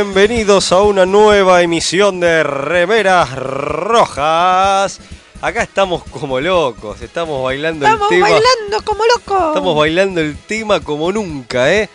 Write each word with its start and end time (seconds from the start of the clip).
Bienvenidos 0.00 0.72
a 0.72 0.82
una 0.82 1.06
nueva 1.06 1.62
emisión 1.62 2.20
de 2.20 2.42
Remeras 2.42 3.34
Rojas. 3.34 5.00
Acá 5.40 5.62
estamos 5.62 6.04
como 6.04 6.38
locos, 6.38 7.00
estamos 7.00 7.42
bailando 7.42 7.86
Estamos 7.86 8.12
el 8.12 8.16
tema. 8.18 8.28
bailando 8.28 8.84
como 8.84 9.04
locos. 9.06 9.48
Estamos 9.48 9.74
bailando 9.74 10.20
el 10.20 10.36
tema 10.36 10.80
como 10.80 11.10
nunca, 11.12 11.72
¿eh? 11.72 11.88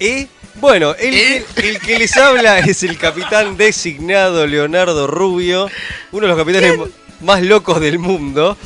Y 0.00 0.26
bueno, 0.54 0.94
el, 0.98 1.12
¿Eh? 1.14 1.44
que- 1.54 1.68
el 1.68 1.80
que 1.80 1.98
les 1.98 2.16
habla 2.16 2.58
es 2.60 2.82
el 2.82 2.96
capitán 2.96 3.58
designado 3.58 4.46
Leonardo 4.46 5.06
Rubio, 5.06 5.68
uno 6.12 6.22
de 6.22 6.28
los 6.28 6.38
capitanes 6.38 6.78
más 7.20 7.42
locos 7.42 7.78
del 7.78 7.98
mundo. 7.98 8.56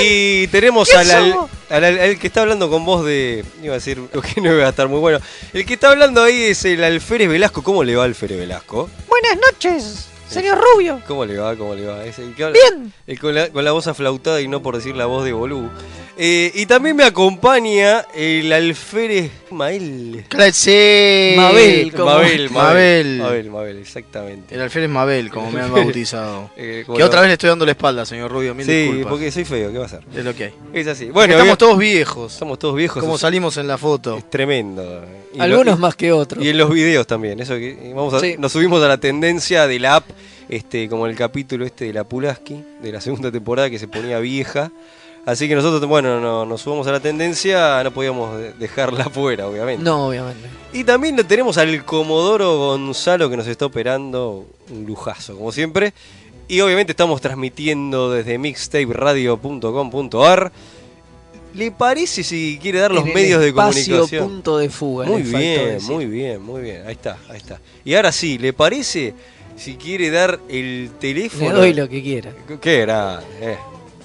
Y 0.00 0.46
tenemos 0.48 0.88
¿Quién 0.88 1.00
al, 1.00 1.10
al- 1.10 1.30
somos? 1.32 1.50
al- 1.70 1.84
al- 1.84 1.98
al 2.00 2.18
que 2.18 2.26
está 2.26 2.42
hablando 2.42 2.70
con 2.70 2.84
voz 2.84 3.04
de. 3.04 3.44
Iba 3.62 3.72
a 3.74 3.76
decir 3.78 3.98
lo 4.12 4.22
que 4.22 4.40
no 4.40 4.54
iba 4.54 4.66
a 4.66 4.70
estar 4.70 4.88
muy 4.88 4.98
bueno. 5.00 5.20
El 5.52 5.66
que 5.66 5.74
está 5.74 5.90
hablando 5.90 6.22
ahí 6.22 6.42
es 6.44 6.64
el 6.64 6.82
Alférez 6.84 7.28
Velasco. 7.28 7.62
¿Cómo 7.62 7.84
le 7.84 7.96
va 7.96 8.04
Alférez 8.04 8.38
Velasco? 8.38 8.88
Buenas 9.08 9.36
noches, 9.52 10.08
señor 10.32 10.58
Rubio. 10.74 11.00
¿Cómo 11.06 11.24
le 11.24 11.36
va? 11.38 11.56
¿Cómo 11.56 11.74
le 11.74 11.86
va? 11.86 12.04
Es 12.04 12.18
el 12.18 12.34
que 12.34 12.44
habla- 12.44 12.58
Bien. 12.70 12.92
el 13.06 13.18
con, 13.18 13.34
la, 13.34 13.48
con 13.50 13.64
la 13.64 13.72
voz 13.72 13.86
aflautada 13.86 14.40
y 14.40 14.48
no 14.48 14.62
por 14.62 14.76
decir 14.76 14.96
la 14.96 15.06
voz 15.06 15.24
de 15.24 15.32
Bolú. 15.32 15.68
Eh, 16.18 16.52
y 16.54 16.66
también 16.66 16.94
me 16.94 17.04
acompaña 17.04 18.04
el 18.14 18.52
alférez 18.52 19.30
Mael. 19.50 20.24
Claro, 20.28 20.52
sí. 20.52 21.32
Mabel, 21.36 21.90
como- 21.92 22.04
Mabel, 22.04 22.50
Mabel, 22.50 22.50
Mabel. 22.50 23.18
Mabel, 23.18 23.50
Mabel, 23.50 23.78
exactamente. 23.78 24.54
El 24.54 24.60
alférez 24.60 24.90
Mabel, 24.90 25.30
como 25.30 25.50
me 25.50 25.60
han 25.62 25.72
bautizado. 25.72 26.50
Eh, 26.56 26.84
que 26.86 27.02
otra 27.02 27.20
vez 27.20 27.28
le 27.28 27.32
estoy 27.34 27.48
dando 27.48 27.64
la 27.64 27.72
espalda, 27.72 28.04
señor 28.04 28.30
Rubio. 28.30 28.54
Mil 28.54 28.66
Sí, 28.66 28.72
disculpas. 28.72 29.10
porque 29.10 29.30
soy 29.32 29.44
feo, 29.44 29.72
¿qué 29.72 29.78
va 29.78 29.84
a 29.84 29.86
hacer? 29.86 30.00
Es 30.14 30.24
lo 30.24 30.34
que 30.34 30.44
hay. 30.44 30.54
Es 30.74 30.86
así. 30.86 31.06
Bueno, 31.06 31.32
estamos 31.32 31.44
bien, 31.46 31.56
todos 31.56 31.78
viejos. 31.78 32.32
estamos 32.34 32.58
todos 32.58 32.74
viejos. 32.76 33.02
Como 33.02 33.16
salimos 33.18 33.56
en 33.56 33.66
la 33.66 33.78
foto. 33.78 34.18
Es 34.18 34.28
tremendo. 34.30 35.02
Y 35.32 35.38
lo- 35.38 35.44
Algunos 35.44 35.78
y- 35.78 35.80
más 35.80 35.96
que 35.96 36.12
otros. 36.12 36.44
Y 36.44 36.50
en 36.50 36.58
los 36.58 36.70
videos 36.70 37.06
también. 37.06 37.40
Eso 37.40 37.54
que 37.54 37.92
vamos 37.94 38.12
a- 38.14 38.20
Sí. 38.20 38.36
nos 38.38 38.52
subimos 38.52 38.82
a 38.82 38.88
la 38.88 38.98
tendencia 38.98 39.66
de 39.66 39.78
la 39.78 39.96
app, 39.96 40.04
este, 40.54 40.86
como 40.88 41.06
el 41.06 41.16
capítulo 41.16 41.64
este 41.64 41.86
de 41.86 41.92
la 41.94 42.04
Pulaski, 42.04 42.62
de 42.82 42.92
la 42.92 43.00
segunda 43.00 43.30
temporada 43.32 43.70
que 43.70 43.78
se 43.78 43.88
ponía 43.88 44.18
vieja. 44.18 44.70
Así 45.24 45.48
que 45.48 45.54
nosotros, 45.54 45.88
bueno, 45.88 46.20
no, 46.20 46.44
nos 46.44 46.60
subamos 46.62 46.86
a 46.88 46.92
la 46.92 47.00
tendencia, 47.00 47.82
no 47.84 47.90
podíamos 47.92 48.36
de- 48.38 48.52
dejarla 48.54 49.04
fuera, 49.10 49.46
obviamente. 49.48 49.82
No, 49.82 50.08
obviamente. 50.08 50.48
Y 50.72 50.82
también 50.84 51.16
tenemos 51.26 51.56
al 51.58 51.84
Comodoro 51.84 52.58
Gonzalo 52.58 53.30
que 53.30 53.36
nos 53.36 53.46
está 53.46 53.66
operando, 53.66 54.46
un 54.70 54.84
lujazo, 54.84 55.36
como 55.36 55.52
siempre. 55.52 55.92
Y 56.48 56.60
obviamente 56.60 56.90
estamos 56.92 57.20
transmitiendo 57.20 58.10
desde 58.10 58.36
mixtaperadio.com.ar. 58.36 60.50
¿Le 61.54 61.70
parece 61.70 62.24
si 62.24 62.58
quiere 62.60 62.78
dar 62.80 62.90
los 62.92 63.02
En 63.02 63.08
el 63.08 63.14
medios 63.14 63.40
de 63.42 63.52
comunicación? 63.52 64.26
punto 64.28 64.56
de 64.58 64.70
fuga. 64.70 65.04
Muy 65.06 65.22
bien, 65.22 65.78
muy 65.84 66.06
bien, 66.06 66.42
muy 66.42 66.62
bien. 66.62 66.82
Ahí 66.86 66.92
está, 66.92 67.18
ahí 67.28 67.36
está. 67.36 67.60
Y 67.84 67.94
ahora 67.94 68.10
sí, 68.10 68.38
¿le 68.38 68.52
parece 68.54 69.12
si 69.62 69.76
quiere 69.76 70.10
dar 70.10 70.40
el 70.48 70.84
Le 70.84 70.88
teléfono? 70.98 71.54
doy 71.56 71.72
lo 71.74 71.88
que 71.88 72.02
quiera. 72.02 72.32
Qué 72.60 72.80
grande, 72.80 73.24
eh. 73.40 73.58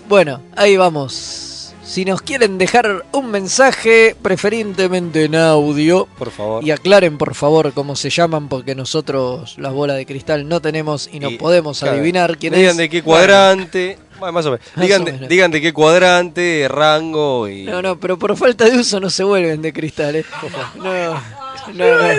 Bueno, 0.07 0.41
ahí 0.56 0.78
vamos. 0.78 1.53
Si 1.84 2.03
nos 2.03 2.22
quieren 2.22 2.57
dejar 2.57 3.06
un 3.13 3.31
mensaje, 3.31 4.13
preferentemente 4.22 5.23
en 5.23 5.35
audio, 5.35 6.06
Por 6.18 6.31
favor. 6.31 6.62
y 6.63 6.72
aclaren 6.72 7.18
por 7.18 7.34
favor 7.34 7.72
cómo 7.73 7.95
se 7.95 8.09
llaman, 8.09 8.50
porque 8.50 8.75
nosotros 8.75 9.57
las 9.57 9.72
bolas 9.72 9.95
de 9.95 10.06
cristal 10.06 10.50
no 10.50 10.62
tenemos 10.62 11.09
y 11.12 11.22
no 11.22 11.29
Y, 11.29 11.38
podemos 11.38 11.79
claro, 11.79 11.95
adivinar 11.97 12.38
quién 12.38 12.53
Digan 12.53 12.72
es. 12.72 12.78
de 12.78 12.89
qué 12.89 13.01
cuadrante. 13.01 13.97
Bueno, 14.19 14.34
más 14.34 14.45
o 14.47 14.51
menos. 14.51 14.66
Más 14.75 14.85
Digan, 14.85 15.01
o 15.03 15.06
de, 15.06 15.28
digan 15.29 15.51
qué 15.51 15.72
cuadrante, 15.74 16.68
rango 16.69 17.47
y. 17.47 17.63
No, 17.63 17.81
no, 17.81 17.97
pero 17.97 18.19
por 18.19 18.35
falta 18.35 18.66
de 18.66 18.78
uso 18.79 19.00
no 19.00 19.09
se 19.09 19.24
vuelven 19.24 19.62
de 19.62 19.72
cristal, 19.72 20.18
¿eh? 20.18 20.25
No, 20.75 21.22
no, 21.73 21.95
no. 21.95 22.07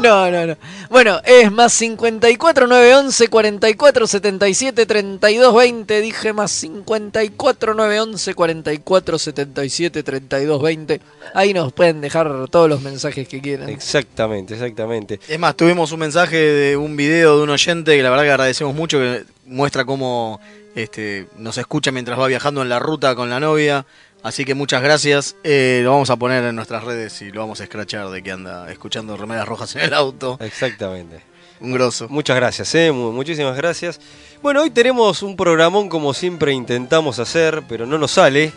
No, 0.00 0.30
no, 0.30 0.46
no. 0.46 0.56
Bueno, 0.90 1.20
es 1.24 1.50
más 1.50 1.72
54 1.72 2.66
911 2.66 3.28
44 3.28 4.06
77 4.06 4.86
32 4.86 5.54
20. 5.54 6.00
Dije 6.00 6.32
más 6.32 6.50
54 6.52 7.74
911 7.74 8.34
44 8.34 9.18
77 9.18 10.02
32 10.02 10.62
20. 10.62 11.00
Ahí 11.34 11.52
nos 11.52 11.72
pueden 11.72 12.00
dejar 12.00 12.48
todos 12.50 12.68
los 12.68 12.82
mensajes 12.82 13.28
que 13.28 13.40
quieran. 13.40 13.68
Exactamente, 13.68 14.54
exactamente. 14.54 15.20
Es 15.28 15.38
más, 15.38 15.56
tuvimos 15.56 15.92
un 15.92 16.00
mensaje 16.00 16.36
de 16.36 16.76
un 16.76 16.96
video 16.96 17.38
de 17.38 17.42
un 17.42 17.50
oyente 17.50 17.96
que 17.96 18.02
la 18.02 18.10
verdad 18.10 18.24
que 18.24 18.30
agradecemos 18.30 18.74
mucho, 18.74 18.98
que 18.98 19.24
muestra 19.46 19.84
cómo 19.84 20.40
este, 20.74 21.26
nos 21.36 21.58
escucha 21.58 21.90
mientras 21.90 22.18
va 22.18 22.28
viajando 22.28 22.62
en 22.62 22.68
la 22.68 22.78
ruta 22.78 23.14
con 23.14 23.30
la 23.30 23.40
novia. 23.40 23.84
Así 24.22 24.44
que 24.44 24.54
muchas 24.54 24.82
gracias. 24.82 25.36
Eh, 25.44 25.80
lo 25.84 25.92
vamos 25.92 26.10
a 26.10 26.16
poner 26.16 26.44
en 26.44 26.56
nuestras 26.56 26.84
redes 26.84 27.20
y 27.22 27.30
lo 27.30 27.40
vamos 27.40 27.60
a 27.60 27.64
escrachar 27.64 28.08
de 28.10 28.22
que 28.22 28.32
anda 28.32 28.70
escuchando 28.70 29.16
remeras 29.16 29.46
rojas 29.46 29.74
en 29.76 29.82
el 29.82 29.94
auto. 29.94 30.36
Exactamente. 30.40 31.20
Un 31.60 31.72
grosso. 31.72 32.08
Muchas 32.08 32.36
gracias, 32.36 32.72
eh, 32.76 32.92
mu- 32.92 33.10
muchísimas 33.10 33.56
gracias. 33.56 34.00
Bueno, 34.42 34.62
hoy 34.62 34.70
tenemos 34.70 35.24
un 35.24 35.34
programón 35.34 35.88
como 35.88 36.14
siempre 36.14 36.52
intentamos 36.52 37.18
hacer, 37.18 37.64
pero 37.68 37.84
no 37.84 37.98
nos 37.98 38.12
sale. 38.12 38.52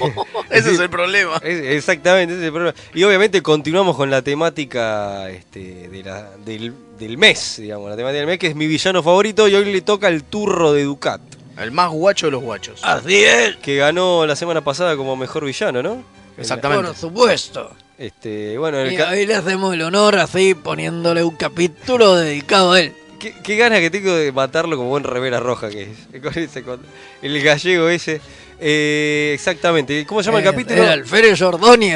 Ese 0.50 0.72
es 0.72 0.78
el 0.80 0.90
problema. 0.90 1.36
Es- 1.42 1.62
exactamente, 1.76 2.34
ese 2.34 2.42
es 2.42 2.46
el 2.48 2.52
problema. 2.52 2.74
Y 2.92 3.04
obviamente 3.04 3.40
continuamos 3.42 3.96
con 3.96 4.10
la 4.10 4.20
temática 4.20 5.30
este, 5.30 5.88
de 5.88 6.02
la- 6.02 6.30
del, 6.44 6.74
del 6.98 7.16
mes, 7.16 7.56
digamos, 7.58 7.88
la 7.88 7.96
temática 7.96 8.18
del 8.18 8.26
mes, 8.26 8.38
que 8.38 8.48
es 8.48 8.54
mi 8.54 8.66
villano 8.66 9.02
favorito, 9.02 9.48
y 9.48 9.54
hoy 9.54 9.72
le 9.72 9.80
toca 9.80 10.08
el 10.08 10.22
turro 10.24 10.74
de 10.74 10.84
Ducat, 10.84 11.22
El 11.56 11.70
más 11.70 11.90
guacho 11.90 12.26
de 12.26 12.32
los 12.32 12.42
guachos. 12.42 12.80
Así 12.82 13.24
es. 13.24 13.56
que 13.56 13.76
ganó 13.76 14.26
la 14.26 14.36
semana 14.36 14.62
pasada 14.62 14.96
como 14.96 15.16
mejor 15.16 15.44
villano, 15.44 15.82
¿no? 15.82 16.04
Exactamente. 16.36 16.86
Por 16.86 16.96
supuesto. 16.96 17.70
Este, 17.98 18.58
bueno, 18.58 18.80
en 18.80 18.86
el 18.88 18.92
Y 18.94 18.96
ahí 18.96 19.26
le 19.26 19.34
hacemos 19.34 19.74
el 19.74 19.82
honor 19.82 20.16
así 20.16 20.54
poniéndole 20.54 21.22
un 21.22 21.36
capítulo 21.36 22.16
dedicado 22.16 22.72
a 22.72 22.80
él. 22.80 22.94
¿Qué, 23.20 23.34
qué 23.42 23.56
ganas 23.56 23.78
que 23.80 23.90
tengo 23.90 24.12
de 24.14 24.32
matarlo 24.32 24.76
como 24.76 24.88
buen 24.88 25.04
revera 25.04 25.38
roja 25.38 25.68
que 25.68 25.92
es. 25.92 26.20
Con 26.22 26.36
ese, 26.36 26.62
con 26.64 26.80
el 27.22 27.42
gallego 27.42 27.88
ese. 27.88 28.20
Eh, 28.60 29.32
exactamente. 29.34 30.04
¿Cómo 30.06 30.22
se 30.22 30.26
llama 30.26 30.38
el 30.38 30.46
Eh, 30.46 30.50
capítulo? 30.50 30.82
El 30.92 31.04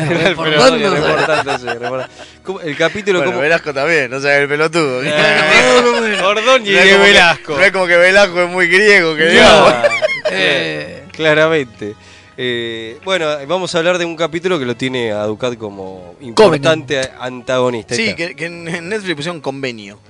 reportando. 0.08 2.06
¿Cómo- 2.42 2.60
El 2.60 2.76
capítulo 2.76 3.18
Bueno, 3.20 3.32
como... 3.32 3.42
Velasco 3.42 3.72
también, 3.74 4.10
no 4.10 4.20
sea 4.20 4.36
el 4.38 4.48
pelotudo. 4.48 5.00
Ordóñez 6.24 6.74
No 6.74 6.80
es 6.80 6.86
y 6.86 6.92
como 6.92 7.04
que- 7.04 7.10
Velasco. 7.10 7.56
No 7.56 7.62
es 7.64 7.72
como 7.72 7.86
que 7.86 7.96
Velasco 7.96 8.42
es 8.42 8.48
muy 8.50 8.66
griego, 8.68 9.14
que 9.16 9.26
digamos. 9.26 9.74
Eh, 10.32 11.04
Claramente. 11.12 11.94
Eh, 12.36 12.98
bueno, 13.04 13.28
vamos 13.46 13.72
a 13.74 13.78
hablar 13.78 13.96
de 13.96 14.04
un 14.04 14.16
capítulo 14.16 14.58
que 14.58 14.64
lo 14.66 14.76
tiene 14.76 15.12
a 15.12 15.22
Ducat 15.22 15.56
como 15.56 16.16
importante 16.20 17.00
antagonista. 17.20 17.94
Sí, 17.94 18.14
que, 18.16 18.34
que 18.34 18.46
en 18.46 18.64
Netflix 18.88 19.14
pusieron 19.14 19.40
convenio. 19.40 20.00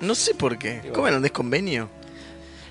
No 0.00 0.14
sé 0.14 0.34
por 0.34 0.56
qué. 0.58 0.80
¿Cómo 0.94 1.08
era 1.08 1.16
un 1.16 1.22
desconvenio? 1.24 1.90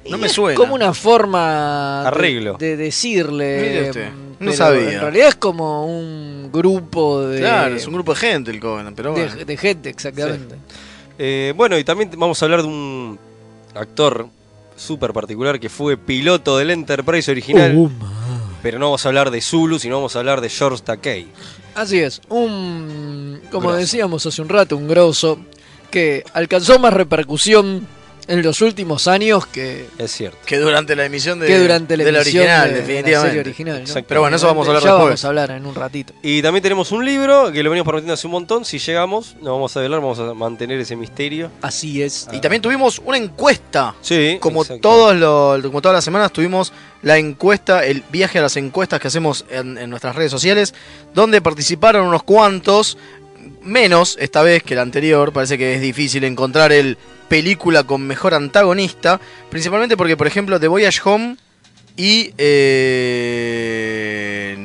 No 0.09 0.17
me 0.17 0.27
es 0.27 0.33
suena. 0.33 0.55
como 0.55 0.75
una 0.75 0.93
forma 0.93 2.01
de- 2.03 2.07
Arreglo. 2.07 2.53
de, 2.57 2.77
decirle. 2.77 3.61
Mire 3.61 3.89
usted, 3.89 4.09
no 4.39 4.53
sabía. 4.53 4.93
En 4.93 5.01
realidad 5.01 5.27
es 5.29 5.35
como 5.35 5.85
un 5.85 6.49
grupo 6.51 7.21
de, 7.27 7.39
Claro, 7.39 7.75
es 7.75 7.87
un 7.87 7.93
grupo 7.93 8.13
de 8.13 8.19
gente 8.19 8.51
el 8.51 8.59
Covenant, 8.59 8.95
pero 8.95 9.13
de, 9.13 9.25
bueno. 9.25 9.45
de 9.45 9.57
gente, 9.57 9.89
exactamente. 9.89 10.55
Eh, 11.17 11.53
bueno, 11.55 11.77
y 11.77 11.83
también 11.83 12.11
vamos 12.17 12.41
a 12.41 12.45
hablar 12.45 12.61
de 12.61 12.67
un 12.67 13.17
actor 13.73 14.27
súper 14.75 15.13
particular 15.13 15.59
que 15.59 15.69
fue 15.69 15.97
piloto 15.97 16.57
del 16.57 16.71
Enterprise 16.71 17.31
original. 17.31 17.75
Uh, 17.75 17.89
pero 18.61 18.77
no 18.79 18.85
vamos 18.87 19.05
a 19.05 19.09
hablar 19.09 19.31
de 19.31 19.41
Zulu, 19.41 19.79
sino 19.79 19.95
vamos 19.95 20.15
a 20.15 20.19
hablar 20.19 20.41
de 20.41 20.49
George 20.49 20.83
Takei. 20.83 21.27
Así 21.75 21.99
es, 21.99 22.21
un, 22.29 23.39
como 23.51 23.67
Grosso. 23.69 23.77
decíamos 23.79 24.25
hace 24.25 24.41
un 24.41 24.49
rato, 24.49 24.75
un 24.77 24.87
grosso 24.87 25.39
que 25.91 26.23
alcanzó 26.33 26.79
más 26.79 26.93
repercusión 26.93 27.87
en 28.27 28.41
los 28.41 28.61
últimos 28.61 29.07
años 29.07 29.45
que, 29.47 29.87
Es 29.97 30.11
cierto. 30.11 30.37
Que 30.45 30.57
durante 30.57 30.95
la 30.95 31.05
emisión 31.05 31.39
de, 31.39 31.47
que 31.47 31.59
durante 31.59 31.95
la 31.97 32.03
de 32.03 32.11
la 32.11 32.21
emisión 32.21 32.43
original, 32.43 32.67
de- 32.67 32.73
de 32.73 32.79
la 32.81 32.87
definitivamente. 32.87 33.27
serie 33.29 33.41
original. 33.41 34.05
Pero 34.07 34.21
bueno, 34.21 34.35
eso 34.37 34.47
vamos 34.47 34.65
a 34.67 34.69
hablar 34.71 34.83
ya 34.83 34.89
después. 34.89 35.05
vamos 35.07 35.25
a 35.25 35.27
hablar 35.27 35.51
en 35.51 35.65
un 35.65 35.75
ratito. 35.75 36.13
Y 36.23 36.41
también 36.41 36.63
tenemos 36.63 36.91
un 36.91 37.05
libro 37.05 37.51
que 37.51 37.61
lo 37.63 37.69
venimos 37.69 37.85
prometiendo 37.87 38.13
hace 38.13 38.27
un 38.27 38.31
montón. 38.31 38.65
Si 38.65 38.79
llegamos, 38.79 39.35
no 39.41 39.53
vamos 39.53 39.75
a 39.77 39.81
hablar, 39.81 39.99
vamos 40.01 40.19
a 40.19 40.33
mantener 40.33 40.79
ese 40.79 40.95
misterio. 40.95 41.51
Así 41.61 42.01
es. 42.01 42.27
Y 42.31 42.39
también 42.41 42.61
tuvimos 42.61 43.01
una 43.05 43.17
encuesta. 43.17 43.95
Sí, 44.01 44.37
Como, 44.41 44.61
exacto. 44.61 44.81
todos 44.81 45.15
los, 45.15 45.61
como 45.67 45.81
todas 45.81 45.95
las 45.95 46.03
semanas 46.03 46.31
tuvimos 46.33 46.73
la 47.01 47.17
encuesta, 47.17 47.85
el 47.85 48.03
viaje 48.11 48.39
a 48.39 48.41
las 48.41 48.57
encuestas 48.57 48.99
que 48.99 49.07
hacemos 49.07 49.45
en, 49.49 49.77
en 49.77 49.89
nuestras 49.89 50.15
redes 50.15 50.31
sociales, 50.31 50.73
donde 51.13 51.41
participaron 51.41 52.07
unos 52.07 52.23
cuantos, 52.23 52.97
menos 53.61 54.17
esta 54.19 54.41
vez 54.41 54.63
que 54.63 54.75
la 54.75 54.81
anterior, 54.81 55.31
parece 55.31 55.57
que 55.57 55.75
es 55.75 55.81
difícil 55.81 56.23
encontrar 56.23 56.71
el 56.71 56.97
película 57.27 57.83
con 57.83 58.05
mejor 58.05 58.33
antagonista, 58.33 59.19
principalmente 59.49 59.97
porque, 59.97 60.17
por 60.17 60.27
ejemplo, 60.27 60.59
The 60.59 60.67
Voyage 60.67 61.01
Home 61.05 61.37
y... 61.95 62.33
eh, 62.37 64.55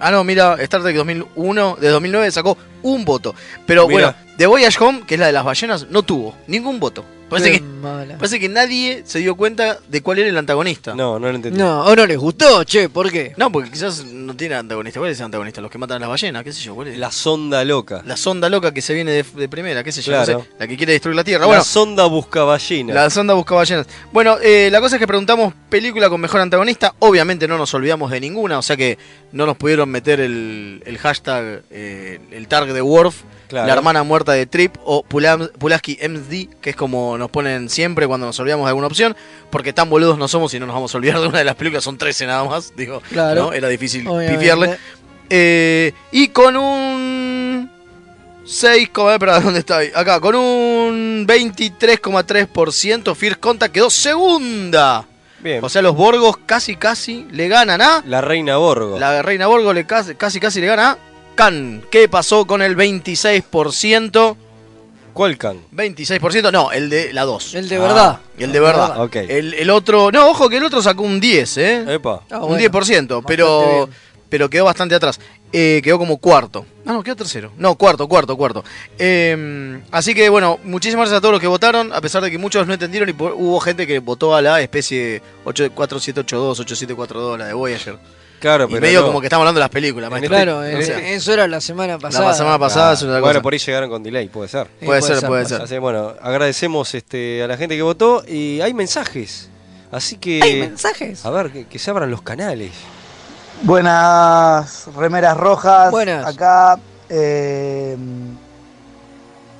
ah, 0.00 0.10
no, 0.10 0.24
mira, 0.24 0.56
Star 0.60 0.82
Trek 0.82 0.96
2001, 0.96 1.76
de 1.80 1.88
2009 1.88 2.30
sacó 2.30 2.56
un 2.82 3.04
voto. 3.04 3.34
Pero 3.66 3.88
Mira. 3.88 4.00
bueno, 4.00 4.14
The 4.36 4.46
Voyage 4.46 4.82
Home, 4.82 5.02
que 5.06 5.14
es 5.14 5.20
la 5.20 5.26
de 5.26 5.32
las 5.32 5.44
ballenas, 5.44 5.86
no 5.90 6.02
tuvo 6.02 6.34
ningún 6.46 6.80
voto. 6.80 7.04
Parece 7.28 7.52
que, 7.52 7.60
mala. 7.60 8.18
parece 8.18 8.38
que 8.38 8.48
nadie 8.48 9.02
se 9.04 9.18
dio 9.18 9.34
cuenta 9.34 9.78
de 9.88 10.00
cuál 10.00 10.20
era 10.20 10.28
el 10.28 10.36
antagonista. 10.38 10.94
No, 10.94 11.18
no 11.18 11.28
lo 11.28 11.34
entendí. 11.34 11.58
No, 11.58 11.82
o 11.84 11.96
no 11.96 12.06
les 12.06 12.16
gustó, 12.18 12.62
che, 12.62 12.88
¿por 12.88 13.10
qué? 13.10 13.32
No, 13.36 13.50
porque 13.50 13.68
quizás 13.70 14.04
no 14.04 14.36
tiene 14.36 14.54
antagonista. 14.54 15.00
¿Cuál 15.00 15.10
es 15.10 15.18
el 15.18 15.24
antagonista? 15.24 15.60
Los 15.60 15.70
que 15.70 15.78
matan 15.78 15.96
a 15.96 16.00
las 16.00 16.08
ballenas, 16.08 16.44
qué 16.44 16.52
sé 16.52 16.62
yo. 16.62 16.74
¿cuál 16.76 16.88
es? 16.88 16.98
La 16.98 17.10
sonda 17.10 17.64
loca. 17.64 18.02
La 18.06 18.16
sonda 18.16 18.48
loca 18.48 18.72
que 18.72 18.80
se 18.80 18.94
viene 18.94 19.10
de, 19.10 19.24
de 19.24 19.48
primera, 19.48 19.82
qué 19.82 19.90
sé 19.90 20.02
yo. 20.02 20.12
no 20.16 20.24
sé, 20.24 20.36
la 20.58 20.68
que 20.68 20.76
quiere 20.76 20.92
destruir 20.92 21.16
la 21.16 21.24
Tierra. 21.24 21.40
La 21.40 21.46
Bueno, 21.48 21.64
sonda 21.64 22.04
busca 22.06 22.44
ballena. 22.44 22.94
la 22.94 23.10
sonda 23.10 23.34
busca 23.34 23.56
ballenas. 23.56 23.86
Bueno, 24.12 24.36
eh, 24.40 24.68
la 24.70 24.80
cosa 24.80 24.94
es 24.96 25.00
que 25.00 25.06
preguntamos 25.08 25.52
película 25.68 26.08
con 26.08 26.20
mejor 26.20 26.40
antagonista. 26.40 26.94
Obviamente 27.00 27.48
no 27.48 27.58
nos 27.58 27.74
olvidamos 27.74 28.10
de 28.12 28.20
ninguna, 28.20 28.58
o 28.58 28.62
sea 28.62 28.76
que 28.76 28.98
no 29.32 29.46
nos 29.46 29.56
pudieron 29.56 29.88
meter 29.90 30.20
el, 30.20 30.80
el 30.86 30.96
hashtag, 30.98 31.62
eh, 31.70 32.20
el 32.30 32.46
tag 32.46 32.72
de 32.72 32.82
Worf, 32.82 33.22
Claro. 33.48 33.66
la 33.68 33.72
hermana 33.74 34.02
muerta 34.02 34.32
de 34.32 34.46
Trip 34.46 34.74
o 34.84 35.04
Pulam- 35.04 35.50
Pulaski 35.52 35.98
MD, 36.02 36.48
que 36.60 36.70
es 36.70 36.76
como 36.76 37.16
nos 37.16 37.30
ponen 37.30 37.68
siempre 37.68 38.06
cuando 38.06 38.26
nos 38.26 38.38
olvidamos 38.40 38.64
de 38.66 38.70
alguna 38.70 38.86
opción, 38.88 39.16
porque 39.50 39.72
tan 39.72 39.88
boludos 39.88 40.18
no 40.18 40.26
somos 40.28 40.52
y 40.54 40.58
no 40.60 40.66
nos 40.66 40.74
vamos 40.74 40.94
a 40.94 40.98
olvidar 40.98 41.20
de 41.20 41.28
una 41.28 41.38
de 41.38 41.44
las 41.44 41.54
películas, 41.54 41.84
son 41.84 41.96
13 41.98 42.26
nada 42.26 42.44
más, 42.44 42.72
digo, 42.76 43.00
Claro. 43.10 43.44
¿no? 43.44 43.52
era 43.52 43.68
difícil 43.68 44.06
Obviamente. 44.08 44.34
pifiarle. 44.38 44.78
Eh, 45.30 45.92
y 46.12 46.28
con 46.28 46.56
un 46.56 47.70
6, 48.44 48.88
como- 48.90 49.10
espera, 49.10 49.40
¿dónde 49.40 49.60
está? 49.60 49.78
ahí? 49.78 49.90
Acá, 49.94 50.20
con 50.20 50.34
un 50.34 51.24
23,3%, 51.26 53.14
First 53.14 53.40
Contact 53.40 53.72
quedó 53.74 53.90
segunda. 53.90 55.04
Bien. 55.40 55.62
O 55.62 55.68
sea, 55.68 55.82
los 55.82 55.94
Borgos 55.94 56.38
casi 56.46 56.76
casi 56.76 57.26
le 57.30 57.48
ganan 57.48 57.80
a. 57.80 58.02
la 58.06 58.20
reina 58.20 58.56
Borgo. 58.56 58.98
La 58.98 59.22
reina 59.22 59.46
Borgo 59.46 59.72
le 59.72 59.84
casi 59.86 60.14
casi, 60.14 60.40
casi 60.40 60.60
le 60.60 60.66
gana 60.66 60.92
a 60.92 60.98
Can. 61.36 61.84
¿Qué 61.90 62.08
pasó 62.08 62.46
con 62.46 62.62
el 62.62 62.76
26%? 62.76 64.36
¿Cuál 65.12 65.38
can? 65.38 65.58
26%, 65.72 66.52
no, 66.52 66.72
el 66.72 66.90
de 66.90 67.12
la 67.12 67.24
2. 67.24 67.54
El 67.54 67.68
de 67.68 67.78
verdad. 67.78 68.18
El 68.36 68.52
de 68.52 68.60
verdad. 68.60 69.02
Ok. 69.02 69.16
El, 69.16 69.54
el 69.54 69.70
otro, 69.70 70.10
no, 70.10 70.28
ojo 70.28 70.48
que 70.48 70.56
el 70.56 70.64
otro 70.64 70.82
sacó 70.82 71.04
un 71.04 71.20
10, 71.20 71.56
¿eh? 71.58 71.94
Epa. 71.94 72.22
Ah, 72.30 72.40
un 72.40 72.48
bueno, 72.48 72.62
10%, 72.62 72.70
bastante 72.70 73.22
pero, 73.26 73.88
pero 74.28 74.50
quedó 74.50 74.64
bastante 74.64 74.94
atrás. 74.94 75.18
Eh, 75.52 75.80
quedó 75.82 75.98
como 75.98 76.18
cuarto. 76.18 76.66
Ah, 76.84 76.92
no, 76.92 77.02
quedó 77.02 77.16
tercero. 77.16 77.52
No, 77.56 77.76
cuarto, 77.76 78.08
cuarto, 78.08 78.36
cuarto. 78.36 78.64
Eh, 78.98 79.80
así 79.90 80.14
que 80.14 80.28
bueno, 80.28 80.58
muchísimas 80.64 81.04
gracias 81.04 81.18
a 81.18 81.20
todos 81.22 81.32
los 81.32 81.40
que 81.40 81.46
votaron, 81.46 81.92
a 81.92 82.00
pesar 82.00 82.22
de 82.22 82.30
que 82.30 82.36
muchos 82.36 82.66
no 82.66 82.74
entendieron 82.74 83.08
y 83.08 83.12
hubo 83.12 83.60
gente 83.60 83.86
que 83.86 84.00
votó 84.00 84.34
a 84.34 84.42
la 84.42 84.60
especie 84.60 85.22
84782, 85.44 86.60
8742, 86.60 87.38
la 87.38 87.46
de 87.46 87.52
Voyager. 87.54 87.98
Claro, 88.40 88.64
Y 88.64 88.68
pero. 88.68 88.80
medio 88.82 89.00
no. 89.00 89.06
como 89.06 89.20
que 89.20 89.26
estamos 89.26 89.42
hablando 89.42 89.58
de 89.60 89.64
las 89.64 89.70
películas, 89.70 90.10
maestro. 90.10 90.28
Claro, 90.34 90.58
O 90.58 90.62
eh, 90.62 90.82
sea, 90.84 90.98
eso 91.12 91.32
era 91.32 91.46
la 91.48 91.60
semana 91.60 91.98
pasada. 91.98 92.26
la 92.28 92.34
semana 92.34 92.58
pasada 92.58 92.92
es 92.92 92.98
Claro. 93.00 93.12
una 93.12 93.20
Bueno, 93.20 93.34
cosa. 93.38 93.42
por 93.42 93.52
ahí 93.54 93.58
llegaron 93.58 93.90
con 93.90 94.02
delay, 94.02 94.28
puede 94.28 94.48
ser. 94.48 94.68
Sí, 94.78 94.86
Puede 94.86 95.02
ser, 95.02 95.16
puede 95.20 95.26
puede 95.28 95.44
ser. 95.46 95.62
Así, 95.62 95.78
bueno, 95.78 96.12
agradecemos 96.20 96.94
este, 96.94 97.42
a 97.42 97.46
la 97.46 97.56
gente 97.56 97.76
que 97.76 97.82
votó 97.82 98.22
y 98.28 98.60
hay 98.60 98.74
mensajes. 98.74 99.48
Así 99.90 100.16
que. 100.18 100.40
¿Hay 100.42 100.60
mensajes? 100.60 101.24
A 101.24 101.30
ver, 101.30 101.50
que, 101.50 101.66
que 101.66 101.78
se 101.78 101.90
abran 101.90 102.10
los 102.10 102.20
canales. 102.22 102.72
Buenas 103.62 104.86
remeras 104.96 105.36
rojas. 105.36 105.90
Buenas. 105.90 106.26
Acá 106.26 106.78
eh, 107.08 107.96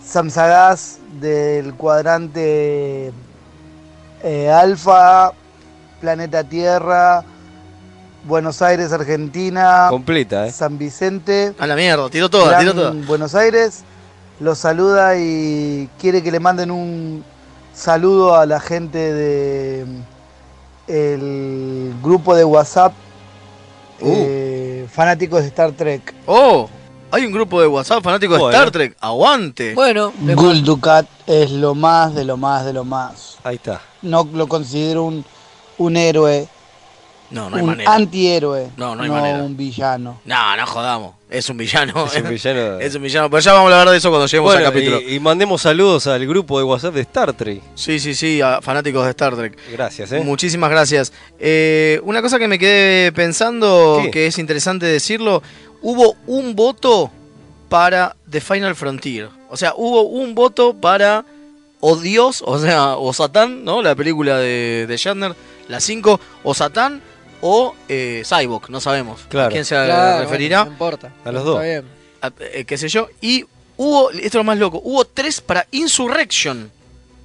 Sam 0.04 0.30
Sagaz 0.30 0.98
del 1.20 1.74
cuadrante 1.74 3.12
eh, 4.22 4.50
Alfa, 4.50 5.32
Planeta 6.00 6.44
Tierra, 6.44 7.24
Buenos 8.26 8.60
Aires, 8.62 8.92
Argentina, 8.92 9.86
Completa, 9.88 10.46
¿eh? 10.46 10.52
San 10.52 10.76
Vicente, 10.78 11.54
A 11.58 11.66
la 11.66 11.76
mierda, 11.76 12.08
tiró 12.10 12.28
toda, 12.28 12.58
tiró 12.58 12.74
toda. 12.74 12.90
Buenos 13.06 13.34
Aires. 13.34 13.84
Los 14.40 14.58
saluda 14.58 15.16
y 15.16 15.88
quiere 15.98 16.22
que 16.22 16.30
le 16.30 16.40
manden 16.40 16.70
un 16.70 17.24
saludo 17.72 18.36
a 18.36 18.44
la 18.46 18.60
gente 18.60 18.98
de 19.14 19.86
el 20.88 21.94
grupo 22.02 22.34
de 22.34 22.44
WhatsApp 22.44 22.92
Uh. 23.98 24.12
eh, 24.14 24.86
fanáticos 24.92 25.40
de 25.40 25.46
Star 25.46 25.72
Trek. 25.72 26.12
Oh, 26.26 26.68
hay 27.10 27.24
un 27.24 27.32
grupo 27.32 27.62
de 27.62 27.66
WhatsApp 27.66 28.02
fanático 28.04 28.36
de. 28.36 28.52
Star 28.52 28.70
Trek. 28.70 28.94
Aguante. 29.00 29.72
Bueno, 29.74 30.12
Gul 30.20 30.62
Dukat 30.62 31.06
es 31.26 31.50
lo 31.50 31.74
más 31.74 32.14
de 32.14 32.24
lo 32.26 32.36
más 32.36 32.66
de 32.66 32.74
lo 32.74 32.84
más. 32.84 33.38
Ahí 33.42 33.56
está. 33.56 33.80
No 34.02 34.28
lo 34.34 34.48
considero 34.48 35.04
un, 35.04 35.24
un 35.78 35.96
héroe, 35.96 36.46
No, 37.30 37.50
no 37.50 37.56
hay 37.56 37.62
un 37.62 37.68
manera. 37.68 37.94
antihéroe, 37.94 38.68
No, 38.76 38.94
no 38.94 39.02
hay 39.02 39.10
manera. 39.10 39.42
un 39.42 39.56
villano. 39.56 40.20
No, 40.24 40.56
no 40.56 40.66
jodamos. 40.66 41.14
Es 41.28 41.48
un 41.50 41.56
villano. 41.56 42.06
Es 42.06 42.22
un 42.22 42.28
villano. 42.30 42.78
Es 42.80 42.94
un 42.94 43.02
villano. 43.02 43.28
Pero 43.28 43.40
ya 43.40 43.52
vamos 43.52 43.72
a 43.72 43.80
hablar 43.80 43.90
de 43.92 43.98
eso 43.98 44.10
cuando 44.10 44.26
lleguemos 44.26 44.52
Bueno, 44.52 44.66
al 44.66 44.72
capítulo. 44.72 45.00
y, 45.00 45.14
y 45.14 45.20
mandemos 45.20 45.62
saludos 45.62 46.06
al 46.06 46.24
grupo 46.26 46.58
de 46.58 46.64
WhatsApp 46.64 46.94
de 46.94 47.00
Star 47.00 47.32
Trek. 47.32 47.62
Sí, 47.74 47.98
sí, 47.98 48.14
sí, 48.14 48.40
a 48.40 48.60
fanáticos 48.62 49.04
de 49.04 49.10
Star 49.10 49.34
Trek. 49.34 49.58
Gracias, 49.72 50.12
¿eh? 50.12 50.20
Muchísimas 50.20 50.70
gracias. 50.70 51.12
Eh, 51.40 52.00
una 52.04 52.22
cosa 52.22 52.38
que 52.38 52.46
me 52.46 52.58
quedé 52.58 53.10
pensando, 53.12 54.00
¿Qué? 54.04 54.10
que 54.12 54.26
es 54.28 54.38
interesante 54.38 54.86
decirlo, 54.86 55.42
hubo 55.82 56.14
un 56.28 56.54
voto 56.54 57.10
para 57.68 58.14
The 58.30 58.40
Final 58.40 58.76
Frontier. 58.76 59.28
O 59.50 59.56
sea, 59.56 59.72
hubo 59.76 60.02
un 60.02 60.34
voto 60.36 60.74
para 60.74 61.24
o 61.80 61.96
Dios, 61.96 62.42
o 62.46 62.58
sea, 62.58 62.96
o 62.96 63.12
Satán, 63.12 63.64
¿no? 63.64 63.82
La 63.82 63.94
película 63.94 64.38
de, 64.38 64.86
de 64.88 64.96
Shatner, 64.96 65.34
la 65.68 65.80
5, 65.80 66.20
o 66.44 66.54
Satán 66.54 67.02
o 67.40 67.74
eh, 67.88 68.22
Cyborg, 68.24 68.70
no 68.70 68.80
sabemos 68.80 69.20
Claro. 69.28 69.48
a 69.48 69.50
quién 69.50 69.64
se 69.64 69.74
claro, 69.74 70.20
referirá. 70.22 70.58
bueno, 70.64 70.70
no 70.70 70.74
importa. 70.74 71.12
A 71.24 71.32
los 71.32 71.40
Está 71.42 71.50
dos. 71.50 71.62
bien. 71.62 71.84
a- 72.22 72.32
eh, 72.40 72.64
qué 72.64 72.78
sé 72.78 72.88
yo. 72.88 73.08
Y 73.20 73.44
hubo, 73.76 74.10
esto 74.10 74.26
es 74.26 74.34
lo 74.34 74.44
más 74.44 74.58
loco, 74.58 74.80
hubo 74.84 75.04
tres 75.04 75.40
para 75.40 75.66
Insurrection. 75.70 76.70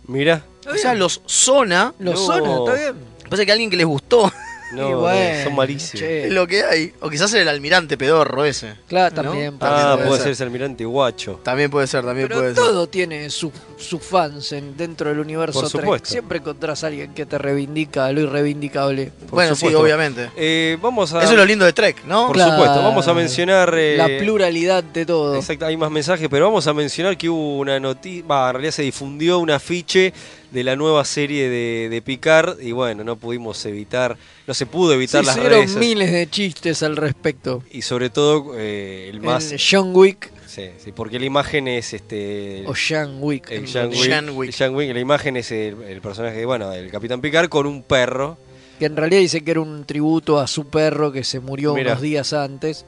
Mira. 0.08 0.44
Está 0.60 0.72
O 0.72 0.78
sea, 0.78 0.94
los 0.94 1.22
Zona. 1.26 1.94
Los. 2.00 2.20
Zona, 2.26 2.58
está 2.58 2.74
bien. 2.74 3.06
Pasa 3.30 3.46
que 3.46 3.52
a 3.52 3.54
alguien 3.54 3.70
que 3.70 3.78
les 3.78 3.86
gustó 3.88 4.32
No, 4.72 4.88
Y 4.88 4.92
no, 4.92 5.00
bueno, 5.02 5.44
son 5.44 5.56
malísimos. 5.56 6.00
che, 6.00 6.28
Es 6.28 6.32
lo 6.34 6.48
que 6.48 6.64
hay. 6.64 6.94
O 7.02 7.10
quizás 7.10 7.34
el 7.34 7.48
almirante 7.48 7.98
pedorro 7.98 8.46
ese. 8.46 8.76
claro, 8.88 9.16
¿no? 9.16 9.22
también. 9.24 9.58
Ah, 9.60 9.94
puede 9.96 10.08
puede 10.08 10.20
ser. 10.20 10.24
ser 10.24 10.32
ese 10.32 10.44
almirante 10.44 10.86
guacho. 10.86 11.40
También 11.44 11.70
puede 11.70 11.88
ser, 11.88 12.06
también 12.06 12.28
Pero 12.28 12.40
puede 12.40 12.56
ser. 12.56 12.64
todo 12.64 12.88
tiene 12.88 13.30
sus 13.30 13.52
sus 13.78 14.02
fans 14.04 14.52
en- 14.52 14.78
dentro 14.78 15.10
del 15.10 15.20
universo 15.20 15.60
Por 15.62 15.70
Trek. 15.70 15.82
supuesto. 15.82 16.10
Siempre 16.10 16.38
encontrás 16.38 16.84
a 16.84 16.88
alguien 16.88 17.14
que 17.14 17.26
te 17.26 17.38
reivindica 17.38 18.12
lo 18.12 18.22
irreivindicable. 18.22 19.12
Por 19.22 19.30
Bueno, 19.32 19.56
sí, 19.56 19.60
supuesto. 19.62 19.82
obviamente. 19.82 20.30
Eh, 20.38 20.78
vamos 20.82 21.14
a. 21.14 21.24
Eso 21.24 21.32
es 21.32 21.38
lo 21.38 21.46
lindo 21.46 21.66
de 21.66 21.74
Trek, 21.74 22.04
¿no? 22.06 22.28
Por 22.28 22.36
Claro. 22.36 22.52
supuesto, 22.52 22.82
vamos 22.84 23.08
a 23.08 23.14
mencionar. 23.14 23.74
eh, 23.76 23.96
La 23.98 24.08
pluralidad 24.20 24.84
de 24.84 25.06
todo. 25.06 25.36
Exacto, 25.36 25.66
hay 25.66 25.78
más 25.78 25.92
mensajes, 25.92 26.28
pero 26.30 26.46
vamos 26.46 26.68
a 26.68 26.74
mencionar 26.74 27.18
que 27.18 27.28
hubo 27.30 27.58
una 27.58 27.80
noticia, 27.80 28.20
en 28.22 28.54
realidad 28.54 28.72
se 28.72 28.84
difundió 28.84 29.40
un 29.40 29.52
afiche 29.52 30.14
de 30.52 30.64
la 30.64 30.76
nueva 30.76 31.04
serie 31.06 31.50
de, 31.50 31.88
de 31.90 32.02
Picard 32.02 32.60
y 32.62 32.72
bueno, 32.74 33.04
no 33.04 33.16
pudimos 33.16 33.66
evitar, 33.66 34.18
no 34.46 34.54
se 34.54 34.66
pudo 34.66 34.94
evitar 34.94 35.24
las 35.24 35.38
hicieron 35.38 35.60
redes 35.60 35.76
miles 35.78 36.12
de 36.12 36.30
chistes 36.30 36.84
al 36.84 36.98
respecto. 36.98 37.64
y 37.72 37.82
sobre 37.82 38.10
todo 38.10 38.54
eh, 38.58 39.10
el 39.10 39.22
más, 39.22 39.52
En 39.52 39.60
John 39.60 39.96
Wick 39.96 40.32
sí, 40.46 40.70
sí, 40.84 40.92
porque 40.92 41.20
la 41.20 41.26
imagen 41.26 41.68
es 41.68 41.94
este 41.94 42.64
o 42.68 42.74
Jean 42.74 43.18
Wick. 43.22 43.50
el 43.50 43.72
realidad. 43.72 44.24
Wick, 44.34 44.38
Wick. 44.74 44.90
el 44.90 44.94
la 44.94 45.00
imagen 45.00 45.38
es 45.38 45.52
el, 45.52 45.82
el 45.84 46.02
personaje, 46.02 46.46
bueno, 46.46 46.70
del 46.70 46.92
Capitán 46.92 47.22
Picard 47.22 47.50
con 47.50 47.66
un 47.66 47.84
perro. 47.84 48.38
Que 48.78 48.86
en 48.88 48.98
realidad 48.98 49.22
dice 49.22 49.42
que 49.42 49.52
era 49.52 49.62
un 49.62 49.86
tributo 49.86 50.40
a 50.40 50.48
su 50.48 50.68
perro 50.68 51.12
que 51.12 51.24
se 51.24 51.40
murió 51.40 51.74
unos 51.74 52.02
días 52.02 52.34
antes. 52.34 52.86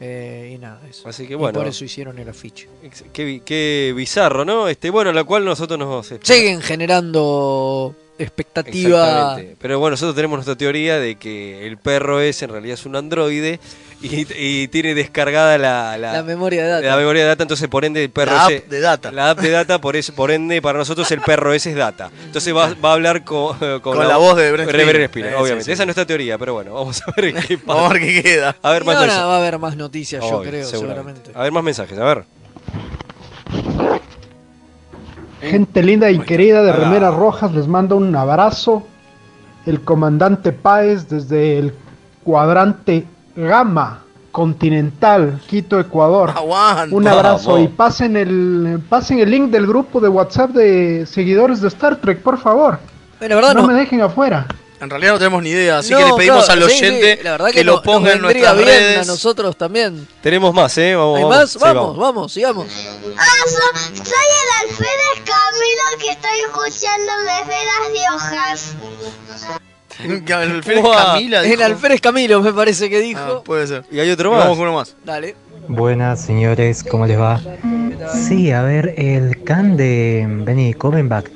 Eh, 0.00 0.52
y 0.54 0.58
nada, 0.58 0.80
eso. 0.88 1.06
Así 1.08 1.26
que 1.26 1.34
Y 1.34 1.36
bueno. 1.36 1.58
por 1.58 1.68
eso 1.68 1.84
hicieron 1.84 2.18
el 2.18 2.28
afiche. 2.28 2.68
Qué, 3.12 3.42
qué 3.44 3.92
bizarro, 3.94 4.46
¿no? 4.46 4.66
Este, 4.66 4.88
bueno, 4.88 5.12
la 5.12 5.24
cual 5.24 5.44
nosotros 5.44 5.78
nos 5.78 6.10
Siguen 6.22 6.62
generando 6.62 7.94
expectativa. 8.22 9.04
Exactamente. 9.06 9.56
Pero 9.60 9.78
bueno, 9.78 9.92
nosotros 9.92 10.14
tenemos 10.14 10.36
nuestra 10.36 10.56
teoría 10.56 10.98
de 10.98 11.16
que 11.16 11.66
el 11.66 11.76
perro 11.78 12.20
es 12.20 12.42
en 12.42 12.50
realidad 12.50 12.74
es 12.74 12.86
un 12.86 12.96
androide 12.96 13.60
y, 14.02 14.26
y 14.62 14.68
tiene 14.68 14.94
descargada 14.94 15.58
la, 15.58 15.98
la, 15.98 16.12
La 16.12 16.22
memoria 16.22 16.62
de 16.64 16.68
data. 16.70 16.86
la 16.86 16.96
memoria 16.96 17.22
de 17.22 17.28
data, 17.28 17.42
entonces 17.42 17.68
por 17.68 17.84
ende 17.84 18.02
el 18.04 18.10
perro 18.10 18.32
La 18.32 18.46
app 18.46 18.50
de 18.52 18.80
data. 18.80 19.12
La 19.12 19.30
app 19.30 19.40
de 19.40 19.50
data, 19.50 19.80
por, 19.80 19.96
eso, 19.96 20.14
por 20.14 20.30
ende 20.30 20.62
para 20.62 20.78
nosotros 20.78 21.10
el 21.10 21.20
perro 21.20 21.52
ese 21.52 21.70
es 21.70 21.76
data. 21.76 22.10
Entonces 22.24 22.54
va, 22.56 22.72
va 22.82 22.90
a 22.90 22.92
hablar 22.94 23.24
con, 23.24 23.58
con, 23.58 23.80
Con 23.80 24.08
la 24.08 24.16
voz 24.16 24.36
de 24.36 24.52
Brent. 24.52 24.70
Spiner, 24.70 25.32
Eh, 25.32 25.34
obviamente. 25.36 25.60
sí, 25.60 25.64
sí. 25.66 25.72
Esa 25.72 25.82
es 25.82 25.86
nuestra 25.86 26.06
teoría, 26.06 26.38
pero 26.38 26.54
bueno, 26.54 26.72
vamos 26.74 27.02
a 27.06 27.12
ver 27.20 27.34
qué 27.46 27.58
pasa. 27.58 27.64
Vamos 27.66 27.90
a 27.90 27.92
ver 27.94 28.02
qué 28.02 28.22
queda. 28.22 28.56
A 28.62 28.70
ver 28.72 28.82
Y 28.82 28.86
más 28.86 28.96
ahora 28.96 29.26
va 29.26 29.34
a 29.36 29.38
haber 29.38 29.58
más 29.58 29.76
noticias, 29.76 30.22
yo 30.22 30.40
creo, 30.42 30.66
seguramente. 30.66 30.70
seguramente. 30.70 31.30
A 31.34 31.42
ver 31.42 31.52
más 31.52 31.62
mensajes, 31.64 31.98
a 31.98 32.04
ver. 32.04 32.24
Gente 35.40 35.82
linda 35.82 36.10
y 36.10 36.18
querida 36.20 36.62
de. 36.62 36.72
Remeras 36.72 37.14
Rojas, 37.14 37.52
les 37.52 37.66
mando 37.66 37.96
un 37.96 38.14
abrazo. 38.14 38.86
El 39.66 39.82
comandante 39.82 40.52
Páez 40.52 41.08
desde 41.08 41.58
el 41.58 41.74
cuadrante 42.24 43.06
Gama 43.36 44.00
Continental, 44.32 45.40
Quito, 45.46 45.78
Ecuador. 45.78 46.32
Un 46.90 47.06
abrazo 47.06 47.58
y 47.58 47.68
pasen 47.68 48.16
el, 48.16 48.80
pasen 48.88 49.18
el 49.18 49.30
link 49.30 49.50
del 49.50 49.66
grupo 49.66 50.00
de 50.00 50.08
WhatsApp 50.08 50.50
de 50.50 51.04
seguidores 51.06 51.60
de 51.60 51.68
Star 51.68 51.96
Trek, 51.96 52.20
por 52.22 52.38
favor. 52.38 52.78
Bueno, 53.18 53.34
la 53.34 53.40
verdad 53.40 53.54
No 53.54 53.62
no. 53.62 53.68
me 53.68 53.74
dejen 53.74 54.00
afuera. 54.00 54.46
En 54.80 54.88
realidad 54.88 55.12
no 55.12 55.18
tenemos 55.18 55.42
ni 55.42 55.50
idea, 55.50 55.78
así 55.78 55.90
no, 55.92 55.98
que 55.98 56.04
le 56.06 56.12
pedimos 56.14 56.44
claro, 56.46 56.64
al 56.64 56.70
sí, 56.70 56.78
sí, 56.78 56.84
oyente 56.86 57.18
que, 57.18 57.52
que, 57.52 57.64
lo 57.64 57.76
no- 57.76 57.82
ponga 57.82 58.06
nos 58.08 58.16
en 58.16 58.22
nuestras 58.22 58.56
bien 58.56 58.66
redes. 58.68 58.98
a 58.98 59.04
nosotros 59.04 59.56
también. 59.56 60.08
Tenemos 60.22 60.54
más, 60.54 60.76
¿eh? 60.78 60.94
Vamos, 60.96 61.16
¿Hay 61.18 61.22
vamos. 61.24 61.36
más? 61.38 61.50
Sí, 61.50 61.58
vamos, 61.60 61.96
vamos, 61.98 62.32
sigamos. 62.32 62.66
Hola, 62.66 63.16
so- 63.46 63.94
soy 63.94 64.30
el 64.64 64.70
alférez 64.70 65.16
Camilo 65.24 66.00
que 66.00 66.10
estoy 66.12 66.38
escuchando 66.46 67.12
desde 67.24 67.64
las 67.66 67.90
Riojas. 67.92 68.74
El 70.02 70.24
Camila 70.24 71.42
En 71.44 71.50
dijo. 71.50 71.62
Alférez 71.64 72.00
Camilo 72.00 72.40
me 72.40 72.54
parece 72.54 72.88
que 72.88 72.96
Ah, 72.96 73.00
dijo. 73.00 73.44
puede 73.44 73.66
ser. 73.66 73.84
Y 73.90 74.00
hay 74.00 74.10
otro 74.10 74.30
Vamos 74.30 74.46
más. 74.46 74.56
con 74.56 74.60
uno 74.68 74.72
más. 74.78 74.96
Dale. 75.04 75.36
Buenas 75.68 76.22
señores, 76.24 76.82
¿cómo 76.84 77.06
les 77.06 77.18
va? 77.20 77.38
Sí, 78.26 78.50
a 78.50 78.62
ver, 78.62 78.94
el 78.96 79.44
can 79.44 79.76
de 79.76 80.24
Benny 80.26 80.72
Covenbach. 80.72 81.26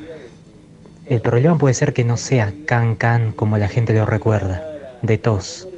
El 1.08 1.20
problema 1.20 1.58
puede 1.58 1.75
ser 1.75 1.92
que 1.92 2.04
no 2.04 2.16
sea 2.16 2.52
can 2.66 2.96
can 2.96 3.32
como 3.32 3.58
la 3.58 3.68
gente 3.68 3.92
lo 3.92 4.06
recuerda, 4.06 4.62
de 5.02 5.18
tos. 5.18 5.68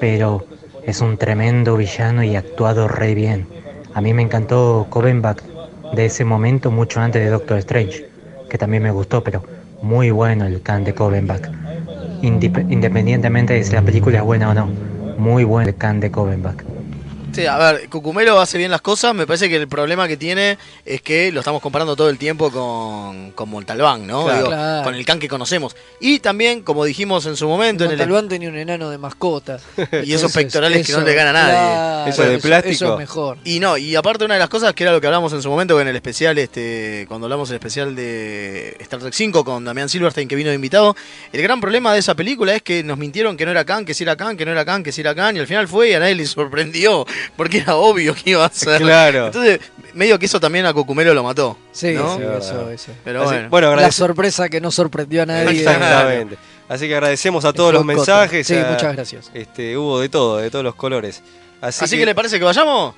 Pero 0.00 0.44
es 0.86 1.00
un 1.00 1.16
tremendo 1.16 1.76
villano 1.76 2.22
y 2.22 2.36
actuado 2.36 2.86
re 2.88 3.14
bien. 3.14 3.46
A 3.94 4.00
mí 4.00 4.12
me 4.12 4.22
encantó 4.22 4.86
Covenbach 4.90 5.38
de 5.92 6.06
ese 6.06 6.24
momento 6.24 6.70
mucho 6.70 7.00
antes 7.00 7.22
de 7.22 7.30
Doctor 7.30 7.58
Strange, 7.58 8.04
que 8.48 8.58
también 8.58 8.82
me 8.82 8.90
gustó, 8.90 9.22
pero 9.24 9.42
muy 9.80 10.10
bueno 10.10 10.46
el 10.46 10.60
can 10.62 10.84
de 10.84 10.94
Covenbach. 10.94 11.48
Indip- 12.22 12.66
independientemente 12.68 13.54
de 13.54 13.64
si 13.64 13.72
la 13.72 13.82
película 13.82 14.18
es 14.18 14.24
buena 14.24 14.50
o 14.50 14.54
no, 14.54 14.68
muy 15.16 15.44
bueno 15.44 15.68
el 15.68 15.76
can 15.76 16.00
de 16.00 16.10
Covenbach. 16.10 16.73
Sí, 17.34 17.46
a 17.46 17.56
ver, 17.58 17.88
Cucumelo 17.88 18.40
hace 18.40 18.58
bien 18.58 18.70
las 18.70 18.80
cosas. 18.80 19.14
Me 19.14 19.26
parece 19.26 19.48
que 19.48 19.56
el 19.56 19.68
problema 19.68 20.06
que 20.06 20.16
tiene 20.16 20.56
es 20.84 21.02
que 21.02 21.32
lo 21.32 21.40
estamos 21.40 21.60
comparando 21.60 21.96
todo 21.96 22.08
el 22.08 22.18
tiempo 22.18 22.50
con, 22.50 23.32
con 23.32 23.48
Montalbán, 23.48 24.06
¿no? 24.06 24.24
Claro. 24.24 24.38
Digo, 24.38 24.48
Claro. 24.54 24.84
Con 24.84 24.94
el 24.94 25.04
can 25.04 25.18
que 25.18 25.28
conocemos. 25.28 25.74
Y 26.00 26.20
también, 26.20 26.62
como 26.62 26.84
dijimos 26.84 27.26
en 27.26 27.36
su 27.36 27.48
momento, 27.48 27.84
en 27.84 27.90
el, 27.90 27.96
Montalbán 27.98 28.28
tenía 28.28 28.48
un 28.48 28.56
enano 28.56 28.90
de 28.90 28.98
mascota. 28.98 29.58
y 29.76 29.80
esos 29.82 29.90
Entonces, 29.96 30.32
pectorales 30.32 30.86
que 30.86 30.92
no 30.92 31.00
le 31.00 31.14
gana 31.14 31.30
a 31.30 31.32
nadie. 31.32 31.54
claro, 31.54 32.10
Eso 32.10 32.22
de 32.22 32.38
plástico. 32.38 32.74
Eso 32.74 32.92
es 32.92 32.98
mejor. 32.98 33.38
Y 33.44 33.58
no, 33.60 33.76
y 33.76 33.96
aparte 33.96 34.24
una 34.24 34.34
de 34.34 34.40
las 34.40 34.48
cosas 34.48 34.72
que 34.74 34.84
era 34.84 34.92
lo 34.92 35.00
que 35.00 35.06
hablamos 35.06 35.32
en 35.32 35.42
su 35.42 35.50
momento 35.50 35.80
en 35.80 35.88
el 35.88 35.96
especial, 35.96 36.38
este, 36.38 37.04
cuando 37.08 37.26
hablamos 37.26 37.48
del 37.48 37.56
especial 37.56 37.96
de 37.96 38.76
Star 38.80 39.00
Trek 39.00 39.12
5 39.12 39.44
con 39.44 39.64
Damián 39.64 39.88
Silverstein 39.88 40.28
que 40.28 40.36
vino 40.36 40.50
de 40.50 40.54
invitado, 40.56 40.94
el 41.32 41.42
gran 41.42 41.60
problema 41.60 41.92
de 41.92 41.98
esa 42.00 42.14
película 42.14 42.54
es 42.54 42.62
que 42.62 42.84
nos 42.84 42.98
mintieron 42.98 43.36
que 43.36 43.44
no 43.44 43.50
era 43.50 43.64
Khan, 43.64 43.84
que 43.84 43.94
sí 43.94 44.04
era 44.04 44.16
Khan, 44.16 44.36
que 44.36 44.44
no 44.44 44.52
era 44.52 44.64
Khan, 44.64 44.82
que 44.82 44.92
sí 44.92 45.00
era 45.00 45.14
Khan, 45.14 45.36
y 45.36 45.40
al 45.40 45.46
final 45.46 45.66
fue 45.68 45.90
y 45.90 45.94
a 45.94 46.00
nadie 46.00 46.14
le 46.14 46.26
sorprendió, 46.26 47.06
porque 47.36 47.58
era 47.58 47.76
obvio 47.76 48.14
que 48.14 48.30
iba 48.30 48.44
a 48.44 48.48
ser. 48.52 48.80
Claro. 48.80 49.26
Entonces, 49.26 49.60
medio 49.94 50.18
que 50.18 50.26
eso 50.26 50.40
también 50.40 50.66
a 50.66 50.72
Cucumelo 50.72 51.14
lo 51.14 51.22
mató. 51.22 51.56
Sí, 51.72 51.92
¿no? 51.92 52.16
sí, 52.16 52.22
Sí, 52.22 52.54
eso. 52.74 52.92
Pero 53.04 53.22
Así- 53.22 53.32
bueno. 53.34 53.48
bueno, 53.50 53.76
La 53.76 53.92
sorpresa 53.92 54.48
que 54.48 54.60
no 54.60 54.70
sorprendió 54.70 55.22
a 55.22 55.26
nadie. 55.26 55.60
Exactamente. 55.60 56.36
Así 56.68 56.88
que 56.88 56.94
agradecemos 56.94 57.44
a 57.44 57.52
todos 57.52 57.72
los 57.72 57.82
coto. 57.82 57.94
mensajes. 57.96 58.46
Sí, 58.46 58.56
a- 58.56 58.70
muchas 58.70 58.94
gracias. 58.94 59.30
Este, 59.34 59.76
hubo 59.76 60.00
de 60.00 60.08
todo, 60.08 60.38
de 60.38 60.50
todos 60.50 60.64
los 60.64 60.74
colores. 60.74 61.22
Así, 61.60 61.84
Así, 61.84 61.98
que, 61.98 62.06
le 62.06 62.14
parece 62.14 62.38
que 62.38 62.44
vayamos. 62.44 62.94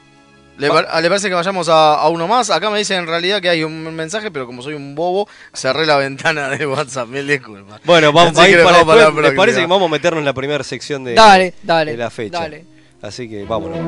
¿Le, 0.59 0.69
par- 0.71 0.89
¿Le 1.03 1.09
parece 1.09 1.29
que 1.29 1.35
vayamos 1.35 1.69
a, 1.69 1.95
a 1.97 2.09
uno 2.09 2.27
más? 2.27 2.49
Acá 2.49 2.71
me 2.71 2.79
dicen 2.79 3.01
en 3.01 3.07
realidad 3.07 3.43
que 3.43 3.51
hay 3.51 3.63
un 3.63 3.95
mensaje, 3.95 4.31
pero 4.31 4.47
como 4.47 4.63
soy 4.63 4.73
un 4.73 4.95
bobo, 4.95 5.29
cerré 5.53 5.85
la 5.85 5.99
ventana 5.99 6.49
de 6.49 6.67
WhatsApp. 6.67 7.09
Mil 7.09 7.27
disculpas. 7.29 7.81
Bueno, 7.85 8.11
vamos 8.13 8.39
a 8.39 8.49
ir 8.49 8.57
que 8.57 8.63
para 8.65 8.79
dejamos 8.79 8.87
para 8.87 8.97
la 9.01 9.05
después. 9.07 9.15
Me 9.17 9.21
próxima. 9.23 9.43
parece 9.43 9.61
que 9.61 9.67
vamos 9.67 9.89
a 9.89 9.93
meternos 9.93 10.19
en 10.21 10.25
la 10.25 10.33
primera 10.33 10.65
sección 10.65 11.05
de, 11.05 11.13
Dale, 11.15 11.53
dale. 11.63 11.91
de 11.93 11.97
la 11.99 12.09
fecha. 12.11 12.39
Dale. 12.41 12.65
Así 13.03 13.29
que 13.29 13.45
vámonos. 13.45 13.79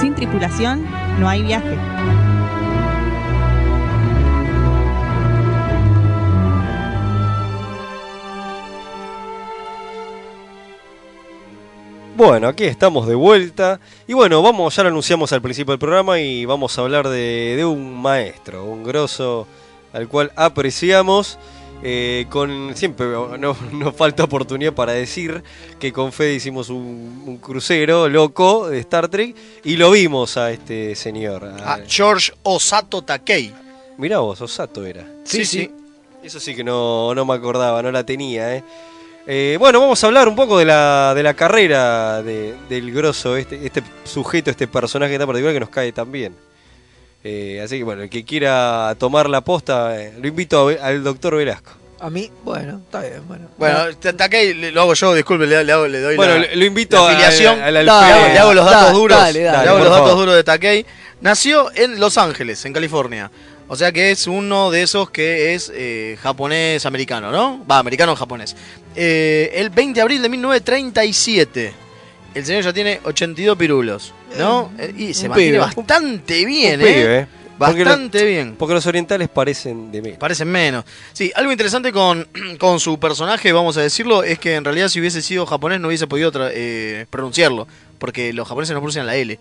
Sin 0.00 0.14
tripulación 0.14 0.86
no 1.18 1.28
hay 1.28 1.42
viaje. 1.42 1.76
Bueno, 12.16 12.48
aquí 12.48 12.64
estamos 12.64 13.06
de 13.06 13.14
vuelta. 13.14 13.80
Y 14.06 14.12
bueno, 14.12 14.42
vamos, 14.42 14.76
ya 14.76 14.82
lo 14.82 14.90
anunciamos 14.90 15.32
al 15.32 15.40
principio 15.40 15.72
del 15.72 15.78
programa 15.78 16.20
y 16.20 16.44
vamos 16.44 16.78
a 16.78 16.82
hablar 16.82 17.08
de, 17.08 17.54
de 17.56 17.64
un 17.64 17.98
maestro, 18.00 18.66
un 18.66 18.84
grosso 18.84 19.46
al 19.94 20.06
cual 20.06 20.30
apreciamos. 20.36 21.38
Eh, 21.82 22.26
con 22.28 22.72
siempre 22.76 23.06
no, 23.06 23.56
no 23.72 23.92
falta 23.92 24.24
oportunidad 24.24 24.72
para 24.74 24.92
decir 24.92 25.42
que 25.78 25.92
con 25.92 26.12
Fede 26.12 26.34
hicimos 26.34 26.68
un, 26.68 27.22
un 27.26 27.36
crucero 27.38 28.08
loco 28.08 28.68
de 28.68 28.78
Star 28.80 29.08
Trek 29.08 29.34
y 29.64 29.76
lo 29.76 29.90
vimos 29.90 30.36
a 30.36 30.50
este 30.50 30.94
señor. 30.94 31.44
a- 31.44 31.74
A 31.74 31.80
George 31.86 32.32
Osato 32.42 33.02
Takei. 33.02 33.52
Mirá 33.98 34.18
vos, 34.18 34.40
Osato 34.40 34.84
era. 34.84 35.06
Sí, 35.24 35.44
sí. 35.44 35.70
Eso 36.22 36.38
sí 36.38 36.54
que 36.54 36.62
no, 36.64 37.14
no 37.14 37.24
me 37.24 37.34
acordaba, 37.34 37.82
no 37.82 37.90
la 37.90 38.04
tenía, 38.04 38.56
¿eh? 38.56 38.64
Eh, 39.26 39.56
bueno, 39.60 39.80
vamos 39.80 40.02
a 40.02 40.06
hablar 40.06 40.28
un 40.28 40.34
poco 40.36 40.58
de 40.58 40.64
la, 40.64 41.12
de 41.14 41.22
la 41.22 41.34
carrera 41.34 42.22
de- 42.22 42.54
del 42.68 42.90
grosso, 42.92 43.36
este, 43.36 43.64
este 43.64 43.82
sujeto, 44.04 44.50
este 44.50 44.66
personaje 44.66 45.16
tan 45.18 45.26
particular 45.26 45.54
que 45.54 45.60
nos 45.60 45.68
cae 45.68 45.92
tan 45.92 46.10
bien. 46.10 46.34
Eh, 47.22 47.60
así 47.62 47.78
que 47.78 47.84
bueno, 47.84 48.02
el 48.02 48.08
que 48.10 48.24
quiera 48.24 48.94
tomar 48.98 49.28
la 49.28 49.42
posta, 49.42 50.00
eh, 50.00 50.14
lo 50.20 50.26
invito 50.28 50.68
a- 50.68 50.86
al 50.86 51.04
doctor 51.04 51.36
Velasco. 51.36 51.72
A 52.00 52.08
mí, 52.08 52.30
bueno, 52.44 52.80
está 52.82 53.00
bien, 53.02 53.20
bueno. 53.28 53.48
Bueno, 53.58 53.94
Takei 53.98 54.54
le- 54.54 54.72
lo 54.72 54.80
hago 54.80 54.94
yo, 54.94 55.12
disculpe, 55.14 55.46
le, 55.46 55.62
le 55.62 55.72
hago- 55.72 55.86
le 55.86 56.00
doy 56.00 56.16
Bueno, 56.16 56.38
la, 56.38 56.46
lo- 56.46 56.56
lo 56.56 56.64
invito 56.64 56.96
la 56.96 57.02
a- 57.02 57.08
afiliación. 57.10 57.58
le, 57.58 57.78
hago, 57.80 57.90
alférez. 57.92 58.32
le 58.32 58.38
hago 58.38 58.54
los 58.54 58.64
datos 58.64 58.80
Dale, 58.84 58.94
duros. 58.98 59.18
dale, 59.18 59.40
dale, 59.42 59.62
le 59.64 59.68
hago 59.68 59.78
los 59.80 59.90
datos 59.90 60.16
duros 60.16 60.34
de 60.34 60.44
Takei. 60.44 60.86
Nació 61.20 61.70
en 61.74 62.00
Los 62.00 62.16
Ángeles, 62.16 62.64
en 62.64 62.72
California. 62.72 63.30
O 63.68 63.76
sea 63.76 63.92
que 63.92 64.10
es 64.10 64.26
uno 64.26 64.70
de 64.70 64.82
esos 64.82 65.10
que 65.10 65.54
es 65.54 65.70
eh, 65.74 66.16
japonés-americano, 66.22 67.30
¿no? 67.30 67.64
Va, 67.70 67.78
americano-japonés. 67.78 68.56
Eh, 68.96 69.52
el 69.56 69.68
20 69.68 69.98
de 69.98 70.02
abril 70.02 70.22
de 70.22 70.28
1937. 70.30 71.72
El 72.34 72.46
señor 72.46 72.62
ya 72.62 72.72
tiene 72.72 73.00
82 73.04 73.56
pirulos, 73.58 74.14
¿no? 74.38 74.70
Eh, 74.78 74.94
y 74.96 75.14
se 75.14 75.28
mantiene 75.28 75.52
pibe. 75.52 75.58
bastante 75.58 76.44
bien, 76.44 76.80
Un 76.80 76.86
¿eh? 76.86 76.92
pibe, 76.92 77.18
¿eh? 77.20 77.26
Porque 77.58 77.80
lo- 77.84 77.90
Bastante 77.90 78.24
bien. 78.24 78.54
Porque 78.58 78.72
los 78.74 78.86
orientales 78.86 79.28
parecen 79.28 79.92
de 79.92 80.00
menos. 80.00 80.18
Parecen 80.18 80.48
menos. 80.48 80.84
Sí, 81.12 81.30
algo 81.34 81.52
interesante 81.52 81.92
con, 81.92 82.26
con 82.58 82.80
su 82.80 82.98
personaje, 82.98 83.52
vamos 83.52 83.76
a 83.76 83.82
decirlo, 83.82 84.22
es 84.22 84.38
que 84.38 84.54
en 84.54 84.64
realidad 84.64 84.88
si 84.88 84.98
hubiese 85.00 85.20
sido 85.20 85.44
japonés 85.44 85.78
no 85.80 85.88
hubiese 85.88 86.06
podido 86.06 86.32
eh, 86.52 87.04
pronunciarlo. 87.10 87.66
Porque 87.98 88.32
los 88.32 88.48
japoneses 88.48 88.72
no 88.72 88.80
pronuncian 88.80 89.04
la 89.06 89.14
L. 89.16 89.38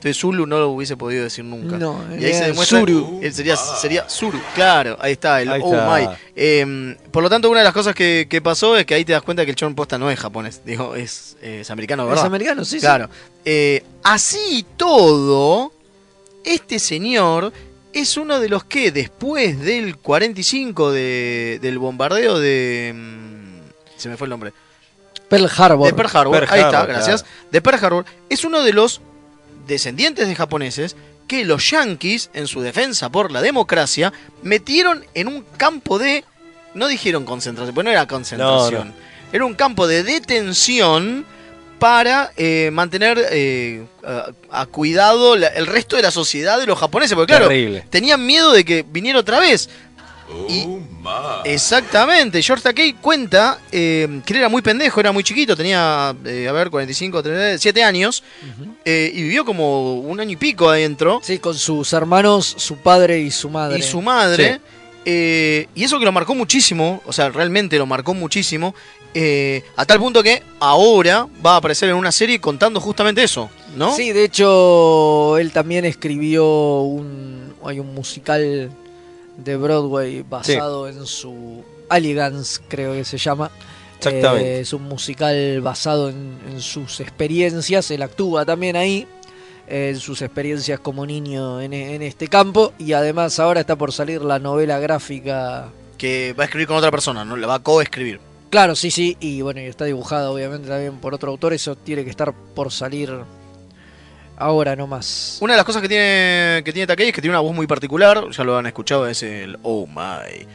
Entonces 0.00 0.16
Zulu 0.18 0.46
no 0.46 0.58
lo 0.58 0.70
hubiese 0.70 0.96
podido 0.96 1.24
decir 1.24 1.44
nunca. 1.44 1.76
No, 1.76 2.02
y 2.18 2.24
ahí 2.24 2.32
se 2.32 2.44
demuestra. 2.46 2.80
Zuru. 2.80 3.20
Él 3.22 3.34
sería, 3.34 3.54
sería 3.56 4.08
Zuru, 4.08 4.40
claro, 4.54 4.96
ahí 4.98 5.12
está, 5.12 5.42
el 5.42 5.50
Ahí 5.52 5.60
Oh 5.62 5.74
está. 5.74 5.94
my. 5.94 6.08
Eh, 6.34 6.96
por 7.10 7.22
lo 7.22 7.28
tanto, 7.28 7.50
una 7.50 7.58
de 7.60 7.64
las 7.64 7.74
cosas 7.74 7.94
que, 7.94 8.26
que 8.28 8.40
pasó 8.40 8.78
es 8.78 8.86
que 8.86 8.94
ahí 8.94 9.04
te 9.04 9.12
das 9.12 9.20
cuenta 9.20 9.44
que 9.44 9.50
el 9.50 9.56
chabón 9.56 9.74
posta 9.74 9.98
no 9.98 10.10
es 10.10 10.18
japonés. 10.18 10.62
Digo, 10.64 10.94
es, 10.96 11.36
eh, 11.42 11.58
es 11.60 11.70
americano, 11.70 12.04
Es 12.04 12.08
¿verdad? 12.08 12.24
americano, 12.24 12.64
sí, 12.64 12.76
sí. 12.76 12.80
Claro. 12.80 13.10
Eh, 13.44 13.84
así 14.02 14.38
y 14.50 14.62
todo, 14.62 15.70
este 16.44 16.78
señor 16.78 17.52
es 17.92 18.16
uno 18.16 18.40
de 18.40 18.48
los 18.48 18.64
que 18.64 18.92
después 18.92 19.60
del 19.60 19.98
45 19.98 20.92
de, 20.92 21.58
del 21.60 21.78
bombardeo 21.78 22.38
de... 22.38 22.92
mm, 22.96 23.98
Se 23.98 24.08
me 24.08 24.16
fue 24.16 24.24
el 24.26 24.30
nombre. 24.30 24.54
Pearl 25.28 25.46
Harbor. 25.54 25.86
De 25.88 25.92
Pearl 25.92 26.10
Harbor, 26.16 26.38
Pearl 26.40 26.52
ahí 26.54 26.60
está, 26.60 26.80
Harbor, 26.80 26.94
gracias. 26.94 27.24
De 27.52 27.60
Pearl 27.60 27.84
Harbor, 27.84 28.04
es 28.30 28.44
uno 28.44 28.62
de 28.62 28.72
los 28.72 29.00
descendientes 29.70 30.28
de 30.28 30.34
japoneses 30.34 30.96
que 31.26 31.44
los 31.44 31.70
yanquis, 31.70 32.28
en 32.34 32.46
su 32.46 32.60
defensa 32.60 33.08
por 33.08 33.30
la 33.32 33.40
democracia, 33.40 34.12
metieron 34.42 35.06
en 35.14 35.28
un 35.28 35.42
campo 35.56 35.98
de... 35.98 36.24
No 36.74 36.86
dijeron 36.88 37.24
concentración, 37.24 37.74
porque 37.74 37.84
no 37.86 37.90
era 37.90 38.06
concentración. 38.06 38.88
No, 38.88 38.94
Era 39.32 39.44
un 39.46 39.54
campo 39.54 39.86
de 39.86 40.02
detención 40.04 41.24
para 41.78 42.32
eh, 42.36 42.70
mantener 42.72 43.18
eh, 43.30 43.84
a, 44.04 44.26
a 44.50 44.66
cuidado 44.66 45.34
la- 45.36 45.46
el 45.48 45.66
resto 45.66 45.96
de 45.96 46.02
la 46.02 46.10
sociedad 46.10 46.58
de 46.60 46.66
los 46.66 46.78
japoneses. 46.78 47.14
Porque 47.14 47.32
claro, 47.32 47.48
Terrible. 47.48 47.86
tenían 47.90 48.24
miedo 48.26 48.52
de 48.52 48.64
que 48.64 48.84
viniera 48.86 49.18
otra 49.18 49.40
vez. 49.40 49.70
Y- 50.48 50.66
exactamente, 51.44 52.42
George 52.42 52.62
Takei 52.62 52.94
cuenta 52.94 53.58
eh, 53.72 54.20
que 54.24 54.32
él 54.32 54.38
era 54.40 54.48
muy 54.48 54.62
pendejo, 54.62 55.00
era 55.00 55.12
muy 55.12 55.22
chiquito, 55.24 55.56
tenía, 55.56 56.14
eh, 56.24 56.46
a 56.48 56.52
ver, 56.52 56.70
45, 56.70 57.22
37 57.22 57.82
años, 57.82 58.22
eh, 58.84 59.10
y 59.14 59.22
vivió 59.22 59.44
como 59.44 60.00
un 60.00 60.20
año 60.20 60.32
y 60.32 60.36
pico 60.36 60.68
adentro. 60.68 61.20
Sí, 61.22 61.38
con 61.38 61.54
sus 61.54 61.92
hermanos, 61.92 62.54
su 62.58 62.76
padre 62.76 63.20
y 63.20 63.30
su 63.30 63.48
madre. 63.48 63.78
Y 63.78 63.82
su 63.82 64.02
madre. 64.02 64.60
y 65.04 65.84
eso 65.84 65.98
que 65.98 66.04
lo 66.04 66.12
marcó 66.12 66.34
muchísimo, 66.34 67.02
o 67.06 67.12
sea, 67.12 67.30
realmente 67.30 67.78
lo 67.78 67.86
marcó 67.86 68.14
muchísimo, 68.14 68.74
a 69.76 69.86
tal 69.86 69.98
punto 69.98 70.22
que 70.22 70.42
ahora 70.60 71.26
va 71.44 71.54
a 71.54 71.56
aparecer 71.56 71.88
en 71.88 71.96
una 71.96 72.12
serie 72.12 72.40
contando 72.40 72.80
justamente 72.80 73.22
eso, 73.22 73.50
¿no? 73.76 73.94
Sí, 73.94 74.12
de 74.12 74.24
hecho, 74.24 75.38
él 75.38 75.50
también 75.52 75.84
escribió 75.84 76.80
un. 76.82 77.40
Hay 77.62 77.78
un 77.78 77.92
musical 77.94 78.70
de 79.44 79.56
Broadway 79.56 80.22
basado 80.22 80.88
en 80.88 81.06
su. 81.06 81.64
Alligance, 81.88 82.60
creo 82.68 82.92
que 82.92 83.04
se 83.04 83.18
llama. 83.18 83.50
Exactamente. 83.98 84.58
Eh, 84.58 84.60
es 84.60 84.72
un 84.72 84.84
musical 84.84 85.60
basado 85.60 86.08
en, 86.08 86.38
en 86.48 86.60
sus 86.60 87.00
experiencias. 87.00 87.90
Él 87.90 88.02
actúa 88.02 88.44
también 88.46 88.76
ahí. 88.76 89.06
eh, 89.66 89.90
En 89.92 90.00
sus 90.00 90.22
experiencias 90.22 90.80
como 90.80 91.04
niño 91.04 91.60
en, 91.60 91.72
en 91.72 92.02
este 92.02 92.28
campo. 92.28 92.72
Y 92.78 92.92
además, 92.92 93.38
ahora 93.40 93.60
está 93.60 93.76
por 93.76 93.92
salir 93.92 94.22
la 94.22 94.38
novela 94.38 94.78
gráfica. 94.78 95.68
Que 95.98 96.32
va 96.38 96.44
a 96.44 96.46
escribir 96.46 96.68
con 96.68 96.76
otra 96.76 96.90
persona, 96.90 97.24
¿no? 97.24 97.36
La 97.36 97.46
va 97.46 97.54
a 97.56 97.62
coescribir. 97.62 98.20
Claro, 98.50 98.74
sí, 98.74 98.90
sí. 98.90 99.16
Y 99.20 99.42
bueno, 99.42 99.60
y 99.60 99.64
está 99.64 99.84
dibujada 99.84 100.30
obviamente 100.30 100.68
también 100.68 100.98
por 100.98 101.12
otro 101.12 101.30
autor. 101.30 101.52
Eso 101.52 101.76
tiene 101.76 102.04
que 102.04 102.10
estar 102.10 102.32
por 102.54 102.72
salir 102.72 103.12
ahora 104.40 104.74
nomás. 104.74 105.38
Una 105.40 105.52
de 105.52 105.58
las 105.58 105.66
cosas 105.66 105.82
que 105.82 105.88
tiene, 105.88 106.62
que 106.64 106.72
tiene 106.72 106.86
Takei 106.86 107.08
es 107.08 107.14
que 107.14 107.20
tiene 107.20 107.36
una 107.36 107.40
voz 107.40 107.54
muy 107.54 107.66
particular, 107.66 108.24
ya 108.30 108.42
lo 108.42 108.56
han 108.56 108.66
escuchado, 108.66 109.06
es 109.06 109.22
el 109.22 109.58
Oh 109.62 109.86
My. 109.86 110.46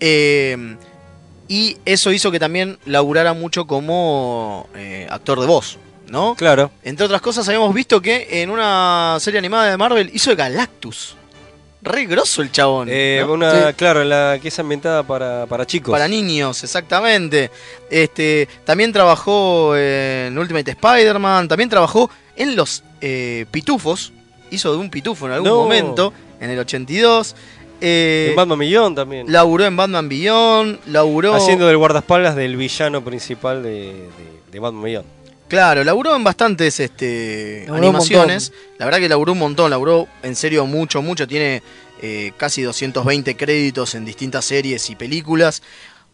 Eh, 0.00 0.76
y 1.46 1.76
eso 1.84 2.10
hizo 2.12 2.30
que 2.30 2.40
también 2.40 2.78
laburara 2.86 3.34
mucho 3.34 3.66
como 3.66 4.68
eh, 4.74 5.06
actor 5.10 5.40
de 5.40 5.46
voz, 5.46 5.78
¿no? 6.08 6.34
Claro. 6.34 6.70
Entre 6.82 7.04
otras 7.04 7.20
cosas, 7.20 7.46
habíamos 7.48 7.74
visto 7.74 8.00
que 8.00 8.42
en 8.42 8.50
una 8.50 9.18
serie 9.20 9.38
animada 9.38 9.70
de 9.70 9.76
Marvel 9.76 10.10
hizo 10.12 10.30
de 10.30 10.36
Galactus. 10.36 11.16
Re 11.82 12.06
grosso 12.06 12.40
el 12.40 12.50
chabón. 12.50 12.88
Eh, 12.90 13.22
¿no? 13.26 13.34
una, 13.34 13.68
Sí. 13.68 13.74
claro, 13.74 14.04
la 14.04 14.38
que 14.40 14.48
es 14.48 14.58
ambientada 14.58 15.02
para, 15.02 15.44
para 15.44 15.66
chicos. 15.66 15.92
Para 15.92 16.08
niños, 16.08 16.64
exactamente. 16.64 17.50
Este, 17.90 18.48
también 18.64 18.90
trabajó 18.90 19.76
en 19.76 20.36
Ultimate 20.38 20.70
Spider-Man, 20.70 21.46
también 21.46 21.68
trabajó 21.68 22.08
en 22.36 22.56
los 22.56 22.82
eh, 23.06 23.44
pitufos. 23.50 24.12
Hizo 24.50 24.72
de 24.72 24.78
un 24.78 24.88
pitufo 24.88 25.26
en 25.26 25.32
algún 25.32 25.48
No. 25.50 25.56
momento, 25.56 26.12
en 26.40 26.48
el 26.50 26.58
82. 26.58 27.36
Eh, 27.80 28.28
En 28.30 28.36
Batman 28.36 28.58
Millón 28.58 28.94
también. 28.94 29.30
laburó 29.30 29.64
en 29.66 29.76
Batman 29.76 30.08
Beyond, 30.08 30.78
laburó... 30.86 31.34
Haciendo 31.34 31.66
del 31.66 31.76
guardaespaldas 31.76 32.34
del 32.34 32.56
villano 32.56 33.04
principal 33.04 33.62
de, 33.62 33.70
de, 33.92 34.08
de 34.50 34.58
Batman 34.60 34.82
Millón. 34.82 35.04
Claro, 35.48 35.84
laburó 35.84 36.16
en 36.16 36.24
bastantes 36.24 36.80
este, 36.80 37.64
Laburó 37.66 37.82
animaciones. 37.84 38.52
La 38.78 38.86
verdad 38.86 39.00
que 39.00 39.08
laburó 39.08 39.32
un 39.32 39.38
montón, 39.38 39.70
laburó 39.70 40.08
en 40.22 40.34
serio 40.36 40.64
mucho, 40.66 41.02
mucho. 41.02 41.26
Tiene 41.28 41.62
eh, 42.00 42.32
casi 42.38 42.62
220 42.62 43.36
créditos 43.36 43.94
en 43.94 44.04
distintas 44.06 44.44
series 44.46 44.88
y 44.88 44.96
películas. 44.96 45.62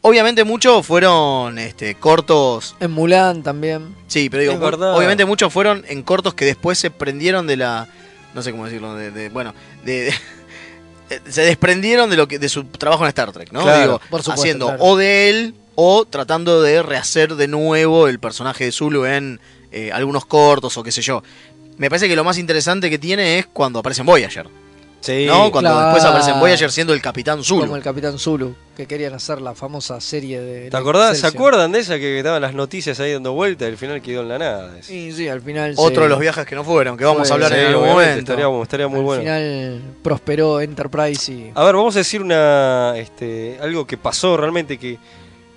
Obviamente 0.02 0.44
muchos 0.44 0.86
fueron 0.86 1.58
este, 1.58 1.94
cortos. 1.94 2.74
En 2.80 2.90
Mulan 2.90 3.42
también. 3.42 3.94
Sí, 4.06 4.30
pero 4.30 4.40
digo, 4.42 4.54
Es 4.54 4.60
verdad. 4.60 4.96
obviamente 4.96 5.24
muchos 5.26 5.52
fueron 5.52 5.84
en 5.88 6.02
cortos 6.02 6.32
que 6.34 6.44
después 6.46 6.78
se 6.78 6.90
prendieron 6.90 7.46
de 7.46 7.56
la. 7.58 7.86
No 8.34 8.42
sé 8.42 8.50
cómo 8.50 8.64
decirlo, 8.64 8.94
de. 8.94 9.10
de- 9.10 9.28
bueno, 9.28 9.54
de. 9.84 10.12
de- 11.08 11.20
se 11.30 11.42
desprendieron 11.42 12.08
de 12.08 12.16
lo 12.16 12.28
que 12.28 12.38
de 12.38 12.48
su 12.48 12.64
trabajo 12.64 13.02
en 13.04 13.08
Star 13.08 13.32
Trek, 13.32 13.52
¿no? 13.52 13.62
Claro, 13.62 13.80
Digo, 13.80 14.00
por 14.10 14.22
supuesto, 14.22 14.32
haciendo 14.42 14.66
claro. 14.68 14.84
o 14.84 14.96
de 14.96 15.28
él 15.28 15.54
o 15.74 16.04
tratando 16.06 16.62
de 16.62 16.82
rehacer 16.82 17.34
de 17.36 17.48
nuevo 17.48 18.06
el 18.08 18.18
personaje 18.20 18.64
de 18.64 18.72
Zulu 18.72 19.04
en 19.06 19.40
eh, 19.72 19.90
algunos 19.92 20.24
cortos 20.24 20.76
o 20.78 20.82
qué 20.82 20.92
sé 20.92 21.02
yo. 21.02 21.22
Me 21.78 21.88
parece 21.90 22.08
que 22.08 22.16
lo 22.16 22.24
más 22.24 22.38
interesante 22.38 22.90
que 22.90 22.98
tiene 22.98 23.38
es 23.38 23.46
cuando 23.46 23.78
aparece 23.80 24.02
en 24.02 24.06
Voyager, 24.06 24.46
Sí. 25.00 25.24
¿no? 25.26 25.50
Cuando 25.50 25.70
Claro. 25.70 25.84
después 25.86 26.04
aparece 26.04 26.30
en 26.32 26.40
Voyager 26.40 26.70
siendo 26.70 26.92
el 26.92 27.00
Capitán 27.00 27.42
Zulu. 27.42 27.62
Como 27.62 27.76
el 27.76 27.82
Capitán 27.82 28.18
Zulu, 28.18 28.54
que 28.76 28.86
querían 28.86 29.14
hacer 29.14 29.40
la 29.40 29.54
famosa 29.54 30.00
serie 30.00 30.40
de. 30.40 30.70
¿Te 30.70 30.76
acordás? 30.76 31.18
¿Se 31.18 31.26
acuerdan 31.26 31.72
de 31.72 31.78
esa 31.80 31.98
que 31.98 32.18
estaban 32.18 32.42
las 32.42 32.54
noticias 32.54 33.00
ahí 33.00 33.12
dando 33.14 33.32
vueltas 33.32 33.66
y 33.68 33.70
al 33.72 33.76
final 33.78 34.02
quedó 34.02 34.20
en 34.22 34.28
la 34.28 34.38
nada? 34.38 34.72
Sí, 34.82 35.10
sí, 35.12 35.26
al 35.28 35.40
final. 35.40 35.72
Otro 35.76 35.94
se- 35.96 36.00
de 36.02 36.08
los 36.08 36.18
viajes 36.18 36.44
que 36.46 36.54
no 36.54 36.64
fueron, 36.64 36.96
que 36.98 37.04
vamos 37.04 37.30
a 37.30 37.34
hablar 37.34 37.50
Sí, 37.52 37.58
en 37.58 37.66
algún 37.66 37.86
momento. 37.88 38.18
Estaría, 38.32 38.62
estaría 38.62 38.88
muy 38.88 38.98
al 38.98 39.04
bueno. 39.04 39.22
final 39.22 39.80
prosperó 40.02 40.60
Enterprise 40.60 41.32
y. 41.32 41.50
A 41.54 41.64
ver, 41.64 41.74
vamos 41.76 41.96
a 41.96 42.00
decir 42.00 42.20
una 42.22 42.92
este, 42.96 43.58
algo 43.62 43.86
que 43.86 43.96
pasó 43.96 44.36
realmente 44.36 44.78
que 44.78 44.98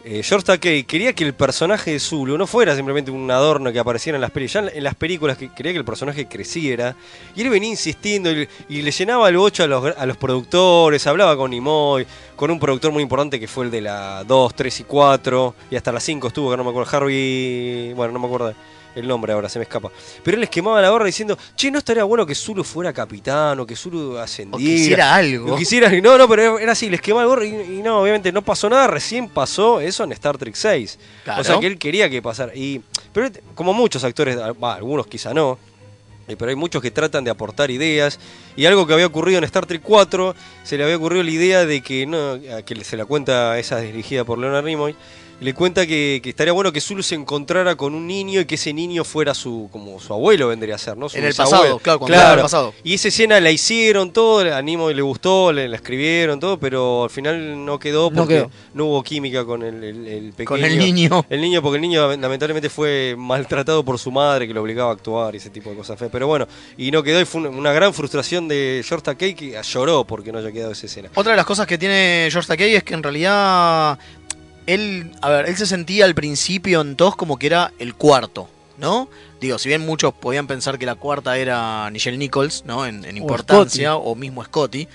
eh, 0.06 0.22
George 0.22 0.46
Takei 0.46 0.84
quería 0.84 1.14
que 1.14 1.24
el 1.24 1.34
personaje 1.34 1.92
de 1.92 2.00
Zulu 2.00 2.38
no 2.38 2.46
fuera 2.46 2.76
simplemente 2.76 3.10
un 3.10 3.30
adorno 3.32 3.72
que 3.72 3.80
apareciera 3.80 4.18
en 4.18 4.22
las 4.22 4.32
películas, 4.32 4.66
ya 4.72 4.78
en, 4.78 4.84
las 4.84 4.96
películas 4.96 5.38
que 5.38 5.50
quería 5.54 5.72
que 5.72 5.78
el 5.78 5.86
personaje 5.86 6.28
creciera. 6.28 6.96
Y 7.36 7.42
él 7.42 7.50
venía 7.50 7.70
insistiendo 7.70 8.32
y, 8.32 8.48
y 8.68 8.82
le 8.82 8.92
llenaba 8.92 9.30
el 9.30 9.38
bocho 9.38 9.64
a 9.64 9.68
los, 9.68 9.96
a 9.98 10.06
los 10.06 10.18
productores, 10.18 11.08
hablaba 11.08 11.38
con 11.38 11.52
Nimoy, 11.52 12.06
con 12.36 12.52
un 12.52 12.60
productor 12.60 12.92
muy 12.92 13.04
importante 13.04 13.40
que 13.40 13.48
fue 13.48 13.66
el 13.66 13.72
de 13.72 13.82
la 13.82 14.24
2, 14.26 14.54
3 14.54 14.80
y 14.82 14.84
4 14.84 15.56
y 15.72 15.76
hasta 15.78 15.92
la 15.92 16.00
5 16.00 16.28
estuvo, 16.28 16.52
que 16.52 16.58
no 16.58 16.64
me 16.66 16.72
acuerdo, 16.72 16.98
Harvey, 16.98 17.94
bueno, 17.94 18.12
no 18.12 18.20
me 18.20 18.26
acuerdo 18.26 18.54
el 18.96 19.08
nombre 19.08 19.34
ahora, 19.34 19.50
se 19.50 19.60
me 19.60 19.64
escapa. 19.64 19.92
Pero 20.24 20.36
él 20.36 20.42
les 20.42 20.50
quemaba 20.50 20.82
la 20.82 20.90
gorra 20.90 21.06
diciendo, 21.06 21.38
che, 21.56 21.72
¿no 21.72 21.80
estaría 21.80 22.04
bueno 22.04 22.26
que 22.26 22.36
Zulu 22.36 22.64
fuera 22.64 22.94
capitán 22.94 23.60
o 23.60 23.66
que 23.66 23.76
Zulu 23.76 24.16
O 24.16 24.20
ascendiera? 24.20 24.76
quisiera 24.76 25.16
algo. 25.16 25.48
Lo 25.50 25.58
quisiera, 25.58 25.90
no, 26.02 26.18
no, 26.18 26.28
pero 26.28 26.60
era 26.60 26.72
así, 26.72 26.90
les 26.90 27.02
quemaba 27.02 27.24
el 27.24 27.30
gorro 27.30 27.44
y, 27.46 27.50
y 27.50 27.82
no, 27.84 28.02
obviamente 28.02 28.32
no 28.32 28.42
pasó 28.42 28.70
nada, 28.70 28.88
recién 28.88 29.30
pasó 29.30 29.80
eso 29.82 30.04
en 30.04 30.12
Star 30.12 30.38
Trek 30.38 30.56
6. 30.56 31.00
Claro. 31.24 31.42
O 31.42 31.44
sea 31.44 31.60
que 31.60 31.68
él 31.68 31.78
quería 31.78 32.10
que 32.10 32.22
pasara. 32.22 32.54
Y, 32.56 32.82
pero 33.12 33.30
como 33.56 33.74
muchos 33.74 34.04
actores, 34.04 34.38
va, 34.38 34.76
algunos 34.76 35.08
quizá 35.08 35.34
no, 35.34 35.58
eh, 36.28 36.36
pero 36.38 36.50
hay 36.50 36.56
muchos 36.56 36.82
que 36.82 36.92
tratan 36.92 37.24
de 37.24 37.32
aportar 37.32 37.72
ideas. 37.72 38.20
Y 38.56 38.66
algo 38.66 38.88
que 38.88 38.94
había 38.94 39.08
ocurrido 39.08 39.40
en 39.40 39.44
Star 39.44 39.66
Trek 39.66 39.82
4, 39.84 40.36
se 40.64 40.78
le 40.78 40.84
había 40.84 40.98
ocurrido 40.98 41.24
la 41.24 41.32
idea 41.32 41.66
de 41.66 41.82
que, 41.82 42.06
no, 42.06 42.40
que 42.66 42.84
se 42.84 42.96
la 42.96 43.06
cuenta, 43.06 43.58
esa 43.60 43.80
dirigida 43.80 44.24
por 44.24 44.38
Leonard 44.38 44.66
Nimoy, 44.66 44.96
le 45.40 45.54
cuenta 45.54 45.86
que, 45.86 46.22
que 46.24 46.30
estaría 46.30 46.54
bueno 46.54 46.72
que 46.72 46.80
Zulu 46.80 47.04
se 47.04 47.16
encontrara 47.16 47.76
con 47.76 47.94
un 47.96 48.08
niño 48.08 48.40
y 48.42 48.46
que 48.46 48.56
ese 48.56 48.72
niño 48.74 49.04
fuera 49.04 49.34
su 49.34 49.68
como 49.72 50.00
su 50.00 50.14
abuelo 50.14 50.48
vendría 50.48 50.76
a 50.76 50.78
ser, 50.78 50.96
¿no? 50.98 51.10
Su 51.10 51.18
En 51.18 51.26
el 51.26 51.34
pasado, 51.34 51.80
claro, 51.80 52.00
cuando 52.00 52.18
era 52.18 52.34
el 52.36 52.40
pasado. 52.42 52.74
Y 52.84 52.94
esa 52.94 53.10
escena 53.10 53.40
la 53.42 53.52
hicieron 53.52 54.12
todo, 54.14 54.40
a 54.54 54.62
Nimoy 54.62 54.94
le 54.94 55.02
gustó, 55.02 55.52
le, 55.52 55.68
la 55.68 55.76
escribieron 55.76 56.40
todo, 56.40 56.58
pero 56.58 57.04
al 57.04 57.10
final 57.10 57.66
no 57.66 57.78
quedó 57.80 58.10
No 58.10 58.18
porque 58.22 58.36
quedó. 58.36 58.52
no 58.74 58.86
hubo 58.86 59.04
química 59.04 59.44
con 59.46 59.64
el, 59.64 59.84
el- 59.84 60.08
el 60.08 60.34
pequeño. 60.34 60.48
Con 60.48 60.64
el 60.64 60.78
niño. 60.78 61.26
El 61.30 61.42
niño, 61.42 61.62
porque 61.62 61.76
el 61.76 61.82
niño 61.82 62.16
lamentablemente 62.16 62.70
fue 62.70 63.16
maltratado 63.18 63.84
por 63.84 64.00
su 64.00 64.12
madre 64.12 64.48
que 64.48 64.54
lo 64.54 64.62
obligaba 64.62 64.92
a 64.92 64.94
actuar 64.94 65.34
y 65.34 65.38
ese 65.40 65.50
tipo 65.50 65.70
de 65.70 65.76
cosas 65.76 65.98
feas. 66.00 66.12
Pero 66.12 66.28
bueno, 66.28 66.48
y 66.78 66.92
no 66.92 67.04
quedó 67.04 67.20
y 67.20 67.26
fue 67.26 67.42
una, 67.42 67.50
una 67.50 67.74
gran 67.74 67.94
frustración 67.94 68.48
de 68.48 68.82
George 68.88 69.04
Takei 69.04 69.34
que 69.36 69.60
lloró 69.62 70.06
porque 70.06 70.32
no 70.32 70.40
haya 70.40 70.52
quedado 70.52 70.72
esa 70.72 70.86
escena. 70.86 71.10
Otra 71.16 71.32
de 71.32 71.38
las 71.38 71.46
cosas 71.46 71.68
que 71.68 71.78
tiene 71.78 72.30
George 72.32 72.48
Takei 72.48 72.76
es 72.76 72.84
que 72.84 72.94
en 72.94 73.04
realidad 73.04 73.98
él, 74.68 75.12
a 75.22 75.30
ver, 75.30 75.48
él 75.48 75.56
se 75.56 75.66
sentía 75.66 76.06
al 76.06 76.16
principio 76.16 76.82
en 76.82 76.96
TOS 76.96 77.16
como 77.16 77.38
que 77.38 77.48
era 77.48 77.74
el 77.80 77.96
cuarto, 77.96 78.50
¿no? 78.78 79.10
Digo, 79.42 79.58
si 79.58 79.70
bien 79.70 79.86
muchos 79.86 80.14
podían 80.14 80.48
pensar 80.48 80.80
que 80.80 80.86
la 80.86 80.96
cuarta 80.96 81.38
era 81.38 81.90
Nichelle 81.90 82.18
Nichols, 82.18 82.64
¿no? 82.66 82.86
En, 82.86 83.06
en 83.06 83.18
importancia, 83.18 83.96
o, 83.96 84.16
mismo 84.16 84.44
Scotty. 84.44 84.88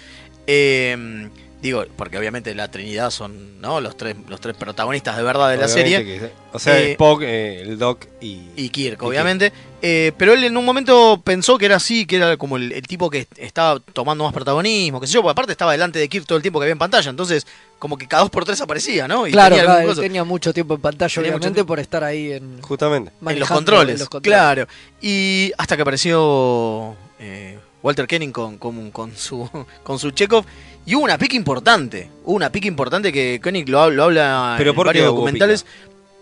eh, 0.46 1.28
digo, 1.61 1.85
porque 1.97 2.16
obviamente 2.18 2.55
la 2.55 2.71
Trinidad 2.71 3.11
son, 3.11 3.61
¿no? 3.61 3.81
Los 3.81 3.97
tres, 3.97 4.14
los 4.29 4.40
tres 4.40 4.57
protagonistas 4.57 5.16
de 5.16 5.23
verdad 5.23 5.51
de 5.51 5.57
la 5.57 5.68
serie. 5.68 6.05
que- 6.05 6.31
o 6.53 6.59
sea, 6.59 6.79
Eh, 6.81 6.92
Spock, 6.92 7.23
eh, 7.23 7.62
el 7.62 7.79
Doc 7.79 8.07
y. 8.21 8.42
y 8.57 8.68
Kirk, 8.71 9.03
obviamente. 9.03 9.53
Eh, 9.83 10.12
pero 10.16 10.33
él 10.35 10.42
en 10.44 10.57
un 10.57 10.64
momento 10.64 11.21
pensó 11.25 11.57
que 11.59 11.66
era 11.66 11.77
así, 11.77 12.05
que 12.07 12.16
era 12.16 12.37
como 12.37 12.57
el, 12.57 12.73
el 12.73 12.83
tipo 12.87 13.09
que 13.11 13.29
estaba 13.37 13.79
tomando 13.81 14.25
más 14.25 14.33
protagonismo, 14.33 15.01
qué 15.01 15.07
sé 15.07 15.12
yo, 15.12 15.23
porque 15.23 15.33
aparte 15.33 15.53
estaba 15.53 15.71
delante 15.73 15.99
de 16.01 16.09
Kirk 16.09 16.27
todo 16.27 16.37
el 16.37 16.42
tiempo 16.42 16.59
que 16.59 16.64
había 16.64 16.73
en 16.73 16.79
pantalla, 16.79 17.11
entonces 17.11 17.47
como 17.79 17.97
que 17.97 18.09
cada 18.09 18.23
dos 18.23 18.31
por 18.31 18.44
tres 18.44 18.61
aparecía, 18.61 19.07
¿no? 19.07 19.27
Y 19.27 19.31
claro, 19.31 19.55
tenía 19.55 19.71
claro, 19.73 19.90
él 19.92 19.97
tenía 20.01 20.25
mucho 20.25 20.53
tiempo 20.53 20.75
en 20.75 20.81
pantalla, 20.81 21.14
Tenía 21.14 21.31
obviamente, 21.37 21.64
por 21.64 21.79
estar 21.79 22.03
ahí 22.03 22.33
en, 22.33 22.61
Justamente. 22.61 23.11
en 23.11 23.14
los 23.14 23.23
manejando 23.23 23.55
controles, 23.55 24.01
los 24.01 24.09
controles. 24.09 24.37
claro. 24.38 24.66
Y 25.01 25.53
hasta 25.59 25.77
que 25.77 25.83
apareció 25.83 26.97
eh, 27.21 27.59
Walter 27.83 28.07
Kenning 28.09 28.33
con, 28.33 28.59
con, 28.59 28.90
con 28.90 29.16
su 29.16 29.49
con 29.85 29.99
su 30.01 30.11
Chekhov. 30.11 30.44
Y 30.87 30.95
hubo 30.95 31.05
una 31.05 31.19
pica 31.19 31.37
importante. 31.37 32.11
Hubo 32.25 32.37
una 32.37 32.51
pica 32.51 32.67
importante 32.67 33.12
que 33.12 33.41
Koenig 33.43 33.69
lo, 33.69 33.79
hab- 33.85 33.93
lo 33.93 34.05
habla 34.05 34.55
¿Pero 34.57 34.71
en 34.71 34.77
por 34.77 34.87
varios 34.87 35.07
documentales. 35.07 35.67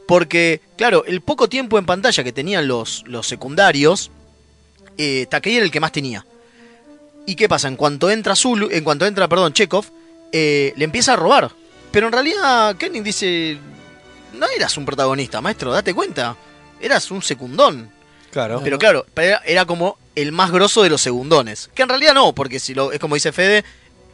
Porque, 0.09 0.61
claro, 0.77 1.05
el 1.07 1.21
poco 1.21 1.49
tiempo 1.49 1.79
en 1.79 1.87
pantalla 1.87 2.23
que 2.25 2.33
tenían 2.33 2.69
los, 2.69 3.05
los 3.07 3.27
secundarios, 3.27 4.11
eh, 4.99 5.27
Takei 5.29 5.57
era 5.57 5.65
el 5.65 5.71
que 5.71 5.81
más 5.81 5.93
tenía. 5.93 6.25
¿Y 7.27 7.35
qué 7.35 7.49
pasa? 7.49 7.67
En 7.69 7.77
cuanto 7.77 8.09
entra 8.11 8.37
Zulu, 8.37 8.69
en 8.71 8.85
cuanto 8.85 9.05
entra, 9.07 9.27
perdón, 9.29 9.53
Chekhov, 9.53 9.85
eh, 10.33 10.73
le 10.77 10.85
empieza 10.85 11.15
a 11.15 11.17
robar. 11.17 11.51
Pero 11.91 12.07
en 12.07 12.13
realidad 12.13 12.77
Kenning 12.77 13.03
dice, 13.03 13.59
no 14.35 14.47
eras 14.57 14.77
un 14.77 14.85
protagonista, 14.85 15.41
maestro, 15.41 15.73
date 15.73 15.93
cuenta. 15.95 16.37
Eras 16.81 17.11
un 17.11 17.23
secundón. 17.23 17.91
Claro. 18.31 18.61
Pero 18.63 18.79
claro, 18.79 19.07
era, 19.17 19.39
era 19.45 19.65
como 19.65 19.99
el 20.15 20.31
más 20.31 20.51
grosso 20.53 20.83
de 20.85 20.91
los 20.91 21.01
segundones. 21.01 21.69
Que 21.75 21.83
en 21.83 21.89
realidad 21.89 22.15
no, 22.15 22.33
porque 22.35 22.61
si 22.61 22.75
lo 22.75 22.93
es 22.93 23.01
como 23.01 23.15
dice 23.17 23.33
Fede, 23.33 23.65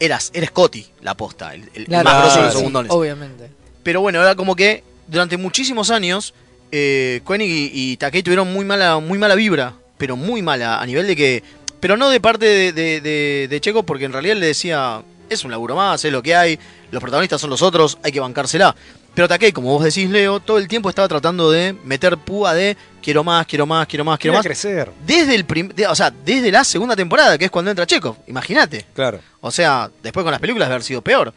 eras, 0.05 0.31
eres 0.35 0.51
Scotty 0.51 0.87
la 1.01 1.15
posta, 1.17 1.55
el, 1.55 1.63
el- 1.63 1.71
el 1.83 1.85
Claro, 1.87 2.05
más 2.05 2.19
grosso 2.23 2.43
de 2.45 2.51
sí, 2.51 2.57
segundones. 2.59 2.91
obviamente. 2.93 3.49
Pero 3.83 4.01
bueno, 4.01 4.21
era 4.21 4.35
como 4.35 4.55
que 4.57 4.83
durante 5.07 5.37
muchísimos 5.37 5.91
años, 5.91 6.35
eh, 6.73 7.21
Koenig 7.25 7.49
y, 7.51 7.71
y 7.93 7.97
Takei 7.97 8.23
tuvieron 8.23 8.53
muy 8.53 8.65
mala, 8.65 8.99
muy 8.99 9.19
mala 9.19 9.35
vibra, 9.35 9.75
pero 9.99 10.17
muy 10.17 10.43
mala, 10.43 10.81
a 10.81 10.87
nivel 10.87 11.07
de 11.07 11.17
que. 11.17 11.43
Pero 11.81 11.97
no 11.97 12.11
de 12.11 12.21
parte 12.21 12.47
de, 12.47 12.73
de, 12.73 13.01
de- 13.01 13.49
de 13.51 13.61
Checo, 13.61 13.83
porque 13.83 14.05
en 14.05 14.13
realidad 14.13 14.35
él 14.35 14.41
le 14.41 14.47
decía, 14.47 15.03
es 15.29 15.45
un 15.45 15.51
laburo 15.51 15.75
más, 15.77 16.05
es 16.05 16.13
lo 16.13 16.23
que 16.23 16.35
hay, 16.35 16.59
los 16.91 17.01
protagonistas 17.01 17.41
son 17.41 17.51
los 17.51 17.63
otros, 17.63 17.99
hay 18.03 18.13
que 18.13 18.21
bancársela. 18.21 18.75
Pero 19.15 19.29
Takei, 19.29 19.53
como 19.53 19.69
vos 19.73 19.85
decís, 19.85 20.09
Leo, 20.09 20.41
todo 20.41 20.57
el 20.59 20.69
tiempo 20.69 20.89
estaba 20.89 21.07
tratando 21.07 21.51
de 21.51 21.75
meter 21.85 22.17
púa 22.17 22.55
de 22.55 22.77
quiero 23.03 23.23
más, 23.23 23.47
quiero 23.47 23.67
más, 23.67 23.87
quiero 23.87 24.05
más, 24.05 24.19
quiero 24.19 24.35
más. 24.37 24.45
crecer. 24.47 24.91
Desde 25.07 25.35
el 25.35 25.45
prim- 25.45 25.69
de- 25.69 25.87
o 25.87 25.95
sea, 25.95 26.11
desde 26.11 26.51
la 26.51 26.65
segunda 26.65 26.97
temporada, 26.97 27.37
que 27.37 27.45
es 27.45 27.51
cuando 27.51 27.71
entra 27.71 27.87
Chekhov, 27.87 28.17
imagínate. 28.27 28.87
Claro. 28.95 29.21
O 29.43 29.51
sea, 29.51 29.91
después 30.03 30.25
con 30.25 30.31
las 30.31 30.41
películas 30.41 30.69
debe 30.69 30.75
haber 30.77 30.85
sido 30.85 31.03
peor. 31.03 31.35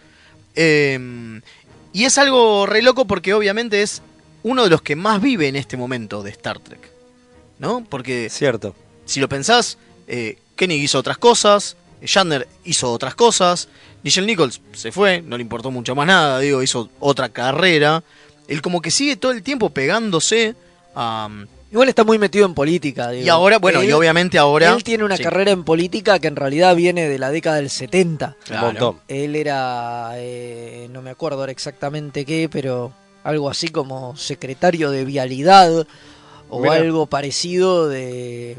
Eh, 0.56 1.42
y 1.92 2.06
es 2.06 2.18
algo 2.18 2.66
re 2.66 2.82
loco 2.82 3.06
porque 3.06 3.34
obviamente 3.34 3.82
es 3.82 4.02
uno 4.44 4.64
de 4.64 4.70
los 4.70 4.82
que 4.82 4.96
más 4.96 5.22
vive 5.22 5.48
en 5.48 5.56
este 5.56 5.76
momento 5.76 6.24
de 6.24 6.30
Star 6.32 6.60
Trek. 6.60 6.80
¿No? 7.60 7.86
Porque 7.90 8.30
Cierto. 8.30 8.76
si 9.06 9.20
lo 9.20 9.30
pensás, 9.30 9.78
eh, 10.08 10.38
Kenny 10.56 10.76
hizo 10.76 11.00
otras 11.00 11.18
cosas, 11.18 11.76
Shatner 12.02 12.48
hizo 12.66 12.92
otras 12.92 13.16
cosas, 13.16 13.70
Nichelle 14.06 14.28
Nichols 14.28 14.62
se 14.74 14.92
fue, 14.92 15.24
no 15.24 15.36
le 15.36 15.42
importó 15.42 15.72
mucho 15.72 15.96
más 15.96 16.06
nada, 16.06 16.40
digo, 16.40 16.62
hizo 16.62 16.90
otra 17.00 17.30
carrera. 17.30 18.04
Él 18.48 18.62
como 18.62 18.80
que 18.80 18.92
sigue 18.92 19.16
todo 19.16 19.32
el 19.32 19.42
tiempo 19.42 19.72
pegándose 19.72 20.54
a... 20.96 21.28
Igual 21.72 21.90
está 21.90 22.04
muy 22.04 22.20
metido 22.20 22.46
en 22.46 22.54
política. 22.54 23.10
digo. 23.10 23.26
Y 23.26 23.30
ahora, 23.30 23.58
bueno, 23.58 23.82
y 23.82 23.92
obviamente 23.92 24.38
ahora... 24.38 24.74
Él 24.74 24.84
tiene 24.84 25.04
una 25.04 25.18
sí, 25.18 25.24
carrera 25.24 25.50
en 25.50 25.64
política 25.64 26.20
que 26.20 26.28
en 26.28 26.36
realidad 26.36 26.76
viene 26.76 27.10
de 27.10 27.18
la 27.18 27.32
década 27.32 27.56
del 27.56 27.72
70. 27.72 28.36
claro. 28.46 28.62
Un 28.62 28.74
montón. 28.74 29.00
Él 29.08 29.36
era, 29.36 30.12
eh, 30.18 30.88
no 30.92 31.02
me 31.02 31.10
acuerdo 31.10 31.40
ahora 31.40 31.52
exactamente 31.52 32.26
qué, 32.26 32.48
pero 32.48 32.94
algo 33.24 33.50
así 33.50 33.70
como 33.70 34.16
secretario 34.16 34.92
de 34.92 35.04
vialidad 35.04 35.88
o 36.52 36.72
algo 36.72 37.08
parecido 37.08 37.90
de 37.90 38.58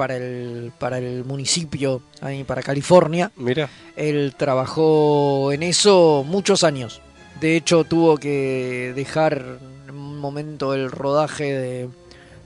para 0.00 0.16
el 0.16 0.72
para 0.78 0.96
el 0.96 1.26
municipio 1.26 2.00
ahí 2.22 2.42
para 2.42 2.62
California. 2.62 3.30
Mira. 3.36 3.68
Él 3.96 4.34
trabajó 4.34 5.52
en 5.52 5.62
eso 5.62 6.24
muchos 6.26 6.64
años. 6.64 7.02
De 7.38 7.54
hecho, 7.54 7.84
tuvo 7.84 8.16
que 8.16 8.94
dejar 8.96 9.58
en 9.86 9.94
un 9.94 10.16
momento 10.18 10.72
el 10.72 10.90
rodaje 10.90 11.52
de, 11.52 11.88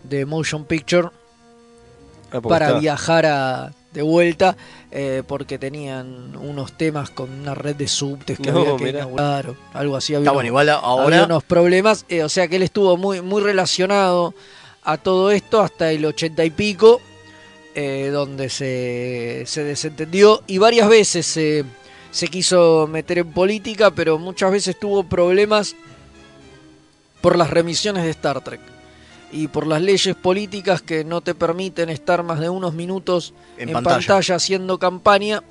de 0.02 0.26
Motion 0.26 0.64
Picture 0.64 1.10
Ah, 2.32 2.40
para 2.40 2.66
está- 2.66 2.78
viajar 2.80 3.26
a- 3.26 3.72
de 3.92 4.02
vuelta 4.02 4.56
eh, 4.90 5.22
porque 5.24 5.56
tenían 5.56 6.34
unos 6.34 6.72
temas 6.76 7.10
con 7.10 7.30
una 7.30 7.54
red 7.54 7.76
de 7.76 7.86
subtes 7.86 8.36
que 8.40 8.50
No, 8.50 8.62
había 8.62 8.76
que 8.76 8.84
mirá. 8.86 8.98
inaugurar 8.98 9.50
o 9.50 9.56
algo 9.72 9.94
así. 9.96 10.12
Había 10.16 10.24
Está 10.24 10.32
bueno, 10.32 10.48
igual 10.48 10.68
había 10.70 10.80
ahora... 10.80 11.24
unos 11.26 11.44
problemas, 11.44 12.04
eh, 12.08 12.24
o 12.24 12.28
sea 12.28 12.48
que 12.48 12.56
él 12.56 12.64
estuvo 12.64 12.96
muy, 12.96 13.20
muy 13.22 13.40
relacionado 13.40 14.34
a 14.82 14.96
todo 14.98 15.30
esto 15.30 15.60
hasta 15.60 15.92
el 15.92 16.04
ochenta 16.04 16.44
y 16.44 16.50
pico, 16.50 17.00
eh, 17.74 18.10
donde 18.12 18.48
se, 18.48 19.44
se 19.46 19.64
desentendió 19.64 20.42
y 20.46 20.58
varias 20.58 20.88
veces 20.88 21.26
se, 21.26 21.64
se 22.10 22.28
quiso 22.28 22.86
meter 22.86 23.18
en 23.18 23.32
política, 23.32 23.90
pero 23.90 24.18
muchas 24.18 24.52
veces 24.52 24.78
tuvo 24.78 25.04
problemas 25.04 25.74
por 27.20 27.36
las 27.36 27.50
remisiones 27.50 28.04
de 28.04 28.10
Star 28.10 28.42
Trek 28.44 28.60
y 29.32 29.48
por 29.48 29.66
las 29.66 29.82
leyes 29.82 30.14
políticas 30.14 30.80
que 30.82 31.04
no 31.04 31.20
te 31.20 31.34
permiten 31.34 31.90
estar 31.90 32.22
más 32.22 32.38
de 32.38 32.48
unos 32.48 32.74
minutos 32.74 33.34
En 33.58 33.68
en, 33.68 33.74
pantalla. 33.74 33.96
pantalla. 33.96 34.34
haciendo 34.36 34.78
campaña. 34.78 35.42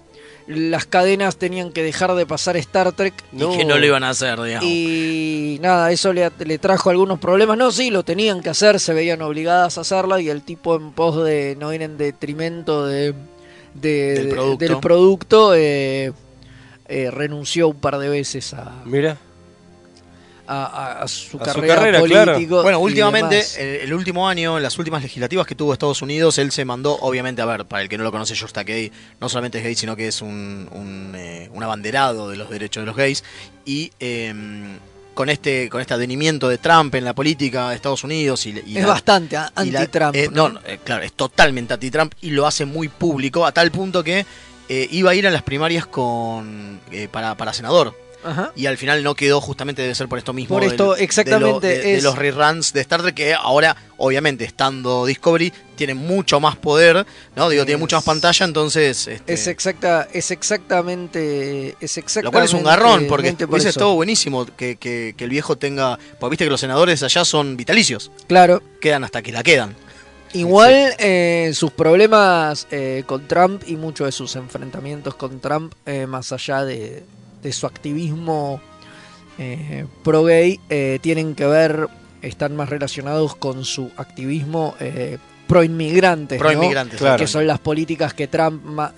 Las 0.47 0.85
cadenas 0.85 1.37
tenían 1.37 1.71
que 1.71 1.83
dejar 1.83 2.13
de 2.15 2.25
pasar 2.25 2.57
Star 2.57 2.91
Trek 2.91 3.13
Y 3.31 3.37
que 3.57 3.63
no 3.65 3.77
lo 3.77 3.85
iban 3.85 4.03
a 4.03 4.09
hacer, 4.09 4.41
digamos. 4.41 4.67
y 4.69 5.57
nada, 5.61 5.91
eso 5.91 6.11
le, 6.11 6.29
le 6.45 6.57
trajo 6.57 6.89
algunos 6.89 7.17
problemas. 7.19 7.57
No, 7.57 7.71
sí, 7.71 7.89
lo 7.91 8.03
tenían 8.03 8.41
que 8.41 8.49
hacer, 8.49 8.79
se 8.81 8.93
veían 8.93 9.21
obligadas 9.21 9.77
a 9.77 9.81
hacerla 9.81 10.19
y 10.19 10.29
el 10.29 10.41
tipo 10.41 10.75
en 10.75 10.91
pos 10.91 11.23
de 11.23 11.55
no 11.59 11.73
ir 11.73 11.81
en 11.81 11.97
detrimento 11.97 12.85
de, 12.85 13.13
de- 13.73 14.13
Del 14.15 14.25
de- 14.29 14.31
producto. 14.35 14.65
del 14.65 14.77
producto, 14.79 15.53
eh, 15.55 16.11
eh, 16.89 17.09
renunció 17.11 17.69
un 17.69 17.75
par 17.79 17.97
de 17.97 18.09
veces 18.09 18.53
a, 18.53 18.81
Mira. 18.85 19.17
A- 20.47 20.65
a- 20.65 21.01
a 21.03 21.07
su 21.07 21.37
A 21.37 21.45
su 21.45 21.53
carrera, 21.53 21.75
carrera, 21.75 22.01
claro. 22.03 22.33
político. 22.33 22.61
Bueno, 22.63 22.79
últimamente, 22.79 23.43
el, 23.57 23.81
el 23.87 23.93
último 23.93 24.27
año, 24.27 24.57
en 24.57 24.63
las 24.63 24.77
últimas 24.77 25.01
legislativas 25.01 25.47
que 25.47 25.55
tuvo 25.55 25.73
Estados 25.73 26.01
Unidos, 26.01 26.37
él 26.37 26.51
se 26.51 26.65
mandó, 26.65 26.97
obviamente, 27.01 27.41
a 27.41 27.45
ver, 27.45 27.65
para 27.65 27.81
el 27.83 27.89
que 27.89 27.97
no 27.97 28.03
lo 28.03 28.11
conoce, 28.11 28.35
George 28.35 28.53
Takei 28.53 28.91
no 29.21 29.29
solamente 29.29 29.57
es 29.59 29.63
gay, 29.63 29.75
sino 29.75 29.95
que 29.95 30.07
es 30.07 30.21
un, 30.21 30.67
un, 30.71 31.13
eh, 31.15 31.49
un 31.53 31.63
abanderado 31.63 32.29
de 32.29 32.35
los 32.37 32.49
derechos 32.49 32.81
de 32.81 32.85
los 32.87 32.95
gays. 32.95 33.23
Y 33.65 33.91
eh, 33.99 34.33
con 35.13 35.29
este 35.29 35.69
con 35.69 35.79
este 35.79 35.93
advenimiento 35.93 36.49
de 36.49 36.57
Trump 36.57 36.95
en 36.95 37.05
la 37.05 37.13
política 37.13 37.69
de 37.69 37.75
Estados 37.75 38.03
Unidos 38.03 38.45
y, 38.47 38.61
y 38.65 38.77
es 38.77 38.83
la- 38.83 38.89
bastante 38.89 39.37
anti-Trump. 39.37 40.15
eh, 40.15 40.27
no, 40.31 40.49
no, 40.49 40.59
eh, 40.65 40.79
claro, 40.83 41.03
es 41.03 41.13
totalmente 41.13 41.73
anti-Trump 41.75 42.13
y 42.21 42.31
lo 42.31 42.47
hace 42.47 42.65
muy 42.65 42.87
público, 42.87 43.45
a 43.45 43.51
tal 43.51 43.69
punto 43.71 44.03
que 44.03 44.25
eh, 44.69 44.87
iba 44.91 45.11
a 45.11 45.15
ir 45.15 45.27
a 45.27 45.29
las 45.31 45.43
primarias 45.43 45.85
con 45.85 46.79
eh, 46.91 47.07
para, 47.11 47.37
para 47.37 47.53
senador. 47.53 47.95
Ajá. 48.23 48.51
Y 48.55 48.65
al 48.67 48.77
final 48.77 49.03
no 49.03 49.15
quedó 49.15 49.41
justamente 49.41 49.81
debe 49.81 49.95
ser 49.95 50.07
por 50.07 50.17
esto 50.17 50.33
mismo. 50.33 50.55
Por 50.55 50.63
del- 50.63 50.71
esto, 50.71 50.93
de 50.93 50.97
lo- 50.99 51.03
exactamente, 51.03 51.67
De, 51.67 51.95
de 51.95 52.01
los 52.01 52.17
reruns 52.17 52.73
de 52.73 52.81
Star 52.81 53.01
Trek 53.01 53.15
que 53.15 53.33
ahora, 53.33 53.75
obviamente, 53.97 54.43
estando 54.45 55.05
Discovery, 55.05 55.51
tiene 55.75 55.93
mucho 55.93 56.39
más 56.39 56.55
poder, 56.55 57.05
¿no? 57.35 57.49
Digo, 57.49 57.65
tiene 57.65 57.79
mucha 57.79 57.97
más 57.97 58.05
pantalla, 58.05 58.45
entonces... 58.45 59.07
este, 59.07 59.33
Es 59.33 59.47
exacta, 59.47 60.07
es 60.13 60.31
exactamente, 60.31 61.75
es 61.79 61.97
exactamente. 61.97 62.23
lo 62.23 62.31
cual 62.31 62.43
es 62.45 62.53
un 62.53 62.63
garrón, 62.63 63.05
porque 63.07 63.33
por 63.33 63.49
hubiese 63.49 63.69
estado 63.69 63.93
buenísimo 63.95 64.45
que, 64.45 64.75
que- 64.77 65.13
que 65.17 65.23
el 65.23 65.29
viejo 65.29 65.57
tenga... 65.57 65.97
Porque 66.19 66.31
viste 66.31 66.45
que 66.45 66.51
los 66.51 66.59
senadores 66.59 67.03
allá 67.03 67.25
son 67.25 67.57
vitalicios, 67.57 68.11
Claro, 68.27 68.61
quedan 68.81 69.03
hasta 69.03 69.21
que 69.21 69.31
la 69.31 69.43
quedan. 69.43 69.75
Igual 70.33 70.95
eh, 70.97 71.51
sus 71.53 71.71
problemas 71.71 72.67
eh, 72.71 73.03
con 73.05 73.27
Trump 73.27 73.63
y 73.67 73.75
muchos 73.75 74.05
de 74.07 74.11
sus 74.11 74.35
enfrentamientos 74.35 75.13
con 75.15 75.39
Trump, 75.39 75.73
eh, 75.85 76.07
más 76.07 76.31
allá 76.31 76.65
de, 76.65 77.03
de 77.43 77.51
su 77.53 77.67
activismo 77.67 78.59
eh, 79.37 79.85
pro 80.03 80.23
gay, 80.23 80.59
eh, 80.69 80.99
tienen 81.01 81.35
que 81.35 81.45
ver, 81.45 81.87
están 82.21 82.55
más 82.55 82.69
relacionados 82.69 83.35
con 83.35 83.65
su 83.65 83.91
activismo 83.97 84.75
eh, 84.79 85.17
pro 85.47 85.63
inmigrantes, 85.63 86.39
Pro 86.39 86.51
inmigrantes, 86.51 86.99
Claro. 86.99 87.17
que 87.17 87.27
son 87.27 87.45
las 87.45 87.59
políticas 87.59 88.13
que 88.13 88.27
Trump 88.27 88.63
más 88.63 88.93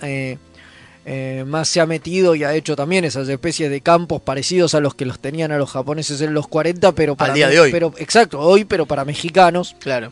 se 1.68 1.80
ha 1.80 1.86
metido 1.86 2.34
y 2.34 2.44
ha 2.44 2.54
hecho 2.54 2.74
también 2.76 3.04
esas 3.04 3.28
especies 3.28 3.70
de 3.70 3.80
campos 3.80 4.20
parecidos 4.22 4.74
a 4.74 4.80
los 4.80 4.94
que 4.94 5.04
los 5.06 5.18
tenían 5.20 5.52
a 5.52 5.58
los 5.58 5.70
japoneses 5.70 6.20
en 6.20 6.34
los 6.34 6.48
40, 6.48 6.92
pero 6.92 7.16
para 7.16 7.32
día 7.32 7.46
me- 7.46 7.52
de 7.54 7.60
hoy. 7.60 7.72
Pero, 7.72 7.92
exacto, 7.98 8.40
hoy, 8.40 8.64
pero 8.64 8.86
para 8.86 9.04
mexicanos. 9.04 9.76
Claro. 9.78 10.10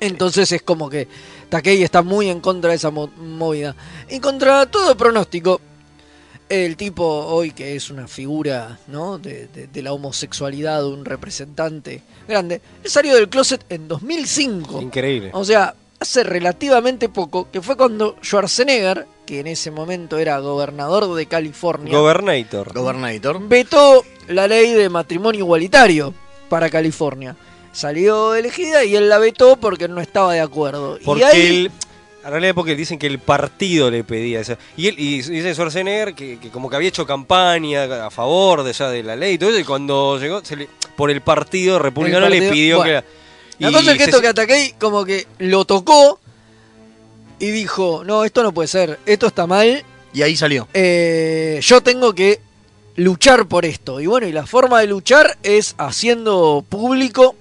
Entonces 0.00 0.50
es 0.52 0.62
como 0.62 0.90
que 0.90 1.06
Takei 1.48 1.82
está 1.82 2.02
muy 2.02 2.28
en 2.28 2.40
contra 2.40 2.70
de 2.70 2.76
esa 2.76 2.90
mo- 2.90 3.10
movida. 3.18 3.76
Y 4.10 4.20
contra 4.20 4.66
todo 4.66 4.96
pronóstico, 4.96 5.60
El 6.52 6.76
tipo 6.76 7.04
hoy 7.06 7.52
que 7.52 7.74
es 7.76 7.88
una 7.88 8.06
figura 8.06 8.78
¿no? 8.88 9.16
de, 9.18 9.46
de- 9.48 9.68
de 9.68 9.82
la 9.82 9.92
homosexualidad, 9.94 10.84
un 10.86 11.04
representante 11.06 12.02
grande, 12.28 12.60
él 12.84 12.90
salió 12.90 13.14
del 13.14 13.30
closet 13.30 13.64
en 13.70 13.88
2005. 13.88 14.82
Increíble. 14.82 15.30
O 15.32 15.44
sea, 15.46 15.74
hace 15.98 16.22
relativamente 16.24 17.08
poco, 17.08 17.50
que 17.50 17.62
fue 17.62 17.76
cuando 17.76 18.16
Schwarzenegger, 18.22 19.06
que 19.24 19.40
en 19.40 19.46
ese 19.46 19.70
momento 19.70 20.18
era 20.18 20.38
gobernador 20.40 21.14
de 21.14 21.24
California, 21.24 21.96
Gobernator. 21.96 22.74
Gobernator. 22.74 23.48
vetó 23.48 24.04
la 24.28 24.46
ley 24.46 24.72
de 24.72 24.90
matrimonio 24.90 25.40
igualitario 25.40 26.12
para 26.50 26.68
California. 26.68 27.34
Salió 27.72 28.34
elegida 28.34 28.84
y 28.84 28.94
él 28.94 29.08
la 29.08 29.16
vetó 29.18 29.56
porque 29.56 29.88
no 29.88 30.02
estaba 30.02 30.34
de 30.34 30.40
acuerdo. 30.40 30.98
y 31.00 31.04
Porque 31.04 31.24
ahí, 31.24 31.56
él, 31.64 31.70
en 32.24 32.30
realidad 32.30 32.54
porque 32.54 32.76
dicen 32.76 32.98
que 32.98 33.06
el 33.06 33.18
partido 33.18 33.90
le 33.90 34.04
pedía 34.04 34.40
eso. 34.40 34.56
Y 34.76 34.88
él 34.88 34.94
y 34.98 35.22
dice 35.22 35.52
Schwarzenegger 35.54 36.14
que, 36.14 36.38
que 36.38 36.50
como 36.50 36.68
que 36.70 36.76
había 36.76 36.88
hecho 36.88 37.06
campaña 37.06 38.06
a 38.06 38.10
favor 38.10 38.62
de 38.62 38.72
ya 38.72 38.88
de 38.90 39.02
la 39.02 39.16
ley 39.16 39.34
y 39.34 39.38
todo 39.38 39.50
eso, 39.50 39.58
y 39.58 39.64
cuando 39.64 40.18
llegó 40.18 40.44
se 40.44 40.56
le- 40.56 40.68
por 40.96 41.10
el 41.10 41.20
partido 41.20 41.78
republicano 41.78 42.26
El 42.26 42.32
le 42.32 42.38
partido- 42.38 42.52
pidió 42.52 42.76
bueno. 42.78 43.00
que 43.00 43.06
la 43.58 43.70
y 43.70 43.72
cosa 43.72 43.92
es 43.92 43.98
que 43.98 44.04
se- 44.04 44.10
esto 44.10 44.20
que 44.22 44.28
ataqué 44.28 44.74
como 44.78 45.04
que 45.04 45.26
lo 45.38 45.64
tocó 45.64 46.18
y 47.38 47.50
dijo, 47.50 48.02
no, 48.04 48.24
esto 48.24 48.42
no 48.42 48.52
puede 48.52 48.68
ser, 48.68 48.98
esto 49.06 49.26
está 49.26 49.46
mal, 49.46 49.82
Y 50.14 50.22
ahí 50.22 50.36
salió. 50.36 50.68
eh, 50.74 51.58
yo 51.62 51.80
tengo 51.82 52.14
que 52.14 52.40
luchar 52.96 53.46
por 53.48 53.64
esto. 53.64 54.00
Y 54.00 54.06
bueno, 54.06 54.26
y 54.28 54.32
la 54.32 54.46
forma 54.46 54.80
de 54.80 54.86
luchar 54.86 55.38
es 55.42 55.74
haciendo 55.78 56.64
público 56.68 57.34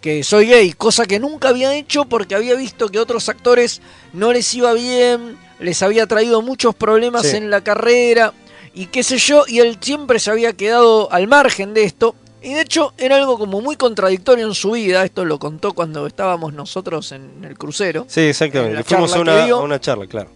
que 0.00 0.22
soy 0.22 0.46
gay, 0.46 0.72
cosa 0.72 1.06
que 1.06 1.18
nunca 1.18 1.48
había 1.48 1.74
hecho 1.74 2.04
porque 2.04 2.34
había 2.34 2.54
visto 2.54 2.88
que 2.88 3.00
otros 3.00 3.28
actores 3.28 3.80
no 4.12 4.32
les 4.32 4.52
iba 4.54 4.72
bien, 4.72 5.36
les 5.58 5.82
había 5.82 6.06
traído 6.06 6.40
muchos 6.42 6.74
problemas 6.74 7.26
Sí. 7.26 7.36
en 7.36 7.50
la 7.50 7.62
carrera 7.64 8.32
y 8.74 8.86
qué 8.86 9.02
sé 9.02 9.18
yo, 9.18 9.44
y 9.48 9.58
él 9.58 9.76
siempre 9.80 10.20
se 10.20 10.30
había 10.30 10.52
quedado 10.52 11.10
al 11.12 11.26
margen 11.26 11.74
de 11.74 11.82
esto. 11.84 12.14
Y 12.40 12.52
de 12.54 12.60
hecho 12.60 12.92
era 12.96 13.16
algo 13.16 13.36
como 13.36 13.60
muy 13.60 13.74
contradictorio 13.74 14.46
en 14.46 14.54
su 14.54 14.70
vida, 14.70 15.04
esto 15.04 15.24
lo 15.24 15.40
contó 15.40 15.72
cuando 15.72 16.06
estábamos 16.06 16.52
nosotros 16.54 17.10
en 17.10 17.44
el 17.44 17.58
crucero. 17.58 18.04
Sí, 18.08 18.20
en 18.20 18.28
exactamente. 18.28 18.84
Fuimos 18.84 19.12
a 19.14 19.20
una, 19.20 19.44
dio. 19.44 19.56
a 19.56 19.62
una 19.62 19.80
charla, 19.80 20.06
claro. 20.06 20.30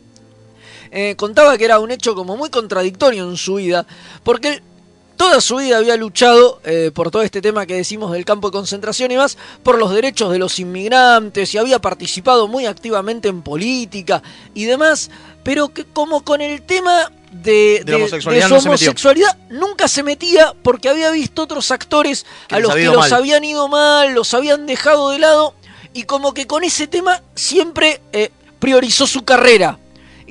Eh, 0.90 1.14
contaba 1.16 1.56
que 1.56 1.64
era 1.64 1.78
un 1.78 1.90
hecho 1.92 2.14
como 2.16 2.36
muy 2.36 2.50
contradictorio 2.50 3.30
en 3.30 3.36
su 3.36 3.54
vida, 3.54 3.86
porque 4.24 4.48
él 4.48 4.62
toda 5.16 5.40
su 5.40 5.56
vida 5.56 5.78
había 5.78 5.96
luchado 5.96 6.60
eh, 6.64 6.90
por 6.94 7.10
todo 7.10 7.22
este 7.22 7.40
tema 7.40 7.66
que 7.66 7.74
decimos 7.74 8.12
del 8.12 8.24
campo 8.24 8.48
de 8.48 8.52
concentración 8.52 9.10
y 9.10 9.16
más, 9.16 9.38
por 9.62 9.78
los 9.78 9.92
derechos 9.92 10.32
de 10.32 10.38
los 10.38 10.58
inmigrantes 10.58 11.54
y 11.54 11.58
había 11.58 11.78
participado 11.80 12.48
muy 12.48 12.66
activamente 12.66 13.28
en 13.28 13.42
política 13.42 14.22
y 14.54 14.64
demás, 14.64 15.10
pero 15.42 15.68
que 15.68 15.84
como 15.84 16.24
con 16.24 16.40
el 16.40 16.62
tema 16.62 17.10
de, 17.32 17.82
De 17.84 17.92
la 17.92 17.96
homosexualidad 17.98 18.48
su 18.48 18.54
no 18.54 18.60
se 18.60 18.68
metió. 18.68 18.88
homosexualidad 18.90 19.38
nunca 19.48 19.88
se 19.88 20.02
metía 20.02 20.54
porque 20.62 20.88
había 20.88 21.10
visto 21.10 21.42
otros 21.42 21.70
actores 21.70 22.26
Que 22.48 22.56
a 22.56 22.60
los 22.60 22.74
que 22.74 22.84
los 22.86 22.96
mal. 22.96 23.12
habían 23.14 23.42
ido 23.44 23.68
mal, 23.68 24.12
los 24.14 24.34
habían 24.34 24.66
dejado 24.66 25.10
de 25.10 25.18
lado 25.18 25.54
y 25.94 26.04
como 26.04 26.34
que 26.34 26.46
con 26.46 26.64
ese 26.64 26.86
tema 26.86 27.22
siempre 27.34 28.00
eh, 28.12 28.30
priorizó 28.58 29.06
su 29.06 29.24
carrera. 29.24 29.78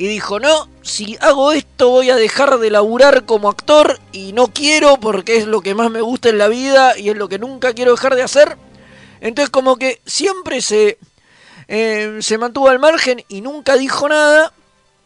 Y 0.02 0.08
dijo, 0.08 0.40
no, 0.40 0.68
si 0.82 1.16
hago 1.22 1.52
esto 1.52 1.92
voy 1.92 2.10
a 2.10 2.16
dejar 2.16 2.58
de 2.58 2.72
laburar 2.72 3.24
como 3.26 3.50
actor 3.50 4.00
y 4.12 4.34
no 4.34 4.48
quiero 4.48 4.98
porque 4.98 5.38
es 5.38 5.46
lo 5.46 5.62
que 5.62 5.76
más 5.76 5.92
me 5.92 6.02
gusta 6.02 6.30
en 6.30 6.40
la 6.40 6.48
vida 6.48 6.98
y 6.98 7.10
es 7.10 7.16
lo 7.16 7.30
que 7.30 7.38
nunca 7.38 7.76
quiero 7.76 7.92
dejar 7.92 8.16
de 8.16 8.24
hacer. 8.24 8.58
Entonces 9.20 9.52
como 9.52 9.76
que 9.76 10.02
siempre 10.08 10.64
se, 10.64 10.98
eh, 11.68 12.18
se 12.20 12.40
mantuvo 12.40 12.70
al 12.70 12.80
margen 12.80 13.24
y 13.28 13.42
nunca 13.42 13.76
dijo 13.76 14.10
nada. 14.10 14.54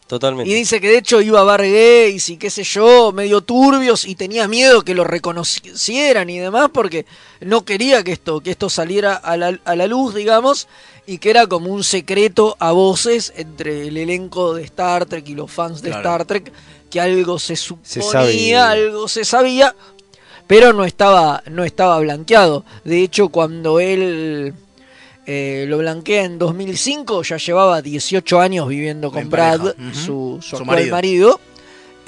Totalmente. 0.06 0.50
Y 0.50 0.54
dice 0.54 0.80
que 0.80 0.88
de 0.88 0.98
hecho 0.98 1.20
iba 1.20 1.40
a 1.40 1.44
bar 1.44 1.62
gays 1.62 2.28
y 2.28 2.36
qué 2.36 2.48
sé 2.48 2.62
yo, 2.62 3.10
medio 3.12 3.40
turbios 3.40 4.04
y 4.04 4.14
tenía 4.14 4.46
miedo 4.46 4.82
que 4.82 4.94
lo 4.94 5.02
reconocieran 5.02 6.30
y 6.30 6.38
demás 6.38 6.70
porque 6.72 7.06
no 7.40 7.64
quería 7.64 8.04
que 8.04 8.12
esto, 8.12 8.40
que 8.40 8.52
esto 8.52 8.70
saliera 8.70 9.14
a 9.16 9.36
la, 9.36 9.58
a 9.64 9.74
la 9.74 9.86
luz, 9.88 10.14
digamos, 10.14 10.68
y 11.06 11.18
que 11.18 11.30
era 11.30 11.48
como 11.48 11.72
un 11.72 11.82
secreto 11.82 12.56
a 12.60 12.70
voces 12.72 13.32
entre 13.36 13.88
el 13.88 13.96
elenco 13.96 14.54
de 14.54 14.62
Star 14.64 15.06
Trek 15.06 15.28
y 15.28 15.34
los 15.34 15.50
fans 15.50 15.82
de 15.82 15.88
Claro. 15.90 16.02
Star 16.02 16.24
Trek, 16.24 16.52
que 16.88 17.00
algo 17.00 17.38
se 17.40 17.56
suponía, 17.56 18.70
algo 18.70 19.08
se 19.08 19.24
sabía, 19.24 19.74
pero 20.46 20.72
no 20.72 20.84
estaba, 20.84 21.42
no 21.50 21.64
estaba 21.64 21.98
blanqueado. 21.98 22.64
De 22.84 23.02
hecho, 23.02 23.28
cuando 23.28 23.80
él 23.80 24.54
eh, 25.26 25.64
lo 25.68 25.78
blanquea 25.78 26.24
en 26.24 26.38
2005, 26.38 27.22
ya 27.24 27.36
llevaba 27.36 27.82
18 27.82 28.40
años 28.40 28.68
viviendo 28.68 29.10
con 29.10 29.22
En 29.22 29.30
Brad, 29.30 29.74
su, 29.92 30.38
su 30.40 30.40
Su 30.40 30.56
actual 30.56 30.66
marido. 30.66 30.90
marido. 30.94 31.40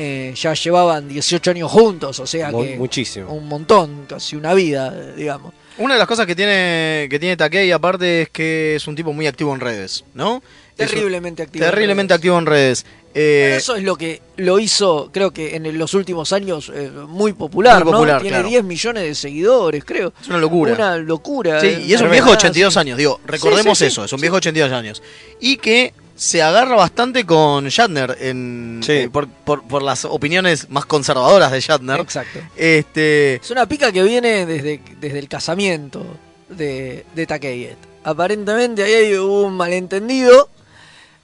Eh, 0.00 0.33
ya 0.37 0.54
llevaban 0.54 1.09
18 1.09 1.50
años 1.50 1.70
juntos, 1.72 2.20
o 2.20 2.26
sea 2.26 2.50
que 2.52 2.76
muchísimo. 2.76 3.33
un 3.33 3.48
montón, 3.48 4.07
casi 4.09 4.37
una 4.37 4.54
vida, 4.54 5.12
digamos. 5.16 5.52
Una 5.76 5.94
de 5.94 5.98
las 5.98 6.07
cosas 6.07 6.24
que 6.24 6.37
tiene 6.37 7.09
que 7.11 7.18
tiene 7.18 7.37
Takei 7.37 7.70
aparte 7.72 8.22
es 8.22 8.28
que 8.31 8.76
es 8.76 8.87
un 8.87 8.94
tipo 8.94 9.12
muy 9.12 9.26
activo 9.26 9.52
en 9.54 9.59
redes, 9.61 10.04
¿no? 10.14 10.40
Es 10.76 10.90
Terriblemente 10.92 11.42
activo. 11.42 11.64
en 11.64 11.70
terriblemente 11.72 12.14
activo 12.14 12.38
en 12.38 12.46
redes. 12.46 12.87
Eh, 13.20 13.54
Eso 13.57 13.74
es 13.74 13.83
lo 13.83 13.96
que 13.96 14.22
lo 14.37 14.61
hizo, 14.61 15.11
creo 15.12 15.33
que 15.33 15.57
en 15.57 15.76
los 15.76 15.92
últimos 15.94 16.33
años, 16.33 16.70
eh, 16.72 16.88
muy 17.09 17.33
popular, 17.33 17.83
Muy 17.85 17.90
¿no? 17.92 17.98
popular, 17.98 18.20
Tiene 18.22 18.37
claro. 18.37 18.48
10 18.48 18.64
millones 18.64 19.02
de 19.02 19.14
seguidores, 19.16 19.85
creo. 19.85 20.12
es 20.22 20.28
una 20.28 20.38
locura. 20.38 20.74
Una 20.74 20.96
locura. 20.98 21.61
Sí, 21.61 21.66
eh, 21.66 21.85
y 21.88 21.94
es 21.94 22.00
un 22.00 22.11
viejo 22.12 22.28
de 22.31 22.37
82 22.37 22.72
sí. 22.74 22.78
años, 22.78 22.96
digo, 22.96 23.20
recordemos 23.26 23.76
Sí, 23.76 23.87
sí, 23.87 23.90
sí. 23.90 23.92
eso, 23.94 24.04
es 24.04 24.12
un 24.12 24.20
viejo 24.20 24.35
de 24.37 24.38
82 24.38 24.72
años. 24.72 25.02
Y 25.40 25.57
que 25.57 25.92
se 26.14 26.42
agarra 26.42 26.76
bastante 26.76 27.24
con 27.26 27.66
Shatner 27.68 28.16
en, 28.20 28.81
Sí. 28.85 28.92
eh, 28.92 29.11
por, 29.12 29.26
por- 29.28 29.62
por 29.66 29.83
las 29.83 30.04
opiniones 30.04 30.70
más 30.70 30.87
conservadoras 30.87 31.50
de 31.50 31.61
Shatner. 31.61 31.98
Exacto. 32.00 32.38
Este, 32.57 33.35
Es 33.37 33.50
una 33.50 33.66
pica 33.66 33.90
que 33.90 34.02
viene 34.04 34.46
desde, 34.46 34.81
desde 35.00 35.18
el 35.18 35.28
casamiento 35.28 36.04
de, 36.48 37.04
de 37.16 37.26
Takei. 37.26 37.70
Aparentemente 38.04 38.85
ahí 38.85 38.92
hay 38.94 39.14
un 39.14 39.54
malentendido 39.57 40.48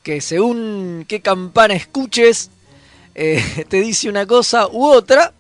que 0.04 0.20
según 0.20 1.04
qué 1.08 1.20
campana 1.20 1.74
escuches 1.74 2.50
eh, 3.16 3.64
te 3.68 3.80
dice 3.80 4.08
una 4.08 4.26
cosa 4.26 4.68
u 4.68 4.84
otra. 4.86 5.32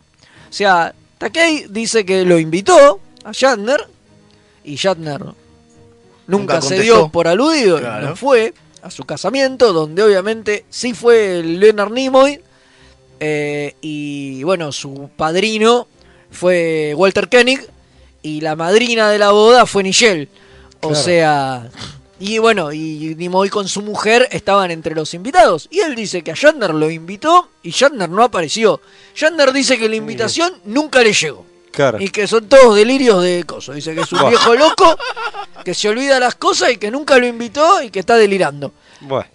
O 0.50 0.52
sea, 0.52 0.92
Takei 1.18 1.66
dice 1.70 2.04
que 2.04 2.24
lo 2.24 2.38
invitó 2.40 2.98
a 3.24 3.30
Shatner 3.32 3.86
y 4.64 4.74
Shatner 4.76 5.20
nunca, 5.20 5.34
Nunca 6.26 6.60
se 6.62 6.80
dio 6.80 7.08
por 7.10 7.28
aludido, 7.28 7.78
Claro. 7.78 8.08
no 8.10 8.16
fue 8.16 8.54
a 8.82 8.90
su 8.90 9.04
casamiento, 9.04 9.72
donde 9.72 10.02
obviamente 10.02 10.64
sí 10.70 10.92
fue 10.94 11.42
Leonard 11.44 11.92
Nimoy 11.92 12.40
eh, 13.20 13.74
y 13.80 14.42
bueno, 14.42 14.72
su 14.72 15.08
padrino 15.16 15.86
fue 16.30 16.94
Walter 16.96 17.28
Koenig 17.30 17.60
y 18.22 18.40
la 18.40 18.56
madrina 18.56 19.08
de 19.10 19.18
la 19.18 19.30
boda 19.30 19.66
fue 19.66 19.82
Nichelle. 19.82 20.28
O 20.82 20.88
Claro. 20.88 20.94
sea, 21.04 21.70
y 22.20 22.38
bueno, 22.38 22.72
y 22.72 23.14
Nimoy 23.16 23.48
con 23.50 23.68
su 23.68 23.82
mujer 23.82 24.28
estaban 24.30 24.70
entre 24.70 24.94
los 24.94 25.14
invitados. 25.14 25.68
Y 25.70 25.80
él 25.80 25.94
dice 25.94 26.22
que 26.22 26.30
a 26.30 26.34
Shatner 26.34 26.72
lo 26.74 26.90
invitó 26.90 27.48
y 27.62 27.70
Shatner 27.70 28.08
no 28.08 28.22
apareció. 28.22 28.80
Shatner 29.14 29.52
dice 29.52 29.78
que 29.78 29.88
la 29.88 29.96
invitación 29.96 30.52
nunca 30.64 31.02
le 31.02 31.12
llegó. 31.12 31.44
Claro. 31.72 31.98
Y 32.00 32.08
que 32.10 32.28
son 32.28 32.48
todos 32.48 32.76
delirios 32.76 33.20
de 33.22 33.42
cosas. 33.44 33.74
Dice 33.74 33.94
que 33.96 34.02
es 34.02 34.12
un 34.12 34.20
Buah. 34.20 34.28
viejo 34.30 34.54
loco, 34.54 34.96
que 35.64 35.74
se 35.74 35.88
olvida 35.88 36.20
las 36.20 36.36
cosas 36.36 36.70
y 36.70 36.76
que 36.76 36.90
nunca 36.90 37.18
lo 37.18 37.26
invitó 37.26 37.82
y 37.82 37.90
que 37.90 37.98
está 37.98 38.16
delirando. 38.16 38.72
Bueno, 39.00 39.26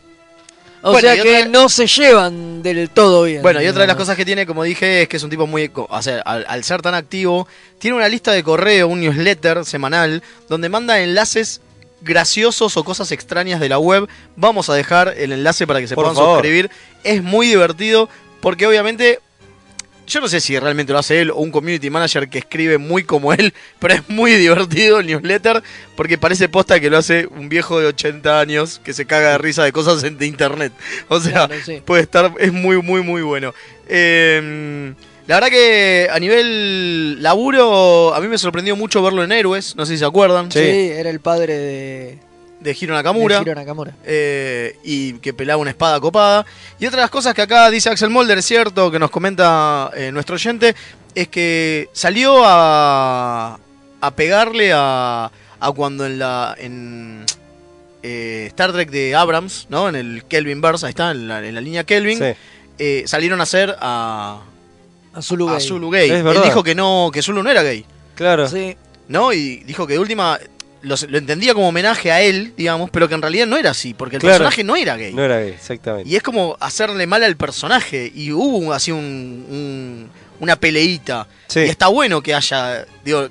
O 0.81 0.93
Bueno, 0.93 1.09
sea 1.09 1.21
que 1.21 1.39
otra- 1.39 1.49
no 1.49 1.67
se 1.67 1.85
llevan 1.87 2.63
del 2.63 2.89
todo 2.91 3.23
bien. 3.23 3.41
Bueno, 3.41 3.61
y 3.61 3.67
otra 3.67 3.81
de 3.81 3.87
las 3.87 3.97
cosas 3.97 4.15
que 4.15 4.23
tiene, 4.23 4.45
como 4.45 4.63
dije, 4.63 5.01
es 5.01 5.09
que 5.09 5.17
es 5.17 5.23
un 5.23 5.29
tipo 5.29 5.45
muy. 5.45 5.69
O 5.75 6.01
sea, 6.01 6.21
al, 6.21 6.45
al 6.47 6.63
ser 6.63 6.81
tan 6.81 6.93
activo, 6.95 7.45
tiene 7.79 7.97
una 7.97 8.07
lista 8.07 8.31
de 8.31 8.41
correo, 8.41 8.87
un 8.87 9.01
newsletter 9.01 9.65
semanal, 9.65 10.23
donde 10.47 10.69
manda 10.69 11.01
enlaces 11.01 11.59
graciosos 12.01 12.77
o 12.77 12.83
cosas 12.83 13.11
extrañas 13.11 13.59
de 13.59 13.69
la 13.69 13.79
web. 13.79 14.07
Vamos 14.35 14.69
a 14.69 14.73
dejar 14.75 15.13
el 15.17 15.31
enlace 15.31 15.65
para 15.67 15.79
que 15.79 15.87
se 15.87 15.95
Por 15.95 16.05
puedan 16.05 16.15
favor. 16.15 16.35
suscribir. 16.37 16.69
Es 17.03 17.23
muy 17.23 17.47
divertido, 17.47 18.09
porque 18.41 18.67
obviamente. 18.67 19.19
Yo 20.07 20.21
no 20.21 20.27
sé 20.27 20.41
si 20.41 20.57
realmente 20.57 20.91
lo 20.91 20.97
hace 20.97 21.21
él 21.21 21.29
o 21.29 21.35
un 21.35 21.51
community 21.51 21.91
manager 21.91 22.29
que 22.29 22.39
escribe 22.39 22.79
muy 22.79 23.03
como 23.03 23.31
él, 23.31 23.53
pero 23.79 23.93
es 23.93 24.09
muy 24.09 24.31
divertido 24.33 24.99
el 25.01 25.05
newsletter 25.05 25.61
porque 25.95 26.17
parece 26.17 26.49
posta 26.49 26.79
que 26.79 26.89
lo 26.89 26.97
hace 26.97 27.27
un 27.27 27.47
viejo 27.47 27.79
de 27.79 27.85
80 27.85 28.39
años 28.39 28.81
que 28.83 28.93
se 28.93 29.05
caga 29.05 29.29
de 29.33 29.37
risa 29.37 29.63
de 29.63 29.71
cosas 29.71 30.03
en- 30.03 30.17
de 30.17 30.25
internet. 30.25 30.73
O 31.09 31.19
sea, 31.19 31.45
Claro, 31.47 31.63
sí. 31.63 31.83
puede 31.85 32.01
estar, 32.01 32.33
es 32.39 32.51
muy, 32.51 32.81
muy, 32.81 33.03
muy 33.03 33.21
bueno. 33.21 33.53
Eh, 33.87 34.95
la 35.29 35.35
verdad 35.35 35.49
que 35.49 36.07
a 36.11 36.19
nivel 36.19 37.21
laburo, 37.23 38.13
a 38.13 38.19
mí 38.19 38.27
me 38.27 38.37
sorprendió 38.37 38.75
mucho 38.75 39.01
verlo 39.01 39.23
en 39.23 39.31
Héroes, 39.31 39.75
no 39.75 39.85
sé 39.85 39.93
si 39.93 39.99
se 39.99 40.05
acuerdan, 40.05 40.51
Sí, 40.51 40.59
era 40.59 41.09
el 41.09 41.19
padre 41.19 41.55
de, 41.57 42.17
de 42.59 42.77
Hiro 42.79 42.93
Nakamura. 42.95 43.35
de 43.37 43.41
Hiro 43.43 43.55
Nakamura. 43.55 43.93
eh, 44.05 44.75
y 44.83 45.13
que 45.19 45.33
pelaba 45.33 45.61
una 45.61 45.69
espada 45.69 45.99
copada. 45.99 46.45
Y 46.79 46.85
otra 46.87 46.97
de 46.97 47.03
las 47.03 47.11
cosas 47.11 47.33
que 47.35 47.43
acá 47.43 47.69
dice 47.69 47.89
Axel 47.89 48.09
Molder, 48.09 48.39
es 48.39 48.45
cierto, 48.45 48.89
que 48.91 48.97
nos 48.99 49.11
comenta 49.11 49.91
eh, 49.95 50.11
nuestro 50.11 50.33
oyente, 50.35 50.75
es 51.15 51.27
que 51.27 51.89
salió 51.93 52.41
a, 52.43 53.59
a 54.01 54.11
pegarle 54.15 54.71
a, 54.73 55.31
a 55.59 55.71
cuando 55.73 56.05
en 56.07 56.17
la 56.19 56.55
en 56.57 57.25
eh, 58.01 58.45
Star 58.47 58.71
Trek 58.73 58.89
de 58.89 59.13
Abrams, 59.15 59.67
¿no? 59.69 59.89
En 59.89 59.95
el 59.95 60.23
Kelvin 60.25 60.59
Verse, 60.61 60.85
ahí 60.85 60.89
está, 60.91 61.11
en 61.11 61.27
la, 61.27 61.45
en 61.45 61.53
la 61.53 61.61
línea 61.61 61.83
Kelvin, 61.83 62.17
sí. 62.17 62.31
eh, 62.79 63.03
salieron 63.05 63.39
a 63.41 63.43
hacer 63.43 63.75
a, 63.79 64.41
A 65.13 65.21
Zulu 65.21 65.47
gay. 65.47 65.55
a 65.55 65.59
Zulu 65.59 65.89
gay. 65.89 66.09
Es 66.09 66.15
Él 66.17 66.23
verdad. 66.23 66.43
dijo 66.43 66.63
que 66.63 66.75
no, 66.75 67.09
que 67.13 67.21
Zulu 67.21 67.43
no 67.43 67.49
era 67.49 67.63
gay. 67.63 67.85
Claro. 68.15 68.47
Sí. 68.47 68.75
¿No? 69.07 69.33
Y 69.33 69.57
dijo 69.63 69.87
que 69.87 69.93
de 69.93 69.99
última 69.99 70.39
lo, 70.81 70.95
lo 71.09 71.17
entendía 71.17 71.53
como 71.53 71.67
homenaje 71.69 72.11
a 72.11 72.21
él, 72.21 72.53
digamos, 72.55 72.89
pero 72.91 73.07
que 73.09 73.15
en 73.15 73.21
realidad 73.21 73.47
no 73.47 73.57
era 73.57 73.71
así, 73.71 73.93
porque 73.93 74.17
el 74.17 74.21
Claro. 74.21 74.35
personaje 74.35 74.63
no 74.63 74.75
era 74.75 74.95
gay. 74.95 75.13
No 75.13 75.23
era 75.23 75.39
gay, 75.39 75.49
exactamente. 75.49 76.09
Y 76.09 76.15
es 76.15 76.23
como 76.23 76.55
hacerle 76.59 77.05
mal 77.07 77.23
al 77.23 77.35
personaje. 77.37 78.11
Y 78.13 78.31
hubo 78.31 78.71
así 78.71 78.91
un, 78.91 78.99
un- 79.49 80.09
una 80.39 80.55
peleita. 80.55 81.27
Sí. 81.47 81.61
Y 81.61 81.69
está 81.69 81.87
bueno 81.87 82.21
que 82.21 82.33
haya. 82.35 82.85
Digo, 83.03 83.27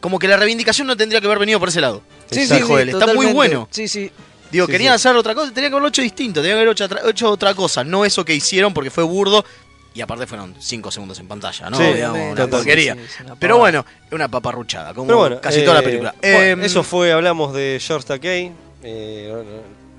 como 0.00 0.18
que 0.18 0.28
la 0.28 0.36
reivindicación 0.36 0.86
no 0.86 0.96
tendría 0.96 1.20
que 1.20 1.26
haber 1.26 1.38
venido 1.40 1.58
por 1.58 1.68
ese 1.68 1.80
lado. 1.80 2.02
Sí, 2.30 2.46
sí, 2.46 2.54
Dijo 2.54 2.76
sí, 2.76 2.82
él, 2.82 2.88
está 2.90 3.06
muy 3.14 3.26
bueno. 3.26 3.68
Sí, 3.70 3.88
sí. 3.88 4.10
Digo, 4.50 4.66
Sí, 4.66 4.72
querían 4.72 4.92
sí. 4.92 4.94
hacer 5.08 5.16
otra 5.16 5.34
cosa, 5.34 5.52
tenían 5.52 5.70
que 5.72 5.74
haberlo 5.74 5.88
hecho 5.88 6.02
distinto, 6.02 6.40
tenían 6.40 6.56
que 6.58 6.62
haber 6.62 6.72
hecho 6.72 6.84
otra, 6.84 7.00
hecho 7.10 7.30
otra 7.30 7.54
cosa, 7.54 7.82
no 7.82 8.04
eso 8.04 8.24
que 8.24 8.32
hicieron 8.34 8.72
porque 8.72 8.90
fue 8.90 9.02
burdo. 9.04 9.44
Y 9.96 10.02
aparte 10.02 10.26
fueron 10.26 10.54
5 10.58 10.90
segundos 10.90 11.18
en 11.20 11.26
pantalla, 11.26 11.70
¿no? 11.70 11.78
Sí, 11.78 11.84
Digamos, 11.84 12.32
una 12.32 12.46
porquería. 12.46 12.94
Sí, 12.94 13.22
una 13.24 13.34
Pero 13.36 13.56
bueno, 13.56 13.84
es 14.06 14.12
una 14.12 14.28
paparruchada, 14.28 14.92
como 14.92 15.14
bueno, 15.16 15.40
casi 15.40 15.60
eh, 15.60 15.62
toda 15.62 15.76
la 15.76 15.82
película. 15.82 16.14
bueno, 16.20 16.62
Eh, 16.62 16.66
eso 16.66 16.82
fue, 16.82 17.12
hablamos 17.12 17.54
de 17.54 17.78
George 17.80 18.06
Takei, 18.06 18.52
eh, 18.82 19.34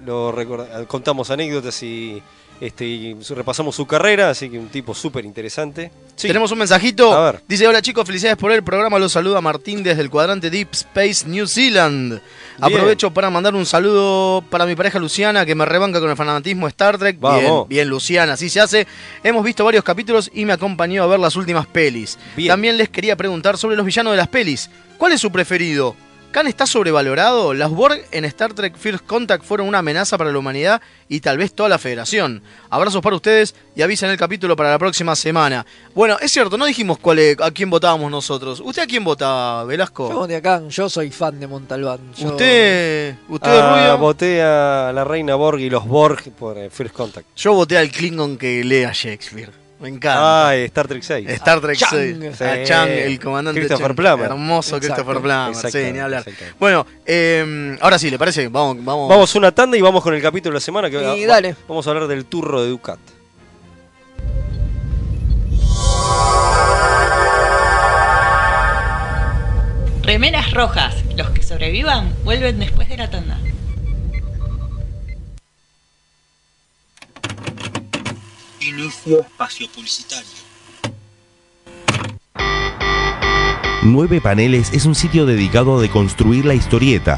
lo 0.06 0.32
recorda- 0.32 0.86
contamos 0.86 1.32
anécdotas 1.32 1.82
y, 1.82 2.22
este, 2.60 2.86
y 2.86 3.16
repasamos 3.30 3.76
su 3.76 3.86
carrera, 3.86 4.30
así 4.30 4.50
que 4.50 4.58
un 4.58 4.70
tipo 4.70 4.94
súper 4.96 5.26
interesante. 5.26 5.92
Sí, 6.16 6.28
Tenemos 6.28 6.52
un 6.52 6.58
mensajito. 6.58 7.14
A 7.14 7.32
ver. 7.32 7.42
Dice, 7.48 7.68
hola 7.68 7.82
chicos, 7.82 8.06
felicidades 8.06 8.38
por 8.38 8.52
el 8.52 8.64
programa. 8.64 8.98
Los 8.98 9.12
saluda 9.12 9.42
Martín 9.42 9.84
desde 9.84 10.02
el 10.02 10.10
cuadrante 10.10 10.50
Deep 10.50 10.70
Space 10.72 11.28
New 11.28 11.46
Zealand. 11.46 12.20
Aprovecho 12.60 13.14
para 13.14 13.30
mandar 13.30 13.54
un 13.54 13.66
saludo 13.66 14.44
para 14.50 14.66
mi 14.66 14.76
pareja 14.76 14.98
Luciana, 14.98 15.46
que 15.46 15.54
me 15.54 15.66
rebanca 15.66 16.00
con 16.00 16.10
el 16.10 16.16
fanatismo 16.16 16.68
Star 16.68 16.98
Trek. 16.98 17.20
Bien, 17.20 17.54
bien, 17.68 17.88
Luciana, 17.88 18.34
así 18.34 18.50
se 18.50 18.60
hace. 18.60 18.88
Hemos 19.24 19.44
visto 19.44 19.64
varios 19.64 19.84
capítulos 19.84 20.32
y 20.34 20.46
me 20.46 20.54
acompañó 20.54 21.04
a 21.04 21.08
ver 21.08 21.20
las 21.20 21.36
últimas 21.36 21.68
pelis. 21.68 22.18
Bien. 22.36 22.50
También 22.50 22.78
les 22.78 22.90
quería 22.90 23.16
preguntar 23.16 23.58
sobre 23.58 23.76
los 23.76 23.86
villanos 23.86 24.14
de 24.14 24.18
las 24.18 24.28
pelis. 24.28 24.72
¿Cuál 24.98 25.14
es 25.14 25.22
su 25.22 25.32
preferido? 25.32 25.96
¿Khan 26.38 26.46
está 26.46 26.68
sobrevalorado? 26.68 27.56
Las 27.56 27.72
Borg 27.72 28.00
en 28.12 28.24
Star 28.26 28.54
Trek 28.54 28.78
First 28.78 29.04
Contact 29.08 29.44
fueron 29.44 29.68
una 29.68 29.80
amenaza 29.80 30.20
para 30.20 30.32
la 30.32 30.38
humanidad 30.38 30.80
y 31.10 31.20
tal 31.20 31.40
vez 31.40 31.52
toda 31.52 31.68
la 31.68 31.80
Federación. 31.80 32.44
Abrazos 32.70 33.02
para 33.02 33.16
ustedes 33.16 33.56
y 33.76 33.82
avisen 33.82 34.12
el 34.12 34.18
capítulo 34.18 34.56
para 34.56 34.70
la 34.70 34.78
próxima 34.78 35.16
semana. 35.16 35.66
Bueno, 35.96 36.16
es 36.22 36.32
cierto, 36.32 36.56
no 36.56 36.66
dijimos 36.68 37.00
cuál 37.00 37.18
es- 37.18 37.42
a 37.42 37.50
quién 37.50 37.72
votábamos 37.72 38.12
nosotros. 38.12 38.62
¿Usted 38.64 38.84
a 38.84 38.86
quién 38.86 39.04
vota, 39.04 39.64
Velasco? 39.64 40.10
Yo, 40.12 40.28
de 40.28 40.36
acá, 40.36 40.62
yo 40.70 40.88
soy 40.88 41.10
fan 41.10 41.40
de 41.40 41.48
Montalbán. 41.48 42.14
Yo- 42.16 42.28
¿Usted, 42.28 43.16
usted 43.30 43.50
Ah, 43.60 43.76
Rubio? 43.76 43.98
voté 43.98 44.44
a 44.44 44.92
la 44.94 45.04
reina 45.04 45.34
Borg 45.34 45.60
y 45.60 45.72
los 45.72 45.88
Borg 45.88 46.22
por 46.38 46.56
eh, 46.60 46.70
First 46.70 46.94
Contact. 46.94 47.26
Yo 47.36 47.54
voté 47.54 47.80
al 47.80 47.90
Klingon 47.90 48.38
que 48.38 48.64
lea 48.64 48.92
Shakespeare. 48.94 49.50
Me 49.80 49.90
encanta. 49.90 50.56
Eh, 50.56 50.66
Star 50.66 50.88
Trek 50.88 51.04
6. 51.04 51.30
Star 51.30 51.62
Trek 51.62 51.78
Chang. 51.78 51.90
6. 51.92 52.18
Sí. 52.38 52.44
A 52.44 52.64
Chang, 52.64 52.90
el 52.90 53.20
comandante 53.20 53.60
Christopher 53.60 53.88
Chang. 53.88 53.96
Plummer. 53.96 54.26
Hermoso 54.32 54.76
Exacto. 54.78 54.96
Christopher 55.04 55.22
Plummer. 55.22 55.72
Sí, 55.72 55.92
ni 55.94 56.00
hablar. 56.00 56.26
Bueno, 56.60 56.88
eh, 57.06 57.78
ahora 57.82 58.00
sí, 58.00 58.10
¿le 58.10 58.18
parece? 58.18 58.48
Vamos, 58.48 58.84
vamos. 58.84 59.08
Vamos 59.08 59.36
una 59.36 59.52
tanda 59.52 59.78
y 59.78 59.82
vamos 59.82 60.02
con 60.02 60.16
el 60.16 60.22
capítulo 60.22 60.54
de 60.54 60.56
la 60.56 60.62
semana. 60.62 60.90
Que 60.90 60.98
Y 61.18 61.26
va- 61.26 61.34
dale. 61.36 61.56
Vamos 61.68 61.86
a 61.86 61.92
hablar 61.92 62.08
del 62.08 62.26
turro 62.26 62.62
de 62.64 62.70
Ducat. 62.70 62.98
Remeras 70.04 70.52
rojas. 70.54 70.96
Los 71.16 71.30
que 71.32 71.44
sobrevivan 71.44 72.14
vuelven 72.24 72.60
después 72.60 72.88
de 72.90 72.98
la 72.98 73.10
tanda. 73.10 73.38
Inicio 78.78 79.22
espacio 79.22 79.68
publicitario. 79.72 80.30
9 83.82 84.22
Paneles 84.22 84.72
es 84.72 84.86
un 84.86 84.94
sitio 84.94 85.26
dedicado 85.26 85.80
a 85.80 85.82
deconstruir 85.82 86.46
la 86.46 86.54
historieta. 86.54 87.18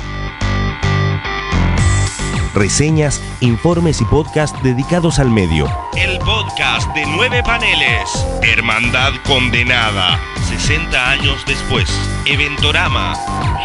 Reseñas, 2.56 3.22
informes 3.42 4.00
y 4.00 4.06
podcasts 4.06 4.58
dedicados 4.64 5.20
al 5.20 5.32
medio. 5.32 5.70
El 5.98 6.18
podcast 6.20 6.94
de 6.96 7.06
nueve 7.06 7.44
paneles. 7.44 8.10
Hermandad 8.42 9.12
condenada. 9.28 10.18
60 10.48 11.12
años 11.12 11.44
después. 11.46 11.90
Eventorama. 12.26 13.16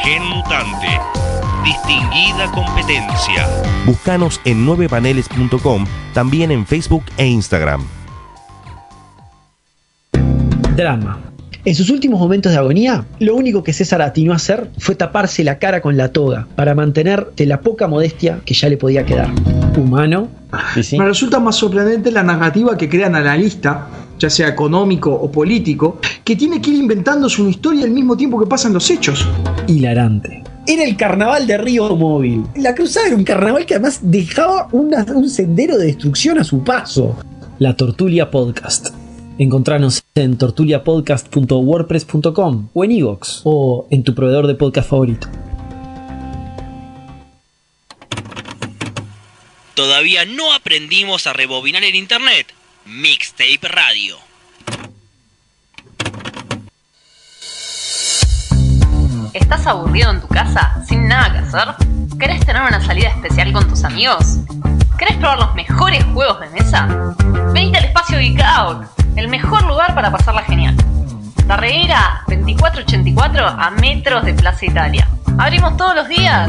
Gen 0.03 0.25
mutante. 0.25 1.24
Distinguida 1.64 2.50
competencia. 2.53 3.48
Búscanos 3.87 4.38
en 4.44 4.66
9paneles.com, 4.66 5.87
también 6.12 6.50
en 6.50 6.66
Facebook 6.66 7.05
e 7.16 7.27
Instagram. 7.27 7.83
Drama. 10.77 11.20
En 11.64 11.74
sus 11.74 11.88
últimos 11.88 12.20
momentos 12.20 12.53
de 12.53 12.59
agonía, 12.59 13.07
lo 13.20 13.35
único 13.35 13.62
que 13.62 13.72
César 13.72 14.03
atinó 14.03 14.35
a 14.35 14.37
hacer 14.37 14.70
fue 14.77 14.94
taparse 14.94 15.42
la 15.42 15.59
cara 15.59 15.81
con 15.81 15.96
la 15.96 16.12
toga 16.12 16.46
para 16.55 16.74
mantener 16.74 17.29
de 17.35 17.46
la 17.46 17.62
poca 17.62 17.88
modestia 17.88 18.40
que 18.44 18.53
ya 18.53 18.68
le 18.68 18.77
podía 18.77 19.07
quedar. 19.07 19.31
Humano. 19.79 20.29
Me 20.92 21.05
resulta 21.07 21.40
más 21.40 21.57
sorprendente 21.57 22.11
la 22.11 22.22
narrativa 22.22 22.77
que 22.77 22.90
crea 22.90 23.07
el 23.07 23.14
analista, 23.14 23.88
ya 24.18 24.29
sea 24.29 24.48
económico 24.48 25.14
o 25.14 25.33
político, 25.33 25.98
que 26.22 26.37
tiene 26.37 26.61
que 26.61 26.70
ir 26.70 26.77
inventándose 26.77 27.40
una 27.40 27.50
historia 27.50 27.85
al 27.85 27.90
mismo 27.90 28.14
tiempo 28.14 28.38
que 28.38 28.46
pasan 28.46 28.74
los 28.74 28.90
hechos. 28.90 29.27
Hilarante. 29.66 30.44
Era 30.66 30.85
el 30.85 30.96
carnaval 30.96 31.46
de 31.46 31.59
Río 31.59 31.94
Móvil. 31.94 32.42
La 32.57 32.74
cruzada 32.74 33.09
era 33.09 33.16
un 33.16 33.24
carnaval 33.24 33.66
que 33.66 33.74
además 33.74 33.98
dejaba 34.03 34.68
una- 34.72 35.05
un 35.14 35.29
sendero 35.29 35.77
de 35.77 35.85
destrucción 35.87 36.38
a 36.38 36.44
su 36.44 36.64
paso. 36.64 37.18
La 37.59 37.77
Tortulia 37.77 38.31
Podcast. 38.31 38.88
Encontranos 39.38 40.03
en 40.14 40.38
tortuliapodcast.wordpress.com 40.38 42.68
o 42.72 42.85
en 42.85 42.92
iVoox 42.92 43.40
o 43.44 43.87
en 43.90 44.05
tu 44.05 44.14
proveedor 44.14 44.46
de 44.46 44.55
podcast 44.55 44.88
favorito. 44.88 45.29
Todavía 49.74 50.24
no 50.24 50.55
aprendimos 50.55 51.27
a 51.27 51.33
rebobinar 51.35 51.85
el 51.85 51.94
internet. 51.96 52.46
Mixtape 52.87 53.68
Radio. 53.68 54.16
¿Estás 59.35 59.66
aburrido 59.66 60.12
en 60.12 60.20
tu 60.20 60.29
casa 60.29 60.81
sin 60.87 61.09
nada 61.09 61.33
que 61.33 61.38
hacer? 61.38 61.75
¿Querés 62.20 62.47
tener 62.47 62.62
una 62.62 62.81
salida 62.81 63.09
especial 63.09 63.53
con 63.53 63.66
tus 63.66 63.83
amigos? 63.83 64.38
¿Querés 64.97 65.16
probar 65.16 65.40
los 65.40 65.55
mejores 65.57 66.05
juegos 66.14 66.38
de 66.38 66.51
mesa? 66.51 67.14
Venite 67.53 67.79
al 67.79 67.87
espacio 67.87 68.20
Geek 68.20 68.40
Out, 68.40 68.85
el 69.16 69.27
mejor 69.27 69.64
lugar 69.64 69.92
para 69.92 70.12
pasarla 70.12 70.42
genial. 70.42 70.77
Tarreira 71.49 72.23
2484 72.29 73.44
a 73.44 73.70
metros 73.73 74.25
de 74.25 74.35
Plaza 74.35 74.66
Italia. 74.66 75.09
Abrimos 75.37 75.77
todos 75.77 75.97
los 75.97 76.09
días. 76.09 76.49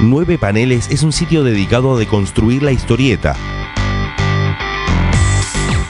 Nueve 0.00 0.36
Paneles 0.36 0.90
es 0.90 1.02
un 1.02 1.12
sitio 1.12 1.42
dedicado 1.42 1.94
a 1.94 1.98
deconstruir 1.98 2.62
la 2.62 2.72
historieta. 2.72 3.34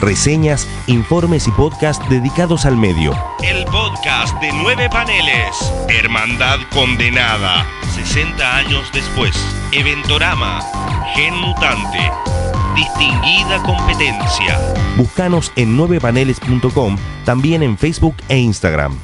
Reseñas, 0.03 0.67
informes 0.87 1.47
y 1.47 1.51
podcasts 1.51 2.03
dedicados 2.09 2.65
al 2.65 2.75
medio. 2.75 3.13
El 3.41 3.63
podcast 3.63 4.37
de 4.41 4.51
nueve 4.51 4.89
paneles. 4.89 5.71
Hermandad 5.87 6.59
condenada. 6.73 7.65
60 7.95 8.57
años 8.57 8.91
después. 8.93 9.33
Eventorama. 9.71 10.59
Gen 11.15 11.33
mutante. 11.35 12.11
Distinguida 12.75 13.63
competencia. 13.63 14.59
Búscanos 14.97 15.53
en 15.55 15.77
9paneles.com, 15.77 16.97
también 17.23 17.63
en 17.63 17.77
Facebook 17.77 18.15
e 18.27 18.39
Instagram. 18.39 18.97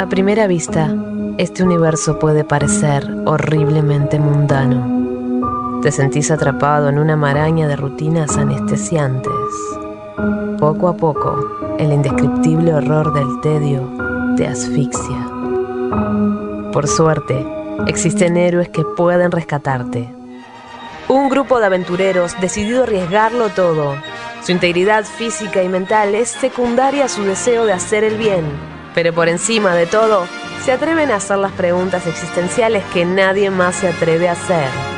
A 0.00 0.08
primera 0.08 0.48
vista, 0.48 0.92
este 1.38 1.62
universo 1.62 2.18
puede 2.18 2.42
parecer 2.42 3.08
horriblemente 3.24 4.18
mundano. 4.18 4.95
Te 5.86 5.92
sentís 5.92 6.32
atrapado 6.32 6.88
en 6.88 6.98
una 6.98 7.14
maraña 7.14 7.68
de 7.68 7.76
rutinas 7.76 8.36
anestesiantes. 8.36 9.30
Poco 10.58 10.88
a 10.88 10.96
poco, 10.96 11.76
el 11.78 11.92
indescriptible 11.92 12.74
horror 12.74 13.12
del 13.12 13.40
tedio 13.40 13.88
te 14.36 14.48
asfixia. 14.48 15.30
Por 16.72 16.88
suerte, 16.88 17.46
existen 17.86 18.36
héroes 18.36 18.68
que 18.70 18.82
pueden 18.96 19.30
rescatarte. 19.30 20.12
Un 21.06 21.28
grupo 21.28 21.60
de 21.60 21.66
aventureros 21.66 22.34
decidido 22.40 22.82
arriesgarlo 22.82 23.50
todo. 23.50 23.94
Su 24.42 24.50
integridad 24.50 25.04
física 25.04 25.62
y 25.62 25.68
mental 25.68 26.16
es 26.16 26.30
secundaria 26.30 27.04
a 27.04 27.08
su 27.08 27.22
deseo 27.22 27.64
de 27.64 27.74
hacer 27.74 28.02
el 28.02 28.18
bien. 28.18 28.44
Pero 28.92 29.12
por 29.12 29.28
encima 29.28 29.76
de 29.76 29.86
todo, 29.86 30.26
se 30.64 30.72
atreven 30.72 31.12
a 31.12 31.16
hacer 31.18 31.38
las 31.38 31.52
preguntas 31.52 32.08
existenciales 32.08 32.82
que 32.92 33.04
nadie 33.04 33.50
más 33.50 33.76
se 33.76 33.86
atreve 33.86 34.28
a 34.28 34.32
hacer. 34.32 34.95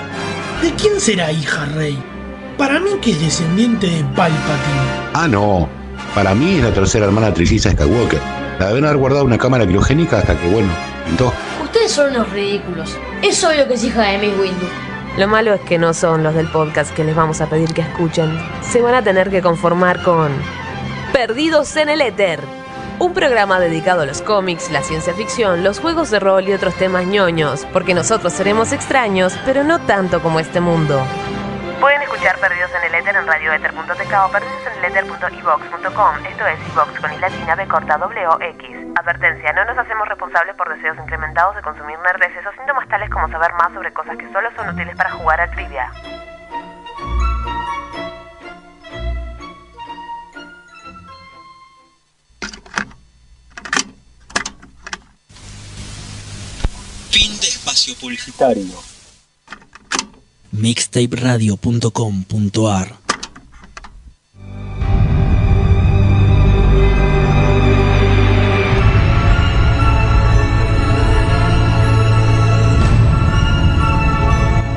¿De 0.63 0.73
quién 0.75 1.01
será 1.01 1.31
hija 1.31 1.67
Rey? 1.67 1.97
Para 2.57 2.81
mí 2.81 2.91
que 3.01 3.13
es 3.13 3.21
descendiente 3.21 3.87
de 3.87 4.03
Palpatine. 4.17 5.11
Ah, 5.15 5.29
no. 5.29 5.69
Para 6.15 6.35
mí 6.35 6.57
es 6.57 6.65
la 6.65 6.73
tercera 6.73 7.07
hermana 7.07 7.33
trilliza 7.33 7.71
Skywalker. 7.71 8.21
La 8.59 8.69
deben 8.69 8.85
haber 8.85 8.97
guardado 8.97 9.23
en 9.23 9.29
una 9.29 9.39
cámara 9.39 9.65
criogénica 9.65 10.19
hasta 10.19 10.37
que, 10.37 10.49
bueno, 10.49 10.69
pintó. 11.07 11.27
Ustedes 11.63 11.65
Ustedes 11.65 11.93
son 11.93 12.11
unos 12.11 12.33
ridículos. 12.33 12.97
Es 13.23 13.45
obvio 13.45 13.69
que 13.69 13.75
es 13.75 13.85
hija 13.85 14.03
de 14.03 14.19
Miss 14.19 14.33
Windu. 14.41 14.67
Lo 15.17 15.29
malo 15.29 15.55
es 15.55 15.61
que 15.61 15.79
no 15.79 15.95
son 15.95 16.25
los 16.25 16.35
del 16.35 16.49
podcast 16.49 16.93
que 16.93 17.05
les 17.05 17.15
vamos 17.15 17.41
a 17.41 17.49
pedir 17.49 17.73
que 17.73 17.83
escuchen. 17.83 18.37
Se 18.63 18.83
van 18.83 18.95
a 18.95 19.03
tener 19.03 19.31
que 19.31 19.43
conformar 19.43 20.03
con 20.03 20.33
Perdidos 21.13 21.77
en 21.77 21.89
el 21.89 22.01
Éter. 22.01 22.58
Un 23.01 23.15
programa 23.15 23.61
dedicado 23.61 24.03
a 24.03 24.07
los 24.07 24.23
cómics, 24.23 24.73
la 24.73 24.83
ciencia 24.83 25.15
ficción, 25.15 25.63
los 25.63 25.79
juegos 25.79 26.11
de 26.11 26.19
rol 26.19 26.49
y 26.49 26.53
otros 26.53 26.75
temas 26.75 27.07
ñoños, 27.07 27.65
porque 27.73 27.95
nosotros 27.95 28.33
seremos 28.33 28.73
extraños, 28.73 29.39
pero 29.45 29.63
no 29.63 29.79
tanto 29.87 30.21
como 30.21 30.41
este 30.41 30.61
mundo. 30.61 31.01
Pueden 31.81 32.03
escuchar 32.03 32.37
Perdidos 32.41 32.73
en 32.75 32.93
el 32.93 33.01
Éter 33.01 33.15
en 33.15 33.25
radioether.tk 33.25 34.15
o 34.27 34.33
perdidoseneleter.evox.com. 34.33 36.27
Esto 36.27 36.47
es 36.49 36.59
iVox 36.73 37.01
con 37.01 37.13
i 37.13 37.19
latina 37.19 37.55
b 37.55 37.69
corta 37.69 37.99
w 37.99 38.45
x. 38.59 38.77
Advertencia, 38.97 39.53
no 39.53 39.65
nos 39.65 39.79
hacemos 39.79 40.09
responsables 40.09 40.57
por 40.57 40.69
deseos 40.69 40.99
incrementados 40.99 41.55
de 41.55 41.63
consumir 41.63 41.97
nerdeces 42.01 42.45
o 42.47 42.53
síntomas 42.59 42.89
tales 42.89 43.09
como 43.11 43.29
saber 43.29 43.53
más 43.53 43.73
sobre 43.75 43.93
cosas 43.93 44.17
que 44.19 44.27
solo 44.33 44.49
son 44.57 44.71
útiles 44.71 44.97
para 44.97 45.11
jugar 45.13 45.41
a 45.41 45.49
trivia. 45.53 45.89
Fin 57.11 57.39
de 57.41 57.49
espacio 57.49 57.95
publicitario. 57.97 58.65
mixtaperadio.com.ar 60.53 62.97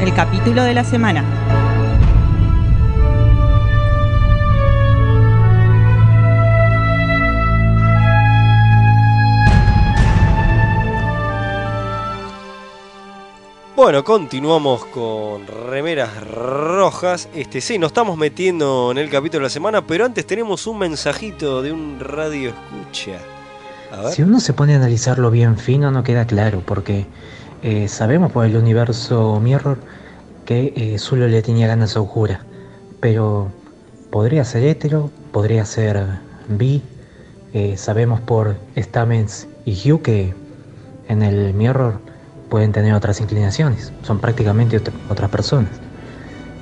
El 0.01 0.13
capítulo 0.15 0.63
de 0.63 0.73
la 0.73 0.84
semana. 0.84 1.70
Bueno, 13.84 14.03
continuamos 14.03 14.86
con 14.86 15.47
remeras 15.47 16.23
rojas. 16.27 17.27
Este, 17.34 17.61
sí, 17.61 17.79
nos 17.79 17.88
estamos 17.88 18.15
metiendo 18.15 18.91
en 18.91 18.99
el 18.99 19.09
capítulo 19.09 19.39
de 19.39 19.45
la 19.45 19.49
semana, 19.49 19.88
pero 19.88 20.05
antes 20.05 20.23
tenemos 20.27 20.67
un 20.67 20.77
mensajito 20.77 21.63
de 21.63 21.71
un 21.71 21.99
radio 21.99 22.49
escucha. 22.51 23.17
Si 24.11 24.21
uno 24.21 24.39
se 24.39 24.53
pone 24.53 24.75
a 24.75 24.77
analizarlo 24.77 25.32
bien 25.32 25.57
fino, 25.57 25.89
no 25.89 26.03
queda 26.03 26.27
claro, 26.27 26.61
porque 26.63 27.07
eh, 27.63 27.88
sabemos 27.88 28.32
por 28.32 28.45
el 28.45 28.55
universo 28.55 29.39
Mirror 29.41 29.79
que 30.45 30.73
eh, 30.75 30.99
Zulo 30.99 31.27
le 31.27 31.41
tenía 31.41 31.65
ganas 31.65 31.97
a 31.97 32.01
Uhura, 32.01 32.45
pero 32.99 33.51
podría 34.11 34.45
ser 34.45 34.63
hetero, 34.63 35.09
podría 35.32 35.65
ser 35.65 36.05
bi. 36.49 36.84
eh, 37.55 37.77
sabemos 37.77 38.21
por 38.21 38.57
Stamens 38.77 39.47
y 39.65 39.73
Hugh 39.91 40.03
que 40.03 40.36
en 41.07 41.23
el 41.23 41.55
Mirror 41.55 42.11
pueden 42.51 42.73
tener 42.73 42.93
otras 42.95 43.21
inclinaciones, 43.21 43.95
son 44.03 44.21
prácticamente 44.21 44.77
ot- 44.83 44.95
otras 45.09 45.31
personas. 45.31 45.81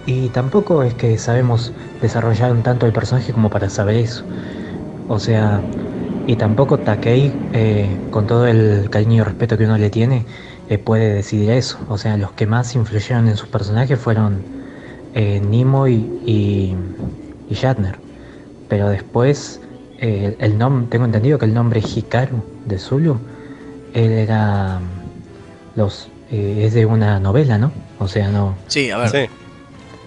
Y 0.05 0.31
tampoco 0.31 0.83
es 0.83 0.95
que 0.95 1.17
sabemos 1.17 1.73
desarrollar 2.01 2.51
un 2.51 2.63
tanto 2.63 2.85
el 2.87 2.93
personaje 2.93 3.33
como 3.33 3.49
para 3.49 3.69
saber 3.69 3.95
eso. 3.97 4.25
O 5.07 5.19
sea, 5.19 5.69
y 6.25 6.37
tampoco 6.37 6.81
Takei, 6.81 7.39
eh, 7.53 8.01
con 8.09 8.27
todo 8.27 8.47
el 8.47 8.89
cariño 8.89 9.21
y 9.23 9.25
respeto 9.25 9.57
que 9.57 9.65
uno 9.65 9.77
le 9.77 9.89
tiene, 9.89 10.27
eh, 10.67 10.77
puede 10.79 11.13
decidir 11.15 11.51
eso. 11.51 11.79
O 11.89 11.97
sea, 11.97 12.17
los 12.17 12.33
que 12.33 12.47
más 12.47 12.75
influyeron 12.75 13.27
en 13.27 13.37
sus 13.37 13.49
personajes 13.49 13.99
fueron 13.99 14.45
eh, 15.13 15.41
Nimoy 15.41 16.13
y, 16.21 16.75
y 17.47 17.55
Shatner. 17.55 18.01
Pero 18.67 18.89
después, 18.89 19.61
eh, 19.97 20.35
el 20.39 20.57
nombre, 20.57 20.87
tengo 20.89 21.05
entendido 21.05 21.39
que 21.39 21.45
el 21.45 21.53
nombre 21.53 21.81
Hikaru 21.81 22.45
de 22.65 22.79
Zulu, 22.79 23.25
él 23.93 24.11
era 24.11 24.81
los 25.79 26.09
eh, 26.31 26.63
es 26.65 26.73
de 26.75 26.85
una 26.85 27.19
novela, 27.19 27.57
¿no? 27.57 27.71
O 27.97 28.07
sea, 28.07 28.27
no. 28.27 28.55
Sí, 28.67 28.91
a 28.91 28.97
ver. 28.97 29.29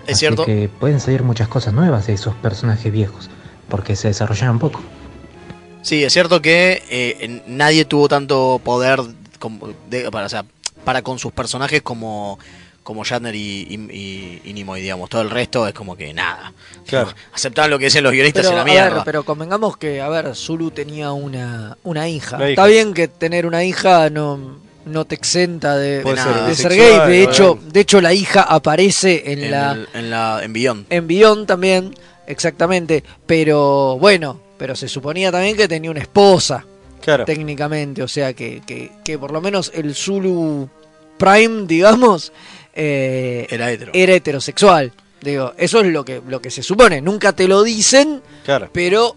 Es 0.07 0.15
Así 0.15 0.15
cierto. 0.21 0.45
que 0.45 0.69
pueden 0.81 1.01
salir 1.01 1.23
muchas 1.25 1.49
cosas 1.49 1.73
nuevas 1.75 2.07
de 2.07 2.13
esos 2.13 2.35
personajes 2.37 2.93
viejos, 2.93 3.29
porque 3.69 3.97
se 3.97 4.09
desarrollaron 4.09 4.59
poco. 4.59 4.81
Sí, 5.83 6.05
es 6.05 6.13
cierto 6.13 6.41
que 6.43 6.83
eh, 6.91 7.17
en- 7.21 7.43
nadie 7.47 7.85
tuvo 7.85 8.09
tanto 8.09 8.61
poder 8.65 9.01
como 9.41 9.69
de- 9.91 10.11
para, 10.13 10.27
o 10.27 10.29
sea, 10.29 10.45
para 10.85 11.03
con 11.03 11.19
sus 11.19 11.33
personajes 11.33 11.83
como, 11.83 12.39
como 12.85 13.05
Shatner 13.05 13.35
y, 13.35 13.67
y, 13.69 13.75
y- 13.97 14.41
y 14.45 14.53
Nimoy, 14.53 14.81
digamos. 14.81 15.09
Todo 15.11 15.23
el 15.23 15.31
resto 15.31 15.67
es 15.69 15.75
como 15.75 15.97
que 15.97 16.13
nada. 16.15 16.53
Claro. 16.87 17.11
Aceptaban 17.33 17.71
lo 17.71 17.79
que 17.79 17.85
dicen 17.87 18.03
los 18.05 18.13
guionistas 18.13 18.43
Pero, 18.47 18.53
y 18.53 18.57
la 18.57 18.63
a 18.63 18.65
mierda. 18.65 18.95
ver, 18.97 19.03
pero 19.05 19.25
convengamos 19.25 19.77
que, 19.77 20.01
a 20.01 20.09
ver, 20.09 20.35
Zulu 20.37 20.71
tenía 20.73 21.13
una, 21.13 21.77
una 21.85 22.09
hija. 22.09 22.49
Está 22.49 22.67
bien 22.67 22.93
que 22.95 23.07
tener 23.09 23.47
una 23.47 23.63
hija 23.65 24.11
no, 24.11 24.57
no 24.85 25.05
te 25.05 25.15
exenta 25.15 25.77
de, 25.77 26.03
de 26.03 26.17
ser 26.17 26.17
ser 26.17 26.49
bisexual, 26.73 27.09
gay. 27.09 27.19
De 27.19 27.23
hecho, 27.25 27.59
de 27.73 27.81
hecho, 27.81 28.01
la 28.01 28.13
hija 28.13 28.43
aparece 28.43 29.33
en, 29.33 29.45
en, 29.45 29.51
la 29.51 29.73
el- 29.73 29.89
en 29.95 30.11
la 30.11 30.41
en 30.43 30.53
Beyond. 30.53 30.87
en 30.91 31.07
Beyond 31.07 31.47
también, 31.47 31.95
exactamente. 32.27 33.03
Pero 33.27 33.99
bueno, 33.99 34.41
pero 34.59 34.75
se 34.77 34.89
suponía 34.89 35.31
también 35.33 35.57
que 35.57 35.69
tenía 35.69 35.91
una 35.91 36.01
esposa. 36.01 36.65
Claro. 37.01 37.25
Técnicamente, 37.25 38.03
o 38.03 38.09
sea 38.09 38.33
que, 38.33 38.63
que, 38.67 38.93
que 39.05 39.19
por 39.19 39.33
lo 39.33 39.41
menos 39.41 39.73
el 39.75 39.95
Zulu 39.95 40.69
Prime, 41.19 41.67
digamos, 41.67 42.33
eh, 42.75 43.47
Era 43.51 43.71
hetero. 43.73 43.91
era 43.95 44.13
heterosexual. 44.15 44.93
Digo, 45.21 45.53
eso 45.57 45.81
es 45.81 45.87
lo 45.87 46.05
que, 46.05 46.21
lo 46.29 46.41
que 46.41 46.51
se 46.51 46.63
supone. 46.63 47.01
Nunca 47.01 47.33
te 47.33 47.47
lo 47.49 47.63
dicen, 47.63 48.23
Claro. 48.45 48.71
pero 48.73 49.15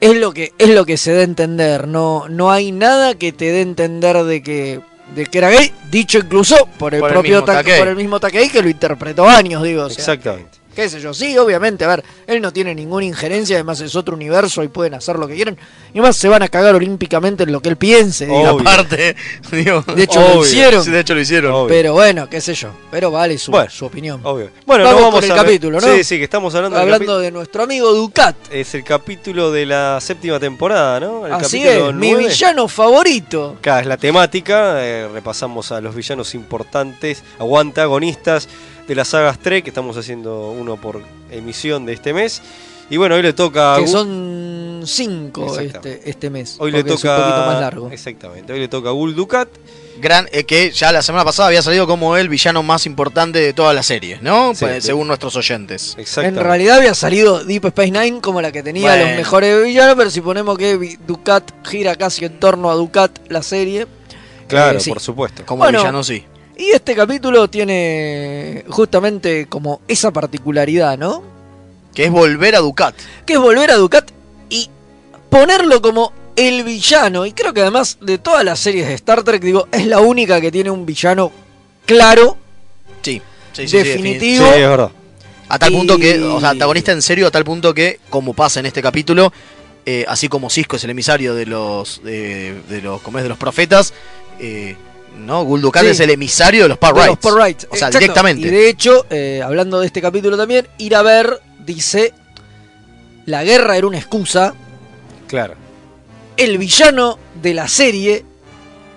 es 0.00 0.16
lo 0.16 0.32
que, 0.32 0.52
es 0.58 0.68
lo 0.68 0.84
que 0.84 0.96
se 0.96 1.12
da 1.14 1.20
a 1.20 1.24
entender. 1.24 1.88
No, 1.88 2.28
no 2.28 2.50
hay 2.50 2.72
nada 2.72 3.14
que 3.14 3.32
te 3.32 3.46
dé 3.52 3.58
a 3.58 3.62
entender 3.62 4.22
de 4.24 4.42
que, 4.42 4.80
de 5.14 5.26
que 5.26 5.38
era 5.38 5.50
gay, 5.50 5.72
dicho 5.90 6.18
incluso 6.18 6.68
por 6.78 6.94
el 6.94 7.00
Por 7.00 7.10
el 7.10 7.14
propio 7.14 7.44
Takei. 7.44 7.78
por 7.78 7.88
el 7.88 7.96
mismo 7.96 8.20
Takei 8.20 8.48
que 8.48 8.62
lo 8.62 8.68
interpretó 8.68 9.28
años, 9.28 9.62
digo. 9.62 9.84
o 9.84 9.88
sea, 9.90 9.98
Exactamente. 9.98 10.55
Qué 10.76 10.90
sé 10.90 11.00
yo, 11.00 11.14
sí, 11.14 11.36
obviamente, 11.38 11.86
a 11.86 11.88
ver, 11.88 12.04
él 12.26 12.42
no 12.42 12.52
tiene 12.52 12.74
ninguna 12.74 13.06
injerencia, 13.06 13.56
además 13.56 13.80
es 13.80 13.96
otro 13.96 14.14
universo 14.14 14.62
y 14.62 14.68
pueden 14.68 14.92
hacer 14.92 15.16
lo 15.16 15.26
que 15.26 15.34
quieran. 15.34 15.56
Y 15.94 15.98
además 15.98 16.18
se 16.18 16.28
van 16.28 16.42
a 16.42 16.48
cagar 16.48 16.74
olímpicamente 16.74 17.44
en 17.44 17.52
lo 17.52 17.62
que 17.62 17.70
él 17.70 17.76
piense. 17.76 18.26
digo. 18.26 18.60
Aparte, 18.60 19.16
digo, 19.52 19.82
de 19.82 20.02
hecho 20.02 20.20
lo 20.20 20.44
hicieron. 20.44 20.84
Sí, 20.84 20.90
de 20.90 21.00
hecho 21.00 21.14
lo 21.14 21.20
hicieron. 21.22 21.66
Pero 21.66 21.94
bueno, 21.94 22.28
qué 22.28 22.42
sé 22.42 22.52
yo. 22.54 22.72
Pero 22.90 23.10
vale 23.10 23.38
su, 23.38 23.50
Bueno, 23.50 23.70
su 23.70 23.86
opinión. 23.86 24.20
Obvio. 24.22 24.50
Bueno, 24.66 24.84
vamos, 24.84 25.00
no 25.00 25.06
vamos 25.06 25.20
con 25.20 25.24
el 25.24 25.32
a 25.32 25.42
capítulo, 25.42 25.80
¿no? 25.80 25.86
Sí, 25.94 26.04
sí, 26.04 26.18
que 26.18 26.24
estamos 26.24 26.54
hablando, 26.54 26.78
Hablando 26.78 27.18
de 27.20 27.30
nuestro 27.30 27.62
amigo 27.62 27.94
Ducat. 27.94 28.36
Es 28.50 28.74
el 28.74 28.84
capítulo 28.84 29.50
de 29.50 29.64
la 29.64 29.98
séptima 30.02 30.38
temporada, 30.38 31.00
¿no? 31.00 31.26
El 31.26 31.32
Así 31.32 31.62
capítulo 31.62 31.88
es, 31.88 31.96
mi 31.96 32.14
villano 32.14 32.68
favorito. 32.68 33.56
Acá 33.58 33.80
es 33.80 33.86
la 33.86 33.96
temática, 33.96 34.84
eh, 34.84 35.08
repasamos 35.10 35.72
a 35.72 35.80
los 35.80 35.94
villanos 35.94 36.34
importantes, 36.34 37.24
o 37.38 37.58
antagonistas 37.58 38.46
de 38.86 38.94
las 38.94 39.08
sagas 39.08 39.38
Trek, 39.38 39.64
que 39.64 39.70
estamos 39.70 39.96
haciendo 39.96 40.50
uno 40.50 40.76
por 40.76 41.00
emisión 41.30 41.86
de 41.86 41.92
este 41.92 42.12
mes. 42.12 42.42
Y 42.88 42.98
bueno, 42.98 43.16
hoy 43.16 43.22
le 43.22 43.32
toca 43.32 43.76
Que 43.80 43.88
son 43.88 44.82
cinco 44.86 45.58
este, 45.58 46.08
este 46.08 46.30
mes. 46.30 46.54
Hoy 46.60 46.70
le 46.70 46.84
toca 46.84 46.94
Es 46.94 47.04
un 47.04 47.24
poquito 47.24 47.46
más 47.46 47.60
largo. 47.60 47.90
Exactamente, 47.90 48.52
hoy 48.52 48.60
le 48.60 48.68
toca 48.68 48.90
a 48.90 48.92
Gul 48.92 49.14
Dukat. 49.16 49.48
Gran, 49.98 50.28
eh, 50.30 50.44
que 50.44 50.70
ya 50.72 50.92
la 50.92 51.00
semana 51.02 51.24
pasada 51.24 51.48
había 51.48 51.62
salido 51.62 51.86
como 51.86 52.16
el 52.18 52.28
villano 52.28 52.62
más 52.62 52.84
importante 52.86 53.38
de 53.40 53.54
toda 53.54 53.72
la 53.72 53.82
serie, 53.82 54.18
¿no? 54.20 54.54
Sí, 54.54 54.66
Pues, 54.66 54.82
sí. 54.84 54.88
según 54.88 55.08
nuestros 55.08 55.34
oyentes. 55.36 55.96
En 56.18 56.36
realidad 56.36 56.76
había 56.76 56.94
salido 56.94 57.42
Deep 57.42 57.64
Space 57.66 57.90
Nine 57.90 58.20
como 58.20 58.40
la 58.42 58.52
que 58.52 58.62
tenía 58.62 58.90
Bueno. 58.90 59.06
los 59.06 59.16
mejores 59.16 59.64
villanos, 59.64 59.94
pero 59.96 60.10
si 60.10 60.20
ponemos 60.20 60.58
que 60.58 60.98
Ducat 61.06 61.50
gira 61.66 61.96
casi 61.96 62.26
en 62.26 62.38
torno 62.38 62.70
a 62.70 62.74
Ducat 62.74 63.10
la 63.30 63.42
serie. 63.42 63.86
Claro, 64.48 64.76
eh, 64.78 64.80
sí. 64.82 64.90
por 64.90 65.00
supuesto. 65.00 65.44
Como 65.46 65.64
Bueno, 65.64 65.78
villano 65.78 66.04
sí. 66.04 66.24
Y 66.56 66.70
este 66.70 66.94
capítulo 66.94 67.48
tiene 67.48 68.64
justamente 68.68 69.46
como 69.46 69.80
esa 69.88 70.10
particularidad, 70.10 70.96
¿no? 70.96 71.22
Que 71.94 72.04
es 72.04 72.10
volver 72.10 72.56
a 72.56 72.60
Ducat. 72.60 72.94
Que 73.26 73.34
es 73.34 73.38
volver 73.38 73.70
a 73.70 73.74
Ducat 73.76 74.10
y 74.48 74.70
ponerlo 75.28 75.82
como 75.82 76.12
el 76.34 76.64
villano. 76.64 77.26
Y 77.26 77.32
creo 77.32 77.52
que 77.52 77.60
además 77.60 77.98
de 78.00 78.18
todas 78.18 78.44
las 78.44 78.58
series 78.58 78.86
de 78.88 78.94
Star 78.94 79.22
Trek, 79.22 79.42
digo, 79.42 79.68
es 79.70 79.86
la 79.86 80.00
única 80.00 80.40
que 80.40 80.50
tiene 80.50 80.70
un 80.70 80.86
villano 80.86 81.30
claro, 81.84 82.36
Sí, 83.02 83.22
sí, 83.52 83.68
sí, 83.68 83.76
definitivo. 83.76 84.44
Sí, 84.46 84.52
es 84.60 84.68
verdad. 84.68 84.90
A 85.48 85.58
tal 85.58 85.72
Y- 85.72 85.76
punto 85.76 85.96
que, 85.98 86.18
o 86.20 86.40
sea, 86.40 86.50
antagonista 86.50 86.90
en 86.92 87.02
serio, 87.02 87.26
a 87.28 87.30
tal 87.30 87.44
punto 87.44 87.72
que, 87.72 88.00
como 88.10 88.32
pasa 88.34 88.58
en 88.60 88.66
este 88.66 88.82
capítulo, 88.82 89.32
eh, 89.84 90.04
así 90.08 90.28
como 90.28 90.50
Cisco 90.50 90.74
es 90.76 90.82
el 90.84 90.90
emisario 90.90 91.34
de 91.34 91.46
los, 91.46 92.02
de, 92.02 92.60
de 92.68 92.82
los, 92.82 93.00
¿cómo 93.02 93.18
es? 93.18 93.22
de 93.24 93.28
los 93.28 93.38
profetas, 93.38 93.94
eh, 94.40 94.74
¿no? 95.18 95.44
Guldukat 95.44 95.82
Sí. 95.84 95.88
es 95.90 96.00
el 96.00 96.10
emisario 96.10 96.64
de 96.64 96.68
los 96.70 96.78
Power 96.78 96.96
los 96.96 97.06
Rights. 97.06 97.20
Power 97.22 97.42
Rights. 97.44 97.64
O 97.70 97.76
sea, 97.76 97.88
Exacto. 97.88 97.98
directamente. 97.98 98.46
Y 98.46 98.50
de 98.50 98.68
hecho, 98.68 99.06
eh, 99.10 99.40
hablando 99.44 99.80
de 99.80 99.86
este 99.86 100.00
capítulo 100.02 100.36
también, 100.36 100.66
ir 100.78 100.94
a 100.94 101.02
ver 101.02 101.40
dice, 101.64 102.12
la 103.24 103.42
guerra 103.44 103.76
era 103.76 103.86
una 103.86 103.98
excusa, 103.98 104.54
Claro. 105.26 105.54
el 106.36 106.58
villano 106.58 107.18
de 107.42 107.54
la 107.54 107.66
serie 107.68 108.24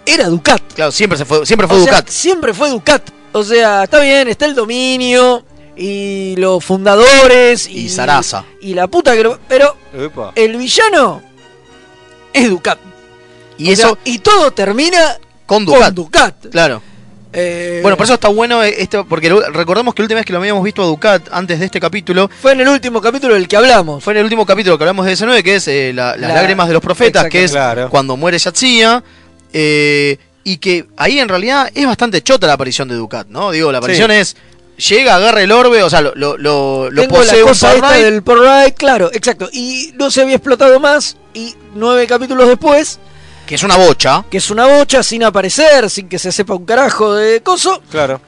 era 0.05 0.27
Ducat. 0.27 0.61
Claro, 0.75 0.91
siempre, 0.91 1.17
se 1.17 1.25
fue, 1.25 1.45
siempre 1.45 1.67
fue 1.67 1.77
O 1.77 1.83
sea, 1.83 1.93
Ducat. 1.93 2.09
siempre 2.09 2.53
fue 2.53 2.69
Ducat. 2.69 3.01
O 3.31 3.43
sea, 3.43 3.83
está 3.83 3.99
bien, 4.01 4.27
está 4.27 4.45
el 4.45 4.55
dominio 4.55 5.43
y 5.75 6.35
los 6.37 6.63
fundadores 6.65 7.67
y, 7.67 7.85
Y 7.85 7.89
Sarasa. 7.89 8.43
y 8.61 8.73
la 8.73 8.87
puta 8.87 9.15
que 9.15 9.23
lo- 9.23 9.39
Pero 9.47 9.75
Epa. 9.93 10.31
el 10.35 10.57
villano 10.57 11.21
es 12.33 12.49
Ducat. 12.49 12.79
Y 13.57 13.71
O 13.71 13.75
sea, 13.75 13.85
eso 13.87 13.97
y 14.05 14.19
todo 14.19 14.51
termina 14.51 15.17
con 15.49 15.65
Ducat. 15.65 15.85
con 15.87 15.95
Ducat. 15.95 16.45
Claro. 16.51 16.81
Eh, 17.31 17.79
Bueno, 17.83 17.95
por 17.95 18.05
eso 18.05 18.15
está 18.15 18.27
bueno 18.29 18.63
esto, 18.63 19.05
porque 19.07 19.29
recordemos 19.53 19.93
que 19.93 20.01
la 20.01 20.05
última 20.05 20.17
vez 20.19 20.25
que 20.25 20.33
lo 20.33 20.39
habíamos 20.39 20.63
visto 20.63 20.81
a 20.81 20.85
Ducat 20.85 21.27
antes 21.31 21.59
de 21.59 21.65
este 21.65 21.79
capítulo 21.79 22.27
fue 22.41 22.53
en 22.53 22.61
el 22.61 22.67
último 22.69 23.01
capítulo 23.01 23.35
del 23.35 23.47
que 23.47 23.55
hablamos. 23.57 24.03
fue 24.03 24.13
en 24.13 24.17
el 24.17 24.23
último 24.23 24.45
capítulo 24.47 24.77
que 24.77 24.83
hablamos 24.85 25.05
de 25.05 25.13
S9, 25.13 25.43
que 25.43 25.55
es 25.55 25.67
eh, 25.67 25.91
la- 25.93 26.15
las 26.17 26.29
La- 26.29 26.35
lágrimas 26.35 26.67
de 26.67 26.73
los 26.73 26.81
profetas, 26.81 27.25
Exacto. 27.25 27.31
que 27.31 27.43
es 27.43 27.51
Claro. 27.51 27.89
cuando 27.89 28.17
muere 28.17 28.37
Yatsia. 28.39 29.03
eh, 29.53 30.17
y 30.43 30.57
que 30.57 30.87
ahí 30.97 31.19
en 31.19 31.27
realidad 31.29 31.69
es 31.75 31.85
bastante 31.85 32.21
chota 32.21 32.47
la 32.47 32.53
aparición 32.53 32.87
de 32.87 32.95
Ducat, 32.95 33.27
¿no? 33.29 33.51
Digo, 33.51 33.71
la 33.71 33.77
aparición 33.79 34.09
Sí. 34.11 34.17
es. 34.17 34.35
Llega, 34.89 35.15
agarra 35.15 35.41
el 35.43 35.51
orbe, 35.51 35.83
o 35.83 35.89
sea, 35.89 36.01
lo, 36.01 36.13
lo, 36.15 36.37
lo, 36.37 36.89
lo 36.89 37.01
Tengo 37.01 37.15
posee 37.17 37.39
la 37.39 37.43
un 37.43 37.49
cosa 37.49 37.73
esta 37.73 37.81
Parrite. 37.89 38.05
del 38.11 38.23
Porrite, 38.23 38.73
claro, 38.75 39.09
exacto. 39.11 39.49
Y 39.51 39.91
no 39.97 40.09
se 40.09 40.21
había 40.21 40.35
explotado 40.35 40.79
más. 40.79 41.17
Y 41.33 41.53
nueve 41.75 42.07
capítulos 42.07 42.47
después, 42.47 42.97
Que 43.49 43.55
es 43.55 43.63
una 43.63 43.77
bocha. 43.77 44.23
que 44.29 44.37
es 44.37 44.51
una 44.51 44.67
bocha 44.67 45.01
sin 45.01 45.23
aparecer, 45.23 45.89
sin 45.89 46.07
que 46.07 46.19
se 46.19 46.31
sepa 46.31 46.53
un 46.53 46.65
carajo 46.65 47.15
de 47.15 47.41
coso, 47.41 47.81
Claro. 47.89 48.21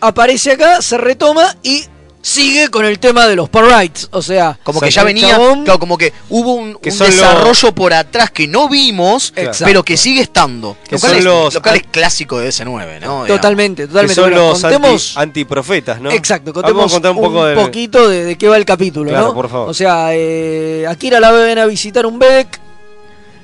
aparece 0.00 0.52
acá, 0.52 0.80
se 0.80 0.96
retoma 0.96 1.56
y 1.64 1.84
sigue 2.22 2.68
con 2.68 2.84
el 2.84 2.98
tema 3.00 3.26
de 3.26 3.34
los 3.34 3.48
Parrites. 3.48 4.08
O 4.12 4.22
sea, 4.22 4.58
Como 4.62 4.78
que 4.80 4.90
ya 4.90 5.02
venía, 5.02 5.30
chabón- 5.36 5.64
claro, 5.64 5.78
como 5.80 5.98
que 5.98 6.12
hubo 6.28 6.52
un, 6.54 6.74
Que 6.76 6.90
un 6.90 6.94
son 6.94 7.06
los- 7.08 7.16
desarrollo 7.16 7.74
por 7.74 7.92
atrás 7.94 8.30
que 8.30 8.46
no 8.46 8.68
vimos, 8.68 9.32
Exacto. 9.34 9.64
pero 9.64 9.82
que 9.82 9.96
sigue 9.96 10.20
estando. 10.20 10.76
Que 10.88 10.96
Lo 10.96 11.00
cual, 11.00 11.10
son 11.12 11.18
es, 11.18 11.24
los 11.24 11.54
lo 11.54 11.62
cual 11.62 11.76
es 11.76 11.82
an- 11.82 11.88
clásico 11.90 12.38
de 12.38 12.48
S9, 12.52 13.00
¿no? 13.00 13.24
Totalmente, 13.26 13.82
Que 13.82 13.88
totalmente. 13.88 14.14
son 14.14 14.24
Bueno, 14.30 14.48
los 14.50 14.60
contemos- 14.60 15.16
anti- 15.16 15.40
antiprofetas, 15.40 16.00
¿no? 16.00 16.10
Exacto, 16.12 16.52
Vamos 16.52 16.62
contemos 16.62 16.92
a 16.92 16.94
contar 16.94 17.10
un 17.12 17.20
poco 17.22 17.44
de... 17.44 17.54
poquito 17.56 18.08
de, 18.08 18.24
de 18.24 18.38
qué 18.38 18.46
va 18.48 18.56
el 18.58 18.64
capítulo, 18.66 19.10
Claro, 19.10 19.26
¿no? 19.28 19.34
por 19.34 19.48
favor. 19.48 19.68
O 19.70 19.74
sea, 19.74 20.10
eh, 20.12 20.86
Akira 20.88 21.18
la 21.20 21.32
ven 21.32 21.58
a 21.58 21.66
visitar 21.66 22.04
un 22.06 22.18
Bedek, 22.18 22.60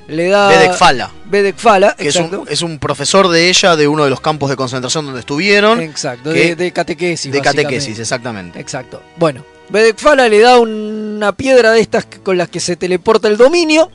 le 0.07 0.27
da... 0.29 0.49
Bedek 0.49 0.73
Fala. 0.73 1.11
Bedek 1.25 1.57
Fala, 1.57 1.95
que 1.97 2.07
es 2.07 2.15
un, 2.15 2.45
es 2.49 2.61
un 2.61 2.79
profesor 2.79 3.27
de 3.27 3.49
ella 3.49 3.75
de 3.75 3.87
uno 3.87 4.03
de 4.05 4.09
los 4.09 4.21
campos 4.21 4.49
de 4.49 4.55
concentración 4.55 5.05
donde 5.05 5.19
estuvieron. 5.21 5.81
Exacto, 5.81 6.31
que- 6.33 6.49
de, 6.49 6.55
de 6.55 6.71
catequesis. 6.71 7.31
de 7.31 7.41
catequesis, 7.41 7.99
exactamente. 7.99 8.59
Exacto. 8.59 9.01
Bueno, 9.17 9.43
Bedek 9.69 9.97
Fala 9.97 10.27
le 10.29 10.39
da 10.39 10.57
una 10.59 11.31
piedra 11.33 11.71
de 11.71 11.81
estas 11.81 12.05
con 12.23 12.37
las 12.37 12.49
que 12.49 12.59
se 12.59 12.75
teleporta 12.75 13.27
el 13.27 13.37
dominio. 13.37 13.91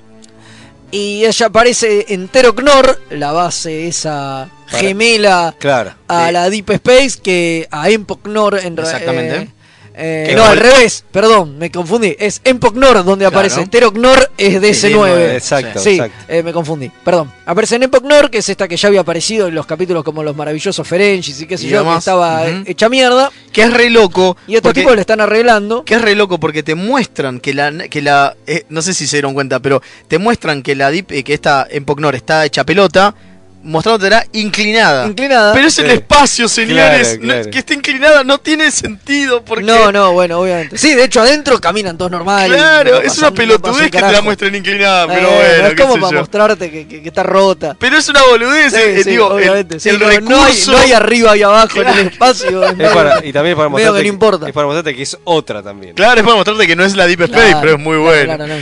Y 0.91 1.25
ella 1.25 1.47
aparece 1.47 2.05
en 2.13 2.29
Teroknor, 2.29 3.01
la 3.09 3.33
base 3.33 3.89
esa 3.89 4.51
Para- 4.71 4.79
gemela 4.79 5.55
Claro. 5.59 5.95
a 6.07 6.31
la 6.31 6.51
Deep 6.51 6.69
Space 6.69 7.19
que 7.23 7.67
a 7.71 7.89
Empoknor 7.89 8.59
en 8.63 8.77
ra- 8.77 8.85
Exactamente. 8.85 9.37
eh, 9.37 9.49
eh, 9.95 10.33
no, 10.37 10.45
al 10.45 10.57
revés, 10.59 11.05
perdón, 11.11 11.59
me 11.59 11.71
confundí. 11.71 12.17
Es 12.19 12.41
Empoknor 12.45 13.05
donde 13.05 13.25
Claro. 13.25 13.37
aparece. 13.39 13.67
Teroknor 13.67 14.31
es 14.39 14.61
de 14.61 14.75
Sí, 14.75 14.89
S9. 14.89 15.35
Exacto, 15.35 15.79
Sí, 15.81 15.91
exacto. 15.91 16.25
eh, 16.29 16.43
me 16.43 16.53
confundí. 16.53 16.91
Perdón. 17.05 17.31
Aparece 17.47 17.77
en 17.77 17.85
Empoknor, 17.85 18.31
que 18.31 18.39
es 18.39 18.49
esta 18.49 18.69
que 18.69 18.77
ya 18.77 18.89
había 18.89 19.01
aparecido 19.01 19.49
en 19.49 19.55
los 19.55 19.67
capítulos 19.67 20.03
como 20.05 20.23
Los 20.23 20.35
Maravillosos 20.37 20.87
Ferengis 20.87 21.41
y 21.41 21.47
qué 21.47 21.59
sé 21.59 21.67
Y 21.67 21.69
yo, 21.71 21.85
que 21.85 21.97
estaba 21.99 22.49
eh, 22.49 22.63
hecha 22.67 22.89
mierda. 22.89 23.31
Que 23.53 23.63
es 23.63 23.73
re 23.73 23.91
loco. 23.91 24.37
Y 24.47 24.57
estos 24.57 24.73
tipos 24.73 24.95
le 24.95 25.01
están 25.03 25.21
arreglando. 25.21 25.85
Que 25.85 25.95
es 25.95 26.03
re 26.03 26.15
loco 26.15 26.39
porque 26.41 26.63
te 26.63 26.75
muestran 26.75 27.39
que 27.41 27.53
la. 27.55 27.71
Que 27.89 28.01
la 28.03 28.37
eh, 28.47 28.65
no 28.69 28.81
sé 28.83 28.95
si 28.95 29.07
se 29.07 29.17
dieron 29.17 29.35
cuenta, 29.35 29.61
pero 29.61 29.83
te 30.09 30.19
muestran 30.19 30.63
que 30.63 30.75
la 30.75 30.91
Deep, 30.91 31.13
eh, 31.13 31.23
que 31.23 31.35
esta 31.35 31.67
Empoknor 31.71 32.15
está 32.15 32.45
hecha 32.47 32.65
pelota, 32.65 33.15
mostrándote 33.63 34.29
inclinada. 34.33 35.07
Inclinada. 35.07 35.53
Pero 35.55 35.69
es 35.69 35.79
el 35.79 35.91
espacio, 35.91 36.49
señores. 36.49 37.09
Claro, 37.09 37.21
No, 37.23 37.33
claro. 37.35 37.51
que 37.51 37.59
esté 37.59 37.75
inclinada 37.75 38.25
no 38.25 38.39
tiene 38.39 38.71
sentido 38.71 39.45
porque. 39.45 39.65
No, 39.65 39.91
no, 39.93 40.13
bueno, 40.13 40.41
obviamente. 40.41 40.79
Sí, 40.79 40.95
de 40.95 41.05
hecho 41.05 41.21
adentro 41.21 41.61
caminan 41.61 41.97
todos 41.99 42.11
normales. 42.11 42.57
Claro, 42.57 43.01
es 43.01 43.17
una 43.19 43.31
pelotudez 43.31 43.91
que 43.91 43.99
te 44.01 44.13
la 44.13 44.21
muestren 44.23 44.55
inclinada, 44.55 45.07
pero 45.07 45.29
Eh, 45.29 45.33
bueno, 45.53 45.67
es 45.69 45.75
qué 45.75 45.83
como 45.83 45.95
sé 45.95 46.01
para 46.01 46.13
yo. 46.13 46.19
mostrarte 46.21 46.71
que, 46.71 46.87
que- 46.89 47.03
que 47.03 47.09
está 47.09 47.23
rota. 47.23 47.77
Pero 47.79 47.97
es 47.99 48.09
una 48.09 48.23
boludez, 48.23 48.73
Sí, 48.73 48.79
eh, 48.81 49.01
sí, 49.05 49.11
digo, 49.11 49.27
el- 49.39 49.45
obviamente. 49.45 49.81
sí, 49.81 49.89
el, 49.89 49.99
no, 49.99 50.09
recurso. 50.09 50.31
no 50.31 50.45
hay, 50.45 50.55
no 50.69 50.79
hay 50.79 50.93
arriba 50.93 51.37
y 51.37 51.43
abajo 51.43 51.81
en 51.83 51.89
el 51.89 51.99
espacio. 52.09 52.63
es 52.79 52.89
para- 52.91 53.25
y 53.25 53.33
también 53.33 53.53
es 53.53 53.57
para 53.57 53.69
mostrarte 53.69 53.99
que 53.99 54.09
no 54.09 54.13
importa. 54.13 54.47
es 54.49 54.53
para 54.53 54.67
mostrarte 54.67 54.95
que 54.97 55.03
es 55.03 55.19
otra 55.25 55.63
también. 55.63 55.95
Claro, 55.95 56.21
es 56.21 56.25
para 56.25 56.37
mostrarte 56.37 56.67
que 56.67 56.77
no 56.77 56.85
es 56.85 56.97
la 56.97 57.07
Deep 57.07 57.23
Space, 57.23 57.43
Claro, 57.49 57.59
pero 57.61 57.73
es 57.75 57.79
muy 57.79 57.97
claro, 57.99 58.45
bueno. 58.47 58.55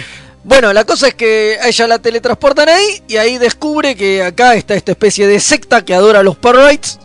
Bueno, 0.42 0.72
la 0.72 0.84
cosa 0.84 1.08
es 1.08 1.14
que 1.14 1.58
a 1.60 1.68
ella 1.68 1.86
la 1.86 1.98
teletransportan 1.98 2.68
ahí 2.68 3.02
y 3.08 3.16
ahí 3.16 3.36
descubre 3.38 3.94
que 3.94 4.22
acá 4.22 4.54
está 4.54 4.74
esta 4.74 4.92
especie 4.92 5.26
de 5.26 5.38
secta 5.38 5.84
que 5.84 5.94
adora 5.94 6.20
a 6.20 6.22
los 6.22 6.36
Parrites 6.36 6.98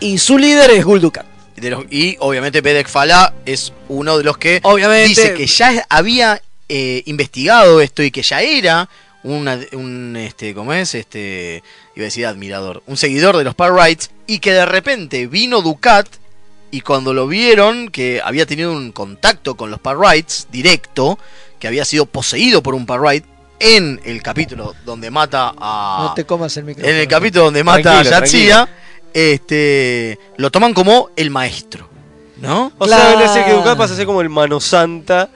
y 0.00 0.18
su 0.18 0.38
líder 0.38 0.70
es 0.70 0.84
Guldukat. 0.84 1.26
De 1.56 1.70
los- 1.70 1.84
y 1.90 2.16
obviamente 2.20 2.60
Bedek 2.60 2.86
Fala 2.88 3.34
es 3.46 3.72
uno 3.88 4.16
de 4.18 4.24
los 4.24 4.38
que 4.38 4.60
Obviamente. 4.62 5.08
dice 5.08 5.34
que 5.34 5.46
ya 5.46 5.86
había 5.88 6.40
eh, 6.68 7.02
investigado 7.06 7.80
esto 7.80 8.02
y 8.02 8.10
que 8.10 8.22
ya 8.22 8.42
era 8.42 8.88
una- 9.22 9.58
un, 9.72 10.16
este, 10.16 10.52
¿cómo 10.54 10.72
es? 10.72 10.94
Este, 10.94 11.62
iba 11.94 12.02
a 12.02 12.06
decir 12.06 12.26
admirador, 12.26 12.82
un 12.86 12.96
seguidor 12.96 13.36
de 13.36 13.44
los 13.44 13.54
Parrites 13.54 14.10
y 14.26 14.38
que 14.40 14.52
de 14.52 14.66
repente 14.66 15.26
vino 15.28 15.62
Ducat 15.62 16.06
y 16.76 16.82
cuando 16.82 17.14
lo 17.14 17.26
vieron 17.26 17.88
que 17.88 18.20
había 18.22 18.44
tenido 18.44 18.70
un 18.70 18.92
contacto 18.92 19.56
con 19.56 19.70
los 19.70 19.80
Parrites 19.80 20.46
directo, 20.52 21.18
que 21.58 21.68
había 21.68 21.86
sido 21.86 22.04
poseído 22.04 22.62
por 22.62 22.74
un 22.74 22.84
Parrite 22.84 23.26
en 23.58 23.98
el 24.04 24.22
capítulo 24.22 24.74
donde 24.84 25.10
mata 25.10 25.54
a... 25.58 26.08
No 26.08 26.12
te 26.12 26.26
comas 26.26 26.54
el 26.58 26.64
micrófono. 26.64 26.92
En 26.92 27.00
el 27.00 27.08
capítulo 27.08 27.46
donde 27.46 27.64
mata 27.64 28.02
Tranquilo, 28.02 28.14
a 28.14 28.20
Yatsia, 28.20 28.68
este, 29.14 30.18
lo 30.36 30.50
toman 30.50 30.74
como 30.74 31.08
el 31.16 31.30
maestro, 31.30 31.88
¿no? 32.42 32.72
O 32.76 32.86
sea, 32.86 33.16
le 33.16 33.24
hace 33.24 33.42
que 33.46 33.54
pasa 33.74 33.94
a 33.94 33.96
ser 33.96 34.04
como 34.04 34.20
el 34.20 34.28
mano 34.28 34.60
santa 34.60 35.30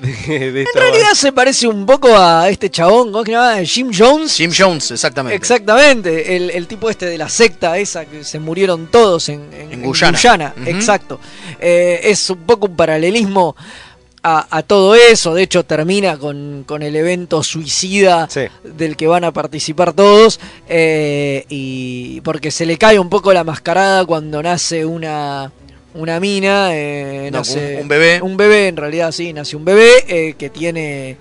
de, 0.00 0.52
de 0.52 0.62
esta 0.62 0.78
En 0.78 0.84
realidad 0.92 1.12
se 1.14 1.32
parece 1.32 1.66
un 1.66 1.86
poco 1.86 2.16
a 2.16 2.48
este 2.48 2.70
chabón, 2.70 3.12
¿cómo 3.12 3.20
es 3.20 3.24
que 3.26 3.32
se 3.32 3.36
llama? 3.38 3.64
Jim 3.64 3.90
Jones. 3.96 4.34
Jim 4.36 4.50
Jones, 4.56 4.90
exactamente. 4.90 5.36
Exactamente, 5.36 6.36
el, 6.36 6.50
el 6.50 6.66
tipo 6.66 6.90
este 6.90 7.06
de 7.06 7.18
la 7.18 7.28
secta 7.28 7.78
esa 7.78 8.04
que 8.04 8.24
se 8.24 8.38
murieron 8.38 8.86
todos 8.88 9.28
en, 9.28 9.48
en- 9.52 9.72
En 9.72 9.82
Guyana. 9.82 10.54
Exacto. 10.66 11.18
Eh, 11.60 12.00
es 12.04 12.28
un 12.30 12.38
poco 12.38 12.66
un 12.66 12.76
paralelismo 12.76 13.56
a, 14.22 14.46
a 14.50 14.62
todo 14.62 14.94
eso, 14.96 15.34
de 15.34 15.42
hecho 15.44 15.64
termina 15.64 16.18
con, 16.18 16.64
con 16.66 16.82
el 16.82 16.96
evento 16.96 17.42
suicida 17.44 18.26
Sí. 18.28 18.42
del 18.64 18.96
que 18.96 19.06
van 19.06 19.22
a 19.24 19.32
participar 19.32 19.92
todos, 19.92 20.40
eh, 20.68 21.44
y 21.48 22.20
porque 22.22 22.50
se 22.50 22.66
le 22.66 22.76
cae 22.76 22.98
un 22.98 23.08
poco 23.08 23.32
la 23.32 23.44
mascarada 23.44 24.04
cuando 24.04 24.42
nace 24.42 24.84
una... 24.84 25.52
Una 25.96 26.20
mina, 26.20 26.68
eh, 26.72 27.28
No, 27.32 27.38
nace- 27.38 27.76
un- 27.76 27.82
un 27.82 27.88
bebé. 27.88 28.20
Un 28.22 28.36
bebé, 28.36 28.68
en 28.68 28.76
realidad, 28.76 29.12
sí, 29.12 29.32
nace 29.32 29.56
un 29.56 29.64
bebé 29.64 29.90
eh, 30.08 30.34
que 30.38 30.50
tiene 30.50 31.16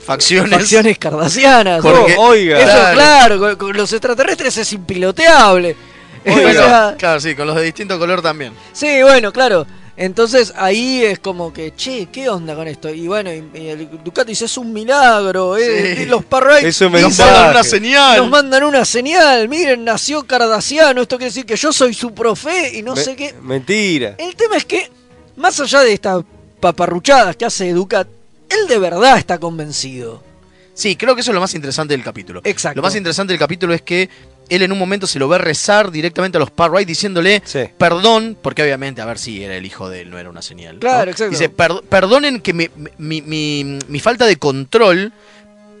Facciones. 0.00 0.50
facciones 0.58 0.98
cardasianas. 0.98 1.80
Porque- 1.82 2.14
Oh, 2.16 2.28
oiga. 2.28 2.58
Eso, 2.58 2.66
Claro. 2.68 2.94
claro, 2.94 3.38
con, 3.38 3.56
con 3.56 3.76
los 3.76 3.92
extraterrestres 3.92 4.56
es 4.58 4.72
impiloteable. 4.72 5.76
Oiga, 6.26 6.48
O 6.48 6.52
sea, 6.52 6.94
claro, 6.98 7.20
sí, 7.20 7.34
con 7.34 7.46
los 7.46 7.56
de 7.56 7.62
distinto 7.62 7.98
color 7.98 8.22
también. 8.22 8.52
sí, 8.72 9.02
bueno, 9.02 9.32
claro. 9.32 9.66
Entonces 10.00 10.52
ahí 10.56 11.02
es 11.04 11.18
como 11.18 11.52
que, 11.52 11.74
che, 11.74 12.06
¿qué 12.06 12.28
onda 12.28 12.54
con 12.54 12.68
esto? 12.68 12.88
Y 12.88 13.08
bueno, 13.08 13.30
y, 13.34 13.42
y 13.52 13.66
el 13.66 13.88
Ducati 14.04 14.30
dice, 14.30 14.44
es 14.44 14.56
un 14.56 14.72
milagro, 14.72 15.56
eh, 15.56 15.96
Sí. 15.98 16.06
los 16.06 16.24
Parrites 16.24 16.80
Nos 16.82 16.92
mandan 17.18 17.50
una 17.50 17.64
señal. 17.64 18.16
nos 18.18 18.30
mandan 18.30 18.62
una 18.62 18.84
señal, 18.84 19.48
miren, 19.48 19.84
nació 19.84 20.24
Cardasiano, 20.24 21.02
esto 21.02 21.18
quiere 21.18 21.30
decir 21.30 21.44
que 21.44 21.56
yo 21.56 21.72
soy 21.72 21.94
su 21.94 22.14
profe 22.14 22.78
y 22.78 22.82
no 22.82 22.94
Me- 22.94 23.02
sé 23.02 23.16
qué. 23.16 23.34
Mentira. 23.42 24.14
El 24.18 24.36
tema 24.36 24.56
es 24.56 24.64
que, 24.64 24.88
más 25.36 25.58
allá 25.58 25.80
de 25.80 25.92
estas 25.92 26.22
paparruchadas 26.60 27.34
que 27.36 27.44
hace 27.44 27.72
Ducat, 27.72 28.06
él 28.48 28.68
de 28.68 28.78
verdad 28.78 29.18
está 29.18 29.38
convencido. 29.38 30.22
Sí, 30.74 30.94
creo 30.94 31.16
que 31.16 31.22
eso 31.22 31.32
es 31.32 31.34
lo 31.34 31.40
más 31.40 31.54
interesante 31.54 31.92
del 31.94 32.04
capítulo. 32.04 32.40
Exacto. 32.44 32.76
Lo 32.76 32.82
más 32.82 32.94
interesante 32.94 33.32
del 33.32 33.40
capítulo 33.40 33.74
es 33.74 33.82
que 33.82 34.08
él 34.48 34.62
en 34.62 34.72
un 34.72 34.78
momento 34.78 35.06
se 35.06 35.18
lo 35.18 35.28
ve 35.28 35.38
rezar 35.38 35.90
directamente 35.90 36.38
a 36.38 36.40
los 36.40 36.50
Parrites 36.50 36.86
diciéndole 36.86 37.42
Sí. 37.44 37.60
perdón, 37.78 38.36
porque 38.40 38.62
obviamente, 38.62 39.00
a 39.00 39.04
ver 39.06 39.18
si 39.18 39.42
era 39.44 39.56
el 39.56 39.66
hijo 39.66 39.88
de 39.88 40.02
él, 40.02 40.10
no 40.10 40.18
era 40.18 40.30
una 40.30 40.42
señal. 40.42 40.74
¿no? 40.76 40.80
Claro, 40.80 41.10
exacto. 41.10 41.30
Dice, 41.30 41.48
"Per- 41.48 41.82
perdonen 41.88 42.40
que 42.40 42.52
mi, 42.52 42.68
mi- 42.98 43.22
mi- 43.22 43.78
mi 43.88 44.00
falta 44.00 44.26
de 44.26 44.36
control, 44.36 45.12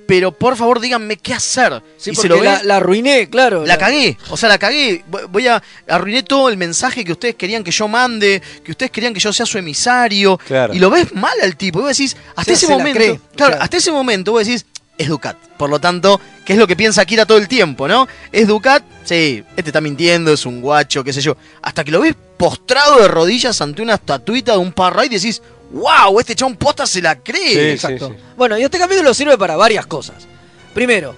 pero 0.06 0.32
por 0.32 0.56
favor 0.56 0.80
díganme 0.80 1.18
qué 1.18 1.34
hacer. 1.34 1.82
Sí, 1.98 2.10
y 2.10 2.14
porque 2.14 2.22
se 2.22 2.28
lo 2.34 2.38
ve, 2.40 2.46
la, 2.46 2.62
la 2.62 2.76
arruiné, 2.78 3.28
claro. 3.28 3.66
La 3.66 3.76
cagué, 3.76 4.16
o 4.30 4.38
sea, 4.38 4.48
la 4.48 4.56
cagué. 4.58 5.04
Voy- 5.30 5.46
a 5.48 5.62
arruiné 5.86 6.22
todo 6.22 6.48
el 6.48 6.56
mensaje 6.56 7.04
que 7.04 7.12
ustedes 7.12 7.34
querían 7.34 7.62
que 7.62 7.70
yo 7.70 7.88
mande, 7.88 8.40
que 8.64 8.70
ustedes 8.70 8.90
querían 8.90 9.12
que 9.12 9.20
yo 9.20 9.32
sea 9.34 9.44
su 9.44 9.58
emisario. 9.58 10.38
Claro. 10.46 10.72
Y 10.74 10.78
lo 10.78 10.88
ves 10.88 11.14
mal 11.14 11.34
al 11.42 11.56
tipo. 11.56 11.80
Y 11.80 11.82
vos 11.82 11.90
decís, 11.96 12.16
hasta 12.30 12.44
sea, 12.44 12.54
ese 12.54 12.66
se 12.66 12.72
la 12.72 12.78
momento. 12.78 12.96
cree, 12.98 13.08
claro, 13.16 13.28
claro. 13.50 13.62
hasta 13.62 13.76
ese 13.76 13.92
momento 13.92 14.32
vos 14.32 14.46
decís, 14.46 14.64
es 14.98 15.08
Ducat. 15.08 15.36
Por 15.56 15.70
lo 15.70 15.80
tanto, 15.80 16.20
¿qué 16.44 16.52
es 16.54 16.58
lo 16.58 16.66
que 16.66 16.76
piensa 16.76 17.04
Kira 17.06 17.24
todo 17.24 17.38
el 17.38 17.48
tiempo, 17.48 17.88
no? 17.88 18.06
¿Es 18.32 18.46
Ducat? 18.48 18.82
Sí, 19.04 19.42
este 19.56 19.70
está 19.70 19.80
mintiendo, 19.80 20.32
es 20.32 20.44
un 20.44 20.60
guacho, 20.60 21.02
qué 21.04 21.12
sé 21.12 21.20
yo. 21.20 21.36
Hasta 21.62 21.84
que 21.84 21.90
lo 21.90 22.00
ves 22.00 22.14
postrado 22.36 23.00
de 23.00 23.08
rodillas 23.08 23.60
ante 23.60 23.80
una 23.82 23.94
estatuita 23.94 24.52
de 24.52 24.58
un 24.58 24.72
parra 24.72 25.06
y 25.06 25.08
decís, 25.08 25.40
wow, 25.72 26.18
este 26.20 26.34
chabón 26.34 26.56
posta 26.56 26.86
se 26.86 27.00
la 27.00 27.16
cree. 27.20 27.48
Sí, 27.52 27.58
Exacto. 27.60 28.08
sí, 28.08 28.14
sí. 28.16 28.22
Bueno, 28.36 28.58
y 28.58 28.62
este 28.62 28.78
capítulo 28.78 29.14
sirve 29.14 29.38
para 29.38 29.56
varias 29.56 29.86
cosas. 29.86 30.26
Primero, 30.74 31.14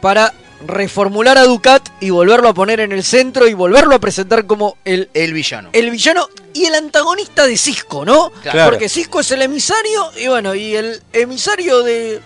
para 0.00 0.32
reformular 0.66 1.36
a 1.36 1.44
Ducat 1.44 1.86
y 2.00 2.10
volverlo 2.10 2.48
a 2.48 2.54
poner 2.54 2.80
en 2.80 2.92
el 2.92 3.04
centro 3.04 3.46
y 3.46 3.54
volverlo 3.54 3.94
a 3.94 3.98
presentar 3.98 4.46
como 4.46 4.78
el, 4.84 5.10
El 5.12 5.32
villano. 5.34 5.68
el 5.72 5.90
villano 5.90 6.26
y 6.54 6.64
el 6.64 6.74
antagonista 6.74 7.46
de 7.46 7.56
Cisco, 7.56 8.04
¿no? 8.04 8.30
Claro. 8.42 8.70
Porque 8.70 8.88
Cisco 8.88 9.20
es 9.20 9.30
el 9.32 9.42
emisario 9.42 10.10
y 10.18 10.28
bueno, 10.28 10.54
y 10.54 10.74
el 10.74 11.02
emisario 11.12 11.82
de 11.82 12.20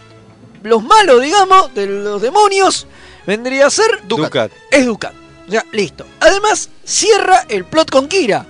los 0.63 0.83
malos, 0.83 1.23
digamos, 1.23 1.75
de 1.75 1.87
los 1.87 2.21
demonios, 2.21 2.87
vendría 3.27 3.67
a 3.67 3.71
ser 3.71 4.07
Ducat. 4.07 4.53
es 4.71 4.87
Ducat. 4.87 5.15
Ya, 5.49 5.65
listo. 5.73 6.05
Además, 6.21 6.69
cierra 6.85 7.47
el 7.49 7.65
plot 7.65 7.91
con 7.91 8.07
Kira, 8.07 8.45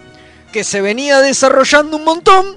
que 0.53 0.65
se 0.65 0.81
venía 0.81 1.21
desarrollando 1.21 1.97
un 1.97 2.05
montón. 2.05 2.57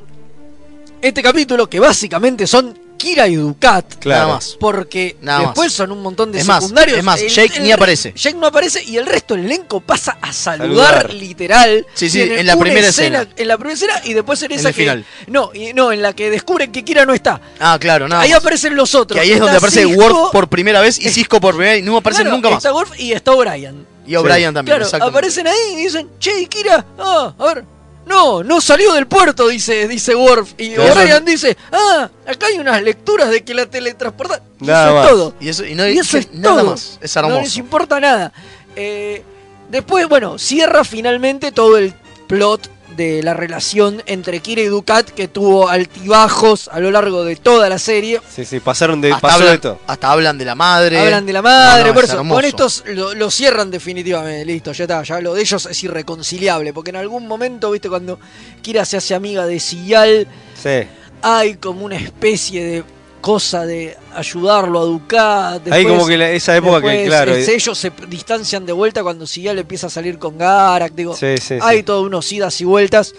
Este 1.01 1.21
capítulo, 1.21 1.69
que 1.69 1.79
básicamente 1.79 2.47
son 2.47 2.77
Kira 3.01 3.27
y 3.27 3.35
Ducat. 3.35 3.95
Claro. 3.99 4.21
Nada 4.25 4.33
más. 4.35 4.55
Porque 4.59 5.17
Nada 5.21 5.39
después 5.41 5.73
son 5.73 5.91
un 5.91 6.03
montón 6.03 6.31
de 6.31 6.39
Es 6.39 6.45
más, 6.45 6.59
secundarios. 6.61 6.99
es 6.99 7.03
más, 7.03 7.19
El- 7.19 7.29
Jake 7.29 7.53
el 7.57 7.63
ni 7.63 7.67
re- 7.69 7.73
aparece. 7.73 8.13
Jake 8.15 8.37
no 8.37 8.45
aparece 8.47 8.83
y 8.83 8.97
el 8.97 9.07
resto 9.07 9.33
del 9.35 9.45
elenco 9.45 9.81
pasa 9.81 10.19
a 10.21 10.31
saludar, 10.31 10.97
Saludar. 11.01 11.13
literal. 11.15 11.87
Sí, 11.95 12.09
sí, 12.11 12.21
en 12.21 12.45
la 12.45 12.55
primera 12.57 12.87
escena. 12.87 13.27
En 13.35 13.47
la 13.47 13.57
primera 13.57 13.73
escena 13.73 13.93
y 14.03 14.13
después 14.13 14.41
en 14.43 14.51
esa 14.51 14.69
que. 14.69 14.81
final. 14.81 15.03
No, 15.27 15.49
y- 15.53 15.73
no, 15.73 15.91
en 15.91 16.01
la 16.03 16.13
que 16.13 16.29
descubren 16.29 16.71
que 16.71 16.83
Kira 16.85 17.05
no 17.05 17.13
está. 17.13 17.41
Ah, 17.59 17.77
claro, 17.81 18.07
nada 18.07 18.21
ahí 18.21 18.29
más. 18.29 18.39
aparecen 18.39 18.75
los 18.75 18.93
otros. 18.93 19.15
Que 19.15 19.21
ahí 19.21 19.29
es 19.29 19.33
Está 19.35 19.45
donde 19.45 19.57
aparece 19.57 19.83
Cisco, 19.85 20.01
Worf 20.03 20.31
por 20.31 20.47
primera 20.47 20.79
vez 20.81 20.99
y 20.99 21.09
Cisco 21.09 21.41
por 21.41 21.55
primera 21.55 21.73
vez 21.73 21.81
y 21.81 21.85
no 21.85 21.97
aparecen 21.97 22.23
claro, 22.25 22.35
nunca 22.37 22.49
más. 22.49 22.57
Está 22.59 22.71
Worf 22.73 22.99
y 22.99 23.13
está 23.13 23.31
O'Brien. 23.31 23.87
Y 24.05 24.15
O'Brien 24.15 24.53
también, 24.53 24.77
Claro, 24.79 25.05
aparecen 25.05 25.47
ahí 25.47 25.73
y 25.73 25.75
dicen, 25.77 26.09
che, 26.19 26.41
¿y 26.41 26.45
Kira, 26.47 26.85
ah, 26.99 27.33
a 27.37 27.45
ver. 27.53 27.63
No, 28.11 28.43
no 28.43 28.59
salió 28.59 28.93
del 28.93 29.07
puerto, 29.07 29.47
dice, 29.47 29.87
dice 29.87 30.13
Worf. 30.15 30.53
Y 30.57 30.73
Claro. 30.73 31.21
Dice, 31.21 31.55
ah, 31.71 32.09
acá 32.27 32.47
hay 32.47 32.59
unas 32.59 32.81
lecturas 32.83 33.29
de 33.29 33.41
que 33.43 33.53
la 33.53 33.65
teletransporta. 33.67 34.41
Y 34.59 34.65
Nada 34.65 34.85
eso 34.87 34.93
más. 34.95 35.05
es 35.05 35.11
todo. 35.11 35.33
Y 35.39 35.47
eso, 35.49 35.65
y 35.65 35.75
no 35.75 35.87
Y 35.87 35.97
eso 35.97 36.17
es 36.17 36.33
nada 36.33 36.57
todo. 36.61 36.71
más. 36.71 36.99
Es 37.01 37.15
No 37.15 37.21
les 37.23 37.31
hermoso. 37.33 37.59
importa 37.59 37.99
nada. 38.01 38.33
Eh, 38.75 39.23
después, 39.69 40.07
bueno, 40.09 40.37
cierra 40.37 40.83
finalmente 40.83 41.51
todo 41.53 41.77
el 41.77 41.93
plot 42.27 42.69
de 42.95 43.23
la 43.23 43.33
relación 43.33 44.03
entre 44.05 44.39
Kira 44.41 44.61
y 44.61 44.65
Ducat 44.65 45.09
que 45.09 45.27
tuvo 45.27 45.69
altibajos 45.69 46.67
a 46.71 46.79
lo 46.79 46.91
largo 46.91 47.23
de 47.23 47.35
toda 47.35 47.69
la 47.69 47.79
serie. 47.79 48.21
Sí, 48.29 48.45
sí, 48.45 48.59
pasaron 48.59 49.01
de, 49.01 49.11
hasta, 49.11 49.21
pasó 49.21 49.35
hablan, 49.35 49.51
de 49.53 49.57
todo. 49.59 49.79
hasta 49.87 50.11
hablan 50.11 50.37
de 50.37 50.45
la 50.45 50.55
madre. 50.55 50.99
Hablan 50.99 51.25
de 51.25 51.33
la 51.33 51.41
madre, 51.41 51.81
No, 51.83 51.87
no, 51.89 51.93
por 51.93 52.03
es 52.03 52.09
eso. 52.09 52.17
hermoso. 52.19 52.35
Con 52.35 52.45
estos 52.45 52.83
lo, 52.87 53.13
lo 53.13 53.31
cierran 53.31 53.71
definitivamente, 53.71 54.45
listo, 54.45 54.71
ya 54.73 54.83
está. 54.83 55.03
Ya 55.03 55.21
lo 55.21 55.33
de 55.33 55.41
ellos 55.41 55.65
es 55.65 55.83
irreconciliable. 55.83 56.73
Porque 56.73 56.89
en 56.89 56.97
algún 56.97 57.27
momento, 57.27 57.71
viste, 57.71 57.89
cuando 57.89 58.19
Kira 58.61 58.85
se 58.85 58.97
hace 58.97 59.15
amiga 59.15 59.45
de 59.45 59.59
Sial, 59.59 60.27
Sí. 60.61 60.83
hay 61.21 61.55
como 61.55 61.85
una 61.85 61.95
especie 61.95 62.63
de 62.63 62.83
cosa 63.21 63.65
de 63.65 63.95
ayudarlo 64.15 64.79
a 64.79 64.83
Ducat. 64.85 65.67
Ahí 65.71 65.85
como 65.85 66.05
que 66.07 66.17
la- 66.17 66.31
esa 66.31 66.55
época 66.57 66.81
que, 66.81 67.05
claro, 67.05 67.33
eh. 67.35 67.45
ellos 67.55 67.77
se 67.77 67.91
distancian 68.07 68.65
de 68.65 68.73
vuelta 68.73 69.03
cuando 69.03 69.25
Sial 69.27 69.59
empieza 69.59 69.87
a 69.87 69.89
salir 69.89 70.17
con 70.19 70.37
Garak. 70.37 70.93
Digo, 70.93 71.15
Sí, 71.15 71.37
sí, 71.39 71.55
hay 71.61 71.77
sí. 71.77 71.83
todos 71.83 72.05
unos 72.05 72.29
idas 72.31 72.59
y 72.61 72.65
vueltas. 72.65 73.13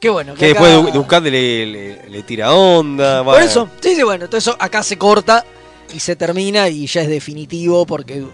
Que 0.00 0.08
bueno, 0.10 0.34
Que 0.34 0.40
que 0.40 0.46
después 0.48 0.72
acá- 0.72 0.90
Ducat 0.90 1.22
le, 1.24 1.66
le- 1.66 2.08
le 2.08 2.22
tira 2.24 2.52
onda. 2.52 3.18
Por 3.18 3.34
bueno. 3.34 3.46
eso, 3.46 3.68
sí, 3.80 3.94
sí, 3.94 4.02
bueno, 4.02 4.24
entonces 4.24 4.48
eso 4.48 4.56
acá 4.60 4.82
se 4.82 4.98
corta 4.98 5.44
y 5.94 6.00
se 6.00 6.16
termina 6.16 6.68
y 6.68 6.86
ya 6.86 7.02
es 7.02 7.08
definitivo 7.08 7.86
porque 7.86 8.24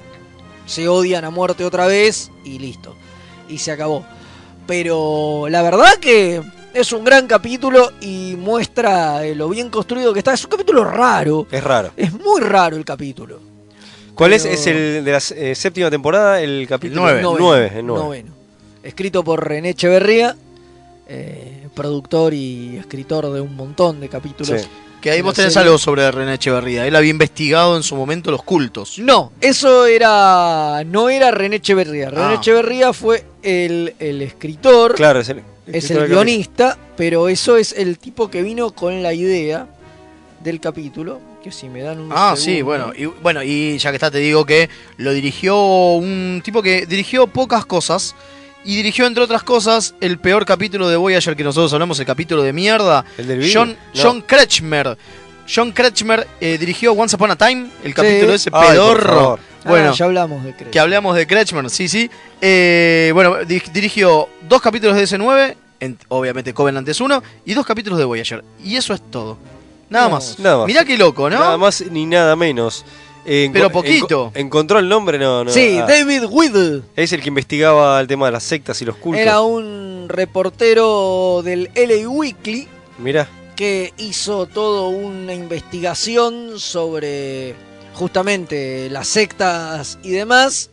se 0.67 0.89
odian 0.89 1.25
a 1.25 1.31
muerte 1.31 1.65
otra 1.65 1.87
vez 1.87 2.31
y 2.45 2.59
listo. 2.59 2.97
Y 3.49 3.59
se 3.59 3.71
acabó. 3.73 4.05
Pero 4.67 5.47
la 5.49 5.63
verdad 5.63 5.95
que 6.01 6.43
es 6.75 6.93
un 6.93 7.05
gran 7.05 7.27
capítulo 7.27 7.93
y 8.01 8.35
muestra 8.39 9.25
eh, 9.25 9.35
lo 9.35 9.49
bien 9.49 9.71
construido 9.71 10.13
que 10.13 10.21
está. 10.21 10.33
Es 10.35 10.45
un 10.45 10.51
capítulo 10.51 10.85
raro. 10.85 11.47
Es 11.51 11.63
raro. 11.65 11.91
Es 11.97 12.13
muy 12.13 12.41
raro 12.41 12.77
el 12.77 12.85
capítulo. 12.85 13.41
¿Cuál 14.15 14.33
es? 14.35 14.43
Pero- 14.43 14.55
Es 14.55 14.67
el 14.67 15.05
de 15.05 15.13
la 15.13 15.19
eh, 15.37 15.55
séptima 15.55 15.91
temporada, 15.91 16.41
el 16.41 16.67
capítulo 16.69 17.03
nueve. 17.03 17.23
Noveno, 17.23 17.45
9. 17.47 17.73
el 17.79 17.87
nueve. 17.87 18.05
noveno. 18.05 18.33
Escrito 18.83 19.23
por 19.25 19.47
René 19.47 19.71
Echeverría, 19.71 20.37
eh, 21.09 21.69
productor 21.75 22.35
y 22.35 22.77
escritor 22.79 23.33
de 23.33 23.41
un 23.41 23.55
montón 23.57 24.01
de 24.01 24.09
capítulos. 24.09 24.61
Sí. 24.63 24.69
Que 25.01 25.11
ahí 25.11 25.23
vos 25.23 25.35
tenés 25.35 25.55
serie. 25.55 25.67
algo 25.69 25.79
sobre 25.79 26.11
René 26.11 26.35
Echeverría. 26.35 26.87
Él 26.87 26.95
había 26.95 27.11
investigado 27.11 27.77
en 27.77 27.83
su 27.83 27.97
momento 27.97 28.31
los 28.31 28.43
cultos. 28.43 28.99
No, 28.99 29.33
eso 29.41 29.87
era. 29.87 30.83
No 30.85 31.09
era 31.09 31.31
René 31.31 31.57
Echeverría. 31.57 32.11
René 32.11 32.23
Ah. 32.23 32.35
Echeverría 32.35 32.93
fue 32.93 33.25
el, 33.43 33.95
el 33.99 34.21
escritor, 34.21 34.95
Claro, 34.95 35.21
es 35.21 35.29
el, 35.31 35.43
es 35.73 35.91
el 35.91 36.07
guionista, 36.09 36.79
pero 36.97 37.29
eso 37.29 37.57
es 37.57 37.73
el 37.77 37.99
tipo 37.99 38.31
que 38.31 38.43
vino 38.43 38.71
con 38.73 39.03
la 39.03 39.13
idea 39.15 39.67
del 40.43 40.61
capítulo. 40.61 41.21
Que 41.43 41.51
si 41.51 41.69
me 41.71 41.81
dan 41.81 41.99
un. 42.01 42.11
Ah, 42.13 42.35
sí, 42.37 42.61
bueno. 42.61 42.93
Y, 42.95 43.07
bueno, 43.07 43.43
y 43.43 43.79
ya 43.79 43.91
que 43.91 43.97
está, 43.97 44.11
te 44.11 44.19
digo 44.19 44.45
que 44.45 44.69
lo 44.99 45.13
dirigió 45.13 45.57
un 45.95 46.43
tipo 46.45 46.63
que 46.63 46.85
dirigió 46.87 47.27
pocas 47.27 47.65
cosas. 47.65 48.15
Y 48.63 48.77
dirigió, 48.77 49.07
entre 49.07 49.25
otras 49.25 49.43
cosas, 49.43 49.95
el 50.03 50.19
peor 50.19 50.45
capítulo 50.45 50.87
de 50.91 50.99
Voyager 50.99 51.35
que 51.35 51.43
nosotros 51.43 51.73
hablamos, 51.73 51.99
el 51.99 52.05
capítulo 52.05 52.43
de 52.43 52.53
mierda. 52.53 53.07
¿El 53.17 53.27
del 53.27 53.39
video? 53.39 53.63
John, 53.63 53.77
No. 53.95 54.03
John 54.03 54.21
Kretschmer. 54.21 54.99
John 55.53 55.73
Kretschmer 55.73 56.27
eh, 56.43 56.59
dirigió 56.59 56.93
Once 56.93 57.17
Upon 57.17 57.31
a 57.31 57.37
Time, 57.37 57.71
el 57.83 57.95
capítulo 57.95 58.35
ese 58.35 58.51
Ay, 58.53 58.61
por 58.61 58.71
pedorro. 58.71 59.39
Ah, 59.65 59.69
Bueno, 59.69 59.93
ya 59.95 60.05
hablamos 60.07 60.43
de 60.45 60.55
Craig. 60.57 60.71
que 60.71 60.81
hablamos 60.81 61.15
de 61.17 61.27
Kretschmer, 61.27 61.69
sí, 61.71 61.87
sí. 61.89 62.11
Eh, 62.41 63.11
bueno, 63.15 63.45
di- 63.45 63.63
dirigió 63.73 64.29
dos 64.49 64.61
capítulos 64.63 64.97
de 64.97 65.03
S9, 65.03 65.55
en- 65.81 65.99
obviamente 66.09 66.55
Covenant 66.55 66.89
es 66.89 67.01
uno, 67.01 67.23
y 67.45 67.55
dos 67.55 67.67
capítulos 67.67 67.99
de 67.99 68.05
Voyager. 68.07 68.43
Y 68.65 68.77
eso 68.77 68.95
es 68.95 69.03
todo. 69.11 69.37
Nada 69.91 70.07
No, 70.07 70.13
más. 70.15 70.39
nada 70.39 70.59
más. 70.59 70.67
Mirá 70.67 70.85
qué 70.85 70.97
loco, 70.97 71.29
¿no? 71.29 71.39
Nada 71.39 71.57
más 71.59 71.83
ni 71.91 72.07
nada 72.07 72.37
menos. 72.37 72.85
Eh, 73.27 73.51
Pero 73.53 73.69
poquito. 73.71 74.29
enco- 74.29 74.39
¿Encontró 74.41 74.79
el 74.79 74.89
nombre? 74.89 75.19
No, 75.19 75.45
no. 75.45 75.51
Sí, 75.51 75.79
ah. 75.79 75.85
David 75.87 76.25
Whittle. 76.31 76.83
Es 76.97 77.13
el 77.13 77.21
que 77.21 77.29
investigaba 77.29 78.01
el 78.01 78.07
tema 78.07 78.27
de 78.27 78.33
las 78.33 78.43
sectas 78.45 78.81
y 78.81 78.87
los 78.87 78.97
cultos. 78.97 79.21
Era 79.21 79.43
un 79.43 80.07
reportero 80.09 81.43
del 81.45 81.71
LA 81.75 82.09
Weekly 82.09 82.67
Mirá. 82.99 83.29
que 83.57 83.93
hizo 83.99 84.47
toda 84.47 84.89
una 84.89 85.35
investigación 85.35 86.59
sobre 86.59 87.55
justamente 87.95 88.89
las 88.91 89.09
sectas 89.09 89.99
y 90.03 90.11
demás 90.11 90.71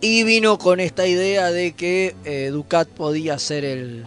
y 0.00 0.24
vino 0.24 0.58
con 0.58 0.80
esta 0.80 1.06
idea 1.06 1.50
de 1.50 1.72
que 1.72 2.14
eh, 2.24 2.48
Ducat 2.52 2.88
podía 2.88 3.38
ser 3.38 3.64
el, 3.66 4.06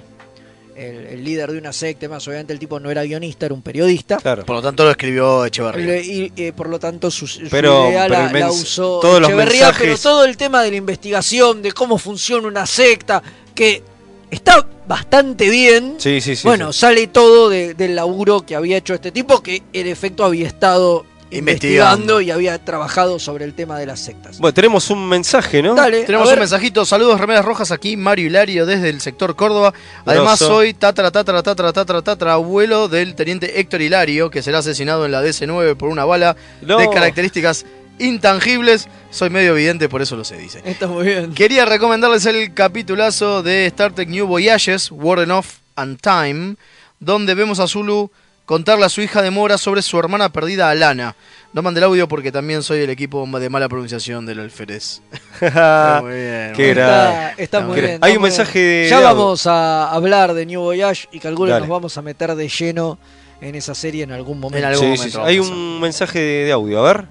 el, 0.76 0.96
el 1.06 1.24
líder 1.24 1.52
de 1.52 1.60
una 1.60 1.72
secta, 1.72 2.10
más 2.10 2.28
obviamente 2.28 2.52
el 2.52 2.58
tipo 2.58 2.80
no 2.80 2.90
era 2.90 3.04
guionista, 3.04 3.46
era 3.46 3.54
un 3.54 3.62
periodista. 3.62 4.18
Claro. 4.18 4.44
Por 4.44 4.56
lo 4.56 4.62
tanto 4.64 4.84
lo 4.86 4.90
escribió 4.92 5.46
Echeverría. 5.46 5.86
Le- 5.86 6.02
Y, 6.04 6.34
eh, 6.36 6.52
por 6.52 6.68
lo 6.68 6.80
tanto 6.80 7.12
su, 7.12 7.28
su 7.28 7.42
Pero- 7.52 7.90
idea 7.90 8.08
pero 8.08 8.14
la, 8.24 8.28
el 8.32 8.40
la 8.40 8.52
usó 8.52 9.00
todos 9.02 9.20
los 9.22 9.30
Echeverría, 9.30 9.68
mensajes- 9.68 9.80
pero 9.82 9.98
todo 10.00 10.26
el 10.26 10.36
tema 10.36 10.64
de 10.64 10.72
la 10.72 10.78
investigación, 10.78 11.62
de 11.62 11.72
cómo 11.74 12.00
funciona 12.00 12.48
una 12.48 12.66
secta, 12.66 13.22
que 13.54 13.84
está 14.32 14.68
bastante 14.88 15.48
bien. 15.48 15.98
Sí, 16.00 16.22
sí, 16.22 16.36
sí. 16.36 16.48
bueno, 16.48 16.74
sí. 16.74 16.80
sale 16.80 17.06
todo 17.06 17.50
de- 17.50 17.76
del 17.76 17.96
laburo 17.96 18.42
que 18.44 18.56
había 18.56 18.78
hecho 18.78 18.96
este 18.96 19.12
tipo, 19.12 19.44
que 19.44 19.62
en 19.74 19.86
efecto 19.86 20.26
había 20.26 20.48
estado 20.48 21.06
Investigando. 21.38 22.20
investigando, 22.20 22.22
y 22.22 22.32
había 22.32 22.64
trabajado 22.64 23.20
sobre 23.20 23.46
el 23.46 23.54
tema 23.54 23.78
de 23.80 23.86
las 23.86 24.00
sectas. 24.00 24.40
Bueno, 24.40 24.54
tenemos 24.54 24.90
un 24.90 25.08
mensaje, 25.08 25.62
¿no? 25.62 25.76
Dale, 25.76 26.04
Tenemos 26.04 26.30
a 26.30 26.34
un 26.34 26.40
mensajito, 26.40 26.86
saludos 26.86 27.20
remeras 27.20 27.44
rojas 27.46 27.72
aquí, 27.72 27.98
Mario 27.98 28.28
Hilario 28.28 28.66
desde 28.66 28.90
el 28.90 29.02
sector 29.02 29.36
Córdoba. 29.36 29.74
Además 30.06 30.40
Grosso. 30.40 30.56
soy 30.56 30.74
tatara, 30.74 31.12
tatara, 31.12 31.42
tatara, 31.44 31.74
tatara, 31.74 32.02
tatara, 32.02 32.34
abuelo 32.34 32.88
del 32.88 33.16
teniente 33.16 33.60
Héctor 33.60 33.82
Hilario, 33.82 34.30
que 34.30 34.42
será 34.44 34.60
asesinado 34.60 35.06
en 35.06 35.12
la 35.12 35.22
DC-9 35.24 35.76
por 35.76 35.90
una 35.90 36.06
bala 36.06 36.36
No. 36.62 36.78
de 36.78 36.90
características 36.90 37.66
intangibles. 38.00 38.88
Soy 39.12 39.30
medio 39.30 39.52
evidente, 39.54 39.90
por 39.90 40.02
eso 40.02 40.16
lo 40.16 40.24
sé, 40.24 40.38
dice. 40.38 40.62
Está 40.66 40.88
muy 40.88 41.06
bien. 41.06 41.34
Quería 41.34 41.66
recomendarles 41.66 42.26
el 42.26 42.54
capitulazo 42.54 43.44
de 43.44 43.66
Star 43.68 43.94
Trek 43.94 44.10
New 44.10 44.26
Voyages, 44.28 44.92
Warden 44.92 45.32
of 45.32 45.48
and 45.76 46.00
Time, 46.02 46.56
donde 47.00 47.34
vemos 47.36 47.60
a 47.60 47.68
Zulu 47.68 48.12
contarle 48.46 48.86
a 48.86 48.90
su 48.90 49.02
hija 49.02 49.22
de 49.22 49.32
Mora 49.32 49.58
sobre 49.58 49.82
su 49.82 49.98
hermana 50.00 50.30
perdida 50.30 50.70
Alana. 50.70 51.16
No 51.54 51.62
mandé 51.62 51.80
el 51.80 51.84
audio 51.86 52.08
porque 52.08 52.32
también 52.32 52.64
soy 52.64 52.80
el 52.82 52.90
equipo 52.90 53.28
de 53.40 53.50
mala 53.50 53.70
pronunciación 53.70 54.26
del 54.26 54.40
alférez. 54.40 55.02
Está 55.42 56.00
muy 56.02 56.12
bien. 56.14 56.54
Qué. 56.56 56.70
Está, 56.72 57.32
está 57.38 57.62
muy 57.62 57.80
bien. 57.80 58.00
Hay 58.02 58.16
un 58.18 58.24
mensaje 58.24 58.60
de- 58.60 58.88
Ya 58.90 59.00
vamos 59.02 59.46
a 59.46 59.90
hablar 59.92 60.34
de 60.34 60.46
New 60.46 60.62
Voyage 60.62 61.08
y 61.12 61.20
calculo 61.20 61.54
que 61.54 61.60
nos 61.60 61.70
vamos 61.70 61.98
a 61.98 62.02
meter 62.02 62.34
de 62.36 62.48
lleno 62.50 62.98
en 63.42 63.56
esa 63.56 63.76
serie 63.76 64.04
en 64.04 64.12
algún 64.14 64.40
momento. 64.40 64.58
En 64.68 64.74
algún 64.74 64.98
Sí, 64.98 65.10
sí, 65.10 65.18
momento 65.18 65.20
sí. 65.20 65.26
Hay 65.28 65.40
un 65.40 65.80
mensaje 65.82 66.20
de, 66.20 66.46
de 66.46 66.52
audio, 66.54 66.80
a 66.80 66.94
ver. 66.94 67.06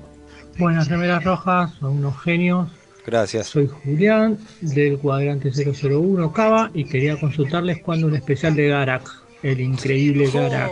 Buenas 0.59 0.89
remeras 0.89 1.23
rojas, 1.25 1.71
son 1.79 1.99
unos 1.99 2.21
genios. 2.23 2.69
Gracias. 3.07 3.49
Soy 3.49 3.69
Julián 3.69 4.39
del 4.61 4.99
cuadrante 4.99 5.51
001 5.51 6.33
Cava 6.33 6.71
y 6.75 6.85
quería 6.85 7.19
consultarles 7.19 7.81
cuándo 7.83 8.07
un 8.07 8.15
especial 8.17 8.55
de 8.55 8.69
Garak, 8.69 9.03
el 9.43 9.61
increíble 9.61 10.31
Garak. 10.33 10.71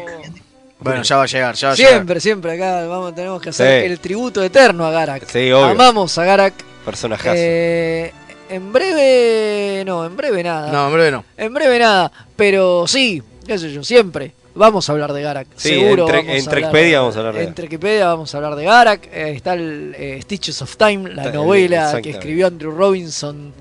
Bueno, 0.81 1.03
ya 1.03 1.17
va 1.17 1.23
a 1.25 1.27
llegar, 1.27 1.55
ya 1.55 1.69
va 1.69 1.75
a 1.75 1.77
llegar. 1.77 1.93
Siempre, 1.93 2.21
siempre 2.21 2.53
acá 2.53 2.87
vamos, 2.87 3.15
tenemos 3.15 3.41
que 3.43 3.51
hacer 3.51 3.83
Sí. 3.85 3.93
el 3.93 4.01
tributo 4.01 4.43
eterno 4.43 4.87
a 4.87 4.91
Garak. 4.91 5.27
Sí, 5.29 5.53
obvio. 5.53 5.65
Amamos 5.67 6.17
a 6.19 6.25
Garak. 6.25 6.55
Personajazo. 6.85 7.35
Eh, 7.37 8.13
en 8.49 8.73
breve, 8.73 9.85
no, 9.85 10.05
en 10.07 10.17
breve 10.17 10.43
nada. 10.43 10.73
No, 10.73 10.87
en 10.89 10.93
breve 10.95 11.11
no. 11.11 11.25
En 11.37 11.53
breve 11.55 11.79
nada, 11.79 12.11
pero 12.37 12.87
sí, 12.87 13.23
qué 13.47 13.59
sé 13.59 13.73
yo, 13.73 13.85
siempre. 13.85 14.33
Vamos 14.55 14.89
a 14.89 14.93
hablar 14.93 15.13
de 15.13 15.23
Garak. 15.23 15.47
Sí, 15.55 15.69
seguro. 15.69 16.03
entre- 16.07 16.17
vamos 16.19 16.31
a 16.33 16.37
entre 16.39 16.55
hablar 16.57 16.71
Expedia 16.71 17.01
vamos 17.01 17.17
a 17.17 17.19
hablar 17.21 17.35
de 17.35 17.43
En 17.45 17.55
Trequipedia 17.55 18.07
vamos 18.07 18.35
a 18.35 18.37
hablar 18.39 18.57
de 18.57 18.65
Garak. 18.65 19.07
Eh, 19.13 19.33
está 19.37 19.55
el 19.55 19.95
eh, 19.97 20.19
Stitches 20.23 20.61
of 20.63 20.77
Time, 20.77 21.15
la 21.15 21.25
Está- 21.27 21.37
novela 21.37 22.01
que 22.03 22.11
escribió 22.11 22.49
Andrew 22.49 22.73
Robinson 22.73 23.53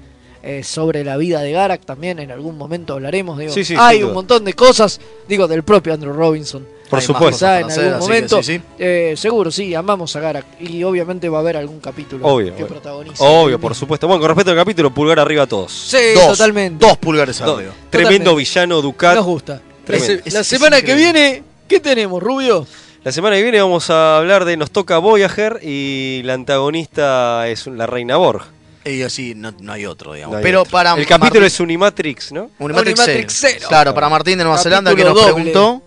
eh, 0.41 0.63
sobre 0.63 1.03
la 1.03 1.15
vida 1.17 1.41
de 1.41 1.51
Garak. 1.51 1.86
También 1.86 2.17
en 2.17 2.32
algún 2.32 2.57
momento 2.57 2.93
hablaremos. 2.93 3.38
Digo, 3.38 3.53
Sí, 3.53 3.63
sí, 3.63 3.76
hay 3.78 4.01
un 4.01 4.13
montón 4.13 4.43
de 4.43 4.53
cosas, 4.53 4.99
digo, 5.28 5.47
del 5.47 5.61
propio 5.63 5.93
Andrew 5.93 6.11
Robinson. 6.13 6.65
Por 6.89 7.01
supuesto. 7.01 7.45
en 7.45 7.65
hacer, 7.65 7.85
algún 7.85 7.99
que 7.99 8.13
momento. 8.15 8.43
sí, 8.43 8.55
sí. 8.57 8.61
Eh, 8.79 9.13
seguro, 9.15 9.51
sí, 9.51 9.73
amamos 9.75 10.15
a 10.15 10.19
Garak. 10.19 10.45
Y 10.59 10.83
obviamente 10.83 11.29
va 11.29 11.37
a 11.37 11.41
haber 11.41 11.57
algún 11.57 11.79
capítulo 11.79 12.25
Obvio. 12.25 12.55
que 12.55 12.65
protagonice. 12.65 13.15
Obvio, 13.23 13.59
por 13.59 13.75
supuesto. 13.75 14.07
Bueno, 14.07 14.21
con 14.21 14.29
respecto 14.29 14.51
al 14.51 14.57
capítulo, 14.57 14.91
pulgar 14.93 15.19
arriba 15.19 15.43
a 15.43 15.47
todos. 15.47 15.71
Sí, 15.71 15.97
Dos. 16.15 16.37
totalmente. 16.37 16.85
Dos 16.85 16.97
pulgares 16.97 17.39
arriba. 17.41 17.73
Tremendo 17.89 18.31
Totalmente. 18.31 18.35
villano 18.35 18.81
Ducat. 18.81 19.15
Nos 19.15 19.25
gusta. 19.25 19.61
Tremendo. 19.85 20.13
La 20.15 20.21
se- 20.23 20.27
Es- 20.29 20.33
la 20.33 20.39
es 20.41 20.47
semana 20.47 20.81
que 20.81 20.95
viene, 20.95 21.43
¿qué 21.67 21.79
tenemos, 21.79 22.21
Rubio? 22.23 22.65
La 23.03 23.11
semana 23.11 23.35
que 23.37 23.43
viene 23.43 23.61
vamos 23.61 23.89
a 23.89 24.17
hablar 24.17 24.43
de 24.45 24.57
Nos 24.57 24.71
toca 24.71 24.97
Voyager 24.97 25.59
y 25.63 26.21
la 26.25 26.33
antagonista 26.33 27.47
es 27.47 27.65
la 27.67 27.85
Reina 27.87 28.17
Borg. 28.17 28.43
Y 28.85 29.01
así 29.03 29.33
no, 29.35 29.53
no 29.59 29.71
hay 29.73 29.85
otro, 29.85 30.13
digamos. 30.13 30.33
No 30.33 30.37
hay 30.39 30.43
Pero 30.43 30.61
otro. 30.61 30.71
para 30.71 30.93
El 30.95 31.05
capítulo 31.05 31.41
Martín- 31.41 31.43
es 31.45 31.59
Unimatrix, 31.59 32.31
¿no? 32.31 32.49
Unimatrix, 32.59 32.99
Unimatrix 32.99 33.33
Zero. 33.33 33.53
Zero. 33.59 33.67
Claro, 33.69 33.93
para 33.93 34.09
Martín 34.09 34.37
de 34.37 34.43
Nueva 34.43 34.57
Zelanda 34.57 34.95
que 34.95 35.03
nos 35.03 35.13
Capítulo 35.13 35.31
doble. 35.33 35.51
preguntó. 35.51 35.83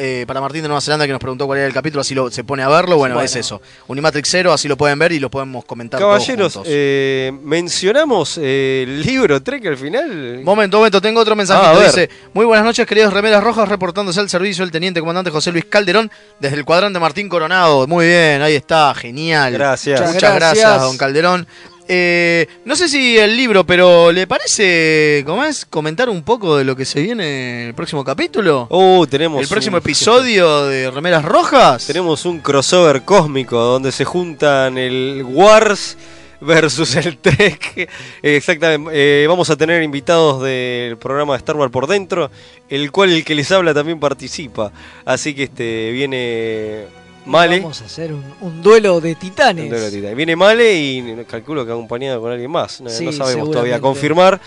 Eh, 0.00 0.24
para 0.26 0.40
Martín 0.40 0.62
de 0.62 0.68
Nueva 0.68 0.80
Zelanda 0.80 1.06
que 1.06 1.12
nos 1.12 1.20
preguntó 1.20 1.46
cuál 1.46 1.58
era 1.58 1.66
el 1.68 1.72
capítulo, 1.74 2.00
así 2.00 2.14
lo, 2.14 2.30
se 2.30 2.44
pone 2.44 2.62
a 2.62 2.68
verlo. 2.68 2.96
Bueno, 2.96 3.14
Bueno. 3.14 3.24
es 3.26 3.36
eso. 3.36 3.60
Unimatrix 3.86 4.28
Zero, 4.30 4.52
así 4.52 4.68
lo 4.68 4.76
pueden 4.76 4.98
ver 4.98 5.12
y 5.12 5.18
lo 5.20 5.30
podemos 5.30 5.64
comentar 5.64 6.00
Caballeros, 6.00 6.60
eh, 6.64 7.32
mencionamos 7.42 8.38
eh, 8.42 8.84
el 8.86 9.02
libro 9.02 9.42
Trek 9.42 9.66
al 9.66 9.76
final. 9.76 10.40
Momento, 10.42 10.78
momento, 10.78 11.00
tengo 11.00 11.20
otro 11.20 11.34
Ah, 11.34 11.36
mensajito. 11.36 11.78
ver. 11.78 11.86
Dice, 11.86 12.10
muy 12.34 12.44
buenas 12.46 12.64
noches, 12.64 12.86
queridos 12.86 13.12
remeras 13.12 13.42
rojas, 13.42 13.68
reportándose 13.68 14.20
al 14.20 14.28
servicio 14.28 14.64
el 14.64 14.70
teniente 14.70 15.00
comandante 15.00 15.30
José 15.30 15.52
Luis 15.52 15.64
Calderón 15.66 16.10
desde 16.40 16.56
el 16.56 16.64
cuadrante 16.64 16.98
Martín 16.98 17.28
Coronado. 17.28 17.86
Muy 17.86 18.06
bien, 18.06 18.42
ahí 18.42 18.54
está, 18.54 18.94
genial. 18.94 19.52
Gracias. 19.52 20.00
Muchas 20.00 20.14
Muchas 20.14 20.34
gracias, 20.34 20.64
gracias. 20.64 20.82
don 20.82 20.96
Calderón. 20.98 21.46
Eh, 21.90 22.46
no 22.66 22.76
sé 22.76 22.86
si 22.88 23.16
el 23.16 23.34
libro, 23.36 23.64
pero 23.64 24.12
¿le 24.12 24.26
parece, 24.26 25.22
cómo 25.26 25.42
es, 25.44 25.64
comentar 25.64 26.08
un 26.10 26.22
poco 26.22 26.56
de 26.58 26.64
lo 26.64 26.76
que 26.76 26.84
se 26.84 27.00
viene 27.00 27.62
en 27.62 27.68
el 27.68 27.74
próximo 27.74 28.04
capítulo? 28.04 28.66
Uh, 28.70 29.06
tenemos 29.06 29.40
¿El 29.40 29.48
próximo 29.48 29.76
un- 29.76 29.82
episodio 29.82 30.66
de 30.66 30.90
Remeras 30.90 31.24
Rojas? 31.24 31.86
Tenemos 31.86 32.26
un 32.26 32.40
crossover 32.40 33.02
cósmico 33.02 33.58
donde 33.58 33.90
se 33.90 34.04
juntan 34.04 34.76
el 34.76 35.24
Wars 35.26 35.96
versus 36.42 36.94
el 36.96 37.16
Trek. 37.18 37.88
Exactamente. 38.22 38.92
Eh, 38.94 39.26
vamos 39.26 39.48
a 39.48 39.56
tener 39.56 39.82
invitados 39.82 40.42
del 40.42 40.98
programa 40.98 41.32
de 41.32 41.38
Star 41.38 41.56
Wars 41.56 41.72
por 41.72 41.86
dentro, 41.86 42.30
el 42.68 42.92
cual 42.92 43.10
el 43.12 43.24
que 43.24 43.34
les 43.34 43.50
habla 43.50 43.72
también 43.72 43.98
participa. 43.98 44.72
Así 45.06 45.34
que 45.34 45.44
este 45.44 45.90
viene 45.92 46.84
Male. 47.28 47.60
Vamos 47.60 47.82
a 47.82 47.84
hacer 47.84 48.12
un, 48.12 48.24
un 48.40 48.62
duelo 48.62 49.00
de 49.00 49.14
titanes. 49.14 49.64
Un 49.64 49.70
duelo 49.70 49.84
de 49.84 49.90
titanes. 49.90 50.16
Viene 50.16 50.34
Male 50.36 50.74
y 50.74 51.24
calculo 51.28 51.64
que 51.66 51.72
acompañado 51.72 52.20
con 52.20 52.32
alguien 52.32 52.50
más. 52.50 52.80
No, 52.80 52.90
Sí, 52.90 53.04
no 53.06 53.12
sabemos 53.12 53.50
todavía 53.50 53.80
confirmar. 53.80 54.40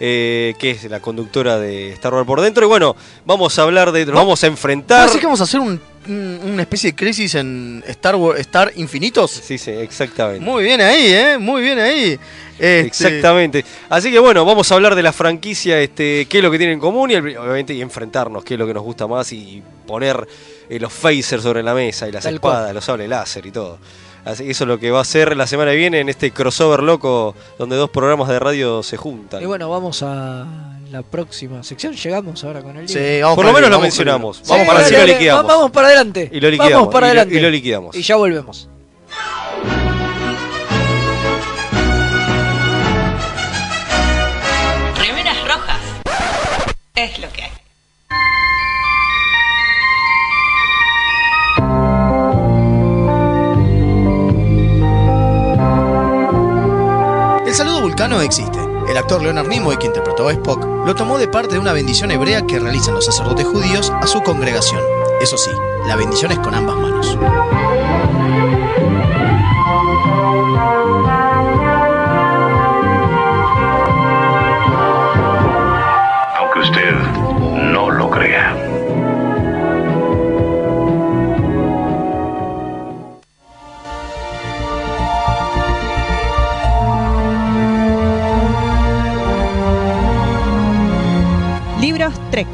eh, 0.00 0.54
que 0.60 0.70
es 0.70 0.84
la 0.84 1.00
conductora 1.00 1.58
de 1.58 1.92
Star 1.94 2.14
Wars 2.14 2.26
por 2.26 2.40
dentro. 2.40 2.64
Y 2.64 2.68
bueno, 2.68 2.94
vamos 3.24 3.58
a 3.58 3.62
hablar 3.62 3.90
de. 3.92 4.06
Nos 4.06 4.14
vamos 4.14 4.42
a 4.44 4.46
enfrentar. 4.46 5.08
Así 5.08 5.18
que 5.18 5.26
vamos 5.26 5.40
a 5.40 5.44
hacer 5.44 5.58
un- 5.60 5.80
un- 6.08 6.40
una 6.52 6.62
especie 6.62 6.90
de 6.92 6.96
crisis 6.96 7.34
en 7.34 7.82
Star 7.86 8.16
Wars, 8.16 8.40
Star 8.40 8.72
Infinitos. 8.76 9.30
Sí, 9.30 9.58
sí, 9.58 9.70
exactamente. 9.70 10.44
Muy 10.44 10.64
bien 10.64 10.80
ahí, 10.80 11.06
¿eh? 11.12 11.38
Muy 11.38 11.62
bien 11.62 11.78
ahí. 11.78 12.18
Este, 12.58 12.80
Exactamente. 12.80 13.64
Así 13.88 14.10
que 14.10 14.18
bueno, 14.18 14.44
vamos 14.44 14.70
a 14.72 14.74
hablar 14.74 14.94
de 14.96 15.02
la 15.02 15.12
franquicia, 15.12 15.80
este, 15.80 16.26
qué 16.28 16.38
es 16.38 16.42
lo 16.44 16.50
que 16.50 16.58
tienen 16.58 16.74
en 16.74 16.80
común 16.80 17.10
y 17.10 17.14
obviamente 17.14 17.72
y 17.72 17.80
enfrentarnos, 17.82 18.42
qué 18.44 18.54
es 18.54 18.58
lo 18.60 18.66
que 18.66 18.74
nos 18.74 18.82
gusta 18.82 19.06
más 19.06 19.32
y 19.32 19.62
poner 19.86 20.26
eh, 20.68 20.80
los 20.80 20.92
phasers 20.92 21.42
sobre 21.42 21.62
la 21.62 21.72
mesa 21.74 22.08
y 22.08 22.12
las 22.12 22.24
Tal 22.24 22.34
espadas, 22.34 22.62
cual. 22.64 22.74
los 22.74 22.84
sables 22.84 23.08
láser 23.08 23.46
y 23.46 23.52
todo. 23.52 23.78
Así 24.24 24.44
que 24.44 24.50
eso 24.50 24.64
es 24.64 24.68
lo 24.68 24.78
que 24.78 24.90
va 24.90 25.00
a 25.00 25.04
ser 25.04 25.36
la 25.36 25.46
semana 25.46 25.70
que 25.70 25.76
viene 25.76 26.00
en 26.00 26.08
este 26.08 26.32
crossover 26.32 26.82
loco 26.82 27.34
donde 27.58 27.76
dos 27.76 27.90
programas 27.90 28.28
de 28.28 28.38
radio 28.40 28.82
se 28.82 28.96
juntan. 28.96 29.40
Y 29.40 29.46
bueno, 29.46 29.70
vamos 29.70 30.02
a 30.02 30.44
la 30.90 31.02
próxima 31.02 31.62
sección. 31.62 31.94
Llegamos 31.94 32.42
ahora 32.44 32.62
con 32.62 32.76
el 32.76 32.86
libro. 32.86 33.00
Sí, 33.02 33.20
vamos 33.20 33.36
Por 33.36 33.44
lo 33.46 33.52
menos 33.52 33.70
lo 33.70 33.80
mencionamos. 33.80 34.42
Vamos 34.48 34.66
para 34.66 34.80
dale, 34.82 34.96
así 34.96 35.06
lo 35.06 35.12
liquidamos. 35.12 35.44
va- 35.44 35.54
Vamos 35.56 35.70
para 35.70 35.86
adelante. 35.88 36.30
Y 36.32 36.40
lo 36.40 36.50
liquidamos, 36.50 36.72
Vamos 36.74 36.92
para 36.92 37.06
y 37.06 37.08
lo- 37.14 37.20
adelante. 37.20 37.34
y 37.38 37.40
lo 37.40 37.50
liquidamos. 37.50 37.96
Y 37.96 38.02
ya 38.02 38.16
volvemos. 38.16 38.68
Remeras 44.96 45.40
rojas. 45.46 45.80
Es 46.94 47.18
lo 47.18 47.30
que 47.32 47.42
hay. 47.44 47.50
El 57.46 57.54
saludo 57.54 57.80
vulcano 57.82 58.20
existe. 58.20 58.57
El 58.88 58.96
actor 58.96 59.22
Leonard 59.22 59.48
Nimoy, 59.48 59.76
que 59.76 59.86
interpretó 59.86 60.28
a 60.28 60.32
Spock, 60.32 60.64
lo 60.86 60.94
tomó 60.94 61.18
de 61.18 61.28
parte 61.28 61.54
de 61.54 61.58
una 61.58 61.72
bendición 61.72 62.10
hebrea 62.10 62.46
que 62.46 62.58
realizan 62.58 62.94
los 62.94 63.04
sacerdotes 63.04 63.46
judíos 63.46 63.90
a 63.90 64.06
su 64.06 64.22
congregación. 64.22 64.80
Eso 65.20 65.36
sí, 65.36 65.50
la 65.86 65.96
bendición 65.96 66.32
es 66.32 66.38
con 66.38 66.54
ambas 66.54 66.76
manos. 66.76 67.18
Libros 91.98 92.30
Trek. 92.30 92.46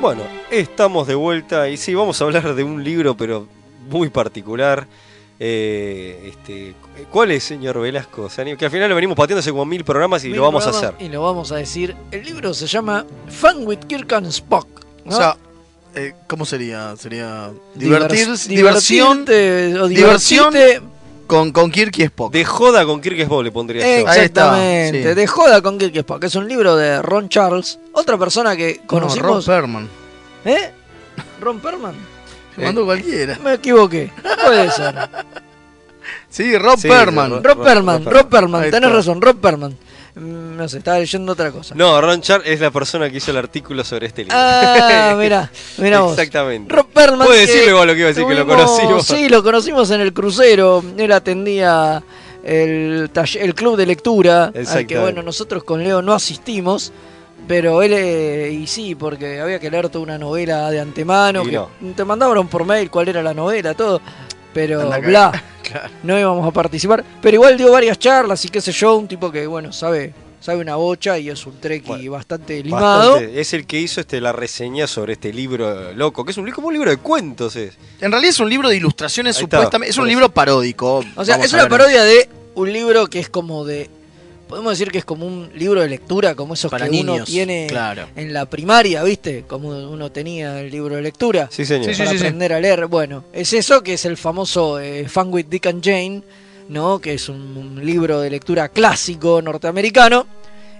Bueno, 0.00 0.22
estamos 0.50 1.06
de 1.06 1.14
vuelta 1.14 1.68
y 1.68 1.76
sí, 1.76 1.94
vamos 1.94 2.20
a 2.20 2.24
hablar 2.24 2.52
de 2.56 2.64
un 2.64 2.82
libro, 2.82 3.16
pero 3.16 3.46
muy 3.88 4.10
particular. 4.10 4.88
Eh, 5.38 6.32
este, 6.32 6.74
¿Cuál 7.08 7.30
es, 7.30 7.44
señor 7.44 7.80
Velasco? 7.80 8.28
Que 8.58 8.64
al 8.64 8.70
final 8.72 8.88
lo 8.88 8.96
venimos 8.96 9.16
pateando 9.16 9.38
hace 9.38 9.52
como 9.52 9.64
mil 9.64 9.84
programas 9.84 10.24
y 10.24 10.28
Mil 10.28 10.38
lo 10.38 10.42
vamos 10.42 10.66
a 10.66 10.70
hacer. 10.70 10.94
Y 10.98 11.08
lo 11.08 11.22
vamos 11.22 11.52
a 11.52 11.56
decir. 11.56 11.94
El 12.10 12.24
libro 12.24 12.52
se 12.52 12.66
llama 12.66 13.06
Fun 13.28 13.68
with 13.68 13.78
Kirk 13.86 14.12
and 14.14 14.26
Spock. 14.26 14.66
¿no? 15.04 15.14
O 15.14 15.16
sea, 15.16 15.36
eh, 15.94 16.14
¿cómo 16.26 16.44
sería? 16.44 16.94
Sería 16.96 17.50
divertir, 17.74 18.28
diversión, 18.48 19.24
o 19.80 19.88
diversión 19.88 20.54
con, 21.26 21.52
con 21.52 21.70
Kirk 21.70 21.98
y 21.98 22.02
Spock. 22.02 22.32
De 22.32 22.44
joda 22.44 22.84
con 22.84 23.00
Kirk 23.00 23.18
Spock 23.20 23.42
le 23.42 23.50
pondría 23.50 23.80
yo. 23.82 23.86
Ahí 24.08 24.20
está, 24.20 24.22
Exactamente. 24.24 25.08
sí. 25.08 25.14
De 25.14 25.26
joda 25.26 25.62
con 25.62 25.78
Kirk 25.78 25.94
y 25.94 25.98
Spock. 25.98 26.24
Es 26.24 26.34
un 26.34 26.46
libro 26.48 26.76
de 26.76 27.00
Ron 27.00 27.28
Charles. 27.28 27.78
Otra 27.92 28.18
persona 28.18 28.56
que 28.56 28.76
No, 28.76 28.80
Ron 28.80 28.86
conocimos. 28.86 29.46
Perlman. 29.46 29.88
¿Eh? 30.44 30.70
Ron 31.40 31.60
Perlman. 31.60 31.94
Se 32.56 32.62
mandó 32.62 32.84
cualquiera. 32.84 33.38
Me 33.42 33.54
equivoqué. 33.54 34.10
Puede 34.44 34.70
ser. 34.72 34.94
Sí, 36.28 36.56
Rob 36.58 36.78
Sí, 36.78 36.88
Rob 36.88 37.42
Rob 37.42 38.28
Perlman, 38.28 38.62
Ahí 38.64 38.70
tenés 38.70 38.92
razón, 38.92 39.20
Rob 39.20 39.36
Perlman. 39.36 39.76
Mm, 40.14 40.56
No 40.56 40.68
sé, 40.68 40.78
estaba 40.78 40.98
leyendo 40.98 41.32
otra 41.32 41.50
cosa. 41.50 41.74
No, 41.74 42.00
Ron 42.00 42.20
Char 42.20 42.42
es 42.44 42.60
la 42.60 42.70
persona 42.70 43.08
que 43.10 43.16
hizo 43.16 43.30
el 43.30 43.38
artículo 43.38 43.82
sobre 43.84 44.06
este 44.06 44.22
libro. 44.22 44.36
Ah, 44.38 45.14
mira, 45.18 45.50
mira 45.78 46.00
vos. 46.00 46.12
Exactamente. 46.12 46.74
Rob 46.74 46.86
Perlman. 46.88 47.26
Puede 47.26 47.40
decirle 47.40 47.70
igual 47.70 47.86
lo 47.88 47.94
que 47.94 48.00
iba 48.00 48.08
a 48.08 48.12
decir, 48.12 48.26
que 48.26 48.34
lo 48.34 48.46
conocimos. 48.46 49.06
Sí, 49.06 49.28
lo 49.28 49.42
conocimos 49.42 49.90
en 49.90 50.00
el 50.00 50.12
crucero. 50.12 50.82
Él 50.98 51.12
atendía 51.12 52.02
el, 52.44 53.10
el 53.40 53.54
club 53.54 53.76
de 53.76 53.86
lectura, 53.86 54.52
al 54.54 54.86
que 54.86 54.98
bueno, 54.98 55.22
nosotros 55.22 55.64
con 55.64 55.82
Leo 55.82 56.02
no 56.02 56.12
asistimos. 56.12 56.92
Pero 57.48 57.82
él, 57.82 57.92
eh, 57.92 58.52
y 58.52 58.68
sí, 58.68 58.94
porque 58.94 59.40
había 59.40 59.58
que 59.58 59.68
leer 59.68 59.88
toda 59.88 60.04
una 60.04 60.16
novela 60.16 60.70
de 60.70 60.78
antemano. 60.78 61.42
Y 61.42 61.46
que 61.46 61.52
no. 61.56 61.68
Te 61.96 62.04
mandaban 62.04 62.46
por 62.46 62.64
mail 62.64 62.88
cuál 62.88 63.08
era 63.08 63.20
la 63.20 63.34
novela, 63.34 63.74
todo. 63.74 64.00
Pero 64.54 64.88
bla. 65.00 65.44
Claro. 65.62 65.88
no 66.02 66.18
íbamos 66.18 66.46
a 66.46 66.50
participar. 66.50 67.02
Pero 67.22 67.36
igual 67.36 67.56
dio 67.56 67.70
varias 67.72 67.98
charlas 67.98 68.44
y 68.44 68.48
qué 68.48 68.60
sé 68.60 68.72
yo, 68.72 68.96
un 68.96 69.08
tipo 69.08 69.30
que, 69.30 69.46
bueno, 69.46 69.72
sabe 69.72 70.12
sabe 70.42 70.60
una 70.60 70.74
bocha 70.74 71.18
y 71.18 71.30
es 71.30 71.46
un 71.46 71.58
treki 71.58 72.08
bastante 72.08 72.62
limado. 72.62 73.12
Bastante. 73.12 73.40
Es 73.40 73.54
el 73.54 73.66
que 73.66 73.78
hizo 73.78 74.00
este, 74.00 74.20
la 74.20 74.32
reseña 74.32 74.86
sobre 74.86 75.14
este 75.14 75.32
libro 75.32 75.92
loco, 75.92 76.24
que 76.24 76.32
es 76.32 76.36
un, 76.36 76.50
como 76.50 76.68
un 76.68 76.74
libro 76.74 76.90
de 76.90 76.96
cuentos. 76.96 77.54
Es. 77.56 77.74
En 78.00 78.10
realidad 78.10 78.30
es 78.30 78.40
un 78.40 78.50
libro 78.50 78.68
de 78.68 78.76
ilustraciones, 78.76 79.36
Ahí 79.36 79.44
está, 79.44 79.58
supuestamente. 79.58 79.90
Es 79.90 79.98
un 79.98 80.08
libro 80.08 80.28
paródico. 80.30 81.04
O 81.14 81.24
sea, 81.24 81.36
vamos 81.36 81.46
es 81.46 81.52
una 81.52 81.68
parodia 81.68 82.02
de 82.02 82.28
un 82.54 82.72
libro 82.72 83.06
que 83.06 83.20
es 83.20 83.28
como 83.28 83.64
de. 83.64 83.88
Podemos 84.52 84.72
decir 84.78 84.92
que 84.92 84.98
es 84.98 85.04
como 85.06 85.24
un 85.26 85.50
libro 85.54 85.80
de 85.80 85.88
lectura, 85.88 86.34
como 86.34 86.52
esos 86.52 86.70
Para 86.70 86.86
que 86.86 87.00
uno 87.00 87.24
tiene 87.24 87.68
claro. 87.70 88.06
en 88.14 88.34
la 88.34 88.44
primaria, 88.44 89.02
¿viste? 89.02 89.44
Como 89.48 89.68
uno 89.70 90.12
tenía 90.12 90.60
el 90.60 90.70
libro 90.70 90.96
de 90.96 91.00
lectura. 91.00 91.48
Sí, 91.50 91.64
señor. 91.64 91.86
Para 91.96 92.10
sí, 92.10 92.18
sí. 92.18 92.22
aprender 92.24 92.52
a 92.52 92.60
leer. 92.60 92.86
Bueno, 92.86 93.24
es 93.32 93.54
eso 93.54 93.82
que 93.82 93.94
es 93.94 94.04
el 94.04 94.18
famoso 94.18 94.78
eh, 94.78 95.08
Fun 95.08 95.32
with 95.32 95.46
Dick 95.46 95.64
and 95.68 95.82
Jane, 95.82 96.22
¿no? 96.68 96.98
Que 96.98 97.14
es 97.14 97.30
un, 97.30 97.38
un 97.56 97.86
libro 97.86 98.20
de 98.20 98.28
lectura 98.28 98.68
clásico 98.68 99.40
norteamericano. 99.40 100.26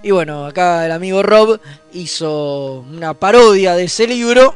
Y 0.03 0.11
bueno, 0.11 0.45
acá 0.45 0.85
el 0.85 0.91
amigo 0.91 1.23
Rob 1.23 1.59
hizo 1.93 2.85
una 2.91 3.15
parodia 3.15 3.73
de 3.75 3.85
ese 3.85 4.05
libro 4.05 4.55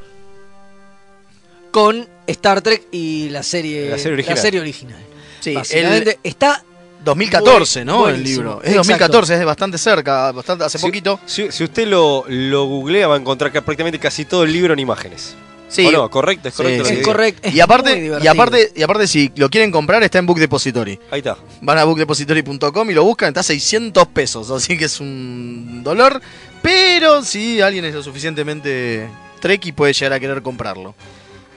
con 1.72 2.08
Star 2.28 2.62
Trek 2.62 2.84
y 2.92 3.30
la 3.30 3.42
serie, 3.42 3.90
La 3.90 3.98
serie 3.98 4.14
original. 4.14 4.38
serie 4.38 4.60
original. 4.60 5.00
Sí, 5.40 5.54
Básicamente, 5.56 6.12
el- 6.12 6.18
está 6.24 6.64
2014, 7.08 7.86
¿no? 7.86 8.08
El 8.10 8.24
libro. 8.24 8.62
Es 8.64 8.76
2014, 8.76 9.34
es 9.34 9.40
de 9.40 9.46
bastante 9.46 9.78
cerca, 9.78 10.32
bastante 10.32 10.64
hace 10.66 10.78
Si- 10.78 10.86
poquito. 10.86 11.20
Si, 11.26 11.52
si 11.52 11.64
usted 11.64 11.88
lo, 11.88 12.26
lo 12.28 12.66
googlea 12.66 13.08
va 13.08 13.16
a 13.16 13.18
encontrar 13.20 13.52
que 13.52 13.62
prácticamente 13.62 14.00
casi 14.00 14.26
todo 14.26 14.44
el 14.44 14.54
libro 14.54 14.74
en 14.74 14.80
imágenes. 14.80 15.36
Sí. 15.70 15.86
¿O 15.88 15.92
no? 15.92 16.10
¿Correcto? 16.10 16.48
¿Es 16.48 16.54
correcto? 16.56 16.86
sí. 16.86 16.94
Es 16.94 17.06
correcto. 17.06 17.50
Y 17.50 17.60
aparte, 17.60 18.12
y 18.22 18.28
aparte, 18.28 18.72
y 18.74 18.82
aparte, 18.84 19.06
si 19.06 19.32
lo 19.36 19.50
quieren 19.50 19.70
comprar, 19.70 20.02
está 20.02 20.18
en 20.18 20.26
Book 20.26 20.40
Depository. 20.40 20.98
Ahí 21.12 21.20
está. 21.20 21.38
Van 21.62 21.78
a 21.78 21.84
bookdepository.com 21.84 22.90
y 22.90 22.94
lo 22.94 23.04
buscan, 23.04 23.28
está 23.30 23.42
a 23.42 23.44
600 23.44 24.08
pesos, 24.08 24.50
así 24.50 24.78
que 24.78 24.86
es 24.86 25.02
un 25.02 25.82
dolor. 25.84 26.22
Pero 26.62 27.22
si 27.24 27.60
alguien 27.60 27.84
es 27.86 27.94
lo 27.96 28.02
suficientemente 28.04 29.08
treki 29.42 29.72
puede 29.74 29.92
llegar 29.94 30.14
a 30.14 30.20
querer 30.20 30.42
comprarlo. 30.42 30.96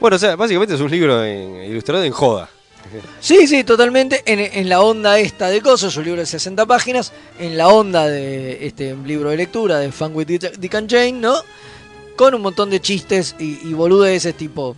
Bueno, 0.00 0.16
o 0.16 0.18
sea, 0.18 0.34
básicamente 0.34 0.74
es 0.74 0.80
un 0.80 0.90
libro 0.90 1.24
en- 1.24 1.62
ilustrado 1.70 2.02
en 2.02 2.12
joda. 2.12 2.48
Sí, 3.20 3.46
sí, 3.46 3.62
totalmente. 3.64 4.22
En, 4.26 4.40
en 4.40 4.68
la 4.68 4.80
onda 4.80 5.18
esta 5.18 5.48
de 5.48 5.60
cosas, 5.60 5.96
un 5.96 6.04
libro 6.04 6.20
de 6.20 6.26
60 6.26 6.66
páginas. 6.66 7.12
En 7.38 7.56
la 7.56 7.68
onda 7.68 8.06
de 8.06 8.66
este 8.66 8.94
libro 9.04 9.30
de 9.30 9.36
lectura 9.36 9.78
de 9.78 9.92
Fun 9.92 10.14
with 10.14 10.26
Dick 10.26 10.74
and 10.74 10.90
Jane, 10.90 11.12
¿no? 11.12 11.34
Con 12.16 12.34
un 12.34 12.42
montón 12.42 12.70
de 12.70 12.80
chistes 12.80 13.34
y, 13.38 13.68
y 13.68 13.72
boludeces 13.74 14.34
tipo. 14.34 14.76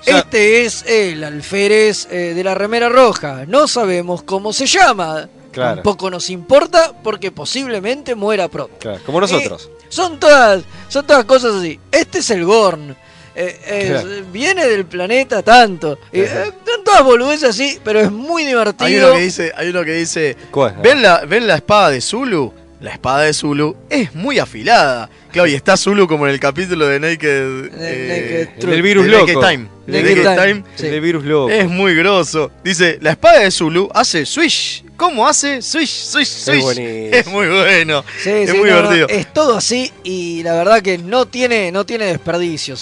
sea- 0.00 0.18
este 0.18 0.64
es 0.64 0.84
el 0.86 1.22
alférez 1.24 2.08
eh, 2.10 2.34
de 2.34 2.44
la 2.44 2.54
remera 2.54 2.88
roja. 2.88 3.44
No 3.46 3.68
sabemos 3.68 4.22
cómo 4.22 4.52
se 4.52 4.66
llama. 4.66 5.28
Claro. 5.52 5.76
Tampoco 5.76 6.10
nos 6.10 6.30
importa 6.30 6.92
porque 7.02 7.30
posiblemente 7.30 8.14
muera 8.14 8.48
pronto. 8.48 8.74
Claro, 8.78 9.00
como 9.04 9.20
nosotros. 9.20 9.70
Son 9.90 10.18
todas, 10.18 10.62
son 10.88 11.06
todas 11.06 11.26
cosas 11.26 11.54
así. 11.56 11.78
Este 11.90 12.18
es 12.20 12.30
el 12.30 12.44
Gorn. 12.46 12.96
Eh, 13.34 13.86
Claro. 13.90 14.08
Viene 14.32 14.66
del 14.66 14.84
planeta 14.86 15.42
tanto. 15.42 15.98
Eh, 16.12 16.26
eh, 16.30 16.52
todas 16.92 17.04
boludeces 17.04 17.48
así, 17.50 17.78
pero 17.84 18.00
es 18.00 18.10
muy 18.10 18.44
divertido. 18.44 18.86
Hay 18.86 18.96
uno 18.96 19.12
que 19.14 19.20
dice, 19.20 19.52
hay 19.56 19.68
uno 19.68 19.84
que 19.84 19.92
dice, 19.92 20.36
¿Cuál? 20.50 20.76
¿ven 20.82 21.02
la, 21.02 21.24
¿ven 21.24 21.46
la 21.46 21.56
espada 21.56 21.90
de 21.90 22.00
Zulu? 22.00 22.52
La 22.80 22.90
espada 22.92 23.22
de 23.22 23.32
Zulu 23.32 23.76
es 23.88 24.12
muy 24.14 24.38
afilada. 24.40 25.08
Claro, 25.30 25.48
y 25.48 25.54
está 25.54 25.76
Zulu 25.76 26.08
como 26.08 26.26
en 26.26 26.34
el 26.34 26.40
capítulo 26.40 26.86
de 26.88 26.98
Naked... 26.98 27.70
eh, 27.78 28.48
Naked 28.48 28.64
El 28.64 28.70
del 28.70 28.82
virus 28.82 29.04
de 29.04 29.10
loco. 29.12 29.26
Naked 29.26 29.48
Time. 29.48 29.68
Naked 29.86 30.22
Time. 30.22 30.64
el 30.78 30.90
del 30.90 31.00
virus 31.00 31.24
loco. 31.24 31.50
Es 31.50 31.68
muy 31.68 31.94
grosso. 31.94 32.50
Dice, 32.64 32.98
la 33.00 33.12
espada 33.12 33.38
de 33.38 33.50
Zulu 33.52 33.88
hace 33.94 34.26
swish. 34.26 34.84
¿Cómo 34.96 35.26
hace? 35.26 35.62
Swish, 35.62 35.90
swish, 35.90 36.26
swish. 36.28 36.78
Es 36.78 37.26
muy 37.28 37.46
bueno. 37.46 38.04
Sí, 38.20 38.30
es 38.30 38.50
sí, 38.50 38.56
muy 38.56 38.68
no, 38.68 38.82
no, 38.82 38.90
divertido. 38.90 39.08
es 39.20 39.32
todo 39.32 39.56
así 39.56 39.90
y 40.02 40.42
la 40.42 40.54
verdad 40.54 40.82
que 40.82 40.98
no 40.98 41.26
tiene, 41.26 41.70
no 41.70 41.86
tiene 41.86 42.06
desperdicio. 42.06 42.76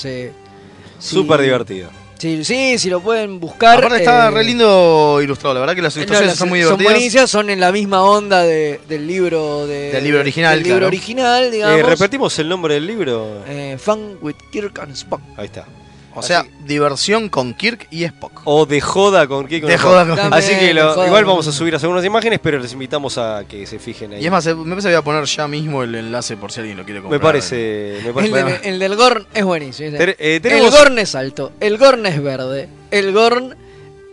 Súper 0.98 1.42
divertido. 1.42 1.99
Sí, 2.20 2.44
sí, 2.44 2.78
si 2.78 2.90
lo 2.90 3.00
pueden 3.00 3.40
buscar. 3.40 3.78
Aparte 3.78 3.96
está 3.98 4.28
eh, 4.28 4.30
re 4.30 4.44
lindo 4.44 5.20
ilustrado, 5.22 5.54
la 5.54 5.60
verdad 5.60 5.74
que 5.74 5.80
las 5.82 5.96
no, 5.96 6.02
ilustraciones 6.02 6.32
las- 6.32 6.38
son 6.38 6.48
muy 6.50 6.60
son 6.60 6.68
divertidas. 6.76 6.92
buenísimas, 6.92 7.30
son 7.30 7.48
en 7.50 7.60
la 7.60 7.72
misma 7.72 8.02
onda 8.04 8.42
de- 8.42 8.78
del 8.88 9.06
libro 9.06 9.66
de, 9.66 9.90
Del 9.92 10.04
libro 10.04 10.20
original, 10.20 10.54
del 10.56 10.62
libro 10.64 10.76
claro. 10.80 10.86
original, 10.88 11.50
digamos. 11.50 11.78
Eh, 11.78 11.82
¿Repetimos 11.82 12.38
el 12.38 12.48
nombre 12.48 12.74
del 12.74 12.86
libro? 12.86 13.42
Eh, 13.48 13.78
Fun 13.80 14.18
with 14.20 14.36
Kirk 14.52 14.78
and 14.80 14.92
Spock. 14.92 15.20
Ahí 15.38 15.46
está. 15.46 15.66
O 16.14 16.22
sea, 16.22 16.44
diversión 16.64 17.28
con 17.28 17.54
Kirk 17.54 17.86
y 17.90 18.02
Spock. 18.04 18.42
O 18.44 18.66
de 18.66 18.80
joda 18.80 19.26
con 19.28 19.46
Kiko. 19.46 19.66
De 19.68 19.78
joda 19.78 20.04
con- 20.06 20.18
Así 20.34 20.48
que 20.48 20.54
También, 20.56 20.76
lo- 20.76 20.88
de 20.88 20.94
joda 20.94 21.06
igual 21.06 21.24
vamos 21.24 21.46
a 21.46 21.52
subir 21.52 21.74
algunas 21.76 22.04
imágenes, 22.04 22.40
pero 22.42 22.58
les 22.58 22.72
invitamos 22.72 23.16
a 23.16 23.44
que 23.48 23.64
se 23.66 23.78
fijen 23.78 24.12
ahí. 24.14 24.22
Y 24.22 24.26
es 24.26 24.30
más, 24.32 24.44
eh, 24.46 24.54
me 24.54 24.70
parece 24.70 24.88
que 24.88 24.94
voy 24.94 25.00
a 25.00 25.04
poner 25.04 25.24
ya 25.24 25.46
mismo 25.46 25.82
el 25.84 25.94
enlace 25.94 26.36
por 26.36 26.50
si 26.50 26.61
alguien 26.61 26.76
lo 26.78 26.84
quiere 26.84 27.00
comprar. 27.00 27.20
me 27.20 27.24
parece. 27.24 27.98
Me 28.02 28.08
El, 28.08 28.14
parece 28.14 28.34
del- 28.44 28.58
el 28.64 28.78
del 28.80 28.96
Gorn 28.96 29.26
es 29.32 29.44
buenísimo. 29.44 29.96
Ter- 29.96 30.16
eh, 30.18 30.40
tenemos- 30.42 30.66
El 30.66 30.78
Gorn 30.78 30.98
es 30.98 31.14
alto, 31.14 31.52
el 31.61 31.78
Gorn 31.78 32.04
es 32.06 32.22
verde, 32.22 32.68
el 32.90 33.12
Gorn 33.12 33.54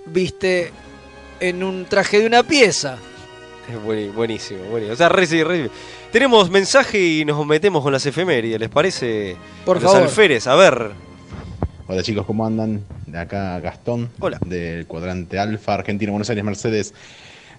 viste 0.05 0.71
en 1.39 1.63
un 1.63 1.85
traje 1.85 2.19
de 2.19 2.27
una 2.27 2.43
pieza. 2.43 2.97
Es 3.69 3.81
buenísimo, 3.83 4.13
buenísimo. 4.13 4.61
O 4.93 4.95
sea, 4.95 5.09
re, 5.09 5.25
re- 5.25 5.69
Tenemos 6.11 6.49
mensaje 6.49 6.97
y 6.99 7.25
nos 7.25 7.45
metemos 7.45 7.83
con 7.83 7.91
las 7.91 8.05
efemérides, 8.05 8.59
¿les 8.59 8.69
parece? 8.69 9.35
Por 9.65 9.81
Los 9.81 9.91
favor. 9.91 10.03
alférez, 10.07 10.47
a 10.47 10.55
ver. 10.55 10.91
Hola 11.88 12.03
chicos, 12.03 12.25
¿cómo 12.25 12.45
andan? 12.45 12.83
De 13.05 13.17
acá 13.17 13.59
Gastón, 13.59 14.09
Hola. 14.19 14.39
del 14.45 14.85
cuadrante 14.88 15.39
Alfa, 15.39 15.73
Argentina, 15.75 16.11
Buenos 16.11 16.29
Aires, 16.29 16.43
Mercedes. 16.43 16.93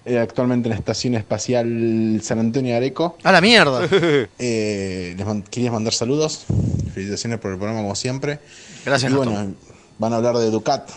Eh, 0.05 0.17
actualmente 0.17 0.67
en 0.67 0.71
la 0.71 0.75
Estación 0.77 1.15
Espacial 1.15 2.19
San 2.23 2.39
Antonio 2.39 2.71
de 2.71 2.77
Areco. 2.77 3.17
¡A 3.23 3.31
la 3.31 3.41
mierda! 3.41 3.87
Eh, 4.39 5.13
les 5.17 5.25
man- 5.25 5.43
quería 5.43 5.71
mandar 5.71 5.93
saludos. 5.93 6.45
Felicitaciones 6.93 7.39
por 7.39 7.51
el 7.51 7.57
programa 7.57 7.81
como 7.81 7.95
siempre. 7.95 8.39
Gracias, 8.85 9.11
Y 9.11 9.15
Gastón. 9.15 9.33
bueno, 9.33 9.53
van 9.97 10.13
a 10.13 10.17
hablar 10.17 10.37
de 10.37 10.49
Ducat. 10.51 10.89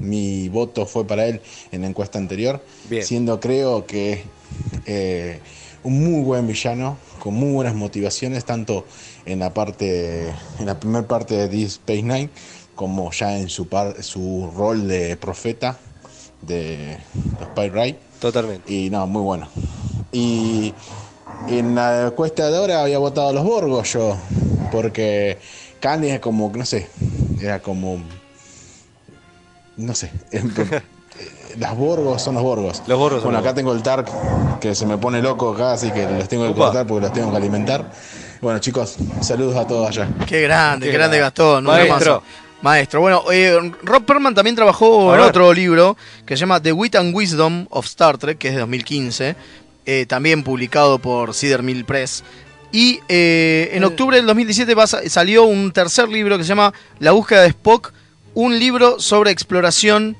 Mi 0.00 0.48
voto 0.48 0.84
fue 0.84 1.06
para 1.06 1.26
él 1.26 1.40
en 1.70 1.82
la 1.82 1.86
encuesta 1.86 2.18
anterior. 2.18 2.62
Bien. 2.90 3.04
Siendo 3.04 3.38
creo 3.40 3.86
que 3.86 4.24
eh, 4.86 5.38
un 5.84 6.02
muy 6.04 6.22
buen 6.24 6.46
villano, 6.46 6.98
con 7.20 7.34
muy 7.34 7.52
buenas 7.52 7.74
motivaciones, 7.74 8.44
tanto 8.44 8.84
en 9.24 9.38
la 9.38 9.54
parte, 9.54 10.28
en 10.58 10.66
la 10.66 10.78
primera 10.78 11.06
parte 11.06 11.34
de 11.36 11.48
Deep 11.48 11.68
Space 11.68 12.02
Nine, 12.02 12.28
como 12.74 13.10
ya 13.12 13.36
en 13.38 13.48
su 13.48 13.68
par- 13.68 14.02
su 14.02 14.50
rol 14.56 14.88
de 14.88 15.16
profeta 15.16 15.76
de 16.40 16.98
los 17.38 17.48
Spy 17.50 17.68
Ray. 17.68 17.98
Totalmente. 18.20 18.72
Y 18.72 18.90
no, 18.90 19.06
muy 19.06 19.22
bueno. 19.22 19.48
Y 20.12 20.74
en 21.48 21.74
la 21.74 22.06
encuesta 22.06 22.48
de 22.50 22.56
ahora 22.56 22.82
había 22.82 22.98
votado 22.98 23.28
a 23.28 23.32
los 23.32 23.44
Borgos 23.44 23.92
yo, 23.92 24.16
porque 24.70 25.38
Candy 25.80 26.08
es 26.10 26.20
como, 26.20 26.50
no 26.54 26.64
sé, 26.64 26.88
era 27.40 27.60
como, 27.60 27.98
no 29.76 29.94
sé, 29.94 30.10
las 31.58 31.76
Borgos 31.76 32.22
son 32.22 32.34
los 32.34 32.42
Borgos. 32.42 32.82
Los 32.86 32.98
Borgos 32.98 33.22
son 33.22 33.30
Bueno, 33.30 33.38
los 33.38 33.46
acá 33.46 33.54
tengo 33.54 33.72
el 33.72 33.82
Tark 33.82 34.08
que 34.60 34.74
se 34.74 34.86
me 34.86 34.98
pone 34.98 35.20
loco 35.22 35.50
acá, 35.54 35.72
así 35.72 35.90
que 35.90 36.06
los 36.06 36.28
tengo 36.28 36.44
que 36.44 36.50
Upa. 36.50 36.64
cortar 36.66 36.86
porque 36.86 37.02
los 37.06 37.12
tengo 37.12 37.30
que 37.30 37.36
alimentar. 37.36 37.90
Bueno, 38.40 38.58
chicos, 38.58 38.96
saludos 39.20 39.56
a 39.56 39.66
todos 39.66 39.88
allá. 39.88 40.08
Qué 40.26 40.42
grande, 40.42 40.86
Qué 40.86 40.92
qué 40.92 40.98
grande 40.98 41.18
grande. 41.18 41.18
Gastón. 41.18 41.66
un 41.66 41.72
Maestro. 41.72 42.22
Maestro. 42.62 43.00
Bueno, 43.00 43.24
eh, 43.32 43.58
Rob 43.82 44.04
Perlman 44.04 44.34
también 44.34 44.56
trabajó 44.56 45.14
en 45.14 45.20
otro 45.20 45.52
libro 45.52 45.96
que 46.24 46.36
se 46.36 46.40
llama 46.40 46.60
The 46.62 46.72
Wit 46.72 46.94
and 46.96 47.14
Wisdom 47.14 47.66
of 47.70 47.86
Star 47.86 48.18
Trek, 48.18 48.38
que 48.38 48.48
es 48.48 48.54
de 48.54 48.60
2015, 48.60 49.34
eh, 49.84 50.06
también 50.06 50.42
publicado 50.44 50.98
por 50.98 51.34
Cedar 51.34 51.62
Mill 51.62 51.84
Press. 51.84 52.22
Y 52.70 53.00
eh, 53.08 53.70
en 53.74 53.84
octubre 53.84 54.16
del 54.16 54.26
2017 54.26 54.74
va 54.74 54.84
a 54.84 54.86
sa- 54.86 55.06
salió 55.08 55.44
un 55.44 55.72
tercer 55.72 56.08
libro 56.08 56.38
que 56.38 56.44
se 56.44 56.48
llama 56.48 56.72
La 57.00 57.12
búsqueda 57.12 57.42
de 57.42 57.48
Spock, 57.48 57.92
un 58.34 58.58
libro 58.58 58.98
sobre 58.98 59.30
exploración, 59.30 60.16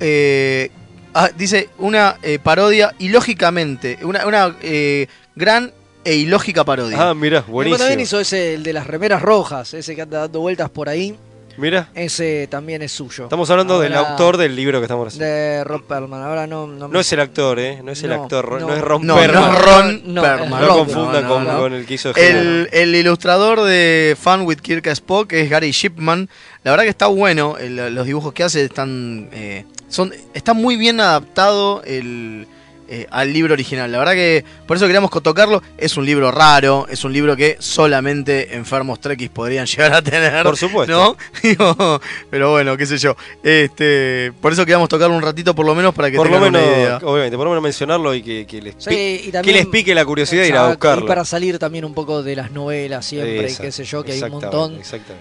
eh, 0.00 0.70
ah, 1.14 1.30
dice, 1.36 1.68
una 1.78 2.16
eh, 2.22 2.38
parodia 2.42 2.94
ilógicamente, 2.98 3.98
una, 4.02 4.26
una 4.26 4.56
eh, 4.62 5.08
gran 5.34 5.72
e 6.04 6.14
ilógica 6.16 6.64
parodia. 6.64 7.10
Ah, 7.10 7.14
mirá, 7.14 7.40
buenísimo. 7.40 7.78
también 7.78 8.00
hizo 8.00 8.20
ese, 8.20 8.54
el 8.54 8.62
de 8.62 8.72
las 8.72 8.86
remeras 8.86 9.22
rojas, 9.22 9.72
ese 9.74 9.96
que 9.96 10.02
anda 10.02 10.20
dando 10.20 10.40
vueltas 10.40 10.68
por 10.70 10.88
ahí. 10.88 11.16
Mira, 11.56 11.88
Ese 11.94 12.46
también 12.50 12.82
es 12.82 12.92
suyo. 12.92 13.24
estamos 13.24 13.48
hablando 13.50 13.78
del 13.80 13.94
autor 13.94 14.36
del 14.36 14.56
libro 14.56 14.80
que 14.80 14.84
estamos 14.84 15.08
haciendo. 15.08 15.26
De 15.26 15.64
Rob 15.64 15.84
Perlman. 15.86 16.22
Ahora 16.22 16.46
no, 16.46 16.66
no, 16.66 16.88
me- 16.88 16.92
No 16.94 17.00
es 17.00 17.12
el 17.12 17.20
actor, 17.20 17.58
¿eh? 17.60 17.80
No 17.82 17.92
es 17.92 18.02
el 18.02 18.10
No, 18.10 18.22
actor, 18.22 18.60
no. 18.60 18.66
no, 18.68 18.74
es 18.74 18.80
Ron 18.80 19.06
No, 19.06 19.16
Perlman. 19.16 19.52
no 19.52 19.58
Ron 19.58 20.02
No, 20.14 20.22
Perlman. 20.22 20.60
No 20.62 20.68
confundan 20.78 21.22
no, 21.24 21.28
con, 21.28 21.44
con 21.46 21.72
el 21.72 21.86
que 21.86 21.94
hizo 21.94 22.14
El, 22.16 22.68
el 22.72 22.94
ilustrador 22.94 23.62
de 23.62 24.16
Fun 24.20 24.42
with 24.42 24.58
Kirk 24.58 24.86
Spock 24.88 25.32
es 25.32 25.48
Gary 25.48 25.70
Shipman. 25.70 26.28
La 26.64 26.70
verdad 26.72 26.84
que 26.84 26.90
está 26.90 27.06
bueno. 27.06 27.56
el- 27.58 27.94
los 27.94 28.06
dibujos 28.06 28.32
que 28.32 28.42
hace 28.42 28.64
están. 28.64 29.28
eh, 29.32 29.64
son, 29.88 30.12
está 30.34 30.54
muy 30.54 30.76
bien 30.76 31.00
adaptado 31.00 31.82
el, 31.84 32.48
eh, 32.94 33.06
al 33.10 33.32
libro 33.32 33.52
original. 33.54 33.90
La 33.90 33.98
verdad 33.98 34.12
que 34.14 34.44
por 34.66 34.76
eso 34.76 34.86
queríamos 34.86 35.10
tocarlo. 35.10 35.62
Es 35.78 35.96
un 35.96 36.04
libro 36.06 36.30
raro. 36.30 36.86
Es 36.88 37.04
un 37.04 37.12
libro 37.12 37.36
que 37.36 37.56
solamente 37.60 38.54
enfermos 38.54 39.00
trekkies 39.00 39.30
podrían 39.30 39.66
llegar 39.66 39.92
a 39.94 40.02
tener. 40.02 40.42
Por 40.44 40.56
supuesto. 40.56 41.16
¿No? 41.58 42.00
Pero 42.30 42.50
bueno, 42.52 42.76
qué 42.76 42.86
sé 42.86 42.98
yo. 42.98 43.16
Este, 43.42 44.32
por 44.40 44.52
eso 44.52 44.62
queríamos 44.64 44.88
tocarlo 44.88 45.16
un 45.16 45.22
ratito 45.22 45.54
por 45.54 45.66
lo 45.66 45.74
menos 45.74 45.94
para 45.94 46.10
que 46.10 46.16
Por 46.16 46.30
lo 46.30 46.40
menos, 46.40 46.60
una 46.62 46.62
idea. 46.76 46.96
obviamente, 47.02 47.36
por 47.36 47.44
lo 47.46 47.50
menos 47.50 47.62
mencionarlo 47.62 48.14
y 48.14 48.22
que, 48.22 48.46
que 48.46 48.62
les, 48.62 48.74
Sí, 48.78 49.22
y 49.26 49.30
también- 49.32 49.42
que 49.56 49.62
les 49.62 49.66
pique 49.66 49.94
la 49.94 50.04
curiosidad 50.04 50.42
de 50.42 50.48
ir 50.48 50.54
a 50.54 50.56
Exacto, 50.58 50.74
buscarlo. 50.74 51.04
Y 51.04 51.08
para 51.08 51.24
salir 51.24 51.58
también 51.58 51.84
un 51.84 51.94
poco 51.94 52.22
de 52.22 52.36
las 52.36 52.50
novelas 52.52 53.04
siempre, 53.06 53.50
y 53.50 53.56
qué 53.56 53.72
sé 53.72 53.84
yo, 53.84 54.02
que 54.04 54.12
hay 54.12 54.22
un 54.22 54.30
montón. 54.30 54.78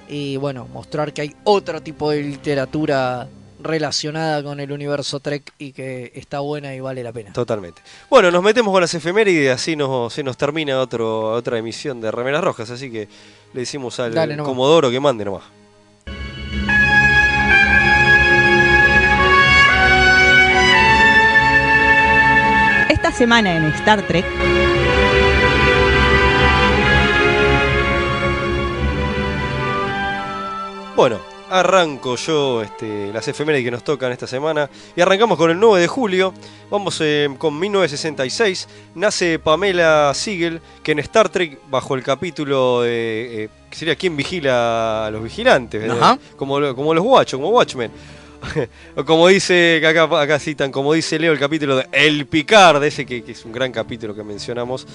Y 0.09 0.37
bueno, 0.37 0.67
mostrar 0.71 1.13
que 1.13 1.21
hay 1.21 1.35
otro 1.43 1.81
tipo 1.81 2.11
de 2.11 2.21
literatura 2.23 3.27
relacionada 3.63 4.43
con 4.43 4.59
el 4.59 4.71
universo 4.71 5.19
Trek 5.19 5.53
y 5.57 5.71
que 5.71 6.11
está 6.15 6.39
buena 6.39 6.75
y 6.75 6.79
vale 6.79 7.03
la 7.03 7.11
pena. 7.11 7.33
Totalmente. 7.33 7.81
Bueno, 8.09 8.31
nos 8.31 8.43
metemos 8.43 8.71
con 8.71 8.81
las 8.81 8.93
efemérides, 8.93 9.53
así 9.53 9.75
nos, 9.75 10.13
se 10.13 10.23
nos 10.23 10.37
termina 10.37 10.79
otro, 10.79 11.31
otra 11.31 11.57
emisión 11.57 12.01
de 12.01 12.11
Remeras 12.11 12.43
Rojas, 12.43 12.69
así 12.69 12.91
que 12.91 13.07
le 13.53 13.61
decimos 13.61 13.99
al 13.99 14.13
Dale. 14.13 14.37
Comodoro 14.37 14.91
que 14.91 14.99
mande 14.99 15.25
nomás. 15.25 15.43
semana 23.13 23.55
en 23.55 23.65
Star 23.65 24.01
Trek. 24.07 24.25
Bueno, 30.95 31.19
arranco 31.49 32.15
yo 32.15 32.61
este, 32.61 33.11
las 33.13 33.27
efemérides 33.27 33.65
que 33.65 33.71
nos 33.71 33.83
tocan 33.83 34.11
esta 34.11 34.27
semana 34.27 34.69
y 34.95 35.01
arrancamos 35.01 35.37
con 35.37 35.51
el 35.51 35.59
9 35.59 35.81
de 35.81 35.87
julio. 35.87 36.33
Vamos 36.69 36.99
eh, 37.01 37.29
con 37.37 37.59
1966. 37.59 38.67
Nace 38.95 39.39
Pamela 39.39 40.11
Siegel, 40.13 40.61
que 40.81 40.93
en 40.93 40.99
Star 40.99 41.29
Trek, 41.29 41.59
bajo 41.69 41.95
el 41.95 42.03
capítulo 42.03 42.81
de. 42.81 43.43
eh, 43.43 43.49
que 43.69 43.77
sería 43.77 43.95
¿Quién 43.95 44.15
vigila 44.15 45.07
a 45.07 45.11
los 45.11 45.23
vigilantes? 45.23 45.91
Como, 46.37 46.75
como 46.75 46.93
los 46.93 47.03
Watch, 47.03 47.33
como 47.33 47.49
Watchmen. 47.49 47.91
Como 49.05 49.27
dice, 49.27 49.81
acá, 49.85 50.03
acá 50.21 50.39
citan, 50.39 50.71
como 50.71 50.93
dice 50.93 51.17
Leo, 51.17 51.31
el 51.31 51.39
capítulo 51.39 51.77
de 51.77 51.87
El 51.91 52.25
Picard, 52.25 52.83
ese 52.83 53.05
que, 53.05 53.23
que 53.23 53.31
es 53.31 53.45
un 53.45 53.51
gran 53.51 53.71
capítulo 53.71 54.13
que 54.13 54.23
mencionamos, 54.23 54.85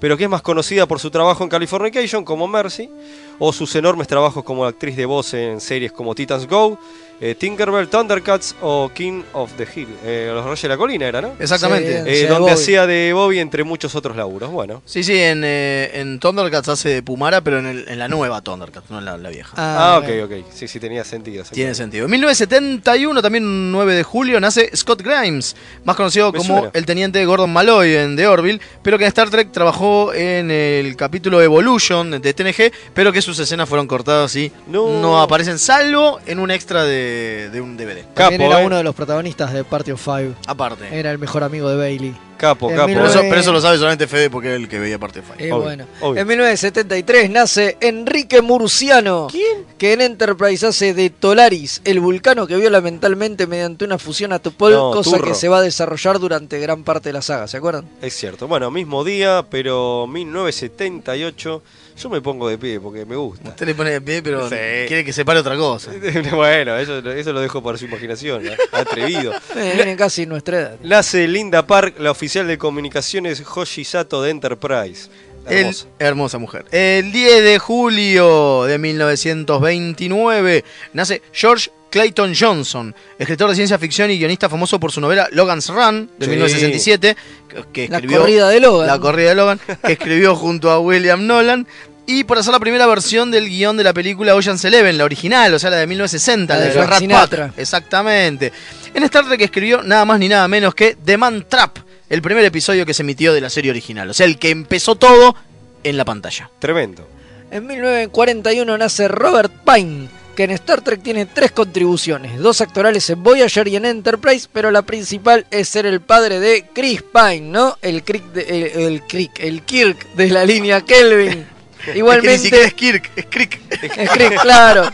pero 0.00 0.16
que 0.16 0.24
es 0.24 0.30
más 0.30 0.42
conocida 0.42 0.86
por 0.86 1.00
su 1.00 1.10
trabajo 1.10 1.42
en 1.44 1.50
Californication 1.50 2.24
como 2.24 2.46
Mercy, 2.48 2.90
o 3.38 3.52
sus 3.52 3.74
enormes 3.76 4.08
trabajos 4.08 4.42
como 4.44 4.64
actriz 4.64 4.96
de 4.96 5.06
voz 5.06 5.32
en 5.34 5.60
series 5.60 5.92
como 5.92 6.14
Titans 6.14 6.46
Go, 6.48 6.78
eh, 7.20 7.34
Tinkerbell, 7.34 7.88
Thundercats 7.88 8.54
o 8.60 8.90
King 8.94 9.22
of 9.32 9.52
the 9.56 9.66
Hill. 9.74 9.88
Eh, 10.04 10.30
los 10.32 10.44
Reyes 10.44 10.62
de 10.62 10.68
la 10.68 10.76
Colina 10.76 11.06
era, 11.06 11.20
¿no? 11.20 11.32
Exactamente. 11.40 12.02
Eh, 12.06 12.22
Sí, 12.22 12.26
donde 12.26 12.52
hacía 12.52 12.86
de 12.86 13.12
Bobby 13.12 13.40
entre 13.40 13.64
muchos 13.64 13.94
otros 13.96 14.16
laburos. 14.16 14.50
Bueno. 14.52 14.82
Sí, 14.84 15.02
sí, 15.02 15.16
en, 15.18 15.42
eh, 15.44 15.90
en 15.94 16.20
Thundercats 16.20 16.68
hace 16.68 16.88
de 16.90 17.02
Pumara, 17.02 17.40
pero 17.40 17.58
en, 17.58 17.66
el- 17.66 17.88
en 17.88 17.98
la 17.98 18.06
nueva 18.06 18.40
Thundercats, 18.40 18.88
no 18.90 18.98
en 18.98 19.04
la, 19.04 19.16
la 19.18 19.30
vieja. 19.30 19.52
Ah, 19.56 20.00
ok, 20.00 20.08
ok. 20.24 20.46
Sí, 20.54 20.68
sí, 20.68 20.78
tenía 20.78 21.02
sentido. 21.04 21.42
Tiene 21.50 21.74
sentido. 21.74 22.04
En 22.04 22.10
1971, 22.12 23.20
también 23.22 23.44
un 23.44 23.72
9 23.72 23.94
de 23.94 24.02
julio, 24.04 24.38
nace 24.40 24.70
Scott 24.76 25.02
Grimes, 25.02 25.56
más 25.84 25.96
conocido 25.96 26.30
Me 26.32 26.38
como 26.38 26.54
suena. 26.58 26.70
el 26.72 26.86
teniente 26.86 27.24
Gordon 27.24 27.52
Malloy 27.52 27.94
en 27.96 28.16
The 28.16 28.26
Orville, 28.28 28.60
pero 28.82 28.96
que 28.96 29.04
en 29.04 29.08
Star 29.08 29.28
Trek 29.30 29.50
trabajó 29.52 29.87
en 30.14 30.50
el 30.50 30.96
capítulo 30.96 31.42
Evolution 31.42 32.20
de 32.20 32.34
TNG, 32.34 32.72
pero 32.94 33.12
que 33.12 33.22
sus 33.22 33.38
escenas 33.38 33.68
fueron 33.68 33.86
cortadas 33.86 34.34
y 34.36 34.52
no, 34.66 35.20
aparecen, 35.20 35.58
salvo 35.58 36.20
en 36.26 36.38
un 36.38 36.50
extra 36.50 36.84
de, 36.84 37.50
de 37.52 37.60
un 37.60 37.76
DVD. 37.76 38.04
También 38.14 38.42
eh. 38.42 38.46
era 38.46 38.58
uno 38.58 38.76
de 38.76 38.84
los 38.84 38.94
protagonistas 38.94 39.52
de 39.52 39.64
Party 39.64 39.92
of 39.92 40.02
Five. 40.02 40.34
Aparte. 40.46 40.86
Era 40.92 41.10
el 41.10 41.18
mejor 41.18 41.44
amigo 41.44 41.68
de 41.68 41.76
Bailey. 41.76 42.27
Capo, 42.38 42.70
En 42.70 42.76
capo. 42.76 42.86
Pero 42.86 43.00
eso, 43.00 43.08
19 43.20 43.28
pero 43.28 43.40
eso 43.40 43.52
lo 43.52 43.60
sabe 43.60 43.76
solamente 43.78 44.06
Fede 44.06 44.30
porque 44.30 44.48
es 44.54 44.56
el 44.56 44.68
que 44.68 44.78
veía 44.78 44.98
parte 44.98 45.20
de 45.20 45.26
Five. 45.26 45.48
Y 45.48 45.50
bueno, 45.50 45.86
en 46.16 46.26
1973 46.26 47.30
nace 47.30 47.76
Enrique 47.80 48.40
Murciano. 48.40 49.28
Que 49.76 49.92
en 49.92 50.00
Enterprise 50.00 50.66
hace 50.66 50.94
de 50.94 51.10
Tolaris, 51.10 51.80
el 51.84 52.00
vulcano 52.00 52.46
que 52.46 52.56
vio 52.56 52.70
lamentablemente 52.70 53.46
mediante 53.46 53.84
una 53.84 53.98
fusión 53.98 54.32
a 54.32 54.38
Topol, 54.38 54.72
No, 54.72 54.90
cosa 54.92 55.10
turro. 55.18 55.24
que 55.24 55.34
se 55.34 55.48
va 55.48 55.58
a 55.58 55.62
desarrollar 55.62 56.18
durante 56.18 56.58
gran 56.58 56.82
parte 56.84 57.10
de 57.10 57.12
la 57.12 57.22
saga, 57.22 57.46
¿se 57.46 57.56
acuerdan? 57.58 57.84
Es 58.02 58.14
cierto. 58.14 58.48
Bueno, 58.48 58.70
mismo 58.70 59.04
día, 59.04 59.44
pero 59.50 60.06
1978. 60.08 61.62
Yo 62.00 62.08
me 62.08 62.20
pongo 62.20 62.48
de 62.48 62.56
pie 62.58 62.78
porque 62.80 63.04
me 63.04 63.16
gusta. 63.16 63.48
Usted 63.50 63.66
le 63.66 63.74
pone 63.74 63.90
de 63.90 64.00
pie, 64.00 64.22
pero 64.22 64.48
Sí. 64.48 64.54
quiere 64.86 65.04
que 65.04 65.12
se 65.12 65.24
pare 65.24 65.40
otra 65.40 65.56
cosa. 65.56 65.90
bueno, 66.34 66.76
eso, 66.78 66.98
eso 67.10 67.32
lo 67.32 67.40
dejo 67.40 67.62
para 67.62 67.76
su 67.76 67.86
imaginación. 67.86 68.46
¿eh? 68.46 68.56
Atrevido. 68.72 69.32
Eh, 69.56 69.72
tiene 69.74 69.96
casi 69.96 70.24
nuestra 70.26 70.58
edad. 70.60 70.76
Nace 70.82 71.26
Linda 71.26 71.66
Park, 71.66 71.96
la 71.98 72.10
oficial 72.10 72.46
de 72.46 72.56
comunicaciones 72.58 73.42
Hoshi 73.54 73.84
Sato 73.84 74.22
de 74.22 74.30
Enterprise. 74.30 75.08
El- 75.46 75.58
Hermosa. 75.58 75.86
hermosa 75.98 76.38
mujer. 76.38 76.64
El 76.72 77.10
10 77.10 77.42
de 77.42 77.58
julio 77.58 78.64
de 78.64 78.76
1929 78.78 80.64
nace 80.92 81.22
George 81.32 81.70
Clayton 81.90 82.34
Johnson, 82.38 82.94
escritor 83.18 83.48
de 83.50 83.54
ciencia 83.56 83.78
ficción 83.78 84.10
y 84.10 84.18
guionista 84.18 84.48
famoso 84.48 84.78
por 84.78 84.92
su 84.92 85.00
novela 85.00 85.28
Logan's 85.32 85.68
Run 85.68 86.10
de 86.18 86.26
Sí. 86.26 86.30
1967, 86.30 87.16
que- 87.48 87.64
que 87.72 87.88
La 87.88 87.96
escribió 87.98 88.20
corrida 88.20 88.48
de 88.48 88.60
Logan. 88.60 88.86
La 88.86 88.98
corrida 88.98 89.28
de 89.30 89.34
Logan, 89.34 89.60
que 89.86 89.92
escribió 89.92 90.34
junto 90.36 90.70
a 90.70 90.80
William 90.80 91.26
Nolan. 91.26 91.66
Y 92.10 92.24
por 92.24 92.38
hacer 92.38 92.52
la 92.54 92.58
primera 92.60 92.86
versión 92.86 93.30
del 93.30 93.48
guion 93.50 93.76
de 93.76 93.84
la 93.84 93.92
película 93.92 94.34
Ocean's 94.34 94.64
Eleven, 94.64 94.96
la 94.96 95.04
original, 95.04 95.52
o 95.52 95.58
sea, 95.58 95.68
la 95.68 95.76
de 95.76 95.86
1960, 95.86 96.54
La 96.56 96.60
de 96.62 96.70
de, 96.72 96.86
Rat 96.86 96.98
Sinatra. 97.00 97.46
Pack. 97.48 97.58
Exactamente. 97.58 98.50
En 98.94 99.02
Star 99.02 99.26
Trek 99.26 99.42
escribió 99.42 99.82
nada 99.82 100.06
más 100.06 100.18
ni 100.18 100.26
nada 100.28 100.48
menos 100.48 100.74
que 100.74 100.96
The 101.04 101.18
Man 101.18 101.44
Trap, 101.46 101.76
el 102.08 102.22
primer 102.22 102.42
episodio 102.46 102.86
que 102.86 102.94
se 102.94 103.02
emitió 103.02 103.34
de 103.34 103.42
la 103.42 103.50
serie 103.50 103.70
original. 103.70 104.08
O 104.08 104.14
sea, 104.14 104.24
el 104.24 104.38
que 104.38 104.48
empezó 104.48 104.94
todo 104.94 105.36
en 105.84 105.98
la 105.98 106.06
pantalla. 106.06 106.50
Tremendo. 106.58 107.06
En 107.50 107.66
1941 107.66 108.78
nace 108.78 109.06
Robert 109.08 109.52
Pine, 109.66 110.08
que 110.38 110.44
en 110.44 110.52
Star 110.52 110.82
Trek 110.82 111.02
tiene 111.02 111.26
tres 111.26 111.50
contribuciones, 111.50 112.38
dos 112.38 112.60
actorales 112.60 113.10
en 113.10 113.20
Voyager 113.24 113.66
y 113.66 113.74
en 113.74 113.84
Enterprise, 113.86 114.46
pero 114.52 114.70
la 114.70 114.82
principal 114.82 115.44
es 115.50 115.68
ser 115.68 115.84
el 115.84 116.00
padre 116.00 116.38
de 116.38 116.66
Chris 116.72 117.02
Pine, 117.02 117.40
¿no? 117.40 117.76
El 117.82 118.04
Kirk, 118.04 118.22
de- 118.32 118.42
el, 118.76 118.82
el 118.84 119.02
Kirk, 119.02 119.32
el 119.40 119.62
Kirk 119.62 120.12
de 120.14 120.28
la 120.30 120.44
línea 120.44 120.80
Kelvin. 120.86 121.44
Igualmente, 121.92 122.34
Es 122.34 122.38
que 122.38 122.38
ni 122.38 122.44
siquiera 122.44 122.66
es 122.68 122.74
Kirk, 122.74 123.10
es 123.16 123.26
Crick. 123.28 123.60
es 123.98 124.10
Kirk, 124.10 124.40
claro. 124.42 124.84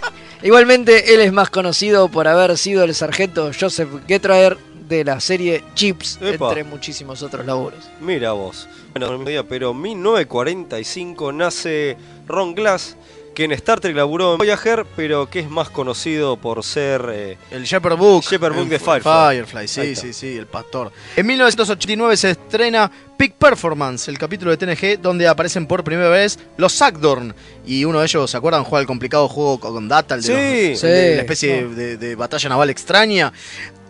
Igualmente 0.42 1.12
él 1.14 1.20
es 1.20 1.30
más 1.30 1.50
conocido 1.50 2.08
por 2.08 2.26
haber 2.26 2.56
sido 2.56 2.82
el 2.84 2.94
sargento 2.94 3.50
Joseph 3.58 3.88
Getraer 4.08 4.56
de 4.88 5.04
la 5.04 5.20
serie 5.20 5.62
Chips, 5.74 6.18
Epa. 6.22 6.48
entre 6.48 6.64
muchísimos 6.64 7.22
otros 7.22 7.44
laburos. 7.44 7.80
Mira 8.00 8.32
vos. 8.32 8.66
Bueno, 8.94 9.24
pero 9.48 9.74
1945 9.74 11.32
nace 11.32 11.96
Ron 12.26 12.54
Glass, 12.54 12.96
que 13.34 13.44
en 13.44 13.52
Star 13.52 13.80
Trek 13.80 13.94
laburó 13.96 14.32
en 14.32 14.38
Voyager, 14.38 14.86
pero 14.96 15.28
que 15.28 15.40
es 15.40 15.50
más 15.50 15.68
conocido 15.70 16.36
por 16.36 16.62
ser 16.64 17.06
eh, 17.12 17.38
El 17.50 17.64
Shepherd 17.64 17.96
Book. 17.96 18.22
Shepherd 18.24 18.54
Book 18.54 18.68
de 18.68 18.78
Firefly. 18.78 19.02
Firefly, 19.44 19.68
sí, 19.68 19.96
sí, 19.96 20.12
sí, 20.12 20.36
el 20.36 20.46
pastor. 20.46 20.92
En 21.16 21.26
1989 21.26 22.16
se 22.16 22.30
estrena 22.30 22.90
Peak 23.18 23.34
Performance, 23.34 24.08
el 24.08 24.18
capítulo 24.18 24.54
de 24.54 24.56
TNG 24.56 25.00
donde 25.00 25.26
aparecen 25.28 25.66
por 25.66 25.84
primera 25.84 26.08
vez 26.08 26.38
los 26.56 26.72
Sackdorn. 26.72 27.34
Y 27.66 27.84
uno 27.84 27.98
de 28.00 28.06
ellos, 28.06 28.30
¿se 28.30 28.36
acuerdan? 28.36 28.64
Juega 28.64 28.80
el 28.80 28.86
complicado 28.86 29.28
juego 29.28 29.58
con 29.60 29.88
Data, 29.88 30.14
el 30.14 30.22
de, 30.22 30.26
Sí. 30.26 30.70
los- 30.70 30.80
Sí. 30.80 30.86
el 30.86 30.92
de 30.92 31.14
la 31.16 31.22
especie 31.22 31.68
de, 31.68 31.96
de 31.96 32.14
batalla 32.16 32.48
naval 32.48 32.70
extraña. 32.70 33.32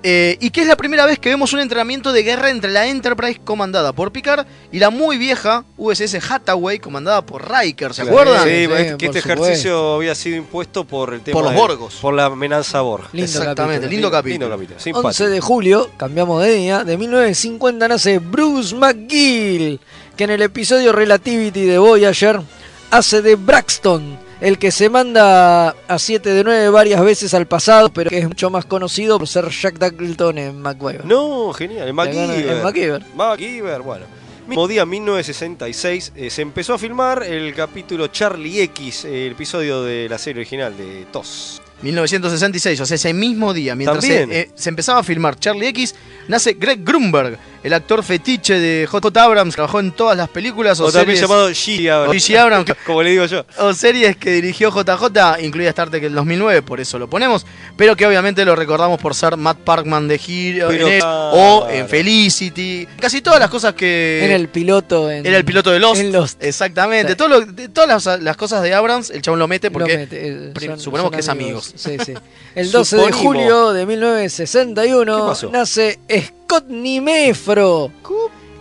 Eh, 0.06 0.36
y 0.38 0.50
que 0.50 0.60
es 0.60 0.66
la 0.66 0.76
primera 0.76 1.06
vez 1.06 1.18
que 1.18 1.30
vemos 1.30 1.54
un 1.54 1.60
entrenamiento 1.60 2.12
de 2.12 2.22
guerra 2.22 2.50
entre 2.50 2.70
la 2.70 2.86
Enterprise 2.86 3.40
comandada 3.42 3.94
por 3.94 4.12
Picard 4.12 4.46
y 4.70 4.78
la 4.78 4.90
muy 4.90 5.16
vieja 5.16 5.64
USS 5.78 6.16
Hathaway 6.30 6.78
comandada 6.78 7.24
por 7.24 7.50
Riker, 7.50 7.94
¿se 7.94 8.02
Claro. 8.02 8.20
acuerdan? 8.34 8.42
Sí, 8.44 8.50
que 8.98 9.06
este 9.06 9.20
supuesto. 9.22 9.46
ejercicio 9.46 9.94
había 9.94 10.14
sido 10.14 10.36
impuesto 10.36 10.84
por 10.84 11.14
el 11.14 11.22
tema 11.22 11.32
Por 11.32 11.44
los 11.44 11.54
de- 11.54 11.58
Borgos. 11.58 11.94
Por 12.02 12.12
la 12.12 12.26
amenaza 12.26 12.82
Borg. 12.82 13.04
Lindo 13.14 13.24
Exactamente, 13.24 13.86
capítulo. 13.86 13.90
lindo 13.90 14.10
capítulo. 14.10 14.44
Lindo 14.46 14.56
capítulo. 14.56 14.80
Simpático. 14.80 15.08
11 15.08 15.28
de 15.30 15.40
julio, 15.40 15.90
cambiamos 15.96 16.42
de 16.42 16.52
día, 16.54 16.84
de 16.84 16.96
1950 16.98 17.88
nace 17.88 18.18
Bruce 18.18 18.74
McGill, 18.74 19.80
que 20.18 20.24
en 20.24 20.30
el 20.30 20.42
episodio 20.42 20.92
Relativity 20.92 21.62
de 21.64 21.78
Voyager 21.78 22.42
hace 22.90 23.22
de 23.22 23.36
Braxton, 23.36 24.18
el 24.40 24.58
que 24.58 24.70
se 24.70 24.88
manda 24.88 25.70
a 25.88 25.98
7 25.98 26.30
de 26.30 26.44
9 26.44 26.68
varias 26.70 27.02
veces 27.02 27.34
al 27.34 27.46
pasado, 27.46 27.92
pero 27.92 28.10
que 28.10 28.18
es 28.18 28.28
mucho 28.28 28.50
más 28.50 28.64
conocido 28.64 29.18
por 29.18 29.28
ser 29.28 29.48
Jack 29.48 29.78
Dalton 29.78 30.38
en 30.38 30.60
MacGyver. 30.60 31.04
No, 31.04 31.52
genial. 31.52 31.88
En 31.88 31.94
MacGyver. 31.94 32.48
en 32.48 32.62
MacGyver. 32.62 33.02
MacGyver, 33.14 33.82
bueno. 33.82 34.06
Mismo 34.46 34.68
día, 34.68 34.84
1966, 34.84 36.12
eh, 36.16 36.28
se 36.28 36.42
empezó 36.42 36.74
a 36.74 36.78
filmar 36.78 37.22
el 37.22 37.54
capítulo 37.54 38.08
Charlie 38.08 38.60
X, 38.60 39.06
el 39.06 39.32
episodio 39.32 39.82
de 39.82 40.06
la 40.06 40.18
serie 40.18 40.40
original 40.42 40.76
de 40.76 41.06
TOS. 41.10 41.62
1966, 41.80 42.78
o 42.80 42.86
sea, 42.86 42.94
ese 42.94 43.14
mismo 43.14 43.54
día, 43.54 43.74
mientras 43.74 44.04
se, 44.04 44.22
eh, 44.24 44.50
se 44.54 44.68
empezaba 44.68 45.00
a 45.00 45.02
filmar 45.02 45.38
Charlie 45.38 45.68
X, 45.68 45.94
nace 46.28 46.54
Greg 46.54 46.84
Grunberg, 46.84 47.38
el 47.64 47.72
actor 47.72 48.04
fetiche 48.04 48.60
de 48.60 48.86
J.J. 48.86 49.22
Abrams, 49.24 49.54
trabajó 49.54 49.80
en 49.80 49.90
todas 49.90 50.16
las 50.16 50.28
películas 50.28 50.78
o, 50.78 50.84
O 50.84 50.92
también 50.92 51.16
series, 51.16 51.20
llamado 51.22 51.48
Gigi 51.48 51.88
Abrams. 51.88 52.12
Gigi 52.22 52.36
Abrams, 52.36 52.72
Como 52.86 53.02
le 53.02 53.10
digo 53.10 53.24
yo. 53.26 53.44
o 53.58 53.74
series 53.74 54.16
que 54.16 54.30
dirigió 54.32 54.70
JJ, 54.70 55.40
incluida 55.42 55.70
Star 55.70 55.90
Trek 55.90 56.04
el 56.04 56.14
2009, 56.14 56.62
por 56.62 56.78
eso 56.78 56.98
lo 56.98 57.08
ponemos, 57.10 57.44
pero 57.76 57.96
que 57.96 58.06
obviamente 58.06 58.44
lo 58.44 58.54
recordamos 58.54 59.00
por 59.00 59.14
ser 59.14 59.36
Matt 59.36 59.58
Parkman 59.58 60.06
de 60.06 60.20
Hero 60.24 60.70
en 60.70 61.00
o 61.02 61.66
en 61.70 61.88
Felicity, 61.88 62.86
casi 63.00 63.22
todas 63.22 63.40
las 63.40 63.48
cosas 63.50 63.74
que... 63.74 64.24
Era 64.24 64.36
el 64.36 64.48
piloto 64.48 65.10
en, 65.10 65.24
Era 65.26 65.36
el 65.38 65.44
piloto 65.44 65.70
de 65.70 65.78
Lost. 65.80 66.00
en 66.00 66.12
Lost. 66.12 66.42
Exactamente. 66.44 67.12
Sí. 67.12 67.16
Todo 67.16 67.28
lo- 67.28 67.40
de 67.40 67.68
todas 67.70 68.04
las, 68.04 68.20
las 68.22 68.36
cosas 68.36 68.62
de 68.62 68.74
Abrams, 68.74 69.10
el 69.10 69.22
chabón 69.22 69.38
lo 69.40 69.48
mete 69.48 69.68
Lo 69.68 69.72
porque 69.72 69.96
mete, 69.96 70.28
eh, 70.28 70.50
prim- 70.54 70.72
son- 70.72 70.80
suponemos 70.80 71.06
son 71.10 71.14
que 71.14 71.20
es 71.20 71.28
amigos. 71.28 71.72
Sí, 71.76 71.96
sí. 72.04 72.12
El 72.54 72.70
12 72.70 72.96
de 72.98 73.12
julio 73.12 73.72
de 73.72 73.80
¿Qué 73.80 73.86
1961 73.86 75.26
pasó? 75.26 75.50
nace 75.50 75.98
Scott 76.44 76.66
Nimefro. 76.68 77.90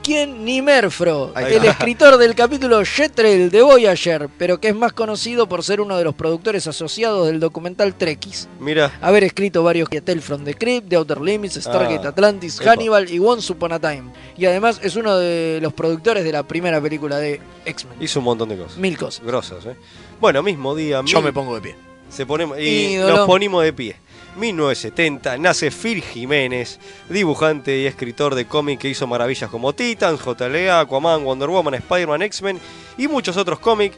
¿Quién 0.02 0.44
Nimerfro? 0.44 1.32
El 1.38 1.64
escritor 1.66 2.18
del 2.18 2.36
capítulo 2.36 2.84
Jetrel 2.84 3.50
de 3.50 3.62
Voyager, 3.62 4.28
pero 4.38 4.60
que 4.60 4.68
es 4.70 4.76
más 4.76 4.92
conocido 4.92 5.48
por 5.48 5.64
ser 5.64 5.80
uno 5.80 5.98
de 5.98 6.04
los 6.04 6.14
productores 6.14 6.68
asociados 6.68 7.26
del 7.28 7.40
documental 7.40 7.96
Trekkies. 7.96 8.50
Mira, 8.60 8.92
Haber 9.02 9.24
escrito 9.24 9.64
varios 9.64 9.88
Tale 9.90 10.20
from 10.20 10.44
the 10.44 10.56
Crypt, 10.56 10.90
The 10.90 10.98
Outer 10.98 11.22
Limits, 11.22 11.56
Stargate 11.56 12.06
Ah, 12.06 12.10
Atlantis, 12.10 12.60
epa. 12.60 12.72
Hannibal 12.72 13.10
y 13.10 13.20
Once 13.20 13.52
Upon 13.54 13.72
a 13.72 13.80
Time. 13.80 14.12
Y 14.38 14.46
además 14.46 14.80
es 14.84 14.98
uno 14.98 15.18
de 15.18 15.60
los 15.62 15.72
productores 15.72 16.26
de 16.26 16.34
la 16.34 16.44
primera 16.44 16.82
película 16.82 17.18
de 17.18 17.40
X-Men. 17.66 17.96
hizo 18.02 18.20
un 18.20 18.26
montón 18.26 18.50
de 18.50 18.58
cosas. 18.58 18.78
Mil 18.78 18.98
cosas. 18.98 19.24
Grosas, 19.26 19.66
¿eh? 19.66 19.76
Bueno, 20.20 20.44
mismo 20.44 20.76
día. 20.76 21.02
Yo 21.06 21.20
mil- 21.20 21.26
me 21.26 21.32
pongo 21.34 21.56
de 21.56 21.62
pie. 21.62 21.76
Se 22.10 22.26
ponemos, 22.26 22.60
y 22.60 22.94
Ídolo. 22.96 23.18
nos 23.18 23.26
ponimos 23.28 23.64
de 23.64 23.72
pie. 23.74 23.96
1970 24.36 25.38
nace 25.38 25.72
Phil 25.72 26.02
Jiménez, 26.02 26.80
dibujante 27.10 27.78
y 27.78 27.86
escritor 27.86 28.36
de 28.36 28.46
cómic 28.46 28.80
que 28.80 28.90
hizo 28.90 29.08
maravillas 29.08 29.50
como 29.50 29.74
Titans, 29.74 30.20
JLA, 30.24 30.80
Aquaman, 30.80 31.24
Wonder 31.24 31.50
Woman, 31.50 31.76
Spider-Man, 31.76 32.22
X-Men 32.24 32.60
y 32.98 33.08
muchos 33.08 33.38
otros 33.38 33.60
cómics, 33.60 33.96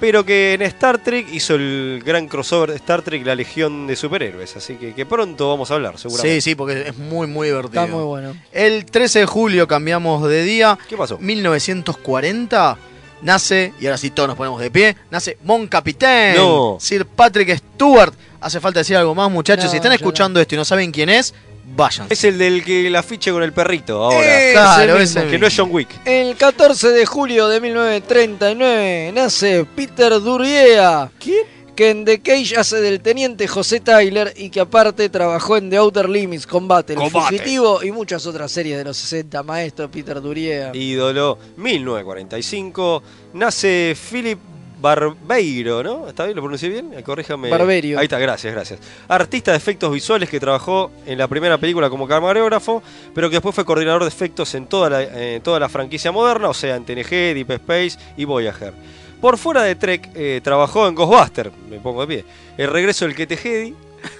pero 0.00 0.24
que 0.24 0.54
en 0.54 0.62
Star 0.62 0.98
Trek 1.02 1.26
hizo 1.32 1.54
el 1.54 2.02
gran 2.04 2.28
crossover 2.28 2.70
de 2.70 2.76
Star 2.76 3.02
Trek, 3.02 3.24
la 3.24 3.34
Legión 3.34 3.86
de 3.86 3.96
Superhéroes, 3.96 4.56
así 4.56 4.74
que, 4.74 4.92
que 4.94 5.06
pronto 5.06 5.48
vamos 5.48 5.70
a 5.70 5.74
hablar, 5.74 5.98
seguramente. 5.98 6.40
Sí, 6.40 6.50
sí, 6.50 6.54
porque 6.54 6.88
es 6.88 6.98
muy, 6.98 7.26
muy 7.26 7.48
divertido. 7.48 7.82
Está 7.84 7.94
muy 7.94 8.04
bueno. 8.04 8.34
El 8.52 8.84
13 8.84 9.20
de 9.20 9.26
julio 9.26 9.66
cambiamos 9.66 10.28
de 10.28 10.42
día. 10.42 10.78
¿Qué 10.88 10.96
pasó? 10.96 11.18
1940 11.18 12.76
nace, 13.22 13.72
y 13.80 13.86
ahora 13.86 13.96
sí 13.96 14.10
todos 14.10 14.28
nos 14.28 14.36
ponemos 14.36 14.60
de 14.60 14.70
pie, 14.70 14.96
nace 15.10 15.38
Mon 15.44 15.66
Capitaine, 15.66 16.36
No. 16.36 16.76
Sir 16.80 17.06
Patrick 17.06 17.56
Stewart. 17.56 18.12
Hace 18.46 18.60
falta 18.60 18.78
decir 18.78 18.96
algo 18.96 19.12
más, 19.12 19.28
muchachos. 19.28 19.64
No, 19.64 19.70
si 19.72 19.78
están 19.78 19.90
escuchando 19.90 20.40
esto 20.40 20.54
y 20.54 20.58
no 20.58 20.64
saben 20.64 20.92
quién 20.92 21.08
es, 21.08 21.34
vayan. 21.74 22.06
Es 22.08 22.22
el 22.22 22.38
del 22.38 22.62
que 22.62 22.88
la 22.88 23.02
fiche 23.02 23.32
con 23.32 23.42
el 23.42 23.52
perrito 23.52 24.04
ahora. 24.04 24.52
Claro, 24.52 25.00
mismo. 25.00 25.20
ese 25.20 25.28
que 25.28 25.36
no 25.36 25.48
es 25.48 25.54
John 25.56 25.70
Wick. 25.72 25.88
El 26.04 26.36
14 26.36 26.90
de 26.90 27.06
julio 27.06 27.48
de 27.48 27.60
1939 27.60 29.10
nace 29.12 29.66
Peter 29.74 30.20
Duriea. 30.20 31.10
¿Quién? 31.18 31.44
Que 31.74 31.90
en 31.90 32.04
The 32.04 32.20
Cage 32.20 32.56
hace 32.56 32.76
del 32.80 33.00
teniente 33.00 33.48
José 33.48 33.80
Tyler 33.80 34.32
y 34.36 34.48
que 34.48 34.60
aparte 34.60 35.08
trabajó 35.08 35.56
en 35.56 35.68
The 35.68 35.78
Outer 35.78 36.08
Limits, 36.08 36.46
Combate, 36.46 36.92
El 36.92 37.00
Combate. 37.00 37.36
Fugitivo 37.36 37.82
y 37.82 37.90
muchas 37.90 38.24
otras 38.26 38.52
series 38.52 38.78
de 38.78 38.84
los 38.84 38.96
60. 38.96 39.42
Maestro 39.42 39.90
Peter 39.90 40.22
Duriea. 40.22 40.70
Ídolo, 40.72 41.36
1945. 41.56 43.02
Nace 43.34 43.96
Philip 44.08 44.38
Barbeiro, 44.86 45.82
¿no? 45.82 46.08
¿Está 46.08 46.26
bien? 46.26 46.36
¿Lo 46.36 46.42
pronuncié 46.42 46.68
bien? 46.68 46.94
Corríjame. 47.02 47.50
Barberio. 47.50 47.98
Ahí 47.98 48.04
está, 48.04 48.20
gracias, 48.20 48.54
gracias. 48.54 48.78
Artista 49.08 49.50
de 49.50 49.56
efectos 49.56 49.92
visuales 49.92 50.30
que 50.30 50.38
trabajó 50.38 50.92
en 51.06 51.18
la 51.18 51.26
primera 51.26 51.58
película 51.58 51.90
como 51.90 52.06
camarógrafo, 52.06 52.84
pero 53.12 53.28
que 53.28 53.36
después 53.36 53.52
fue 53.52 53.64
coordinador 53.64 54.02
de 54.02 54.08
efectos 54.08 54.54
en 54.54 54.66
toda 54.66 54.88
la, 54.90 55.02
eh, 55.02 55.40
toda 55.42 55.58
la 55.58 55.68
franquicia 55.68 56.12
moderna, 56.12 56.48
o 56.48 56.54
sea, 56.54 56.76
en 56.76 56.84
TNG, 56.84 57.34
Deep 57.34 57.50
Space 57.50 57.98
y 58.16 58.24
Voyager. 58.24 58.74
Por 59.20 59.38
fuera 59.38 59.62
de 59.64 59.74
Trek, 59.74 60.08
eh, 60.14 60.40
trabajó 60.44 60.86
en 60.86 60.94
Ghostbuster, 60.94 61.50
me 61.68 61.80
pongo 61.80 62.02
de 62.02 62.06
pie. 62.06 62.24
El 62.56 62.70
regreso 62.70 63.06
del 63.06 63.16
que 63.16 63.26
te 63.26 63.36
Jedi, 63.36 63.74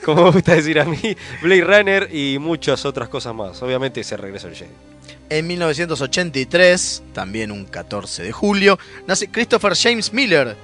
como 0.05 0.25
me 0.25 0.31
gusta 0.33 0.57
decir 0.57 0.81
a 0.81 0.85
mí, 0.85 0.99
Blade 1.43 1.61
Runner 1.64 2.09
y 2.12 2.39
muchas 2.41 2.85
otras 2.85 3.09
cosas 3.09 3.33
más. 3.37 3.62
Obviamente 3.62 4.01
ese 4.01 4.17
regreso 4.17 4.49
del 4.49 4.57
Jedi. 4.57 4.71
En 5.29 5.47
1983, 5.49 7.03
también 7.12 7.51
un 7.51 7.64
14 7.64 8.22
de 8.22 8.33
julio, 8.33 8.79
nace 9.07 9.29
Christopher 9.29 9.74
James 9.77 10.12
Miller, 10.12 10.57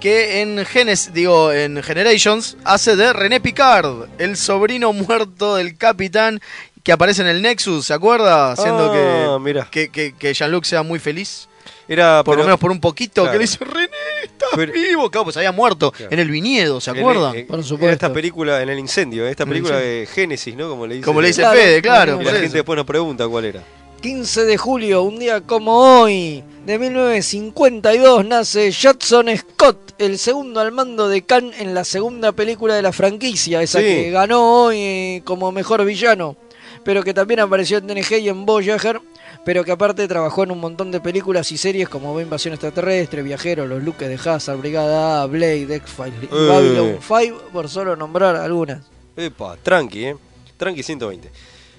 que 0.00 0.42
en 0.42 0.64
Genes, 0.66 1.12
digo, 1.14 1.52
en 1.52 1.82
Generations 1.82 2.56
hace 2.64 2.96
de 2.96 3.12
René 3.14 3.40
Picard, 3.40 4.08
el 4.18 4.36
sobrino 4.36 4.92
muerto 4.92 5.56
del 5.56 5.76
capitán 5.78 6.40
que 6.82 6.92
aparece 6.92 7.22
en 7.22 7.28
el 7.28 7.42
Nexus, 7.42 7.86
¿se 7.86 7.94
acuerda? 7.94 8.52
Haciendo 8.52 8.92
Ah, 8.92 9.38
que, 9.38 9.44
mira. 9.44 9.68
que, 9.70 9.88
que, 9.88 10.14
que 10.14 10.32
Jean-Luc 10.34 10.64
sea 10.64 10.82
muy 10.82 10.98
feliz. 10.98 11.48
Era, 11.88 12.22
por 12.22 12.34
pero- 12.34 12.42
lo 12.42 12.44
menos 12.48 12.60
por 12.60 12.70
un 12.70 12.80
poquito, 12.80 13.22
Claro. 13.22 13.32
que 13.32 13.38
le 13.38 13.44
dice 13.44 13.64
René, 13.64 13.88
estás 14.22 14.50
vivo, 14.72 15.10
claro, 15.10 15.24
pues 15.24 15.36
había 15.38 15.52
muerto 15.52 15.92
en 15.98 16.18
el 16.18 16.30
viñedo, 16.30 16.80
¿se 16.82 16.90
En- 16.90 16.98
acuerdan? 16.98 17.34
en- 17.34 17.46
En 17.50 17.90
esta 17.90 18.12
película, 18.12 18.62
en 18.62 18.68
el 18.68 18.78
incendio, 18.78 19.24
en 19.24 19.30
esta 19.30 19.46
película 19.46 19.78
de 19.78 20.06
Génesis, 20.10 20.54
¿no? 20.54 20.68
Como 20.68 20.86
le 20.86 20.96
dice, 20.96 21.04
Como 21.06 21.20
le 21.22 21.28
dice 21.28 21.42
Fede, 21.50 21.80
claro, 21.82 22.20
Y 22.20 22.24
la 22.24 22.30
eso. 22.32 22.40
gente 22.40 22.56
después 22.58 22.76
nos 22.76 22.86
pregunta 22.86 23.26
cuál 23.26 23.46
era. 23.46 23.62
15 24.00 24.44
de 24.44 24.56
julio, 24.56 25.02
un 25.02 25.18
día 25.18 25.40
como 25.40 25.76
hoy, 26.02 26.44
de 26.64 26.78
1952, 26.78 28.24
nace 28.26 28.72
Judson 28.72 29.26
Scott, 29.36 29.94
el 29.98 30.18
segundo 30.18 30.60
al 30.60 30.70
mando 30.70 31.08
de 31.08 31.22
Khan 31.22 31.50
en 31.58 31.74
la 31.74 31.82
segunda 31.84 32.30
película 32.32 32.74
de 32.76 32.82
la 32.82 32.92
franquicia, 32.92 33.60
esa 33.60 33.80
Sí. 33.80 33.84
que 33.86 34.10
ganó 34.10 34.64
hoy 34.66 34.76
eh, 34.78 35.22
como 35.24 35.50
mejor 35.50 35.84
villano, 35.84 36.36
pero 36.84 37.02
que 37.02 37.12
también 37.12 37.40
apareció 37.40 37.78
en 37.78 37.88
TNG 37.88 38.18
y 38.20 38.28
en 38.28 38.46
Voyager, 38.46 39.00
pero 39.44 39.64
que 39.64 39.72
aparte 39.72 40.06
trabajó 40.06 40.44
en 40.44 40.52
un 40.52 40.60
montón 40.60 40.92
de 40.92 41.00
películas 41.00 41.50
y 41.50 41.56
series 41.58 41.88
como 41.88 42.20
Invasión 42.20 42.54
Extraterrestre, 42.54 43.22
Viajero, 43.22 43.66
Los 43.66 43.82
Luques 43.82 44.08
de 44.08 44.30
Hazard, 44.30 44.58
Brigada 44.58 45.22
A, 45.22 45.26
Blade, 45.26 45.74
X-Files 45.74 46.22
Eh. 46.22 46.28
Babylon 46.48 46.98
5, 47.00 47.42
por 47.52 47.68
solo 47.68 47.96
nombrar 47.96 48.36
algunas. 48.36 48.82
Epa, 49.16 49.56
tranqui, 49.60 50.04
¿eh? 50.06 50.16
Tranqui 50.56 50.82
120. 50.84 51.30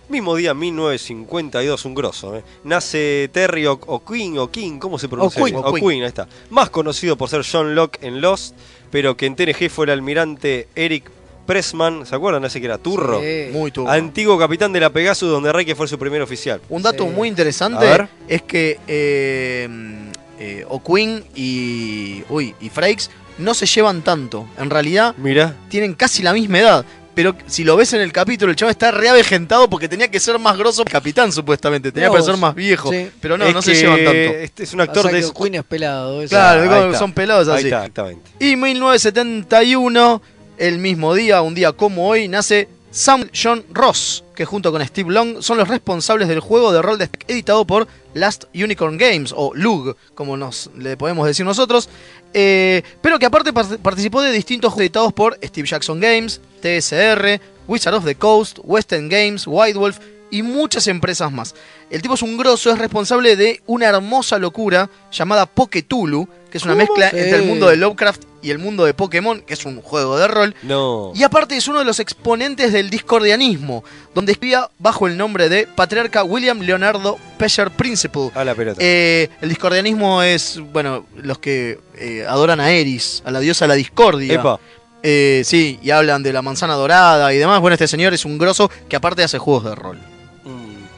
Mismo 0.10 0.36
día, 0.36 0.54
1952, 0.56 1.86
un 1.86 1.94
grosso, 1.94 2.36
¿eh? 2.36 2.44
Nace 2.64 3.30
Terry 3.32 3.68
O- 3.68 3.80
O'Quinn, 3.86 4.40
O'Quinn, 4.40 4.80
¿cómo 4.80 4.98
se 4.98 5.08
pronuncia? 5.08 5.42
O'Quinn. 5.42 5.56
O'Quinn, 5.56 6.02
ahí 6.02 6.08
está. 6.08 6.28
Más 6.50 6.72
conocido 6.72 7.16
por 7.16 7.30
ser 7.30 7.44
John 7.50 7.76
Locke 7.76 8.00
en 8.02 8.20
Lost, 8.20 8.56
pero 8.90 9.16
que 9.16 9.28
en 9.28 9.36
TNG 9.36 9.70
fue 9.70 9.86
el 9.86 9.92
almirante 9.92 10.68
Eric 10.76 11.12
Pressman, 11.46 12.06
¿se 12.08 12.16
acuerdan? 12.16 12.44
Ese 12.46 12.60
que 12.60 12.66
era 12.66 12.80
Turro. 12.80 13.20
Sí. 13.22 13.50
Muy 13.52 13.72
turro. 13.72 13.92
Antiguo 13.92 14.38
capitán 14.40 14.74
de 14.74 14.80
la 14.80 14.90
Pegasus, 14.92 15.30
donde 15.30 15.52
Reike 15.54 15.76
fue 15.76 15.88
su 15.88 15.98
primer 16.00 16.22
oficial. 16.24 16.60
Un 16.70 16.82
dato 16.82 17.06
muy 17.06 17.28
interesante 17.28 17.86
es 18.28 18.42
que 18.42 18.80
eh, 18.88 19.70
eh, 20.40 20.66
O'Quinn 20.70 21.24
y, 21.36 22.24
uy, 22.30 22.56
y 22.60 22.70
Frakes 22.70 23.12
no 23.38 23.54
se 23.54 23.66
llevan 23.68 24.02
tanto. 24.02 24.48
En 24.58 24.70
realidad, 24.72 25.14
Mira. 25.18 25.56
tienen 25.70 25.94
casi 25.94 26.24
la 26.24 26.34
misma 26.34 26.60
edad. 26.60 26.86
Pero 27.20 27.36
si 27.48 27.66
lo 27.66 27.76
ves 27.76 27.92
en 27.92 28.00
el 28.00 28.14
capítulo, 28.14 28.50
el 28.50 28.56
chaval 28.56 28.72
está 28.72 28.92
reavejentado 28.92 29.70
porque 29.70 29.90
tenía 29.90 30.10
que 30.10 30.22
ser 30.22 30.40
más 30.40 30.58
grosso 30.58 30.86
que 30.86 30.92
capitán, 30.94 31.34
supuestamente. 31.34 31.92
Tenía 31.92 32.10
que 32.10 32.22
ser 32.22 32.38
más 32.38 32.56
viejo. 32.56 32.90
Sí. 32.94 33.10
Pero 33.20 33.38
no, 33.38 33.44
Es 33.44 33.54
no 33.54 33.62
se 33.62 33.76
llevan 33.76 33.98
tanto. 34.06 34.12
Este 34.14 34.64
es 34.64 34.74
un 34.74 34.80
actor 34.80 35.12
de. 35.12 35.20
que 35.22 35.32
Queen 35.34 35.56
es 35.56 35.64
pelado. 35.66 36.22
eso. 36.22 36.30
Claro, 36.30 36.62
Ahí 36.62 36.68
como 36.70 36.86
está. 36.86 36.98
son 37.00 37.12
pelados 37.12 37.50
Ahí 37.50 37.56
así. 37.58 37.66
está, 37.66 37.78
exactamente. 37.80 38.32
Y 38.40 38.56
1971, 38.56 40.22
el 40.58 40.78
mismo 40.80 41.14
día, 41.14 41.42
un 41.42 41.56
día 41.56 41.74
como 41.74 42.08
hoy, 42.08 42.30
nace 42.30 42.70
Sam 42.92 43.30
John 43.34 43.64
Ross, 43.72 44.24
que 44.36 44.46
junto 44.46 44.72
con 44.72 44.84
Steve 44.86 45.12
Long 45.14 45.42
son 45.42 45.58
los 45.58 45.68
responsables 45.68 46.28
del 46.28 46.40
juego 46.40 46.72
de 46.72 46.82
rol 46.82 46.98
de 46.98 47.10
editado 47.28 47.66
por 47.66 47.88
Last 48.14 48.46
Unicorn 48.56 48.98
Games, 48.98 49.34
o 49.36 49.52
LUG, 49.54 49.96
como 50.16 50.38
nos 50.38 50.72
le 50.78 50.98
podemos 50.98 51.28
decir 51.28 51.46
nosotros, 51.46 51.88
eh, 52.34 52.82
pero 53.02 53.20
que 53.20 53.26
aparte 53.28 53.54
par- 53.54 53.78
participó 53.80 54.22
de 54.22 54.32
distintos 54.32 54.74
juegos 54.74 54.82
editados 54.86 55.14
por 55.14 55.38
Steve 55.44 55.68
Jackson 55.68 56.00
Games, 56.00 56.42
TSR, 56.62 57.40
Wizard 57.68 57.94
of 57.96 58.06
the 58.06 58.16
Coast, 58.16 58.60
Western 58.64 59.08
Games, 59.10 59.44
White 59.46 59.78
Wolf 59.78 60.00
y 60.32 60.42
muchas 60.42 60.88
empresas 60.88 61.32
más. 61.32 61.54
El 61.90 62.02
tipo 62.02 62.14
es 62.16 62.22
un 62.22 62.38
grosso, 62.38 62.72
es 62.72 62.78
responsable 62.80 63.36
de 63.36 63.62
una 63.68 63.88
hermosa 63.88 64.38
locura 64.40 64.90
llamada 65.12 65.46
Poketulu, 65.48 66.28
que 66.52 66.58
es 66.58 66.64
una 66.66 66.76
mezcla 66.76 67.10
Sí. 67.12 67.18
entre 67.18 67.38
el 67.40 67.46
mundo 67.46 67.68
de 67.68 67.78
Lovecraft 67.78 68.24
y 68.42 68.52
el 68.52 68.60
mundo 68.60 68.86
de 68.86 68.94
Pokémon, 68.94 69.42
que 69.42 69.54
es 69.54 69.66
un 69.66 69.82
juego 69.82 70.18
de 70.18 70.28
rol. 70.28 70.56
No. 70.64 71.12
Y 71.16 71.24
aparte 71.24 71.56
es 71.58 71.68
uno 71.68 71.80
de 71.80 71.86
los 71.86 72.00
exponentes 72.00 72.72
del 72.72 72.90
discordianismo, 72.90 73.84
donde 74.16 74.32
escribía 74.34 74.70
bajo 74.78 75.08
el 75.08 75.18
nombre 75.18 75.50
de 75.50 75.68
Patriarca 75.68 76.24
William 76.24 76.60
Leonardo 76.60 77.18
Pesher 77.38 77.72
Principle. 77.72 78.32
A 78.36 78.44
la 78.44 78.56
pelota. 78.56 78.80
Eh, 78.82 79.30
el 79.42 79.50
discordianismo 79.50 80.22
es, 80.24 80.60
bueno, 80.72 81.06
los 81.16 81.40
que 81.40 81.80
eh, 81.96 82.26
adoran 82.28 82.60
a 82.60 82.72
Eris, 82.72 83.22
a 83.26 83.32
la 83.32 83.40
diosa 83.40 83.66
de 83.66 83.70
la 83.70 83.76
discordia. 83.76 84.34
Epa. 84.34 84.60
Eh, 85.02 85.44
sí, 85.46 85.80
y 85.82 85.92
hablan 85.92 86.24
de 86.24 86.34
la 86.34 86.42
manzana 86.42 86.74
dorada 86.74 87.34
y 87.34 87.38
demás. 87.38 87.62
Bueno, 87.62 87.74
este 87.74 87.88
señor 87.88 88.14
es 88.14 88.26
un 88.26 88.38
grosso 88.38 88.70
que 88.90 88.96
aparte 88.96 89.24
hace 89.24 89.38
juegos 89.38 89.64
de 89.66 89.76
rol. 89.76 89.98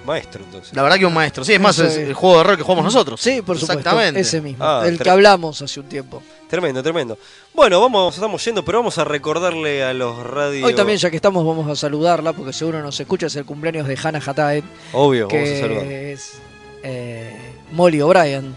Maestro, 0.06 0.44
entonces. 0.44 0.74
La 0.76 0.82
verdad 0.82 0.98
que 0.98 1.06
un 1.06 1.14
maestro. 1.14 1.44
Sí, 1.44 1.54
es 1.54 1.60
más, 1.60 1.76
Sí. 1.76 1.84
es 1.84 1.98
el 1.98 2.14
juego 2.14 2.40
de 2.40 2.44
rol 2.44 2.58
que 2.58 2.64
jugamos 2.64 2.86
nosotros. 2.86 3.22
Sí, 3.22 3.42
por 3.42 3.58
supuesto. 3.58 3.80
Exactamente. 3.80 4.20
Ese 4.20 4.42
mismo. 4.42 4.64
Ah, 4.66 4.84
el 4.86 4.98
que 4.98 5.10
hablamos 5.10 5.62
hace 5.62 5.80
un 5.80 5.88
tiempo. 5.88 6.24
Tremendo, 6.52 6.84
tremendo. 6.84 7.18
Bueno, 7.54 7.80
vamos, 7.80 8.14
estamos 8.14 8.44
yendo, 8.44 8.66
pero 8.66 8.80
vamos 8.80 8.98
a 8.98 9.06
recordarle 9.06 9.86
a 9.86 9.94
los 9.94 10.22
radios. 10.22 10.68
Hoy 10.68 10.76
también, 10.76 11.00
ya 11.00 11.10
que 11.10 11.16
estamos, 11.16 11.46
vamos 11.46 11.66
a 11.72 11.78
saludarla 11.78 12.34
porque 12.34 12.52
seguro 12.52 12.82
nos 12.82 13.00
escucha. 13.00 13.28
Es 13.28 13.38
el 13.38 13.46
cumpleaños 13.46 13.88
de 13.88 13.98
Hannah 14.04 14.20
Hataed. 14.20 14.66
Obvio, 14.92 15.30
que 15.30 15.38
vamos 15.38 15.50
a 15.50 15.62
saludar. 15.62 15.86
es 15.86 16.34
eh, 16.84 17.34
Molly 17.72 18.02
O'Brien. 18.02 18.54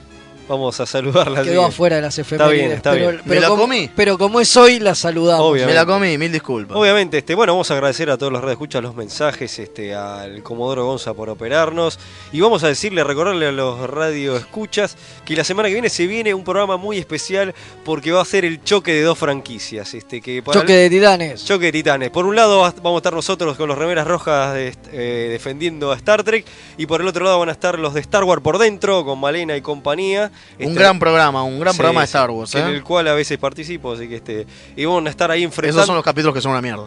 Vamos 0.46 0.78
a 0.78 0.84
saludarla. 0.84 1.42
Quedó 1.42 1.62
que- 1.62 1.68
afuera 1.68 1.96
de 1.96 2.02
las 2.02 2.18
Está 2.18 2.34
efemérides. 2.34 2.58
bien, 2.66 2.72
está 2.76 2.92
pero, 2.92 3.08
bien. 3.08 3.20
pero 3.24 3.34
¿Me 3.34 3.40
la 3.40 3.48
como, 3.48 3.62
comí? 3.62 3.90
pero 3.96 4.18
como 4.18 4.40
es 4.40 4.54
hoy, 4.58 4.78
la 4.78 4.94
saludamos. 4.94 5.46
Obviamente. 5.46 5.72
Me 5.72 5.74
la 5.74 5.86
comí, 5.86 6.18
mil 6.18 6.30
disculpas. 6.30 6.76
Obviamente, 6.76 7.16
este, 7.18 7.34
bueno, 7.34 7.54
vamos 7.54 7.70
a 7.70 7.74
agradecer 7.74 8.10
a 8.10 8.18
todos 8.18 8.30
los 8.30 8.44
escuchas 8.50 8.82
los 8.82 8.94
mensajes, 8.94 9.58
este, 9.58 9.94
al 9.94 10.42
Comodoro 10.42 10.84
Gonza 10.84 11.14
por 11.14 11.30
operarnos. 11.30 11.98
Y 12.30 12.40
vamos 12.42 12.62
a 12.62 12.68
decirle, 12.68 13.00
a 13.00 13.04
recordarle 13.04 13.46
a 13.46 13.52
los 13.52 13.88
radio 13.88 14.36
escuchas 14.36 14.96
que 15.24 15.34
la 15.34 15.44
semana 15.44 15.68
que 15.68 15.74
viene 15.74 15.88
se 15.88 16.06
viene 16.06 16.34
un 16.34 16.44
programa 16.44 16.76
muy 16.76 16.98
especial 16.98 17.54
porque 17.82 18.12
va 18.12 18.20
a 18.20 18.24
ser 18.26 18.44
el 18.44 18.62
choque 18.62 18.92
de 18.92 19.02
dos 19.02 19.16
franquicias. 19.18 19.94
Este, 19.94 20.20
que 20.20 20.42
para 20.42 20.60
Choque 20.60 20.74
de 20.74 20.90
titanes. 20.90 21.42
Choque 21.44 21.66
de 21.66 21.72
titanes. 21.72 22.10
Por 22.10 22.26
un 22.26 22.36
lado 22.36 22.58
va- 22.60 22.74
vamos 22.82 22.96
a 22.96 23.00
estar 23.00 23.14
nosotros 23.14 23.56
con 23.56 23.66
los 23.68 23.78
remeras 23.78 24.06
rojas 24.06 24.52
de- 24.52 24.74
eh, 24.92 25.28
defendiendo 25.30 25.90
a 25.90 25.96
Star 25.96 26.22
Trek. 26.22 26.44
Y 26.76 26.84
por 26.84 27.00
el 27.00 27.08
otro 27.08 27.24
lado 27.24 27.38
van 27.38 27.48
a 27.48 27.52
estar 27.52 27.78
los 27.78 27.94
de 27.94 28.00
Star 28.00 28.24
Wars 28.24 28.42
por 28.42 28.58
dentro, 28.58 29.06
con 29.06 29.18
Malena 29.18 29.56
y 29.56 29.62
compañía. 29.62 30.30
Un 30.58 30.66
Este, 30.66 30.74
gran 30.74 30.98
programa, 30.98 31.42
un 31.42 31.58
gran 31.58 31.72
sí, 31.72 31.78
programa 31.78 32.00
de 32.00 32.06
Star 32.06 32.30
Wars. 32.30 32.54
En 32.54 32.66
¿eh? 32.66 32.70
el 32.70 32.82
cual 32.82 33.08
a 33.08 33.14
veces 33.14 33.38
participo, 33.38 33.92
así 33.92 34.08
que 34.08 34.16
este. 34.16 34.46
Y 34.76 34.84
vamos 34.84 35.06
a 35.06 35.10
estar 35.10 35.30
ahí 35.30 35.42
enfrentando. 35.42 35.80
Esos 35.80 35.86
son 35.86 35.96
los 35.96 36.04
capítulos 36.04 36.34
que 36.34 36.40
son 36.40 36.52
una 36.52 36.62
mierda. 36.62 36.86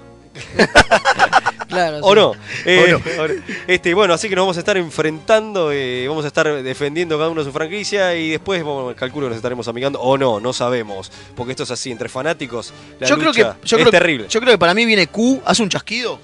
Claro, 1.67 1.99
¿O 2.01 2.11
sí. 2.11 2.15
no? 2.15 2.31
Eh, 2.65 2.93
¿O 2.93 3.27
no? 3.27 3.33
Este, 3.67 3.93
bueno, 3.93 4.13
así 4.13 4.29
que 4.29 4.35
nos 4.35 4.43
vamos 4.43 4.55
a 4.55 4.59
estar 4.61 4.77
enfrentando, 4.77 5.71
eh, 5.73 6.07
vamos 6.07 6.23
a 6.23 6.29
estar 6.29 6.63
defendiendo 6.63 7.17
cada 7.17 7.29
uno 7.29 7.43
su 7.43 7.51
franquicia 7.51 8.15
y 8.15 8.29
después 8.29 8.63
bueno, 8.63 8.95
calculo 8.95 9.25
que 9.25 9.31
nos 9.31 9.37
estaremos 9.37 9.67
amigando 9.67 9.99
o 9.99 10.17
no, 10.17 10.39
no 10.39 10.53
sabemos. 10.53 11.11
Porque 11.35 11.51
esto 11.51 11.63
es 11.63 11.71
así, 11.71 11.91
entre 11.91 12.07
fanáticos, 12.07 12.73
la 12.99 13.07
yo 13.07 13.17
creo 13.17 13.33
que 13.33 13.41
yo 13.41 13.77
es 13.77 13.83
creo, 13.83 13.91
terrible. 13.91 14.27
Yo 14.29 14.39
creo 14.39 14.53
que 14.53 14.57
para 14.57 14.73
mí 14.73 14.85
viene 14.85 15.07
Q, 15.07 15.41
hace 15.45 15.61
un 15.61 15.69
chasquido 15.69 16.19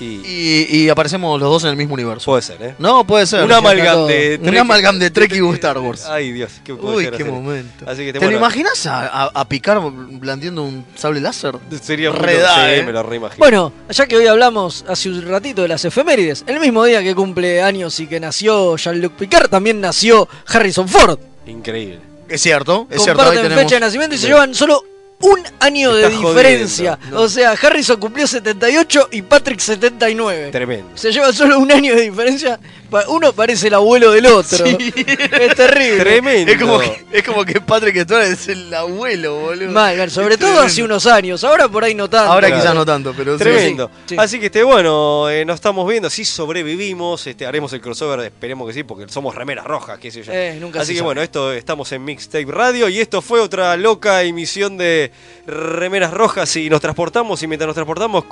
Y, 0.00 0.22
y, 0.24 0.66
y 0.70 0.88
aparecemos 0.88 1.40
los 1.40 1.50
dos 1.50 1.64
en 1.64 1.70
el 1.70 1.76
mismo 1.76 1.94
universo. 1.94 2.26
puede 2.26 2.42
ser, 2.42 2.62
¿eh? 2.62 2.74
No, 2.78 3.04
puede 3.04 3.26
ser. 3.26 3.44
Un 3.44 3.52
amalgam 3.52 4.06
de 4.06 4.38
Un 4.42 4.56
amalgam 4.56 4.98
de 4.98 5.10
Trek 5.10 5.32
y 5.34 5.48
Star 5.54 5.78
Wars. 5.78 6.06
Ay, 6.06 6.32
Dios, 6.32 6.52
qué 6.64 6.72
Uy, 6.72 7.10
qué 7.10 7.24
momento. 7.24 7.84
Así 7.88 8.04
que 8.04 8.12
¿Te 8.12 8.18
bueno, 8.18 8.32
lo 8.32 8.38
imaginas 8.38 8.86
a, 8.86 9.06
a, 9.06 9.24
a 9.34 9.48
Picard 9.48 9.82
blandiendo 9.82 10.62
un 10.62 10.84
sable 10.94 11.20
láser? 11.20 11.56
Sería 11.82 12.12
sí, 12.12 12.18
eh. 12.20 12.82
me 12.84 12.92
lo 12.92 13.02
reimagino. 13.02 13.38
Bueno, 13.38 13.72
ya 13.90 14.06
que 14.06 14.16
hoy 14.16 14.26
hablamos 14.26 14.84
hace 14.88 15.08
un 15.08 15.22
ratito 15.22 15.62
de 15.62 15.68
las 15.68 15.84
efemérides, 15.84 16.44
el 16.46 16.60
mismo 16.60 16.84
día 16.84 17.02
que 17.02 17.14
cumple 17.14 17.62
años 17.62 17.98
y 18.00 18.06
que 18.06 18.20
nació 18.20 18.76
Jean-Luc 18.76 19.14
Picard, 19.14 19.48
también 19.48 19.80
nació 19.80 20.28
Harrison 20.46 20.88
Ford. 20.88 21.18
Increíble. 21.46 22.00
Es 22.28 22.42
cierto, 22.42 22.86
es 22.90 23.02
cierto. 23.02 23.22
Ahí 23.22 23.28
Comparten 23.28 23.42
tenemos. 23.42 23.64
fecha 23.64 23.76
de 23.76 23.80
nacimiento 23.80 24.14
y 24.14 24.18
se 24.18 24.26
llevan 24.28 24.54
solo 24.54 24.84
un 25.20 25.40
año 25.60 25.94
de 25.94 26.08
diferencia. 26.08 26.92
jodiendo, 26.96 27.16
no. 27.16 27.22
O 27.24 27.28
sea, 27.28 27.52
Harrison 27.52 27.98
cumplió 27.98 28.26
78 28.26 29.08
y 29.12 29.22
Patrick 29.22 29.60
79. 29.60 30.50
Tremendo. 30.50 30.96
Se 30.96 31.12
llevan 31.12 31.32
solo 31.32 31.58
un 31.58 31.70
año 31.72 31.94
de 31.94 32.02
diferencia. 32.02 32.60
Uno 33.08 33.32
parece 33.32 33.68
el 33.68 33.74
abuelo 33.74 34.12
del 34.12 34.26
otro. 34.26 34.64
Es 35.38 35.54
terrible. 35.54 35.98
Tremendo. 36.00 36.52
Es 36.52 36.58
como, 36.60 36.78
que, 36.80 37.04
es 37.12 37.22
como 37.22 37.44
que 37.44 37.60
Patrick 37.60 38.02
Stewart 38.04 38.24
es 38.24 38.48
el 38.48 38.72
abuelo, 38.72 39.36
boludo. 39.40 39.70
Mal. 39.70 40.10
Sobre 40.10 40.34
Es 40.34 40.40
todo 40.40 40.50
tremendo. 40.50 40.60
hace 40.66 40.82
unos 40.82 41.06
años. 41.06 41.44
Ahora 41.44 41.68
por 41.68 41.84
ahí 41.84 41.94
no 41.94 42.08
tanto. 42.08 42.32
Ahora 42.32 42.48
Claro. 42.48 42.62
quizás 42.62 42.74
no 42.74 42.84
tanto, 42.86 43.14
pero 43.16 43.36
sí. 43.36 43.44
Tremendo. 43.44 43.88
sí, 44.06 44.14
sí. 44.14 44.16
Así 44.18 44.40
que 44.40 44.46
este, 44.46 44.62
bueno, 44.62 45.28
eh, 45.30 45.44
nos 45.44 45.56
estamos 45.56 45.88
viendo, 45.88 46.08
si 46.10 46.24
sobrevivimos, 46.24 47.26
este, 47.26 47.46
haremos 47.46 47.72
el 47.72 47.80
crossover, 47.80 48.20
esperemos 48.20 48.66
que 48.68 48.74
sí, 48.74 48.82
porque 48.84 49.06
somos 49.12 49.34
remeras 49.34 49.64
rojas, 49.66 49.98
qué 49.98 50.10
sé 50.10 50.22
yo. 50.22 50.32
Eh, 50.32 50.56
nunca 50.60 50.80
Así 50.80 50.92
que 50.92 50.98
sabe. 50.98 51.04
bueno, 51.06 51.22
esto 51.22 51.52
estamos 51.52 51.90
en 51.92 52.04
Mixtape 52.04 52.46
Radio 52.46 52.88
y 52.88 53.00
esto 53.00 53.20
fue 53.22 53.40
otra 53.40 53.76
loca 53.76 54.22
emisión 54.22 54.76
de 54.78 55.12
remeras 55.46 56.12
rojas 56.12 56.54
y 56.56 56.68
nos 56.70 56.80
transportamos 56.80 57.42
y 57.42 57.46
mientras 57.46 57.66
nos 57.66 57.74
transportamos 57.74 58.24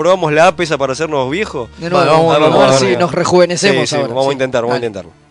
comprobamos 0.00 0.32
la 0.32 0.46
app 0.46 0.58
esa 0.60 0.78
para 0.78 0.94
hacernos 0.94 1.30
viejos. 1.30 1.68
De 1.76 1.90
nuevo, 1.90 1.98
Vale, 2.06 2.10
vamos, 2.10 2.34
a 2.34 2.38
ver, 2.38 2.48
vamos, 2.48 2.56
a 2.56 2.60
ver 2.70 2.74
vamos. 2.80 2.80
si 2.80 2.96
nos 2.96 3.12
rejuvenecemos 3.12 3.80
Sí, 3.82 3.86
sí, 3.88 3.96
ahora. 3.96 4.08
vamos 4.08 4.24
sí. 4.24 4.30
a 4.30 4.32
intentar, 4.32 4.62
vamos 4.62 4.72
a 4.72 4.76
Dale. 4.76 4.86
intentarlo. 4.86 5.29